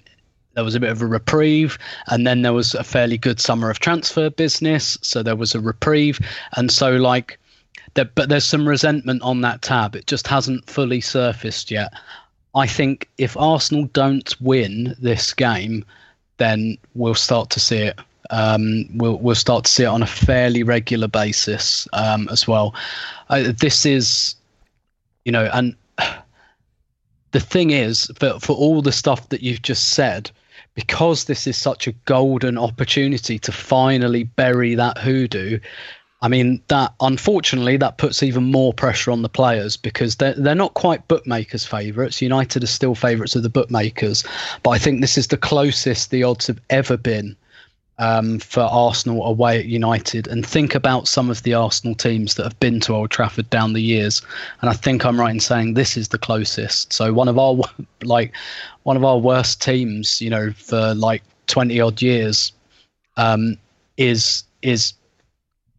there 0.54 0.64
was 0.64 0.76
a 0.76 0.80
bit 0.80 0.92
of 0.92 1.02
a 1.02 1.08
reprieve 1.08 1.78
and 2.08 2.26
then 2.28 2.44
there 2.44 2.54
was 2.54 2.76
a 2.76 2.84
fairly 2.84 3.18
good 3.18 3.40
summer 3.40 3.70
of 3.72 3.80
transfer 3.80 4.30
business 4.30 5.00
so 5.02 5.24
there 5.24 5.36
was 5.36 5.56
a 5.56 5.60
reprieve 5.60 6.20
and 6.56 6.72
so 6.72 6.96
like 6.96 7.40
but 7.94 8.30
there's 8.30 8.46
some 8.46 8.68
resentment 8.68 9.22
on 9.22 9.42
that 9.42 9.62
tab. 9.62 9.96
It 9.96 10.08
just 10.08 10.28
hasn't 10.28 10.70
fully 10.70 11.02
surfaced 11.02 11.70
yet. 11.72 11.94
I 12.56 12.68
think 12.68 13.10
if 13.18 13.36
Arsenal 13.38 13.86
don't 13.94 14.40
win 14.42 14.96
this 15.00 15.34
game, 15.34 15.86
then 16.38 16.78
we'll 16.94 17.16
start 17.16 17.50
to 17.52 17.60
see 17.60 17.78
it. 17.78 18.00
Um, 18.30 18.86
we'll 18.96 19.18
we'll 19.18 19.36
start 19.36 19.66
to 19.66 19.72
see 19.72 19.84
it 19.84 19.88
on 19.88 20.02
a 20.02 20.08
fairly 20.08 20.64
regular 20.64 21.08
basis 21.08 21.88
um, 21.94 22.28
as 22.32 22.48
well. 22.48 22.74
Uh, 23.30 23.52
this 23.60 23.86
is, 23.86 24.36
you 25.26 25.32
know, 25.32 25.50
and 25.54 25.76
the 27.32 27.40
thing 27.40 27.72
is, 27.72 28.10
for 28.18 28.40
for 28.40 28.56
all 28.56 28.82
the 28.82 28.92
stuff 28.92 29.30
that 29.30 29.42
you've 29.42 29.62
just 29.62 29.90
said, 29.90 30.32
because 30.74 31.26
this 31.26 31.48
is 31.48 31.58
such 31.58 31.88
a 31.88 31.92
golden 32.06 32.58
opportunity 32.58 33.38
to 33.40 33.52
finally 33.52 34.24
bury 34.24 34.76
that 34.76 34.98
hoodoo, 34.98 35.60
I 36.24 36.30
mean 36.30 36.62
that 36.70 36.94
unfortunately 37.02 37.76
that 37.78 37.98
puts 37.98 38.24
even 38.24 38.46
more 38.46 38.74
pressure 38.74 39.12
on 39.12 39.24
the 39.24 39.30
players 39.30 39.76
because 39.76 40.16
they're 40.16 40.34
they're 40.36 40.56
not 40.56 40.74
quite 40.74 41.10
bookmakers' 41.10 41.66
favourites. 41.66 42.22
United 42.22 42.64
are 42.64 42.68
still 42.68 42.96
favourites 42.96 43.36
of 43.36 43.44
the 43.44 43.50
bookmakers, 43.50 44.24
but 44.64 44.70
I 44.72 44.78
think 44.78 45.02
this 45.02 45.18
is 45.18 45.28
the 45.28 45.38
closest 45.38 46.12
the 46.12 46.24
odds 46.24 46.48
have 46.48 46.62
ever 46.70 46.96
been 46.96 47.36
um, 48.00 48.40
for 48.40 48.62
Arsenal 48.62 49.26
away 49.26 49.60
at 49.60 49.66
United. 49.66 50.28
And 50.28 50.46
think 50.46 50.74
about 50.76 51.10
some 51.10 51.30
of 51.30 51.44
the 51.44 51.56
Arsenal 51.56 51.94
teams 51.94 52.36
that 52.36 52.44
have 52.44 52.60
been 52.62 52.80
to 52.82 52.96
Old 52.96 53.12
Trafford 53.12 53.50
down 53.50 53.74
the 53.74 53.82
years, 53.82 54.22
and 54.62 54.70
I 54.70 54.74
think 54.74 55.06
I'm 55.06 55.20
right 55.20 55.34
in 55.34 55.42
saying 55.42 55.74
this 55.74 55.98
is 55.98 56.08
the 56.08 56.18
closest. 56.18 56.94
So 56.94 57.12
one 57.12 57.28
of 57.28 57.38
our 57.38 57.58
like 58.02 58.34
one 58.84 58.96
of 58.96 59.04
our 59.04 59.18
worst 59.18 59.62
teams, 59.62 60.22
you 60.22 60.30
know, 60.30 60.54
for 60.54 60.94
like 60.94 61.22
20 61.48 61.82
odd 61.82 62.02
years, 62.02 62.54
um, 63.18 63.58
is 63.98 64.46
is 64.62 64.94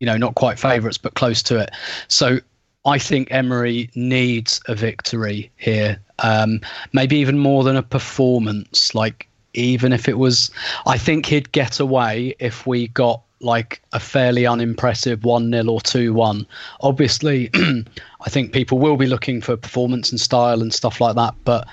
you 0.05 0.11
know, 0.11 0.19
not 0.19 0.35
quite 0.35 0.59
favourites, 0.59 0.99
but 0.99 1.15
close 1.15 1.43
to 1.43 1.59
it. 1.59 1.71
So 2.09 2.39
I 2.85 2.99
think 2.99 3.29
Emery 3.31 3.89
needs 3.95 4.61
a 4.69 4.75
victory 4.75 5.51
here, 5.57 5.99
um, 6.19 6.61
maybe 6.93 7.17
even 7.17 7.39
more 7.39 7.65
than 7.65 7.75
a 7.75 7.83
performance. 7.83 8.95
Like, 8.95 9.27
even 9.55 9.95
if 9.95 10.07
it 10.07 10.19
was, 10.19 10.51
I 10.85 10.99
think 10.99 11.25
he'd 11.25 11.53
get 11.53 11.81
away 11.81 12.35
if 12.39 12.67
we 12.67 12.89
got 12.89 13.23
like 13.41 13.81
a 13.95 14.01
fairly 14.01 14.47
unimpressive 14.47 15.25
1 15.25 15.51
0 15.51 15.67
or 15.69 15.81
2 15.81 16.13
1. 16.13 16.47
Obviously, 16.83 17.51
I 17.55 18.29
think 18.29 18.53
people 18.53 18.79
will 18.79 18.99
be 18.99 19.07
looking 19.07 19.41
for 19.41 19.57
performance 19.57 20.11
and 20.11 20.21
style 20.21 20.61
and 20.61 20.75
stuff 20.75 21.01
like 21.01 21.17
that, 21.17 21.35
but 21.45 21.67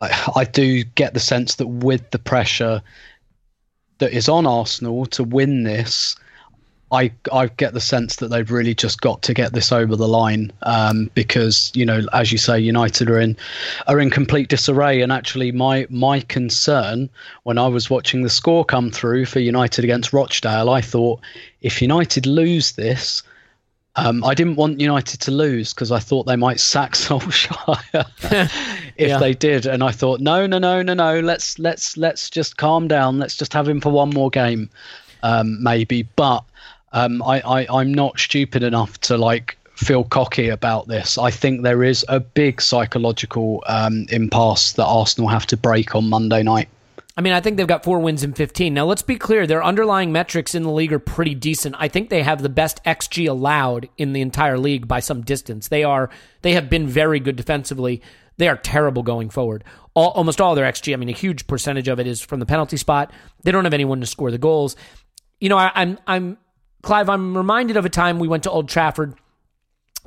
I, 0.00 0.32
I 0.34 0.44
do 0.44 0.82
get 0.82 1.14
the 1.14 1.20
sense 1.20 1.54
that 1.56 1.68
with 1.68 2.10
the 2.10 2.18
pressure 2.18 2.82
that 3.98 4.12
is 4.12 4.28
on 4.28 4.46
Arsenal 4.46 5.06
to 5.06 5.22
win 5.22 5.62
this, 5.62 6.16
I 6.90 7.12
I 7.32 7.48
get 7.48 7.74
the 7.74 7.80
sense 7.80 8.16
that 8.16 8.28
they've 8.28 8.50
really 8.50 8.74
just 8.74 9.00
got 9.00 9.22
to 9.22 9.34
get 9.34 9.52
this 9.52 9.72
over 9.72 9.94
the 9.96 10.08
line 10.08 10.52
um, 10.62 11.10
because 11.14 11.70
you 11.74 11.84
know, 11.84 12.00
as 12.12 12.32
you 12.32 12.38
say, 12.38 12.58
United 12.58 13.10
are 13.10 13.20
in 13.20 13.36
are 13.86 14.00
in 14.00 14.10
complete 14.10 14.48
disarray. 14.48 15.02
And 15.02 15.12
actually, 15.12 15.52
my 15.52 15.86
my 15.90 16.20
concern 16.20 17.10
when 17.42 17.58
I 17.58 17.66
was 17.68 17.90
watching 17.90 18.22
the 18.22 18.30
score 18.30 18.64
come 18.64 18.90
through 18.90 19.26
for 19.26 19.38
United 19.40 19.84
against 19.84 20.12
Rochdale, 20.12 20.70
I 20.70 20.80
thought 20.80 21.20
if 21.60 21.82
United 21.82 22.26
lose 22.26 22.72
this, 22.72 23.22
Um, 23.96 24.22
I 24.22 24.34
didn't 24.34 24.54
want 24.56 24.80
United 24.80 25.20
to 25.22 25.30
lose 25.32 25.74
because 25.74 25.90
I 25.90 25.98
thought 25.98 26.24
they 26.26 26.36
might 26.36 26.60
sack 26.60 26.92
Solskjaer 26.94 28.06
if 28.96 29.08
Yeah. 29.08 29.18
they 29.18 29.34
did, 29.34 29.66
and 29.66 29.82
I 29.82 29.90
thought, 29.90 30.20
no, 30.20 30.46
no, 30.46 30.58
no, 30.58 30.82
no, 30.82 30.94
no. 30.94 31.20
Let's 31.20 31.58
let's 31.58 31.96
let's 31.96 32.30
just 32.30 32.56
calm 32.56 32.86
down. 32.88 33.18
Let's 33.18 33.36
just 33.36 33.52
have 33.52 33.68
him 33.68 33.80
for 33.80 33.90
one 33.90 34.10
more 34.10 34.30
game, 34.30 34.70
um, 35.22 35.60
maybe. 35.62 36.04
But 36.14 36.44
um, 36.92 37.22
I, 37.22 37.40
I 37.40 37.80
I'm 37.80 37.92
not 37.92 38.18
stupid 38.18 38.62
enough 38.62 38.98
to 39.02 39.16
like 39.16 39.58
feel 39.74 40.04
cocky 40.04 40.48
about 40.48 40.88
this. 40.88 41.18
I 41.18 41.30
think 41.30 41.62
there 41.62 41.84
is 41.84 42.04
a 42.08 42.18
big 42.18 42.60
psychological 42.60 43.62
um, 43.66 44.06
impasse 44.10 44.72
that 44.72 44.84
Arsenal 44.84 45.28
have 45.28 45.46
to 45.46 45.56
break 45.56 45.94
on 45.94 46.08
Monday 46.08 46.42
night. 46.42 46.68
I 47.16 47.20
mean, 47.20 47.32
I 47.32 47.40
think 47.40 47.56
they've 47.56 47.66
got 47.66 47.82
four 47.82 47.98
wins 47.98 48.22
in 48.22 48.32
15. 48.32 48.72
Now, 48.72 48.86
let's 48.86 49.02
be 49.02 49.16
clear. 49.16 49.44
Their 49.44 49.64
underlying 49.64 50.12
metrics 50.12 50.54
in 50.54 50.62
the 50.62 50.70
league 50.70 50.92
are 50.92 51.00
pretty 51.00 51.34
decent. 51.34 51.74
I 51.76 51.88
think 51.88 52.10
they 52.10 52.22
have 52.22 52.42
the 52.42 52.48
best 52.48 52.82
XG 52.84 53.28
allowed 53.28 53.88
in 53.98 54.12
the 54.12 54.20
entire 54.20 54.56
league 54.56 54.86
by 54.86 55.00
some 55.00 55.22
distance. 55.22 55.66
They 55.66 55.82
are 55.82 56.10
they 56.42 56.52
have 56.52 56.70
been 56.70 56.86
very 56.86 57.18
good 57.18 57.34
defensively. 57.34 58.02
They 58.36 58.48
are 58.48 58.56
terrible 58.56 59.02
going 59.02 59.30
forward. 59.30 59.64
All, 59.94 60.10
almost 60.10 60.40
all 60.40 60.54
their 60.54 60.70
XG, 60.70 60.92
I 60.92 60.96
mean, 60.96 61.08
a 61.08 61.12
huge 61.12 61.48
percentage 61.48 61.88
of 61.88 61.98
it 61.98 62.06
is 62.06 62.20
from 62.20 62.38
the 62.38 62.46
penalty 62.46 62.76
spot. 62.76 63.12
They 63.42 63.50
don't 63.50 63.64
have 63.64 63.74
anyone 63.74 63.98
to 63.98 64.06
score 64.06 64.30
the 64.30 64.38
goals. 64.38 64.76
You 65.40 65.48
know, 65.48 65.58
I, 65.58 65.72
I'm 65.74 65.98
I'm 66.06 66.38
Clive. 66.82 67.08
I'm 67.08 67.36
reminded 67.36 67.76
of 67.76 67.84
a 67.84 67.88
time 67.90 68.18
we 68.18 68.28
went 68.28 68.42
to 68.44 68.50
Old 68.50 68.68
Trafford, 68.68 69.14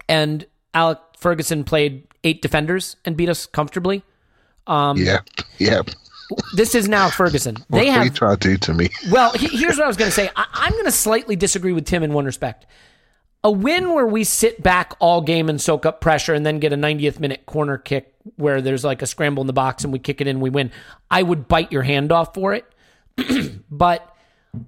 and 0.07 0.45
Alex 0.73 1.01
Ferguson 1.17 1.63
played 1.63 2.07
eight 2.23 2.41
defenders 2.41 2.95
and 3.05 3.17
beat 3.17 3.29
us 3.29 3.45
comfortably. 3.45 4.03
Um, 4.67 4.97
yeah, 4.97 5.19
yeah. 5.57 5.81
This 6.55 6.75
is 6.75 6.87
now 6.87 7.09
Ferguson. 7.09 7.55
They 7.55 7.61
what 7.69 7.81
are 7.81 7.83
you 7.85 7.91
have 7.91 8.13
trying 8.13 8.37
to 8.37 8.47
do 8.49 8.57
to 8.57 8.73
me? 8.73 8.89
well, 9.11 9.33
he- 9.33 9.47
here's 9.57 9.75
what 9.77 9.83
I 9.83 9.87
was 9.87 9.97
going 9.97 10.09
to 10.09 10.15
say. 10.15 10.29
I- 10.35 10.47
I'm 10.53 10.71
going 10.71 10.85
to 10.85 10.91
slightly 10.91 11.35
disagree 11.35 11.73
with 11.73 11.85
Tim 11.85 12.03
in 12.03 12.13
one 12.13 12.23
respect. 12.25 12.65
A 13.43 13.51
win 13.51 13.91
where 13.93 14.05
we 14.07 14.23
sit 14.23 14.61
back 14.63 14.93
all 14.99 15.19
game 15.21 15.49
and 15.49 15.59
soak 15.59 15.85
up 15.85 15.99
pressure 15.99 16.33
and 16.33 16.45
then 16.45 16.59
get 16.59 16.71
a 16.71 16.77
90th 16.77 17.19
minute 17.19 17.45
corner 17.47 17.77
kick 17.77 18.13
where 18.37 18.61
there's 18.61 18.83
like 18.85 19.01
a 19.01 19.07
scramble 19.07 19.41
in 19.41 19.47
the 19.47 19.51
box 19.53 19.83
and 19.83 19.91
we 19.91 19.97
kick 19.99 20.21
it 20.21 20.27
in, 20.27 20.39
we 20.39 20.49
win. 20.51 20.71
I 21.09 21.23
would 21.23 21.47
bite 21.47 21.71
your 21.71 21.81
hand 21.81 22.11
off 22.11 22.33
for 22.35 22.53
it. 22.53 22.65
but 23.71 24.10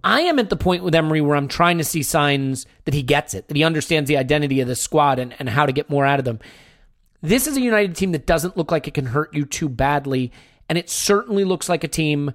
I 0.04 0.22
am 0.22 0.40
at 0.40 0.50
the 0.50 0.56
point 0.56 0.84
with 0.84 0.96
Emery 0.96 1.22
where 1.22 1.36
I'm 1.36 1.48
trying 1.48 1.78
to 1.78 1.84
see 1.84 2.04
signs 2.04 2.66
that 2.86 2.94
he 2.94 3.04
gets 3.04 3.34
it, 3.34 3.48
that 3.48 3.58
he 3.58 3.64
understands 3.64 4.08
the 4.08 4.18
identity 4.18 4.62
of 4.62 4.68
the 4.68 4.76
squad 4.76 5.20
and, 5.20 5.36
and 5.40 5.50
how 5.50 5.66
to 5.66 5.74
get 5.74 5.90
more 5.90 6.06
out 6.06 6.20
of 6.20 6.26
them. 6.26 6.40
This 7.22 7.48
is 7.48 7.58
a 7.58 7.62
United 7.62 7.96
team 7.96 8.12
that 8.14 8.26
doesn't 8.26 8.58
look 8.58 8.72
like 8.72 8.88
it 8.88 8.94
can 8.94 9.08
hurt 9.08 9.34
you 9.34 9.46
too 9.46 9.70
badly, 9.70 10.32
and 10.70 10.78
it 10.78 10.90
certainly 10.90 11.44
looks 11.44 11.70
like 11.70 11.84
a 11.84 11.90
team 11.90 12.34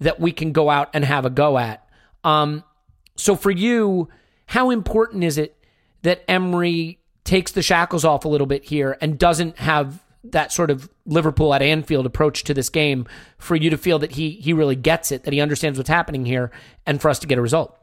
that 0.00 0.20
we 0.20 0.32
can 0.32 0.52
go 0.52 0.70
out 0.70 0.90
and 0.92 1.04
have 1.04 1.24
a 1.24 1.30
go 1.30 1.58
at. 1.58 1.86
Um, 2.24 2.64
so 3.16 3.34
for 3.36 3.50
you, 3.50 4.08
how 4.46 4.70
important 4.70 5.24
is 5.24 5.38
it 5.38 5.56
that 6.02 6.22
Emery 6.28 6.98
takes 7.24 7.52
the 7.52 7.62
shackles 7.62 8.04
off 8.04 8.24
a 8.24 8.28
little 8.28 8.46
bit 8.46 8.64
here 8.64 8.96
and 9.00 9.18
doesn't 9.18 9.58
have 9.58 10.02
that 10.30 10.52
sort 10.52 10.70
of 10.70 10.88
Liverpool 11.06 11.54
at 11.54 11.62
Anfield 11.62 12.06
approach 12.06 12.44
to 12.44 12.54
this 12.54 12.68
game 12.68 13.06
for 13.38 13.56
you 13.56 13.70
to 13.70 13.76
feel 13.78 13.98
that 13.98 14.12
he 14.12 14.30
he 14.30 14.52
really 14.52 14.76
gets 14.76 15.12
it, 15.12 15.24
that 15.24 15.32
he 15.32 15.40
understands 15.40 15.78
what's 15.78 15.90
happening 15.90 16.24
here, 16.26 16.50
and 16.86 17.00
for 17.00 17.08
us 17.08 17.18
to 17.20 17.26
get 17.26 17.38
a 17.38 17.42
result? 17.42 17.76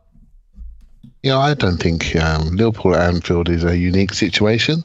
Yeah, 1.21 1.37
I 1.37 1.53
don't 1.53 1.77
think 1.77 2.15
um, 2.17 2.55
Liverpool 2.57 2.95
at 2.95 3.13
Anfield 3.13 3.47
is 3.49 3.63
a 3.63 3.77
unique 3.77 4.13
situation. 4.13 4.83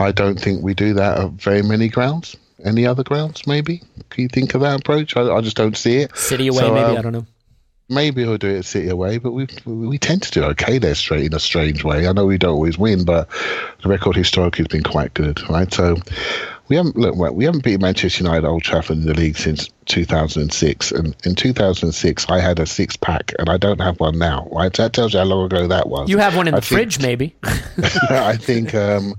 I 0.00 0.10
don't 0.10 0.40
think 0.40 0.62
we 0.62 0.74
do 0.74 0.92
that 0.94 1.18
at 1.18 1.30
very 1.32 1.62
many 1.62 1.88
grounds. 1.88 2.36
Any 2.64 2.84
other 2.84 3.04
grounds, 3.04 3.46
maybe? 3.46 3.82
Can 4.10 4.22
you 4.22 4.28
think 4.28 4.54
of 4.54 4.60
that 4.62 4.80
approach? 4.80 5.16
I, 5.16 5.22
I 5.32 5.40
just 5.40 5.56
don't 5.56 5.76
see 5.76 5.98
it. 5.98 6.16
City 6.16 6.48
away, 6.48 6.58
So, 6.58 6.74
maybe 6.74 6.90
um, 6.90 6.98
I 6.98 7.02
don't 7.02 7.12
know. 7.12 7.26
maybe 7.88 8.24
we'll 8.24 8.36
do 8.38 8.48
it 8.48 8.64
City 8.64 8.88
away, 8.88 9.18
but 9.18 9.30
we 9.30 9.46
we 9.64 9.96
tend 9.98 10.22
to 10.24 10.30
do 10.32 10.42
okay 10.46 10.78
there 10.78 10.96
straight 10.96 11.26
in 11.26 11.34
a 11.34 11.38
strange 11.38 11.84
way. 11.84 12.08
I 12.08 12.12
know 12.12 12.26
we 12.26 12.38
don't 12.38 12.54
always 12.54 12.76
win, 12.76 13.04
but 13.04 13.28
the 13.82 13.88
record 13.88 14.16
historically 14.16 14.64
has 14.64 14.68
been 14.68 14.82
quite 14.82 15.14
good, 15.14 15.48
right? 15.48 15.72
So 15.72 15.96
we 16.68 16.76
haven't 16.76 16.96
look 16.96 17.16
well, 17.16 17.34
we 17.34 17.44
haven't 17.44 17.64
beat 17.64 17.80
Manchester 17.80 18.22
United 18.24 18.46
Old 18.46 18.62
Trafford 18.62 18.98
in 18.98 19.06
the 19.06 19.14
league 19.14 19.36
since 19.36 19.68
2006, 19.86 20.92
and 20.92 21.16
in 21.24 21.34
2006 21.34 22.26
I 22.28 22.40
had 22.40 22.58
a 22.58 22.66
six 22.66 22.96
pack, 22.96 23.32
and 23.38 23.48
I 23.48 23.56
don't 23.56 23.80
have 23.80 23.98
one 24.00 24.18
now, 24.18 24.48
right? 24.52 24.72
That 24.74 24.92
tells 24.92 25.12
you 25.12 25.20
how 25.20 25.24
long 25.24 25.46
ago 25.46 25.66
that 25.68 25.88
was. 25.88 26.08
You 26.08 26.18
have 26.18 26.36
one 26.36 26.48
in 26.48 26.54
I 26.54 26.58
the 26.60 26.66
think- 26.66 26.78
fridge, 26.92 27.00
maybe. 27.00 27.34
I 28.10 28.36
think 28.36 28.74
um, 28.74 29.14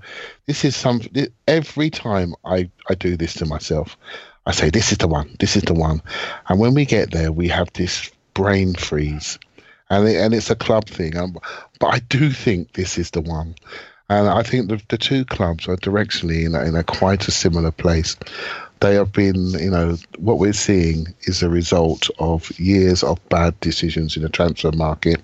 this 0.45 0.63
is 0.65 0.75
some. 0.75 1.01
Every 1.47 1.89
time 1.89 2.35
I, 2.45 2.69
I 2.89 2.95
do 2.95 3.17
this 3.17 3.33
to 3.35 3.45
myself, 3.45 3.97
I 4.45 4.51
say, 4.51 4.69
"This 4.69 4.91
is 4.91 4.97
the 4.99 5.07
one. 5.07 5.35
This 5.39 5.55
is 5.55 5.63
the 5.63 5.73
one." 5.73 6.01
And 6.47 6.59
when 6.59 6.73
we 6.73 6.85
get 6.85 7.11
there, 7.11 7.31
we 7.31 7.47
have 7.49 7.71
this 7.73 8.11
brain 8.33 8.73
freeze, 8.75 9.39
and 9.89 10.07
it, 10.07 10.17
and 10.17 10.33
it's 10.33 10.49
a 10.49 10.55
club 10.55 10.85
thing. 10.87 11.17
Um, 11.17 11.37
but 11.79 11.87
I 11.87 11.99
do 11.99 12.29
think 12.31 12.73
this 12.73 12.97
is 12.97 13.11
the 13.11 13.21
one, 13.21 13.55
and 14.09 14.27
I 14.27 14.43
think 14.43 14.69
the 14.69 14.81
the 14.89 14.97
two 14.97 15.25
clubs 15.25 15.67
are 15.67 15.77
directionally 15.77 16.45
in 16.45 16.55
a, 16.55 16.63
in 16.63 16.75
a 16.75 16.83
quite 16.83 17.27
a 17.27 17.31
similar 17.31 17.71
place. 17.71 18.15
They 18.81 18.95
have 18.95 19.11
been, 19.11 19.49
you 19.51 19.69
know, 19.69 19.97
what 20.17 20.39
we're 20.39 20.53
seeing 20.53 21.13
is 21.23 21.43
a 21.43 21.49
result 21.49 22.09
of 22.19 22.57
years 22.57 23.03
of 23.03 23.19
bad 23.27 23.59
decisions 23.59 24.15
in 24.15 24.23
the 24.23 24.29
transfer 24.29 24.71
market, 24.71 25.21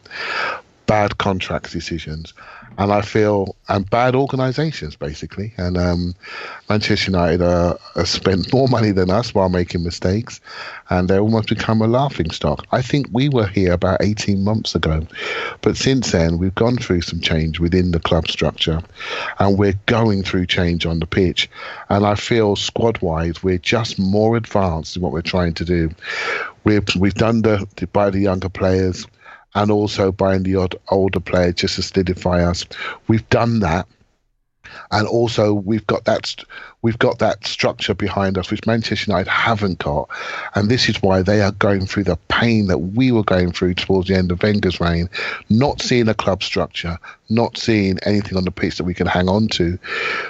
bad 0.88 1.18
contract 1.18 1.72
decisions, 1.72 2.34
and 2.78 2.92
I 2.92 3.02
feel 3.02 3.56
and 3.68 3.90
bad 3.90 4.16
organisations 4.16 4.96
basically. 4.96 5.54
And 5.58 5.78
um, 5.78 6.16
Manchester 6.70 7.12
United 7.12 7.42
uh, 7.42 7.78
have 7.96 8.10
spent 8.10 8.52
more 8.54 8.68
money 8.68 8.92
than 8.92 9.10
us 9.10 9.34
while 9.34 9.50
making 9.50 9.84
mistakes, 9.84 10.42
and 10.90 11.10
they 11.10 11.18
almost 11.18 11.50
become 11.50 11.82
a 11.82 11.88
laughing 11.88 12.32
stock. 12.32 12.66
I 12.72 12.82
think 12.82 13.08
we 13.12 13.30
were 13.30 13.48
here 13.48 13.74
about 13.74 14.02
18 14.02 14.44
months 14.44 14.76
ago, 14.76 15.08
but 15.62 15.78
since 15.78 16.12
then 16.12 16.38
we've 16.38 16.56
gone 16.56 16.78
through 16.78 17.02
some 17.02 17.22
change 17.22 17.60
within 17.60 17.92
the 17.92 18.00
club 18.00 18.28
structure, 18.28 18.82
and 19.40 19.58
we're 19.58 19.80
going 19.86 20.24
through 20.24 20.46
change 20.48 20.86
on 20.86 21.00
the 21.00 21.08
pitch. 21.08 21.50
And 21.90 22.06
I 22.06 22.16
feel 22.16 22.56
squad-wise 22.56 23.44
we're 23.44 23.58
just 23.58 23.98
more 24.00 24.36
advanced 24.36 24.96
in 24.96 25.02
what 25.02 25.12
we're 25.12 25.22
trying 25.22 25.54
to 25.56 25.66
do. 25.66 25.92
We've 26.64 26.84
we've 26.96 27.14
done 27.14 27.42
the 27.42 27.68
by 27.94 28.10
the 28.10 28.20
younger 28.20 28.50
players 28.50 29.06
and 29.56 29.72
also 29.72 30.12
buying 30.12 30.44
the 30.44 30.58
odd 30.58 30.76
older 30.90 31.20
player 31.20 31.52
just 31.52 31.76
to 31.76 31.82
solidify 31.82 32.44
us. 32.44 32.66
We've 33.08 33.28
done 33.30 33.62
that, 33.62 33.88
and 34.92 35.08
also 35.08 35.54
we've 35.54 35.88
got 35.88 36.06
that 36.06 36.36
we've 36.82 37.00
got 37.00 37.20
that 37.20 37.48
structure 37.48 37.94
behind 37.94 38.38
us, 38.38 38.52
which 38.52 38.66
Manchester 38.68 39.10
United 39.10 39.30
haven't 39.30 39.80
got, 39.80 40.10
and 40.54 40.70
this 40.70 40.90
is 40.90 41.02
why 41.02 41.22
they 41.22 41.42
are 41.42 41.54
going 41.54 41.86
through 41.86 42.04
the 42.04 42.18
pain 42.28 42.68
that 42.68 42.80
we 42.80 43.12
were 43.12 43.24
going 43.24 43.52
through 43.52 43.74
towards 43.76 44.10
the 44.10 44.16
end 44.16 44.32
of 44.32 44.44
Wenger's 44.44 44.80
reign, 44.80 45.10
not 45.50 45.82
seeing 45.82 46.10
a 46.10 46.14
club 46.14 46.44
structure, 46.44 47.00
not 47.30 47.58
seeing 47.58 47.98
anything 48.04 48.38
on 48.38 48.44
the 48.44 48.52
pitch 48.52 48.78
that 48.78 48.84
we 48.84 48.94
can 48.94 49.08
hang 49.08 49.30
on 49.30 49.48
to. 49.48 49.80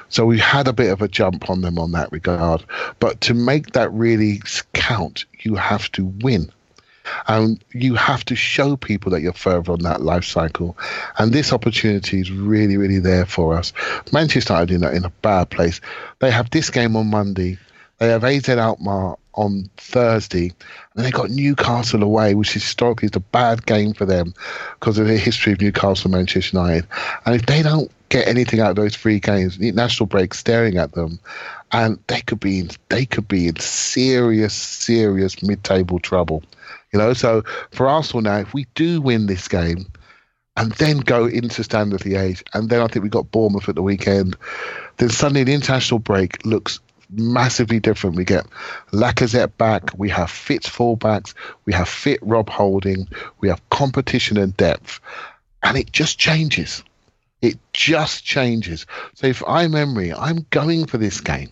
So 0.10 0.26
we 0.26 0.40
had 0.40 0.68
a 0.68 0.74
bit 0.74 0.92
of 0.92 1.02
a 1.02 1.08
jump 1.08 1.50
on 1.50 1.62
them 1.62 1.80
on 1.80 1.92
that 1.92 2.12
regard, 2.12 2.64
but 3.00 3.22
to 3.22 3.34
make 3.34 3.72
that 3.72 3.92
really 3.92 4.42
count, 4.74 5.26
you 5.42 5.56
have 5.56 5.92
to 5.94 6.06
win 6.22 6.52
and 7.28 7.64
you 7.72 7.96
have 7.96 8.26
to 8.26 8.36
show 8.36 8.76
people 8.76 9.12
that 9.12 9.22
you're 9.22 9.34
further 9.34 9.72
on 9.72 9.80
that 9.80 10.02
life 10.02 10.26
cycle. 10.26 10.78
And 11.18 11.32
this 11.32 11.54
opportunity 11.54 12.20
is 12.20 12.32
really, 12.32 12.78
really 12.78 13.00
there 13.00 13.26
for 13.26 13.56
us. 13.56 13.74
Manchester 14.12 14.54
United 14.54 14.76
in 14.76 14.84
a, 14.84 14.92
in 14.92 15.06
a 15.06 15.10
bad 15.22 15.50
place. 15.50 15.82
They 16.20 16.32
have 16.32 16.50
this 16.50 16.70
game 16.70 16.96
on 16.96 17.08
Monday. 17.08 17.58
They 18.00 18.10
have 18.10 18.24
AZ 18.24 18.50
Alkmaar 18.50 19.18
on 19.36 19.70
Thursday, 19.78 20.54
and 20.96 21.06
they 21.06 21.12
got 21.12 21.30
Newcastle 21.30 22.04
away, 22.04 22.34
which 22.36 22.54
historically 22.54 23.08
is 23.08 23.16
a 23.16 23.22
bad 23.22 23.66
game 23.66 23.94
for 23.94 24.06
them 24.06 24.34
because 24.80 24.98
of 24.98 25.08
the 25.08 25.18
history 25.18 25.54
of 25.54 25.62
Newcastle 25.62 26.06
and 26.06 26.16
Manchester 26.16 26.58
United. 26.58 26.88
And 27.26 27.36
if 27.36 27.46
they 27.46 27.62
don't 27.62 27.92
get 28.10 28.28
anything 28.28 28.60
out 28.60 28.72
of 28.72 28.76
those 28.76 28.96
three 28.96 29.20
games, 29.20 29.60
national 29.60 30.08
break 30.08 30.34
staring 30.34 30.78
at 30.78 30.94
them, 30.94 31.20
and 31.72 32.00
they 32.08 32.22
could 32.22 32.40
be 32.40 32.60
in, 32.60 32.70
they 32.90 33.06
could 33.06 33.28
be 33.28 33.48
in 33.48 33.60
serious, 33.60 34.54
serious 34.54 35.42
mid-table 35.42 36.00
trouble. 36.00 36.44
You 36.96 37.00
know, 37.02 37.12
so 37.12 37.44
for 37.72 37.90
Arsenal 37.90 38.22
now, 38.22 38.38
if 38.38 38.54
we 38.54 38.68
do 38.74 39.02
win 39.02 39.26
this 39.26 39.50
game 39.50 39.86
and 40.56 40.72
then 40.72 41.00
go 41.00 41.26
into 41.26 41.62
Standard 41.62 42.00
Liège, 42.04 42.42
and 42.54 42.70
then 42.70 42.80
I 42.80 42.88
think 42.88 43.04
we 43.04 43.10
got 43.10 43.32
Bournemouth 43.32 43.68
at 43.68 43.76
the 43.76 43.82
weekend, 43.82 44.38
then 44.96 45.10
suddenly 45.10 45.44
the 45.44 45.54
international 45.54 46.00
break 46.00 46.46
looks 46.46 46.80
massively 47.10 47.82
different. 47.82 48.16
We 48.16 48.24
get 48.24 48.48
Lacazette 48.94 49.58
back, 49.58 49.90
we 49.98 50.08
have 50.12 50.32
fit 50.32 50.62
fullbacks, 50.62 51.34
we 51.66 51.74
have 51.74 51.90
fit 51.90 52.20
Rob 52.22 52.50
Holding, 52.50 53.10
we 53.42 53.50
have 53.50 53.70
competition 53.72 54.38
and 54.38 54.56
depth, 54.56 55.02
and 55.64 55.78
it 55.78 55.92
just 55.92 56.18
changes. 56.18 56.82
It 57.42 57.60
just 57.74 58.24
changes. 58.24 58.86
So 59.16 59.28
if 59.28 59.44
I'm 59.46 59.76
Emery, 59.76 60.14
I'm 60.14 60.46
going 60.50 60.86
for 60.86 60.98
this 60.98 61.20
game. 61.20 61.50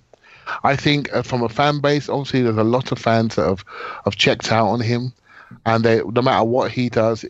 I 0.63 0.77
think 0.77 1.13
uh, 1.13 1.21
from 1.21 1.43
a 1.43 1.49
fan 1.49 1.81
base, 1.81 2.07
obviously 2.07 2.43
there's 2.43 2.55
a 2.55 2.63
lot 2.63 2.93
of 2.93 2.99
fans 2.99 3.35
that 3.35 3.45
have, 3.45 3.65
have 4.05 4.15
checked 4.15 4.49
out 4.49 4.67
on 4.67 4.79
him, 4.79 5.11
and 5.65 5.83
they 5.83 6.01
no 6.03 6.21
matter 6.21 6.43
what 6.43 6.71
he 6.71 6.89
does, 6.89 7.25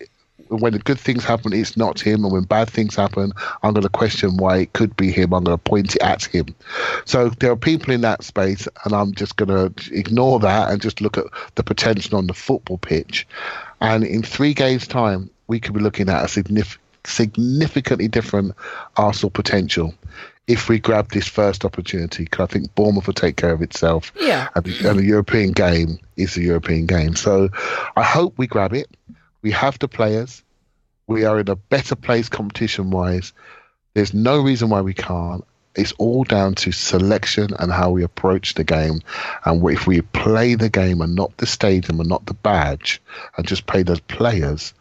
when 0.49 0.73
the 0.73 0.79
good 0.79 0.99
things 0.99 1.23
happen, 1.23 1.53
it's 1.53 1.77
not 1.77 1.99
him, 1.99 2.23
and 2.23 2.33
when 2.33 2.43
bad 2.43 2.69
things 2.69 2.95
happen, 2.95 3.31
I'm 3.61 3.73
going 3.73 3.83
to 3.83 3.89
question 3.89 4.37
why 4.37 4.57
it 4.57 4.73
could 4.73 4.95
be 4.95 5.11
him. 5.11 5.33
I'm 5.33 5.43
going 5.43 5.57
to 5.57 5.63
point 5.63 5.95
it 5.95 6.01
at 6.01 6.23
him. 6.25 6.47
So 7.05 7.29
there 7.29 7.51
are 7.51 7.55
people 7.55 7.93
in 7.93 8.01
that 8.01 8.23
space, 8.23 8.67
and 8.83 8.93
I'm 8.93 9.13
just 9.13 9.35
going 9.35 9.49
to 9.49 9.93
ignore 9.93 10.39
that 10.39 10.71
and 10.71 10.81
just 10.81 11.01
look 11.01 11.17
at 11.17 11.25
the 11.55 11.63
potential 11.63 12.17
on 12.17 12.27
the 12.27 12.33
football 12.33 12.77
pitch. 12.77 13.27
And 13.81 14.03
in 14.03 14.23
three 14.23 14.53
games' 14.53 14.87
time, 14.87 15.29
we 15.47 15.59
could 15.59 15.73
be 15.73 15.81
looking 15.81 16.09
at 16.09 16.23
a 16.23 16.27
significant 16.27 16.79
significantly 17.05 18.07
different 18.07 18.55
Arsenal 18.95 19.29
potential 19.29 19.93
if 20.47 20.67
we 20.69 20.79
grab 20.79 21.09
this 21.11 21.27
first 21.27 21.65
opportunity. 21.65 22.23
Because 22.25 22.49
I 22.49 22.53
think 22.53 22.75
Bournemouth 22.75 23.07
will 23.07 23.13
take 23.13 23.37
care 23.37 23.53
of 23.53 23.61
itself. 23.61 24.11
Yeah. 24.19 24.49
And 24.55 24.65
the, 24.65 24.89
and 24.89 24.99
the 24.99 25.05
European 25.05 25.51
game 25.51 25.99
is 26.17 26.35
the 26.35 26.43
European 26.43 26.85
game. 26.85 27.15
So 27.15 27.49
I 27.95 28.03
hope 28.03 28.37
we 28.37 28.47
grab 28.47 28.73
it. 28.73 28.87
We 29.41 29.51
have 29.51 29.79
the 29.79 29.87
players. 29.87 30.43
We 31.07 31.25
are 31.25 31.39
in 31.39 31.49
a 31.49 31.55
better 31.55 31.95
place 31.95 32.29
competition 32.29 32.91
wise. 32.91 33.33
There's 33.93 34.13
no 34.13 34.41
reason 34.41 34.69
why 34.69 34.81
we 34.81 34.93
can't. 34.93 35.45
It's 35.75 35.91
all 35.93 36.23
down 36.23 36.55
to 36.55 36.71
selection 36.71 37.49
and 37.57 37.71
how 37.71 37.89
we 37.89 38.03
approach 38.03 38.53
the 38.53 38.63
game. 38.63 39.01
And 39.43 39.67
if 39.69 39.87
we 39.87 40.01
play 40.01 40.55
the 40.55 40.69
game 40.69 41.01
and 41.01 41.15
not 41.15 41.35
the 41.37 41.47
stadium 41.47 41.99
and 41.99 42.07
not 42.07 42.25
the 42.25 42.35
badge 42.35 43.01
and 43.37 43.47
just 43.47 43.65
play 43.65 43.83
the 43.83 43.99
players, 44.07 44.73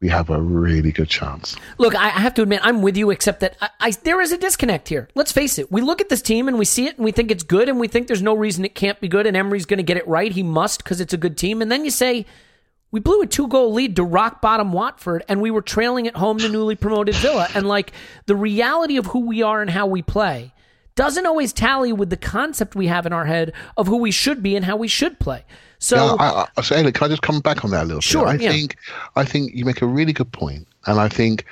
we 0.00 0.08
have 0.08 0.30
a 0.30 0.40
really 0.40 0.92
good 0.92 1.10
chance. 1.10 1.56
Look, 1.76 1.94
I 1.94 2.08
have 2.08 2.32
to 2.34 2.42
admit, 2.42 2.60
I'm 2.62 2.80
with 2.80 2.96
you, 2.96 3.10
except 3.10 3.40
that 3.40 3.56
I, 3.60 3.68
I, 3.80 3.90
there 3.90 4.20
is 4.20 4.32
a 4.32 4.38
disconnect 4.38 4.88
here. 4.88 5.08
Let's 5.14 5.30
face 5.30 5.58
it. 5.58 5.70
We 5.70 5.82
look 5.82 6.00
at 6.00 6.08
this 6.08 6.22
team 6.22 6.48
and 6.48 6.58
we 6.58 6.64
see 6.64 6.86
it 6.86 6.96
and 6.96 7.04
we 7.04 7.12
think 7.12 7.30
it's 7.30 7.42
good 7.42 7.68
and 7.68 7.78
we 7.78 7.86
think 7.86 8.06
there's 8.06 8.22
no 8.22 8.34
reason 8.34 8.64
it 8.64 8.74
can't 8.74 8.98
be 9.00 9.08
good 9.08 9.26
and 9.26 9.36
Emery's 9.36 9.66
going 9.66 9.78
to 9.78 9.84
get 9.84 9.98
it 9.98 10.08
right. 10.08 10.32
He 10.32 10.42
must 10.42 10.82
because 10.82 11.02
it's 11.02 11.12
a 11.12 11.18
good 11.18 11.36
team. 11.36 11.60
And 11.60 11.70
then 11.70 11.84
you 11.84 11.90
say, 11.90 12.24
we 12.90 12.98
blew 12.98 13.20
a 13.20 13.26
two 13.26 13.46
goal 13.46 13.74
lead 13.74 13.94
to 13.96 14.02
rock 14.02 14.40
bottom 14.40 14.72
Watford 14.72 15.22
and 15.28 15.42
we 15.42 15.50
were 15.50 15.62
trailing 15.62 16.06
at 16.06 16.16
home 16.16 16.38
to 16.38 16.48
newly 16.48 16.76
promoted 16.76 17.14
Villa. 17.16 17.48
And 17.54 17.68
like 17.68 17.92
the 18.24 18.36
reality 18.36 18.96
of 18.96 19.06
who 19.06 19.26
we 19.26 19.42
are 19.42 19.60
and 19.60 19.70
how 19.70 19.86
we 19.86 20.00
play 20.00 20.54
doesn't 20.94 21.26
always 21.26 21.52
tally 21.52 21.92
with 21.92 22.08
the 22.08 22.16
concept 22.16 22.74
we 22.74 22.86
have 22.86 23.04
in 23.04 23.12
our 23.12 23.26
head 23.26 23.52
of 23.76 23.86
who 23.86 23.98
we 23.98 24.10
should 24.10 24.42
be 24.42 24.56
and 24.56 24.64
how 24.64 24.76
we 24.76 24.88
should 24.88 25.18
play. 25.18 25.44
So, 25.80 25.96
Yeah, 25.96 26.14
I, 26.20 26.46
I, 26.56 26.62
so 26.62 26.90
can 26.92 27.04
I 27.04 27.08
just 27.08 27.22
come 27.22 27.40
back 27.40 27.64
on 27.64 27.70
that 27.72 27.84
a 27.84 27.86
little 27.86 28.00
Sure, 28.00 28.26
bit? 28.26 28.40
I 28.40 28.44
yeah. 28.44 28.50
think 28.50 28.76
I 29.16 29.24
think 29.24 29.54
you 29.54 29.64
make 29.64 29.82
a 29.82 29.86
really 29.86 30.12
good 30.12 30.30
point, 30.30 30.68
and 30.86 31.00
I 31.00 31.08
think 31.08 31.46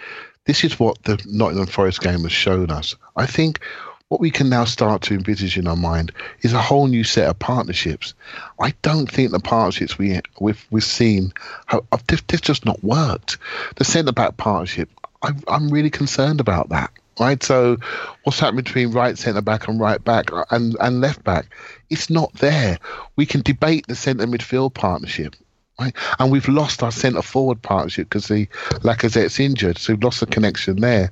this 0.44 0.64
is 0.64 0.78
what 0.78 1.02
the 1.04 1.20
Nottingham 1.26 1.66
Forest 1.66 2.00
game 2.02 2.22
has 2.22 2.32
shown 2.32 2.70
us. 2.70 2.94
I 3.16 3.26
think 3.26 3.60
what 4.08 4.20
we 4.20 4.30
can 4.30 4.48
now 4.48 4.64
start 4.64 5.02
to 5.02 5.14
envisage 5.14 5.58
in 5.58 5.66
our 5.66 5.76
mind 5.76 6.12
is 6.42 6.52
a 6.52 6.60
whole 6.62 6.86
new 6.86 7.04
set 7.04 7.28
of 7.28 7.38
partnerships. 7.38 8.14
I 8.60 8.74
don't 8.82 9.10
think 9.10 9.30
the 9.30 9.40
partnerships 9.40 9.98
we 9.98 10.20
we've 10.40 10.64
we've 10.70 10.84
seen 10.84 11.32
have, 11.66 11.84
have 11.92 12.06
they've, 12.06 12.26
they've 12.26 12.40
just 12.40 12.64
not 12.64 12.82
worked. 12.84 13.38
The 13.76 13.84
centre 13.84 14.12
back 14.12 14.36
partnership, 14.36 14.88
I, 15.22 15.32
I'm 15.48 15.68
really 15.68 15.90
concerned 15.90 16.40
about 16.40 16.68
that. 16.68 16.90
Right, 17.20 17.42
so 17.42 17.78
what's 18.22 18.38
happening 18.38 18.62
between 18.62 18.92
right 18.92 19.18
centre 19.18 19.42
back 19.42 19.66
and 19.66 19.80
right 19.80 20.02
back 20.02 20.32
uh, 20.32 20.44
and, 20.50 20.76
and 20.80 21.00
left 21.00 21.24
back? 21.24 21.52
It's 21.90 22.08
not 22.08 22.32
there. 22.34 22.78
We 23.16 23.26
can 23.26 23.42
debate 23.42 23.86
the 23.88 23.96
centre 23.96 24.26
midfield 24.26 24.74
partnership, 24.74 25.34
right? 25.80 25.92
And 26.20 26.30
we've 26.30 26.48
lost 26.48 26.82
our 26.84 26.92
centre 26.92 27.22
forward 27.22 27.60
partnership 27.60 28.08
because 28.08 28.28
the 28.28 28.46
Lacazette's 28.82 29.40
injured, 29.40 29.78
so 29.78 29.92
we've 29.92 30.04
lost 30.04 30.20
the 30.20 30.26
connection 30.26 30.80
there. 30.80 31.10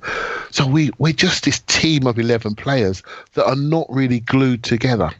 So 0.51 0.65
we 0.65 0.91
we're 0.97 1.11
just 1.11 1.43
this 1.43 1.59
team 1.67 2.07
of 2.07 2.17
eleven 2.17 2.55
players 2.55 3.03
that 3.33 3.45
are 3.45 3.57
not 3.57 3.85
really 3.89 4.21
glued 4.21 4.63
together 4.63 5.11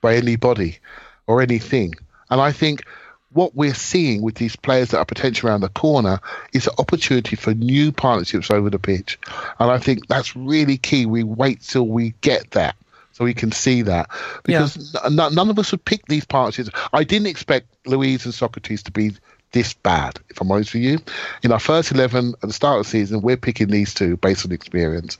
by 0.00 0.16
anybody 0.16 0.78
or 1.26 1.42
anything. 1.42 1.94
And 2.30 2.40
I 2.40 2.52
think 2.52 2.84
what 3.32 3.54
we're 3.54 3.74
seeing 3.74 4.22
with 4.22 4.36
these 4.36 4.56
players 4.56 4.90
that 4.90 4.98
are 4.98 5.04
potentially 5.04 5.48
around 5.48 5.60
the 5.60 5.68
corner 5.68 6.20
is 6.52 6.66
an 6.66 6.74
opportunity 6.78 7.36
for 7.36 7.54
new 7.54 7.92
partnerships 7.92 8.50
over 8.50 8.70
the 8.70 8.78
pitch. 8.78 9.18
And 9.58 9.70
I 9.70 9.78
think 9.78 10.08
that's 10.08 10.34
really 10.34 10.76
key. 10.76 11.06
We 11.06 11.22
wait 11.22 11.62
till 11.62 11.86
we 11.86 12.14
get 12.20 12.50
that 12.52 12.76
so 13.12 13.24
we 13.24 13.34
can 13.34 13.52
see 13.52 13.82
that 13.82 14.10
because 14.44 14.94
n- 15.04 15.20
n- 15.20 15.34
none 15.34 15.50
of 15.50 15.58
us 15.58 15.70
would 15.72 15.84
pick 15.84 16.06
these 16.06 16.24
partnerships. 16.24 16.70
I 16.92 17.04
didn't 17.04 17.28
expect 17.28 17.66
Luiz 17.86 18.24
and 18.24 18.34
Sokratis 18.34 18.82
to 18.84 18.90
be 18.90 19.12
this 19.52 19.74
bad, 19.74 20.18
if 20.28 20.40
I'm 20.40 20.50
honest 20.50 20.74
with 20.74 20.82
you. 20.82 20.98
In 21.42 21.52
our 21.52 21.58
first 21.58 21.90
11 21.90 22.34
at 22.34 22.40
the 22.40 22.52
start 22.52 22.78
of 22.78 22.86
the 22.86 22.90
season, 22.90 23.20
we're 23.20 23.36
picking 23.36 23.68
these 23.68 23.92
two 23.92 24.16
based 24.16 24.46
on 24.46 24.52
experience. 24.52 25.18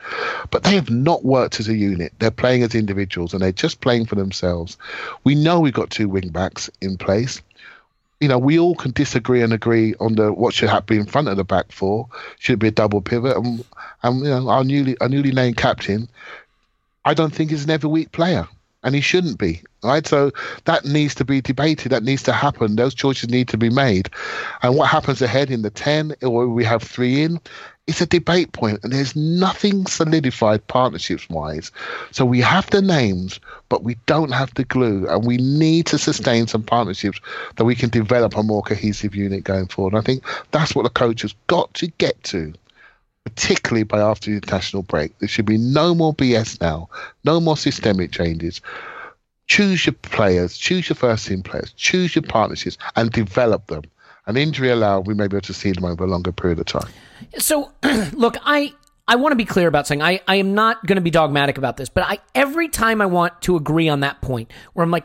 But 0.50 0.62
they 0.62 0.74
have 0.76 0.88
not 0.88 1.24
worked 1.24 1.58
as 1.58 1.68
a 1.68 1.76
unit. 1.76 2.12
They're 2.18 2.30
playing 2.30 2.62
as 2.62 2.74
individuals 2.74 3.32
and 3.32 3.42
they're 3.42 3.52
just 3.52 3.80
playing 3.80 4.06
for 4.06 4.14
themselves. 4.14 4.78
We 5.24 5.34
know 5.34 5.60
we've 5.60 5.72
got 5.72 5.90
two 5.90 6.08
wing 6.08 6.28
backs 6.28 6.70
in 6.80 6.96
place 6.96 7.42
you 8.20 8.28
know, 8.28 8.38
we 8.38 8.58
all 8.58 8.74
can 8.74 8.92
disagree 8.92 9.42
and 9.42 9.52
agree 9.52 9.94
on 9.98 10.14
the 10.14 10.32
what 10.32 10.52
should 10.52 10.68
happen 10.68 10.98
in 10.98 11.06
front 11.06 11.28
of 11.28 11.36
the 11.38 11.44
back 11.44 11.72
four. 11.72 12.06
Should 12.38 12.58
be 12.58 12.68
a 12.68 12.70
double 12.70 13.00
pivot, 13.00 13.36
and, 13.36 13.64
and 14.02 14.18
you 14.18 14.30
know, 14.30 14.48
our 14.48 14.62
newly 14.62 14.96
our 14.98 15.08
newly 15.08 15.32
named 15.32 15.56
captain, 15.56 16.08
I 17.04 17.14
don't 17.14 17.34
think 17.34 17.50
is 17.50 17.64
an 17.64 17.70
every 17.70 17.88
week 17.88 18.12
player, 18.12 18.46
and 18.82 18.94
he 18.94 19.00
shouldn't 19.00 19.38
be. 19.38 19.62
Right, 19.82 20.06
so 20.06 20.30
that 20.66 20.84
needs 20.84 21.14
to 21.14 21.24
be 21.24 21.40
debated. 21.40 21.90
That 21.90 22.02
needs 22.02 22.22
to 22.24 22.32
happen. 22.32 22.76
Those 22.76 22.94
choices 22.94 23.30
need 23.30 23.48
to 23.48 23.56
be 23.56 23.70
made. 23.70 24.10
And 24.62 24.76
what 24.76 24.90
happens 24.90 25.22
ahead 25.22 25.50
in 25.50 25.62
the 25.62 25.70
ten, 25.70 26.14
or 26.22 26.48
we 26.48 26.64
have 26.64 26.82
three 26.82 27.22
in, 27.22 27.40
it's 27.86 28.02
a 28.02 28.06
debate 28.06 28.52
point, 28.52 28.78
and 28.82 28.92
there's 28.92 29.16
nothing 29.16 29.86
solidified 29.86 30.64
partnerships 30.68 31.28
wise. 31.30 31.72
So 32.12 32.24
we 32.24 32.40
have 32.40 32.68
the 32.70 32.82
names, 32.82 33.40
but 33.68 33.82
we 33.82 33.96
don't 34.06 34.32
have 34.32 34.52
the 34.54 34.64
glue, 34.64 35.08
and 35.08 35.26
we 35.26 35.38
need 35.38 35.86
to 35.86 35.98
sustain 35.98 36.46
some 36.46 36.62
partnerships 36.62 37.20
that 37.56 37.64
we 37.64 37.74
can 37.74 37.88
develop 37.88 38.36
a 38.36 38.42
more 38.42 38.62
cohesive 38.62 39.14
unit 39.14 39.44
going 39.44 39.66
forward. 39.66 39.94
And 39.94 40.02
I 40.02 40.04
think 40.04 40.24
that's 40.50 40.74
what 40.74 40.82
the 40.82 40.90
coach 40.90 41.22
has 41.22 41.34
got 41.46 41.72
to 41.74 41.86
get 41.98 42.22
to, 42.24 42.52
particularly 43.24 43.84
by 43.84 44.00
after 44.00 44.30
the 44.30 44.36
international 44.36 44.82
break. 44.82 45.18
There 45.18 45.28
should 45.28 45.46
be 45.46 45.58
no 45.58 45.94
more 45.94 46.14
BS 46.14 46.60
now, 46.60 46.88
no 47.24 47.40
more 47.40 47.56
systemic 47.56 48.12
changes. 48.12 48.60
Choose 49.46 49.84
your 49.84 49.94
players, 49.94 50.56
choose 50.56 50.88
your 50.88 50.96
first 50.96 51.26
team 51.26 51.42
players, 51.42 51.72
choose 51.72 52.14
your 52.14 52.22
partnerships, 52.22 52.78
and 52.96 53.10
develop 53.10 53.66
them. 53.66 53.82
And 54.26 54.38
injury 54.38 54.70
allowed, 54.70 55.06
we 55.06 55.14
may 55.14 55.26
be 55.26 55.36
able 55.36 55.46
to 55.46 55.54
see 55.54 55.72
them 55.72 55.84
over 55.84 56.04
a 56.04 56.06
longer 56.06 56.32
period 56.32 56.60
of 56.60 56.66
time. 56.66 56.90
So, 57.38 57.72
look, 58.12 58.36
I 58.44 58.72
I 59.08 59.16
want 59.16 59.32
to 59.32 59.36
be 59.36 59.44
clear 59.44 59.66
about 59.66 59.88
saying 59.88 60.02
I, 60.02 60.20
I 60.28 60.36
am 60.36 60.54
not 60.54 60.86
going 60.86 60.96
to 60.96 61.02
be 61.02 61.10
dogmatic 61.10 61.58
about 61.58 61.76
this, 61.76 61.88
but 61.88 62.04
I 62.04 62.18
every 62.34 62.68
time 62.68 63.00
I 63.00 63.06
want 63.06 63.42
to 63.42 63.56
agree 63.56 63.88
on 63.88 64.00
that 64.00 64.20
point 64.20 64.52
where 64.72 64.84
I'm 64.84 64.92
like, 64.92 65.04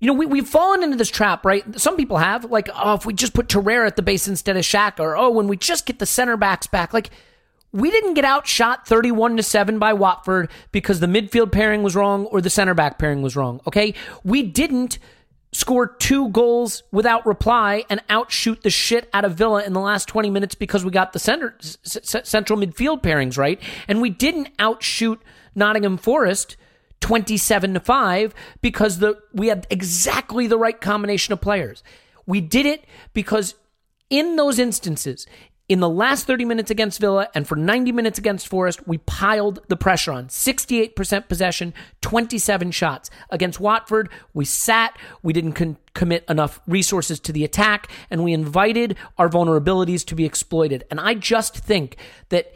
you 0.00 0.06
know, 0.06 0.14
we, 0.14 0.26
we've 0.26 0.48
fallen 0.48 0.82
into 0.82 0.96
this 0.96 1.10
trap, 1.10 1.44
right? 1.44 1.78
Some 1.78 1.96
people 1.96 2.18
have, 2.18 2.46
like, 2.46 2.68
oh, 2.74 2.94
if 2.94 3.06
we 3.06 3.12
just 3.12 3.34
put 3.34 3.48
Torreira 3.48 3.86
at 3.86 3.96
the 3.96 4.02
base 4.02 4.28
instead 4.28 4.56
of 4.56 4.62
Shaq, 4.62 5.00
or 5.00 5.16
oh, 5.16 5.30
when 5.30 5.48
we 5.48 5.56
just 5.56 5.86
get 5.86 5.98
the 5.98 6.06
center 6.06 6.36
backs 6.36 6.66
back, 6.66 6.92
like, 6.92 7.10
we 7.76 7.90
didn't 7.90 8.14
get 8.14 8.24
outshot 8.24 8.86
31 8.88 9.36
to 9.36 9.42
7 9.42 9.78
by 9.78 9.92
Watford 9.92 10.50
because 10.72 11.00
the 11.00 11.06
midfield 11.06 11.52
pairing 11.52 11.82
was 11.82 11.94
wrong 11.94 12.26
or 12.26 12.40
the 12.40 12.50
center 12.50 12.74
back 12.74 12.98
pairing 12.98 13.22
was 13.22 13.36
wrong, 13.36 13.60
okay? 13.66 13.94
We 14.24 14.42
didn't 14.42 14.98
score 15.52 15.86
two 15.86 16.28
goals 16.30 16.82
without 16.92 17.24
reply 17.26 17.84
and 17.88 18.02
outshoot 18.08 18.62
the 18.62 18.70
shit 18.70 19.08
out 19.12 19.24
of 19.24 19.34
Villa 19.34 19.62
in 19.64 19.72
the 19.72 19.80
last 19.80 20.06
20 20.08 20.28
minutes 20.30 20.54
because 20.54 20.84
we 20.84 20.90
got 20.90 21.12
the 21.12 21.18
center, 21.18 21.54
s- 21.60 21.98
central 22.24 22.58
midfield 22.58 23.02
pairings 23.02 23.38
right. 23.38 23.60
And 23.88 24.00
we 24.00 24.10
didn't 24.10 24.48
outshoot 24.58 25.20
Nottingham 25.54 25.96
Forest 25.96 26.56
27 27.00 27.74
to 27.74 27.80
5 27.80 28.34
because 28.60 28.98
the 28.98 29.18
we 29.32 29.48
had 29.48 29.66
exactly 29.70 30.46
the 30.46 30.58
right 30.58 30.80
combination 30.80 31.32
of 31.32 31.40
players. 31.40 31.82
We 32.26 32.40
did 32.40 32.66
it 32.66 32.84
because 33.14 33.54
in 34.10 34.36
those 34.36 34.58
instances, 34.58 35.26
in 35.68 35.80
the 35.80 35.88
last 35.88 36.26
30 36.26 36.44
minutes 36.44 36.70
against 36.70 37.00
Villa 37.00 37.28
and 37.34 37.46
for 37.46 37.56
90 37.56 37.90
minutes 37.90 38.18
against 38.18 38.46
Forest, 38.46 38.86
we 38.86 38.98
piled 38.98 39.60
the 39.68 39.76
pressure 39.76 40.12
on. 40.12 40.28
68% 40.28 41.28
possession, 41.28 41.74
27 42.02 42.70
shots. 42.70 43.10
Against 43.30 43.58
Watford, 43.58 44.08
we 44.32 44.44
sat, 44.44 44.96
we 45.22 45.32
didn't 45.32 45.54
con- 45.54 45.76
commit 45.92 46.24
enough 46.28 46.60
resources 46.68 47.18
to 47.20 47.32
the 47.32 47.42
attack, 47.42 47.90
and 48.10 48.22
we 48.22 48.32
invited 48.32 48.96
our 49.18 49.28
vulnerabilities 49.28 50.04
to 50.06 50.14
be 50.14 50.24
exploited. 50.24 50.84
And 50.90 51.00
I 51.00 51.14
just 51.14 51.56
think 51.56 51.96
that 52.28 52.52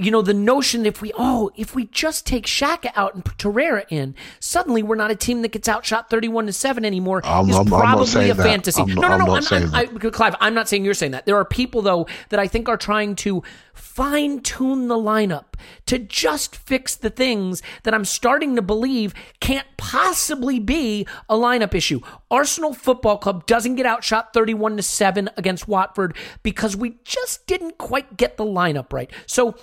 you 0.00 0.12
know, 0.12 0.22
the 0.22 0.32
notion 0.32 0.86
if 0.86 1.02
we, 1.02 1.12
oh, 1.18 1.50
if 1.56 1.74
we 1.74 1.86
just 1.86 2.24
take 2.24 2.46
Xhaka 2.46 2.92
out 2.94 3.14
and 3.16 3.24
put 3.24 3.36
Torreira 3.36 3.84
in, 3.90 4.14
suddenly 4.38 4.80
we're 4.80 4.94
not 4.94 5.10
a 5.10 5.16
team 5.16 5.42
that 5.42 5.50
gets 5.50 5.68
outshot 5.68 6.08
31 6.08 6.46
to 6.46 6.52
7 6.52 6.84
anymore 6.84 7.20
I'm- 7.24 7.50
is 7.50 7.56
I'm- 7.56 7.72
I'm 7.74 7.80
probably 7.80 8.06
saying 8.06 8.30
a 8.30 8.34
fantasy. 8.36 8.80
I'm 8.80 8.94
no, 8.94 9.00
no, 9.02 9.08
I'm 9.08 9.18
no. 9.26 9.34
I'm, 9.34 9.74
I'm, 9.74 9.96
I, 9.96 10.10
Clive, 10.10 10.36
I'm 10.40 10.54
not 10.54 10.68
saying 10.68 10.84
you're 10.84 10.94
saying 10.94 11.12
that. 11.12 11.26
There 11.26 11.36
are 11.36 11.44
people, 11.44 11.82
though, 11.82 12.06
that 12.28 12.38
I 12.38 12.46
think 12.46 12.68
are 12.68 12.76
trying 12.76 13.16
to 13.16 13.42
fine 13.74 14.40
tune 14.40 14.86
the 14.86 14.94
lineup 14.94 15.54
to 15.86 15.98
just 15.98 16.54
fix 16.54 16.94
the 16.94 17.10
things 17.10 17.60
that 17.82 17.92
I'm 17.92 18.04
starting 18.04 18.54
to 18.54 18.62
believe 18.62 19.14
can't 19.40 19.66
possibly 19.76 20.60
be 20.60 21.06
a 21.28 21.34
lineup 21.34 21.74
issue. 21.74 22.00
Arsenal 22.30 22.72
Football 22.72 23.18
Club 23.18 23.46
doesn't 23.46 23.74
get 23.74 23.86
outshot 23.86 24.32
31 24.32 24.76
to 24.76 24.82
7 24.82 25.28
against 25.36 25.66
Watford 25.66 26.16
because 26.44 26.76
we 26.76 26.98
just 27.02 27.48
didn't 27.48 27.78
quite 27.78 28.16
get 28.16 28.36
the 28.36 28.44
lineup 28.44 28.92
right. 28.92 29.10
So, 29.26 29.56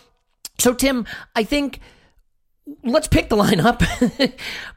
so 0.57 0.73
Tim, 0.73 1.05
I 1.35 1.43
think 1.43 1.79
let's 2.83 3.07
pick 3.07 3.29
the 3.29 3.35
lineup. 3.43 3.79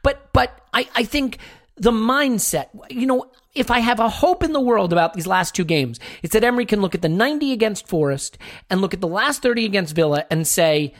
but 0.03 0.29
but 0.33 0.61
I, 0.73 0.87
I 0.95 1.03
think 1.03 1.37
the 1.75 1.91
mindset, 1.91 2.67
you 2.89 3.05
know, 3.05 3.31
if 3.55 3.71
I 3.71 3.79
have 3.79 3.99
a 3.99 4.09
hope 4.09 4.43
in 4.43 4.53
the 4.53 4.59
world 4.59 4.93
about 4.93 5.13
these 5.13 5.27
last 5.27 5.55
two 5.55 5.63
games, 5.63 5.99
it's 6.21 6.33
that 6.33 6.43
Emery 6.43 6.65
can 6.65 6.81
look 6.81 6.93
at 6.93 7.01
the 7.01 7.09
90 7.09 7.51
against 7.51 7.87
Forest 7.87 8.37
and 8.69 8.81
look 8.81 8.93
at 8.93 9.01
the 9.01 9.07
last 9.07 9.41
30 9.41 9.65
against 9.65 9.95
Villa 9.95 10.25
and 10.29 10.45
say, 10.45 10.93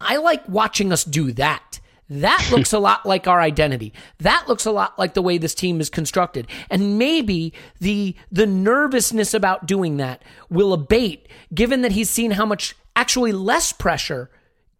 I 0.00 0.16
like 0.16 0.46
watching 0.48 0.92
us 0.92 1.04
do 1.04 1.32
that. 1.32 1.80
That 2.08 2.48
looks 2.52 2.72
a 2.72 2.78
lot 2.78 3.06
like 3.06 3.26
our 3.26 3.40
identity. 3.40 3.92
That 4.18 4.46
looks 4.48 4.66
a 4.66 4.72
lot 4.72 4.98
like 4.98 5.14
the 5.14 5.22
way 5.22 5.38
this 5.38 5.54
team 5.54 5.80
is 5.80 5.88
constructed. 5.88 6.48
And 6.70 6.98
maybe 6.98 7.52
the 7.80 8.14
the 8.30 8.46
nervousness 8.46 9.32
about 9.32 9.66
doing 9.66 9.96
that 9.96 10.22
will 10.50 10.72
abate 10.72 11.28
given 11.54 11.82
that 11.82 11.92
he's 11.92 12.10
seen 12.10 12.32
how 12.32 12.46
much 12.46 12.76
actually 12.96 13.32
less 13.32 13.72
pressure 13.72 14.30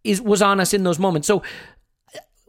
is 0.03 0.21
was 0.21 0.41
on 0.41 0.59
us 0.59 0.73
in 0.73 0.83
those 0.83 0.99
moments. 0.99 1.27
So 1.27 1.43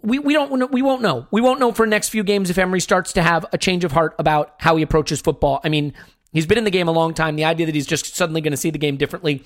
we, 0.03 0.19
we 0.19 0.32
don't 0.32 0.73
we 0.73 0.82
won't 0.82 1.03
know. 1.03 1.28
We 1.31 1.40
won't 1.40 1.61
know 1.61 1.73
for 1.73 1.86
next 1.86 2.09
few 2.09 2.24
games 2.24 2.51
if 2.51 2.59
Emery 2.59 2.81
starts 2.81 3.12
to 3.12 3.23
have 3.23 3.47
a 3.53 3.59
change 3.59 3.85
of 3.85 3.93
heart 3.93 4.15
about 4.19 4.55
how 4.59 4.77
he 4.77 4.82
approaches 4.82 5.20
football. 5.20 5.61
I 5.62 5.69
mean, 5.69 5.95
he's 6.32 6.47
been 6.47 6.59
in 6.59 6.65
the 6.65 6.70
game 6.70 6.89
a 6.89 6.93
long 6.93 7.15
time. 7.15 7.36
The 7.36 7.45
idea 7.45 7.66
that 7.66 7.74
he's 7.74 7.86
just 7.86 8.16
suddenly 8.16 8.40
going 8.40 8.53
to 8.53 8.57
see 8.57 8.70
the 8.70 8.78
game 8.78 8.97
differently 8.97 9.45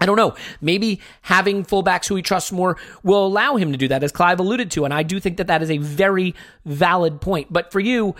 I 0.00 0.06
don't 0.06 0.16
know. 0.16 0.34
Maybe 0.60 1.00
having 1.22 1.64
fullbacks 1.64 2.08
who 2.08 2.16
he 2.16 2.22
trusts 2.22 2.52
more 2.52 2.76
will 3.02 3.24
allow 3.26 3.56
him 3.56 3.72
to 3.72 3.78
do 3.78 3.88
that, 3.88 4.02
as 4.02 4.12
Clive 4.12 4.40
alluded 4.40 4.70
to. 4.72 4.84
And 4.84 4.92
I 4.92 5.02
do 5.02 5.20
think 5.20 5.36
that 5.38 5.46
that 5.46 5.62
is 5.62 5.70
a 5.70 5.78
very 5.78 6.34
valid 6.64 7.20
point. 7.20 7.52
But 7.52 7.72
for 7.72 7.80
you, 7.80 8.14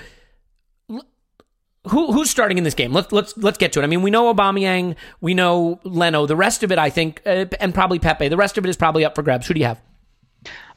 who, 1.89 2.13
who's 2.13 2.31
starting 2.31 2.59
in 2.59 2.65
this 2.65 2.75
game? 2.75 2.93
Let's 2.93 3.13
let's 3.13 3.37
let's 3.37 3.59
get 3.59 3.73
to 3.75 3.81
it. 3.81 3.83
I 3.83 3.87
mean, 3.87 4.03
we 4.03 4.11
know 4.11 4.33
Aubameyang, 4.33 4.97
we 5.21 5.35
know 5.35 5.81
Leno. 5.85 6.27
The 6.27 6.37
rest 6.37 6.63
of 6.63 6.73
it, 6.73 6.79
I 6.79 6.91
think, 6.91 7.23
uh, 7.27 7.47
and 7.61 7.75
probably 7.75 7.99
Pepe. 7.99 8.29
The 8.29 8.37
rest 8.37 8.57
of 8.59 8.65
it 8.65 8.69
is 8.69 8.77
probably 8.77 9.05
up 9.05 9.15
for 9.15 9.23
grabs. 9.23 9.47
Who 9.47 9.55
do 9.55 9.61
you 9.61 9.67
have? 9.67 9.81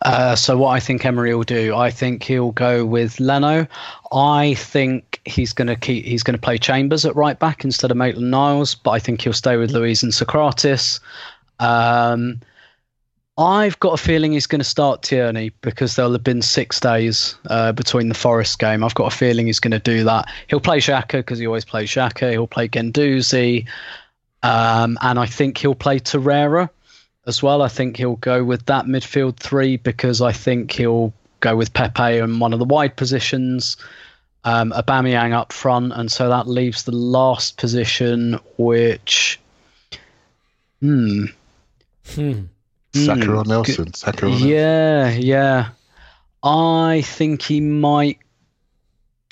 Uh, 0.03 0.35
so 0.35 0.57
what 0.57 0.69
I 0.69 0.79
think 0.79 1.05
Emery 1.05 1.33
will 1.33 1.43
do, 1.43 1.75
I 1.75 1.89
think 1.89 2.23
he'll 2.23 2.51
go 2.51 2.85
with 2.85 3.19
Leno. 3.19 3.67
I 4.11 4.53
think 4.53 5.19
he's 5.25 5.53
going 5.53 5.67
to 5.67 5.75
keep 5.75 6.05
he's 6.05 6.23
going 6.23 6.35
to 6.35 6.41
play 6.41 6.57
Chambers 6.57 7.05
at 7.05 7.15
right 7.15 7.37
back 7.37 7.63
instead 7.63 7.89
of 7.89 7.97
Maitland 7.97 8.31
Niles, 8.31 8.75
but 8.75 8.91
I 8.91 8.99
think 8.99 9.21
he'll 9.21 9.33
stay 9.33 9.57
with 9.57 9.71
Luiz 9.71 10.03
and 10.03 10.11
Sokratis. 10.11 10.99
Um, 11.59 12.39
I've 13.37 13.79
got 13.79 13.93
a 13.93 13.97
feeling 13.97 14.31
he's 14.31 14.47
going 14.47 14.59
to 14.59 14.65
start 14.65 15.03
Tierney 15.03 15.51
because 15.61 15.95
there'll 15.95 16.11
have 16.13 16.23
been 16.23 16.41
six 16.41 16.79
days 16.79 17.35
uh, 17.49 17.71
between 17.71 18.09
the 18.09 18.15
Forest 18.15 18.57
game. 18.57 18.83
I've 18.83 18.95
got 18.95 19.13
a 19.13 19.15
feeling 19.15 19.45
he's 19.45 19.59
going 19.59 19.71
to 19.71 19.79
do 19.79 20.03
that. 20.05 20.27
He'll 20.47 20.59
play 20.59 20.79
Xhaka 20.79 21.19
because 21.19 21.37
he 21.37 21.45
always 21.45 21.65
plays 21.65 21.89
Xhaka. 21.89 22.31
He'll 22.31 22.47
play 22.47 22.67
Guendouzi. 22.67 23.67
Um, 24.41 24.97
and 25.01 25.19
I 25.19 25.27
think 25.27 25.57
he'll 25.59 25.75
play 25.75 25.99
Torreira 25.99 26.69
as 27.27 27.43
well. 27.43 27.61
I 27.61 27.67
think 27.67 27.97
he'll 27.97 28.15
go 28.15 28.43
with 28.43 28.65
that 28.65 28.85
midfield 28.85 29.37
three 29.37 29.77
because 29.77 30.19
I 30.19 30.31
think 30.31 30.71
he'll 30.71 31.13
go 31.39 31.55
with 31.55 31.73
Pepe 31.73 32.17
in 32.17 32.39
one 32.39 32.53
of 32.53 32.59
the 32.59 32.65
wide 32.65 32.95
positions, 32.95 33.77
um, 34.45 34.71
Aubameyang 34.71 35.33
up 35.33 35.53
front, 35.53 35.93
and 35.93 36.11
so 36.11 36.29
that 36.29 36.47
leaves 36.47 36.83
the 36.83 36.95
last 36.95 37.57
position, 37.57 38.39
which, 38.57 39.39
hmm, 40.79 41.25
Hmm. 42.15 42.43
Saka 42.93 43.31
or 43.31 43.45
Nelson? 43.45 43.93
Saka 43.93 44.25
or 44.25 44.29
Nelson? 44.29 44.47
yeah, 44.47 45.09
yeah. 45.11 45.69
I 46.43 47.01
think 47.05 47.41
he 47.41 47.61
might. 47.61 48.19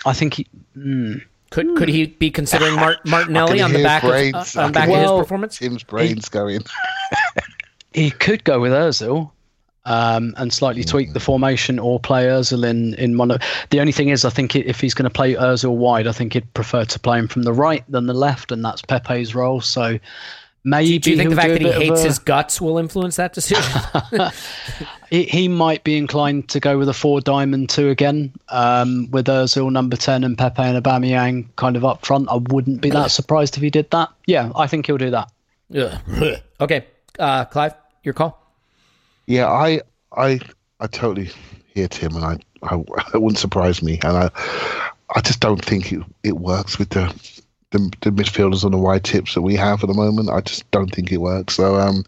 I 0.06 0.14
think 0.14 0.36
he. 0.36 0.48
Hmm. 0.74 1.16
Could 1.52 1.78
could 1.78 1.90
he 1.90 2.08
be 2.08 2.32
considering 2.32 2.76
Mart- 2.76 3.06
Martinelli 3.06 3.62
on 3.62 3.72
the 3.72 3.84
back 3.84 4.02
brains. 4.02 4.36
of, 4.36 4.58
uh, 4.58 4.62
on 4.62 4.70
I 4.70 4.72
back 4.72 4.90
can 4.90 4.96
of 4.96 5.02
his 5.02 5.22
performance? 5.22 5.58
Tim's 5.58 5.84
brains 5.84 6.30
going. 6.30 6.62
He 7.94 8.12
could 8.12 8.44
go 8.44 8.60
with 8.60 8.74
Özil 8.74 9.32
um, 9.86 10.34
and 10.36 10.52
slightly 10.52 10.84
tweak 10.84 11.14
the 11.14 11.20
formation 11.22 11.80
or 11.80 11.98
play 11.98 12.26
Özil 12.26 12.70
in, 12.70 12.94
in 12.96 13.18
one 13.18 13.32
of. 13.32 13.42
The 13.70 13.80
only 13.80 13.94
thing 13.94 14.10
is, 14.10 14.26
I 14.26 14.30
think 14.32 14.54
if 14.54 14.82
he's 14.82 14.94
going 14.94 15.06
to 15.06 15.14
play 15.14 15.36
Özil 15.36 15.74
wide, 15.74 16.06
I 16.06 16.12
think 16.12 16.34
he'd 16.34 16.54
prefer 16.54 16.84
to 16.84 17.00
play 17.00 17.18
him 17.18 17.30
from 17.30 17.44
the 17.44 17.54
right 17.54 17.86
than 17.88 18.08
the 18.08 18.14
left, 18.14 18.52
and 18.52 18.66
that's 18.66 18.82
Pepe's 18.82 19.34
role. 19.34 19.62
So 19.62 19.98
maybe 20.66 21.00
Do 21.00 21.12
you 21.12 21.18
think 21.18 21.30
the 21.30 21.36
fact 21.38 21.54
that 21.54 21.62
he 21.62 21.72
hates 21.72 22.02
a- 22.02 22.08
his 22.08 22.20
guts 22.20 22.60
will 22.60 22.78
influence 22.78 23.16
that 23.16 23.32
decision? 23.32 23.64
he, 25.10 25.24
he 25.24 25.48
might 25.48 25.86
be 25.86 25.96
inclined 25.98 26.50
to 26.50 26.60
go 26.60 26.78
with 26.78 26.90
a 26.90 26.94
four 26.94 27.22
diamond 27.22 27.70
two 27.70 27.90
again, 27.90 28.34
um, 28.50 29.10
with 29.12 29.28
Özil 29.28 29.72
number 29.72 29.96
ten 29.96 30.26
and 30.26 30.38
Pepe 30.38 30.62
and 30.62 30.84
Aubameyang 30.84 31.46
kind 31.56 31.78
of 31.78 31.86
up 31.86 32.06
front. 32.06 32.28
I 32.30 32.36
wouldn't 32.36 32.82
be 32.82 32.90
that 32.90 33.12
surprised 33.12 33.56
if 33.56 33.64
he 33.64 33.70
did 33.70 33.90
that. 33.92 34.10
Yeah, 34.26 34.52
I 34.56 34.68
think 34.68 34.88
he'll 34.88 34.98
do 34.98 35.12
that. 35.12 35.32
Yeah. 35.70 36.00
okay, 36.60 36.86
uh, 37.20 37.46
Clive, 37.46 37.76
your 38.04 38.14
call. 38.14 38.42
Yeah, 39.28 39.48
I, 39.48 39.82
I, 40.16 40.40
I 40.80 40.88
totally 40.88 41.30
hear 41.74 41.88
Tim, 41.88 42.16
and 42.16 42.26
I, 42.26 42.38
I, 42.64 42.76
it 43.14 43.22
wouldn't 43.22 43.40
surprise 43.40 43.82
me, 43.82 44.00
and 44.04 44.18
I, 44.18 44.30
I 45.16 45.22
just 45.22 45.40
don't 45.40 45.64
think 45.64 45.92
it, 45.92 46.02
it 46.24 46.34
works 46.34 46.78
with 46.78 46.90
the, 46.90 47.35
the, 47.76 47.92
the 48.02 48.10
midfielders 48.12 48.64
on 48.64 48.72
the 48.72 48.78
wide 48.78 49.04
tips 49.04 49.34
that 49.34 49.42
we 49.42 49.56
have 49.56 49.84
at 49.84 49.88
the 49.88 49.94
moment. 49.94 50.30
I 50.30 50.42
just 50.42 50.70
don't 50.72 50.90
think 50.90 51.12
it 51.12 51.18
works. 51.18 51.56
So, 51.56 51.76
um, 51.76 52.06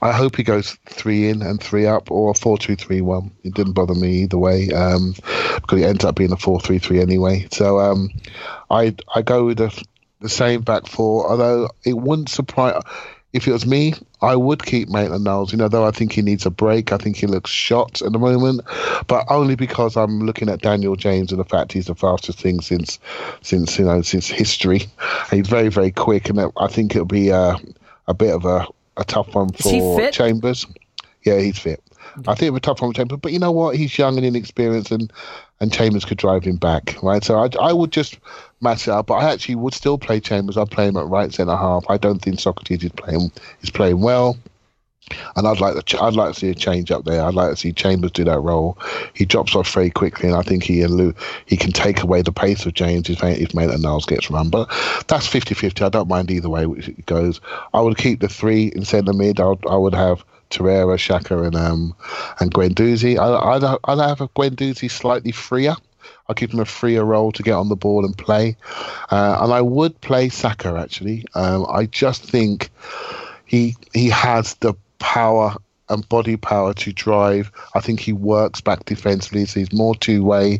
I 0.00 0.12
hope 0.12 0.36
he 0.36 0.42
goes 0.42 0.78
three 0.86 1.28
in 1.28 1.42
and 1.42 1.62
three 1.62 1.86
up, 1.86 2.10
or 2.10 2.34
four 2.34 2.58
two 2.58 2.76
three 2.76 3.00
one. 3.00 3.30
It 3.42 3.54
didn't 3.54 3.72
bother 3.72 3.94
me 3.94 4.22
either 4.22 4.38
way, 4.38 4.70
um, 4.70 5.14
because 5.56 5.80
it 5.80 5.84
ends 5.84 6.04
up 6.04 6.16
being 6.16 6.32
a 6.32 6.36
four 6.36 6.60
three 6.60 6.78
three 6.78 7.00
anyway. 7.00 7.48
So, 7.50 7.78
um, 7.78 8.10
I, 8.70 8.94
I 9.14 9.22
go 9.22 9.46
with 9.46 9.58
the, 9.58 9.84
the 10.20 10.28
same 10.28 10.62
back 10.62 10.86
four. 10.86 11.28
Although 11.28 11.70
it 11.84 11.96
wouldn't 11.96 12.28
surprise 12.28 12.82
if 13.32 13.46
it 13.46 13.52
was 13.52 13.66
me, 13.66 13.94
I 14.20 14.34
would 14.36 14.64
keep 14.64 14.88
Maitland 14.88 15.24
Niles. 15.24 15.52
You 15.52 15.58
know, 15.58 15.68
though 15.68 15.86
I 15.86 15.90
think 15.90 16.12
he 16.12 16.22
needs 16.22 16.44
a 16.44 16.50
break. 16.50 16.92
I 16.92 16.98
think 16.98 17.16
he 17.16 17.26
looks 17.26 17.50
shot 17.50 18.02
at 18.02 18.12
the 18.12 18.18
moment, 18.18 18.62
but 19.06 19.24
only 19.28 19.54
because 19.54 19.96
I'm 19.96 20.20
looking 20.20 20.48
at 20.48 20.62
Daniel 20.62 20.96
James 20.96 21.30
and 21.30 21.40
the 21.40 21.44
fact 21.44 21.72
he's 21.72 21.86
the 21.86 21.94
fastest 21.94 22.40
thing 22.40 22.60
since, 22.60 22.98
since 23.42 23.78
you 23.78 23.84
know, 23.84 24.02
since 24.02 24.28
history. 24.28 24.82
He's 25.30 25.46
very, 25.46 25.68
very 25.68 25.90
quick, 25.90 26.28
and 26.28 26.40
I 26.56 26.66
think 26.68 26.94
it'll 26.94 27.04
be 27.04 27.28
a, 27.28 27.56
a 28.06 28.14
bit 28.14 28.34
of 28.34 28.44
a, 28.44 28.66
a 28.96 29.04
tough 29.04 29.34
one 29.34 29.50
for? 29.50 30.10
Chambers. 30.10 30.66
Yeah, 31.24 31.38
he's 31.38 31.58
fit. 31.58 31.82
I 32.26 32.34
think 32.34 32.42
it'll 32.44 32.54
be 32.54 32.58
a 32.58 32.60
tough 32.60 32.80
one 32.80 32.92
for 32.92 32.96
Chambers, 32.96 33.18
but 33.20 33.32
you 33.32 33.38
know 33.38 33.52
what? 33.52 33.76
He's 33.76 33.96
young 33.98 34.16
and 34.16 34.24
inexperienced, 34.24 34.90
and 34.90 35.12
and 35.60 35.72
Chambers 35.72 36.04
could 36.04 36.18
drive 36.18 36.44
him 36.44 36.56
back, 36.56 36.96
right? 37.02 37.22
So 37.22 37.38
I, 37.38 37.50
I 37.60 37.72
would 37.72 37.92
just 37.92 38.18
up, 38.64 39.06
but 39.06 39.14
I 39.14 39.32
actually 39.32 39.54
would 39.56 39.74
still 39.74 39.98
play 39.98 40.20
Chambers. 40.20 40.56
I'd 40.56 40.70
play 40.70 40.88
him 40.88 40.96
at 40.96 41.06
right 41.06 41.32
centre 41.32 41.56
half. 41.56 41.84
I 41.88 41.96
don't 41.96 42.20
think 42.20 42.38
Sokratis 42.38 42.84
is 42.84 42.92
playing 42.92 43.30
is 43.62 43.70
playing 43.70 44.00
well, 44.00 44.36
and 45.36 45.46
I'd 45.46 45.60
like 45.60 45.84
to 45.84 46.02
I'd 46.02 46.14
like 46.14 46.34
to 46.34 46.40
see 46.40 46.50
a 46.50 46.54
change 46.54 46.90
up 46.90 47.04
there. 47.04 47.22
I'd 47.22 47.34
like 47.34 47.50
to 47.50 47.56
see 47.56 47.72
Chambers 47.72 48.12
do 48.12 48.24
that 48.24 48.40
role. 48.40 48.78
He 49.14 49.24
drops 49.24 49.54
off 49.54 49.72
very 49.72 49.90
quickly, 49.90 50.28
and 50.28 50.36
I 50.36 50.42
think 50.42 50.64
he 50.64 50.86
he 51.46 51.56
can 51.56 51.72
take 51.72 52.02
away 52.02 52.22
the 52.22 52.32
pace 52.32 52.66
of 52.66 52.74
James 52.74 53.08
if 53.08 53.22
if 53.22 53.54
Maitland 53.54 53.82
Niles 53.82 54.06
gets 54.06 54.30
run. 54.30 54.50
But 54.50 54.68
that's 55.08 55.28
50-50. 55.28 55.84
I 55.84 55.88
don't 55.88 56.08
mind 56.08 56.30
either 56.30 56.48
way 56.48 56.66
which 56.66 56.88
it 56.88 57.06
goes. 57.06 57.40
I 57.72 57.80
would 57.80 57.96
keep 57.96 58.20
the 58.20 58.28
three 58.28 58.72
in 58.74 58.84
centre 58.84 59.12
mid. 59.12 59.40
I 59.40 59.46
would, 59.46 59.66
I 59.66 59.76
would 59.76 59.94
have. 59.94 60.24
Torreira, 60.50 60.96
Xhaka, 60.96 61.46
and 61.46 61.54
um, 61.54 61.94
and 62.40 62.50
Guendouzi. 62.50 63.18
I, 63.18 63.56
I'd, 63.56 63.78
I'd 63.84 64.08
have 64.08 64.22
a 64.22 64.28
Guendouzi 64.28 64.90
slightly 64.90 65.30
freer. 65.30 65.76
I'll 66.28 66.34
give 66.34 66.52
him 66.52 66.60
a 66.60 66.66
freer 66.66 67.04
role 67.04 67.32
to 67.32 67.42
get 67.42 67.54
on 67.54 67.70
the 67.70 67.76
ball 67.76 68.04
and 68.04 68.16
play. 68.16 68.56
Uh, 69.10 69.38
and 69.40 69.52
I 69.52 69.62
would 69.62 69.98
play 70.02 70.28
Saka 70.28 70.76
actually. 70.78 71.24
Um, 71.34 71.64
I 71.70 71.86
just 71.86 72.22
think 72.22 72.70
he 73.46 73.76
he 73.94 74.10
has 74.10 74.54
the 74.56 74.74
power 74.98 75.54
and 75.88 76.06
body 76.10 76.36
power 76.36 76.74
to 76.74 76.92
drive. 76.92 77.50
I 77.74 77.80
think 77.80 78.00
he 78.00 78.12
works 78.12 78.60
back 78.60 78.84
defensively, 78.84 79.46
so 79.46 79.60
he's 79.60 79.72
more 79.72 79.94
two 79.94 80.22
way, 80.22 80.58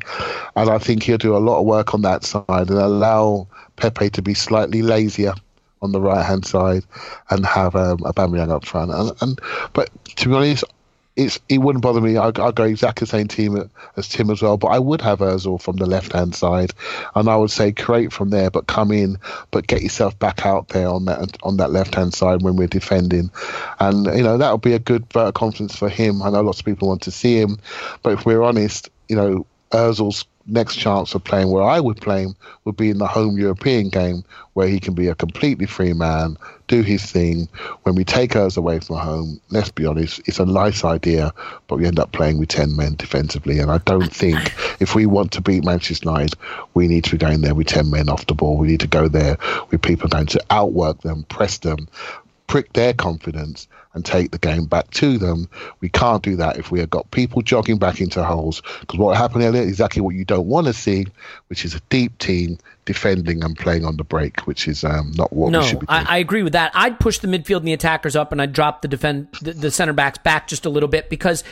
and 0.57 0.71
I 0.71 0.79
think 0.79 1.03
he'll 1.03 1.19
do 1.19 1.37
a 1.37 1.39
lot 1.39 1.61
of 1.61 1.67
work 1.67 1.93
on 1.93 2.01
that 2.01 2.25
side 2.25 2.45
and 2.49 2.71
allow 2.71 3.47
Pepe 3.77 4.09
to 4.09 4.23
be 4.23 4.33
slightly 4.33 4.81
lazier 4.81 5.35
on 5.83 5.93
the 5.93 6.01
right 6.01 6.25
hand 6.25 6.47
side 6.47 6.85
and 7.29 7.45
have 7.45 7.77
um, 7.77 7.99
Aubameyang 7.99 8.51
up 8.51 8.65
front. 8.65 8.91
And, 8.91 9.13
and 9.21 9.39
but 9.75 9.91
to 10.17 10.29
be 10.31 10.35
honest. 10.35 10.65
It's, 11.19 11.41
it 11.49 11.59
wouldn't 11.59 11.83
bother 11.83 12.01
me. 12.01 12.17
I'd, 12.17 12.39
I'd 12.39 12.55
go 12.55 12.63
exactly 12.63 13.05
the 13.05 13.11
same 13.11 13.27
team 13.27 13.69
as 13.97 14.09
Tim 14.09 14.31
as 14.31 14.41
well, 14.41 14.57
but 14.57 14.69
I 14.69 14.79
would 14.79 15.01
have 15.01 15.19
Özil 15.19 15.61
from 15.61 15.77
the 15.77 15.85
left 15.85 16.13
hand 16.13 16.37
side, 16.37 16.73
and 17.17 17.29
I 17.29 17.35
would 17.35 17.51
say 17.51 17.73
create 17.73 18.13
from 18.13 18.31
there, 18.31 18.53
but 18.53 18.69
come 18.69 18.93
in, 18.93 19.19
but 19.51 19.67
get 19.67 19.83
yourself 19.83 20.17
back 20.17 20.47
out 20.47 20.69
there 20.69 20.89
on 20.89 21.07
that 21.07 21.37
on 21.43 21.57
that 21.57 21.73
left 21.73 21.97
hand 21.97 22.15
side 22.15 22.43
when 22.43 22.55
we're 22.55 22.69
defending, 22.69 23.33
and 23.81 24.07
you 24.07 24.23
know 24.23 24.39
that 24.39 24.53
would 24.53 24.63
be 24.63 24.75
a 24.75 24.79
good 24.79 25.13
vote 25.13 25.27
of 25.27 25.35
confidence 25.35 25.75
for 25.75 25.89
him. 25.89 26.23
I 26.23 26.31
know 26.31 26.41
lots 26.41 26.61
of 26.61 26.67
people 26.67 26.87
want 26.87 27.03
to 27.03 27.11
see 27.11 27.37
him, 27.41 27.59
but 28.05 28.13
if 28.13 28.25
we're 28.25 28.43
honest, 28.43 28.89
you 29.09 29.17
know 29.17 29.45
Özil's 29.73 30.25
next 30.47 30.77
chance 30.77 31.15
of 31.15 31.25
playing 31.25 31.51
where 31.51 31.65
I 31.65 31.81
would 31.81 32.01
play 32.01 32.23
him 32.23 32.35
would 32.65 32.77
be 32.77 32.91
in 32.91 32.99
the 32.99 33.07
home 33.07 33.37
European 33.37 33.89
game 33.91 34.25
where 34.55 34.69
he 34.69 34.81
can 34.81 34.95
be 34.95 35.09
a 35.09 35.15
completely 35.15 35.67
free 35.67 35.93
man, 35.93 36.37
do 36.69 36.83
his 36.83 37.05
thing. 37.05 37.49
When 37.83 37.95
we 37.95 38.05
take 38.05 38.33
Özil 38.33 38.59
away 38.59 38.79
from 38.79 38.97
home, 38.97 39.41
let's 39.51 39.71
be 39.71 39.87
honest, 39.87 40.21
it's 40.27 40.39
a 40.39 40.47
nice 40.47 40.85
idea, 40.85 41.33
but 41.67 41.79
we 41.79 41.87
end 41.87 41.99
up 41.99 42.13
playing 42.13 42.39
with 42.39 42.51
10 42.51 42.77
men 42.77 42.95
defensively. 42.95 43.59
And 43.59 43.71
I 43.71 43.79
don't 43.79 44.13
think 44.13 44.39
if 44.81 44.95
we 44.95 45.07
want 45.07 45.33
to 45.33 45.41
beat 45.41 45.65
Manchester 45.65 46.09
United, 46.09 46.35
we 46.75 46.87
need 46.87 47.05
to 47.05 47.13
be 47.13 47.19
going 47.19 47.41
there 47.41 47.55
with 47.55 47.67
10 47.67 47.91
men 47.91 48.09
off 48.09 48.27
the 48.27 48.35
ball. 48.35 48.57
We 48.57 48.69
need 48.69 48.81
to 48.81 48.87
go 48.87 49.09
there 49.09 49.37
with 49.71 49.83
people 49.83 50.09
going 50.09 50.27
to 50.27 50.45
outwork 50.51 51.01
them, 51.01 51.25
press 51.25 51.59
them, 51.59 51.89
prick 52.47 52.73
their 52.73 52.93
confidence 52.95 53.69
and 53.95 54.05
take 54.05 54.31
the 54.31 54.39
game 54.39 54.65
back 54.65 54.91
to 54.91 55.19
them. 55.19 55.49
We 55.81 55.89
can't 55.89 56.23
do 56.23 56.37
that 56.37 56.57
if 56.57 56.71
we 56.71 56.81
have 56.81 56.91
got 56.91 57.11
people 57.11 57.43
jogging 57.43 57.79
back 57.79 58.01
into 58.01 58.25
holes. 58.25 58.63
Because 58.81 58.99
what 58.99 59.17
happened 59.17 59.45
earlier 59.45 59.63
is 59.63 59.69
exactly 59.69 60.03
what 60.03 60.15
you 60.15 60.25
don't 60.25 60.47
want 60.47 60.67
to 60.67 60.73
see, 60.73 61.07
which 61.49 61.65
is 61.65 61.75
a 61.75 61.81
deep 61.89 62.17
team 62.19 62.59
defending 62.89 63.45
and 63.45 63.55
playing 63.57 63.85
on 63.85 63.99
the 63.99 64.03
break, 64.03 64.41
which 64.47 64.67
is 64.67 64.83
um, 64.83 65.13
not 65.15 65.31
what 65.31 65.53
no, 65.53 65.61
we 65.61 65.67
should 65.67 65.81
be 65.81 65.87
doing. 65.87 66.07
I, 66.07 66.15
I 66.15 66.19
agree 66.19 66.43
with 66.43 66.55
that. 66.55 66.73
I'd 66.75 66.99
push 66.99 67.19
the 67.19 67.29
midfield 67.29 67.59
and 67.59 67.69
the 67.69 67.75
attackers 67.75 68.17
up, 68.17 68.33
and 68.33 68.41
I'd 68.41 68.55
drop 68.55 68.81
the 68.81 68.89
defend 68.89 69.29
the, 69.43 69.53
the 69.53 69.71
center 69.71 69.93
backs 69.93 70.19
back 70.19 70.49
just 70.49 70.65
a 70.65 70.71
little 70.71 70.89
bit 70.89 71.11
because 71.11 71.45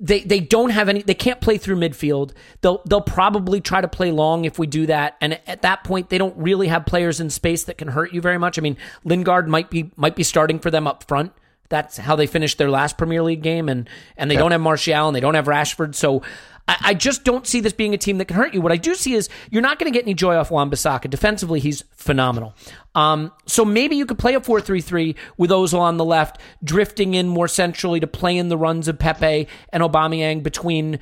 they 0.00 0.20
they 0.20 0.40
don't 0.40 0.70
have 0.70 0.88
any. 0.88 1.02
They 1.02 1.14
can't 1.14 1.40
play 1.40 1.56
through 1.56 1.76
midfield. 1.76 2.32
They'll 2.62 2.82
they'll 2.84 3.00
probably 3.00 3.60
try 3.60 3.80
to 3.80 3.86
play 3.86 4.10
long 4.10 4.44
if 4.44 4.58
we 4.58 4.66
do 4.66 4.86
that, 4.86 5.16
and 5.20 5.38
at 5.46 5.62
that 5.62 5.84
point, 5.84 6.10
they 6.10 6.18
don't 6.18 6.36
really 6.36 6.66
have 6.66 6.84
players 6.84 7.20
in 7.20 7.30
space 7.30 7.62
that 7.64 7.78
can 7.78 7.86
hurt 7.86 8.12
you 8.12 8.20
very 8.20 8.38
much. 8.38 8.58
I 8.58 8.62
mean, 8.62 8.76
Lingard 9.04 9.48
might 9.48 9.70
be 9.70 9.92
might 9.94 10.16
be 10.16 10.24
starting 10.24 10.58
for 10.58 10.72
them 10.72 10.88
up 10.88 11.04
front. 11.04 11.32
That's 11.68 11.96
how 11.96 12.16
they 12.16 12.26
finished 12.26 12.58
their 12.58 12.68
last 12.68 12.98
Premier 12.98 13.22
League 13.22 13.42
game, 13.42 13.68
and 13.68 13.88
and 14.16 14.28
they 14.28 14.36
don't 14.36 14.50
have 14.50 14.60
Martial 14.60 15.06
and 15.06 15.14
they 15.14 15.20
don't 15.20 15.34
have 15.34 15.46
Rashford. 15.46 15.94
So 15.94 16.22
I, 16.68 16.76
I 16.80 16.94
just 16.94 17.24
don't 17.24 17.46
see 17.46 17.60
this 17.60 17.72
being 17.72 17.94
a 17.94 17.98
team 17.98 18.18
that 18.18 18.26
can 18.26 18.36
hurt 18.36 18.54
you. 18.54 18.60
What 18.60 18.72
I 18.72 18.76
do 18.76 18.94
see 18.94 19.14
is 19.14 19.28
you're 19.50 19.62
not 19.62 19.78
going 19.78 19.92
to 19.92 19.96
get 19.96 20.04
any 20.04 20.14
joy 20.14 20.36
off 20.36 20.50
Wan-Bissaka. 20.50 21.10
Defensively, 21.10 21.60
he's 21.60 21.82
phenomenal. 21.92 22.54
Um, 22.94 23.32
so 23.46 23.64
maybe 23.64 23.96
you 23.96 24.06
could 24.06 24.18
play 24.18 24.34
a 24.34 24.40
4-3-3 24.40 25.16
with 25.36 25.50
Ozil 25.50 25.78
on 25.80 25.96
the 25.96 26.04
left, 26.04 26.40
drifting 26.62 27.14
in 27.14 27.28
more 27.28 27.48
centrally 27.48 28.00
to 28.00 28.06
play 28.06 28.36
in 28.36 28.48
the 28.48 28.56
runs 28.56 28.88
of 28.88 28.98
Pepe 28.98 29.48
and 29.72 29.82
Aubameyang 29.82 30.42
between 30.42 30.98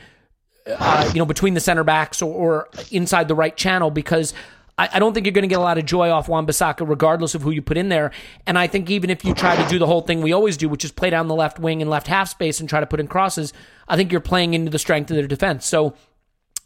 uh, 0.67 1.11
you 1.15 1.19
know, 1.19 1.25
between 1.25 1.55
the 1.55 1.61
center 1.61 1.83
backs 1.85 2.23
or, 2.23 2.33
or 2.33 2.69
inside 2.91 3.29
the 3.29 3.35
right 3.35 3.57
channel 3.57 3.91
because 3.91 4.35
I, 4.81 4.89
I 4.95 4.99
don't 4.99 5.13
think 5.13 5.27
you're 5.27 5.33
going 5.33 5.43
to 5.43 5.49
get 5.49 5.59
a 5.59 5.63
lot 5.63 5.77
of 5.77 5.85
joy 5.85 6.09
off 6.09 6.27
Wan 6.27 6.47
Bissaka 6.47 6.89
regardless 6.89 7.35
of 7.35 7.43
who 7.43 7.51
you 7.51 7.61
put 7.61 7.77
in 7.77 7.91
there. 7.91 8.13
And 8.47 8.59
I 8.59 8.67
think 8.67 8.89
even 8.89 9.11
if 9.11 9.27
you 9.27 9.35
try 9.35 9.55
to 9.55 9.69
do 9.69 9.79
the 9.79 9.87
whole 9.87 10.01
thing 10.01 10.23
we 10.23 10.33
always 10.33 10.57
do, 10.57 10.71
which 10.71 10.87
is 10.87 10.91
play 10.91 11.11
down 11.11 11.29
the 11.29 11.35
left 11.35 11.59
wing 11.59 11.83
and 11.83 11.91
left 11.91 12.07
half 12.07 12.31
space 12.31 12.61
and 12.61 12.69
try 12.69 12.81
to 12.81 12.87
put 12.87 12.99
in 12.99 13.07
crosses, 13.07 13.53
I 13.87 13.97
think 13.97 14.11
you're 14.11 14.23
playing 14.23 14.55
into 14.55 14.71
the 14.71 14.79
strength 14.79 15.11
of 15.11 15.19
their 15.19 15.27
defense. 15.27 15.67
So 15.67 15.95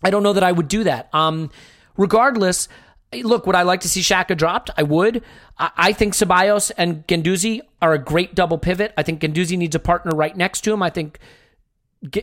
I 0.05 0.11
don't 0.11 0.23
know 0.23 0.33
that 0.33 0.45
I 0.45 0.53
would 0.53 0.69
do 0.69 0.85
that. 0.85 1.13
Um, 1.13 1.51
regardless, 1.97 2.69
look, 3.13 3.49
would 3.49 3.57
I 3.57 3.63
like 3.63 3.81
to 3.81 3.89
see 3.89 4.01
Xhaka 4.01 4.37
dropped? 4.37 4.71
I 4.77 4.85
would. 4.85 5.25
I, 5.59 5.93
think 5.93 6.15
Ceballos 6.15 6.71
and 6.77 7.05
Guendouzi 7.09 7.63
are 7.83 7.95
a 7.95 7.99
great 7.99 8.37
double 8.37 8.59
pivot. 8.59 8.95
I 8.97 9.03
think 9.03 9.23
Guendouzi 9.23 9.59
needs 9.59 9.75
a 9.75 9.81
partner 9.81 10.15
right 10.15 10.37
next 10.37 10.61
to 10.63 10.73
him. 10.73 10.85
I 10.85 10.91
think 10.91 11.19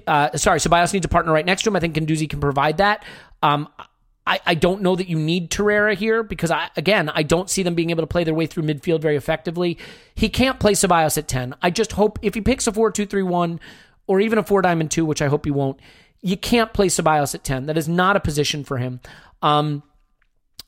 uh, 0.07 0.37
sorry, 0.37 0.59
Ceballos 0.59 0.93
needs 0.93 1.05
a 1.05 1.09
partner 1.09 1.33
right 1.33 1.45
next 1.45 1.63
to 1.63 1.69
him. 1.69 1.75
I 1.75 1.79
think 1.79 1.95
Guendouzi 1.95 2.29
can 2.29 2.39
provide 2.39 2.77
that. 2.77 3.03
Um, 3.41 3.67
I, 4.31 4.39
I 4.45 4.53
don't 4.53 4.81
know 4.81 4.95
that 4.95 5.09
you 5.09 5.19
need 5.19 5.51
Torreira 5.51 5.93
here 5.93 6.23
because 6.23 6.51
I 6.51 6.69
again 6.77 7.09
I 7.09 7.21
don't 7.21 7.49
see 7.49 7.63
them 7.63 7.75
being 7.75 7.89
able 7.89 8.03
to 8.03 8.07
play 8.07 8.23
their 8.23 8.33
way 8.33 8.45
through 8.45 8.63
midfield 8.63 9.01
very 9.01 9.17
effectively. 9.17 9.77
He 10.15 10.29
can't 10.29 10.57
play 10.57 10.71
Ceballos 10.71 11.17
at 11.17 11.27
ten. 11.27 11.53
I 11.61 11.69
just 11.69 11.91
hope 11.91 12.17
if 12.21 12.33
he 12.33 12.39
picks 12.39 12.65
a 12.65 12.71
four 12.71 12.91
two 12.91 13.05
three 13.05 13.23
one 13.23 13.59
or 14.07 14.21
even 14.21 14.39
a 14.39 14.43
four 14.43 14.61
diamond 14.61 14.89
two, 14.89 15.05
which 15.05 15.21
I 15.21 15.27
hope 15.27 15.43
he 15.43 15.51
won't, 15.51 15.81
you 16.21 16.37
can't 16.37 16.71
play 16.71 16.87
Ceballos 16.87 17.35
at 17.35 17.43
ten. 17.43 17.65
That 17.65 17.77
is 17.77 17.89
not 17.89 18.15
a 18.15 18.21
position 18.21 18.63
for 18.63 18.77
him. 18.77 19.01
Um, 19.41 19.83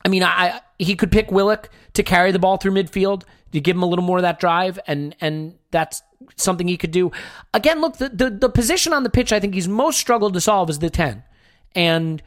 I 0.04 0.08
mean, 0.08 0.22
I 0.22 0.60
he 0.78 0.94
could 0.94 1.10
pick 1.10 1.30
Willock 1.30 1.70
to 1.94 2.02
carry 2.02 2.32
the 2.32 2.38
ball 2.38 2.58
through 2.58 2.72
midfield 2.72 3.22
to 3.52 3.60
give 3.60 3.76
him 3.76 3.82
a 3.82 3.86
little 3.86 4.04
more 4.04 4.18
of 4.18 4.22
that 4.22 4.38
drive, 4.38 4.78
and 4.86 5.16
and 5.22 5.54
that's 5.70 6.02
something 6.36 6.68
he 6.68 6.76
could 6.76 6.90
do. 6.90 7.12
Again, 7.54 7.80
look, 7.80 7.96
the, 7.96 8.10
the, 8.10 8.28
the 8.28 8.48
position 8.50 8.92
on 8.92 9.04
the 9.04 9.10
pitch 9.10 9.32
I 9.32 9.40
think 9.40 9.54
he's 9.54 9.68
most 9.68 9.98
struggled 9.98 10.34
to 10.34 10.40
solve 10.40 10.68
is 10.70 10.80
the 10.80 10.90
10. 10.90 11.22
And 11.74 12.22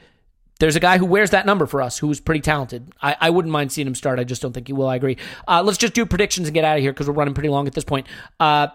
there's 0.60 0.76
a 0.76 0.80
guy 0.80 0.98
who 0.98 1.06
wears 1.06 1.32
that 1.32 1.46
number 1.46 1.66
for 1.66 1.82
us 1.82 1.98
who's 1.98 2.20
pretty 2.20 2.42
talented. 2.42 2.92
I, 3.02 3.16
I 3.20 3.30
wouldn't 3.30 3.52
mind 3.52 3.72
seeing 3.72 3.88
him 3.88 3.96
start. 3.96 4.20
I 4.20 4.24
just 4.24 4.42
don't 4.42 4.54
think 4.54 4.68
he 4.68 4.74
will. 4.74 4.88
I 4.88 4.96
agree. 4.96 5.18
Uh, 5.48 5.62
let's 5.64 5.78
just 5.78 5.94
do 5.94 6.06
predictions 6.06 6.48
and 6.48 6.54
get 6.54 6.64
out 6.64 6.78
of 6.78 6.82
here 6.82 6.92
because 6.94 7.08
we're 7.08 7.14
running 7.14 7.34
pretty 7.34 7.50
long 7.50 7.68
at 7.68 7.74
this 7.74 7.84
point. 7.84 8.08
Uh, 8.40 8.68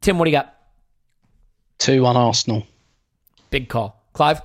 Tim, 0.00 0.18
what 0.18 0.26
do 0.26 0.30
you 0.30 0.36
got? 0.36 0.54
2 1.78 2.02
1 2.02 2.16
Arsenal. 2.16 2.66
Big 3.50 3.68
call. 3.68 4.02
Clive? 4.12 4.40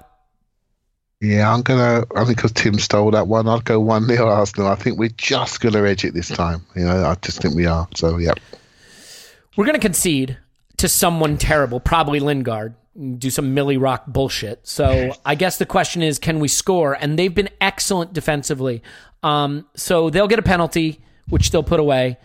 Yeah, 1.20 1.52
I'm 1.52 1.62
gonna. 1.64 2.06
I 2.16 2.26
think 2.26 2.38
because 2.38 2.52
Tim 2.52 2.78
stole 2.78 3.10
that 3.12 3.28
one, 3.28 3.48
I'd 3.48 3.66
go 3.66 3.80
one 3.80 4.06
0 4.06 4.30
Arsenal. 4.30 4.68
I 4.68 4.76
think 4.76 5.00
we're 5.00 5.10
just 5.10 5.62
gonna 5.62 5.84
edge 5.84 6.06
it 6.06 6.14
this 6.14 6.30
time. 6.30 6.64
You 6.76 6.84
know, 6.84 7.06
I 7.06 7.16
just 7.16 7.42
think 7.42 7.56
we 7.56 7.66
are. 7.66 7.88
So 7.96 8.18
yeah. 8.18 8.34
We're 9.58 9.66
going 9.66 9.74
to 9.74 9.82
concede 9.82 10.38
to 10.78 10.88
someone 10.88 11.38
terrible, 11.38 11.80
probably 11.80 12.20
Lingard, 12.20 12.76
do 13.18 13.30
some 13.30 13.54
Millie 13.54 13.78
Rock 13.78 14.06
bullshit. 14.08 14.68
So 14.68 15.12
I 15.26 15.36
guess 15.36 15.58
the 15.58 15.66
question 15.66 16.02
is, 16.02 16.20
can 16.20 16.40
we 16.40 16.48
score? 16.48 16.94
And 16.94 17.18
they've 17.18 17.34
been 17.34 17.50
excellent 17.62 18.14
defensively. 18.14 18.82
Um, 19.24 19.68
so 19.76 20.10
they'll 20.10 20.28
get 20.28 20.40
a 20.40 20.44
penalty, 20.44 21.00
which 21.30 21.52
they'll 21.52 21.64
put 21.64 21.80
away. 21.80 22.18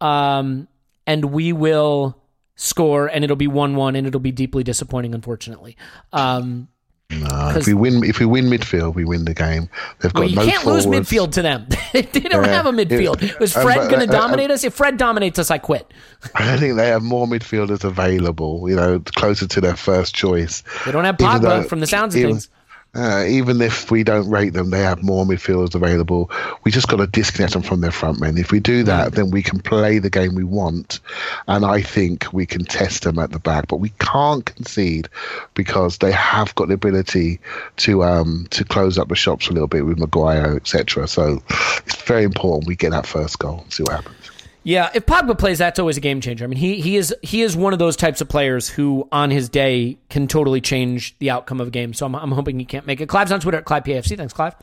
Um, 0.00 0.68
and 1.06 1.26
we 1.26 1.52
will 1.52 2.22
score, 2.54 3.06
and 3.06 3.24
it'll 3.24 3.36
be 3.36 3.46
1 3.46 3.76
1, 3.76 3.96
and 3.96 4.06
it'll 4.06 4.20
be 4.20 4.32
deeply 4.32 4.62
disappointing, 4.62 5.14
unfortunately. 5.14 5.76
Um, 6.12 6.68
no, 7.10 7.54
if 7.56 7.66
we 7.66 7.72
win, 7.72 8.04
if 8.04 8.18
we 8.20 8.26
win 8.26 8.46
midfield, 8.46 8.94
we 8.94 9.02
win 9.06 9.24
the 9.24 9.32
game. 9.32 9.70
They've 10.00 10.12
got 10.12 10.20
well, 10.20 10.28
you 10.28 10.36
no 10.36 10.44
can't 10.44 10.62
forwards. 10.62 10.84
lose 10.86 11.00
midfield 11.08 11.32
to 11.32 11.42
them. 11.42 11.66
they 11.94 12.02
don't 12.02 12.44
Yeah. 12.44 12.52
have 12.52 12.66
a 12.66 12.70
midfield. 12.70 13.38
Was 13.40 13.56
Um, 13.56 13.62
Fred 13.62 13.76
but, 13.78 13.90
going 13.90 14.06
to 14.06 14.14
uh, 14.14 14.18
uh, 14.18 14.20
dominate 14.20 14.50
us? 14.50 14.62
If 14.62 14.74
Fred 14.74 14.98
dominates 14.98 15.38
us, 15.38 15.50
I 15.50 15.56
quit. 15.56 15.90
I 16.34 16.58
think 16.58 16.76
they 16.76 16.88
have 16.88 17.02
more 17.02 17.26
midfielders 17.26 17.82
available. 17.82 18.68
You 18.68 18.76
know, 18.76 19.00
closer 19.16 19.46
to 19.46 19.60
their 19.60 19.74
first 19.76 20.14
choice. 20.14 20.62
They 20.84 20.92
don't 20.92 21.04
have 21.04 21.16
Pogba, 21.16 21.40
though- 21.40 21.62
from 21.62 21.80
the 21.80 21.86
sounds 21.86 22.14
of 22.14 22.18
even- 22.20 22.32
things. 22.34 22.50
Uh, 22.94 23.24
even 23.28 23.60
if 23.60 23.90
we 23.90 24.02
don't 24.02 24.28
rate 24.30 24.54
them, 24.54 24.70
they 24.70 24.80
have 24.80 25.02
more 25.02 25.24
midfielders 25.24 25.74
available. 25.74 26.30
We 26.64 26.70
just 26.70 26.88
got 26.88 26.96
to 26.96 27.06
disconnect 27.06 27.52
them 27.52 27.62
from 27.62 27.80
their 27.80 27.92
front 27.92 28.18
men. 28.18 28.38
If 28.38 28.50
we 28.50 28.60
do 28.60 28.82
that, 28.84 29.12
then 29.12 29.30
we 29.30 29.42
can 29.42 29.60
play 29.60 29.98
the 29.98 30.10
game 30.10 30.34
we 30.34 30.42
want, 30.42 31.00
and 31.46 31.64
I 31.64 31.82
think 31.82 32.32
we 32.32 32.46
can 32.46 32.64
test 32.64 33.02
them 33.04 33.18
at 33.18 33.30
the 33.30 33.38
back. 33.38 33.68
But 33.68 33.76
we 33.76 33.90
can't 34.00 34.44
concede 34.44 35.08
because 35.54 35.98
they 35.98 36.12
have 36.12 36.54
got 36.54 36.68
the 36.68 36.74
ability 36.74 37.40
to 37.78 38.04
um, 38.04 38.46
to 38.50 38.64
close 38.64 38.98
up 38.98 39.08
the 39.08 39.16
shops 39.16 39.48
a 39.48 39.52
little 39.52 39.68
bit 39.68 39.84
with 39.84 39.98
Maguire, 39.98 40.56
etc. 40.56 41.06
So 41.08 41.42
it's 41.86 42.02
very 42.02 42.24
important 42.24 42.66
we 42.66 42.74
get 42.74 42.90
that 42.90 43.06
first 43.06 43.38
goal. 43.38 43.60
and 43.60 43.72
See 43.72 43.82
what 43.82 43.92
happens. 43.92 44.27
Yeah, 44.64 44.90
if 44.94 45.06
Pogba 45.06 45.38
plays, 45.38 45.58
that's 45.58 45.78
always 45.78 45.96
a 45.96 46.00
game 46.00 46.20
changer. 46.20 46.44
I 46.44 46.48
mean, 46.48 46.58
he 46.58 46.80
he 46.80 46.96
is 46.96 47.14
he 47.22 47.42
is 47.42 47.56
one 47.56 47.72
of 47.72 47.78
those 47.78 47.96
types 47.96 48.20
of 48.20 48.28
players 48.28 48.68
who, 48.68 49.08
on 49.12 49.30
his 49.30 49.48
day, 49.48 49.98
can 50.10 50.28
totally 50.28 50.60
change 50.60 51.16
the 51.20 51.30
outcome 51.30 51.60
of 51.60 51.68
a 51.68 51.70
game. 51.70 51.94
So 51.94 52.06
I'm, 52.06 52.14
I'm 52.14 52.32
hoping 52.32 52.58
he 52.58 52.64
can't 52.64 52.86
make 52.86 53.00
it. 53.00 53.08
Clive's 53.08 53.32
on 53.32 53.40
Twitter 53.40 53.58
at 53.58 53.64
ClivePAFC. 53.64 54.16
Thanks, 54.16 54.32
Clive. 54.32 54.54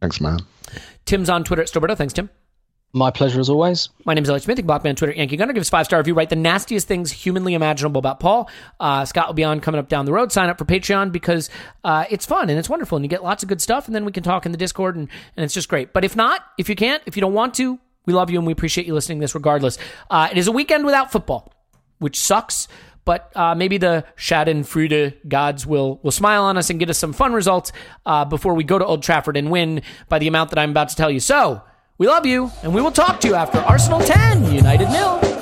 Thanks, 0.00 0.20
man. 0.20 0.40
Tim's 1.04 1.28
on 1.28 1.44
Twitter 1.44 1.62
at 1.62 1.68
Stillberto. 1.68 1.96
Thanks, 1.96 2.12
Tim. 2.12 2.30
My 2.94 3.10
pleasure 3.10 3.40
as 3.40 3.48
always. 3.48 3.88
My 4.04 4.12
name 4.12 4.22
is 4.22 4.28
Elliot 4.28 4.42
Smith. 4.42 4.58
You 4.58 4.62
can 4.62 4.66
block 4.66 4.84
me 4.84 4.90
on 4.90 4.96
Twitter. 4.96 5.14
Yankee 5.14 5.38
Gunner. 5.38 5.54
Give 5.54 5.62
us 5.62 5.70
five 5.70 5.86
star 5.86 5.98
review. 6.00 6.12
Write 6.12 6.28
the 6.28 6.36
nastiest 6.36 6.86
things 6.86 7.10
humanly 7.10 7.54
imaginable 7.54 7.98
about 7.98 8.20
Paul. 8.20 8.50
Uh, 8.78 9.06
Scott 9.06 9.28
will 9.28 9.34
be 9.34 9.44
on 9.44 9.60
coming 9.60 9.78
up 9.78 9.88
down 9.88 10.04
the 10.04 10.12
road. 10.12 10.30
Sign 10.30 10.50
up 10.50 10.58
for 10.58 10.66
Patreon 10.66 11.10
because 11.10 11.48
uh, 11.84 12.04
it's 12.10 12.26
fun 12.26 12.50
and 12.50 12.58
it's 12.58 12.68
wonderful 12.68 12.96
and 12.96 13.04
you 13.04 13.08
get 13.08 13.24
lots 13.24 13.42
of 13.42 13.48
good 13.48 13.62
stuff. 13.62 13.86
And 13.86 13.94
then 13.94 14.04
we 14.04 14.12
can 14.12 14.22
talk 14.22 14.44
in 14.44 14.52
the 14.52 14.58
Discord 14.58 14.96
and, 14.96 15.08
and 15.36 15.44
it's 15.44 15.54
just 15.54 15.70
great. 15.70 15.94
But 15.94 16.04
if 16.04 16.14
not, 16.16 16.44
if 16.58 16.68
you 16.68 16.74
can't, 16.76 17.02
if 17.06 17.16
you 17.16 17.22
don't 17.22 17.32
want 17.32 17.54
to, 17.54 17.78
we 18.06 18.12
love 18.12 18.30
you 18.30 18.38
and 18.38 18.46
we 18.46 18.52
appreciate 18.52 18.86
you 18.86 18.94
listening 18.94 19.18
to 19.18 19.24
this 19.24 19.34
regardless. 19.34 19.78
Uh, 20.10 20.28
it 20.30 20.38
is 20.38 20.46
a 20.46 20.52
weekend 20.52 20.84
without 20.84 21.12
football, 21.12 21.52
which 21.98 22.18
sucks. 22.18 22.68
But 23.04 23.36
uh, 23.36 23.54
maybe 23.56 23.78
the 23.78 24.04
Schadenfreude 24.16 25.28
gods 25.28 25.66
will 25.66 25.98
will 26.04 26.12
smile 26.12 26.44
on 26.44 26.56
us 26.56 26.70
and 26.70 26.78
get 26.78 26.88
us 26.88 26.98
some 26.98 27.12
fun 27.12 27.32
results 27.32 27.72
uh, 28.06 28.24
before 28.24 28.54
we 28.54 28.62
go 28.62 28.78
to 28.78 28.86
Old 28.86 29.02
Trafford 29.02 29.36
and 29.36 29.50
win 29.50 29.82
by 30.08 30.20
the 30.20 30.28
amount 30.28 30.50
that 30.50 30.58
I'm 30.60 30.70
about 30.70 30.88
to 30.90 30.96
tell 30.96 31.10
you. 31.10 31.18
So 31.18 31.62
we 31.98 32.06
love 32.06 32.26
you, 32.26 32.50
and 32.62 32.72
we 32.72 32.80
will 32.80 32.92
talk 32.92 33.20
to 33.22 33.28
you 33.28 33.34
after 33.34 33.58
Arsenal 33.58 34.00
10, 34.00 34.52
United 34.52 34.88
nil. 34.88 35.41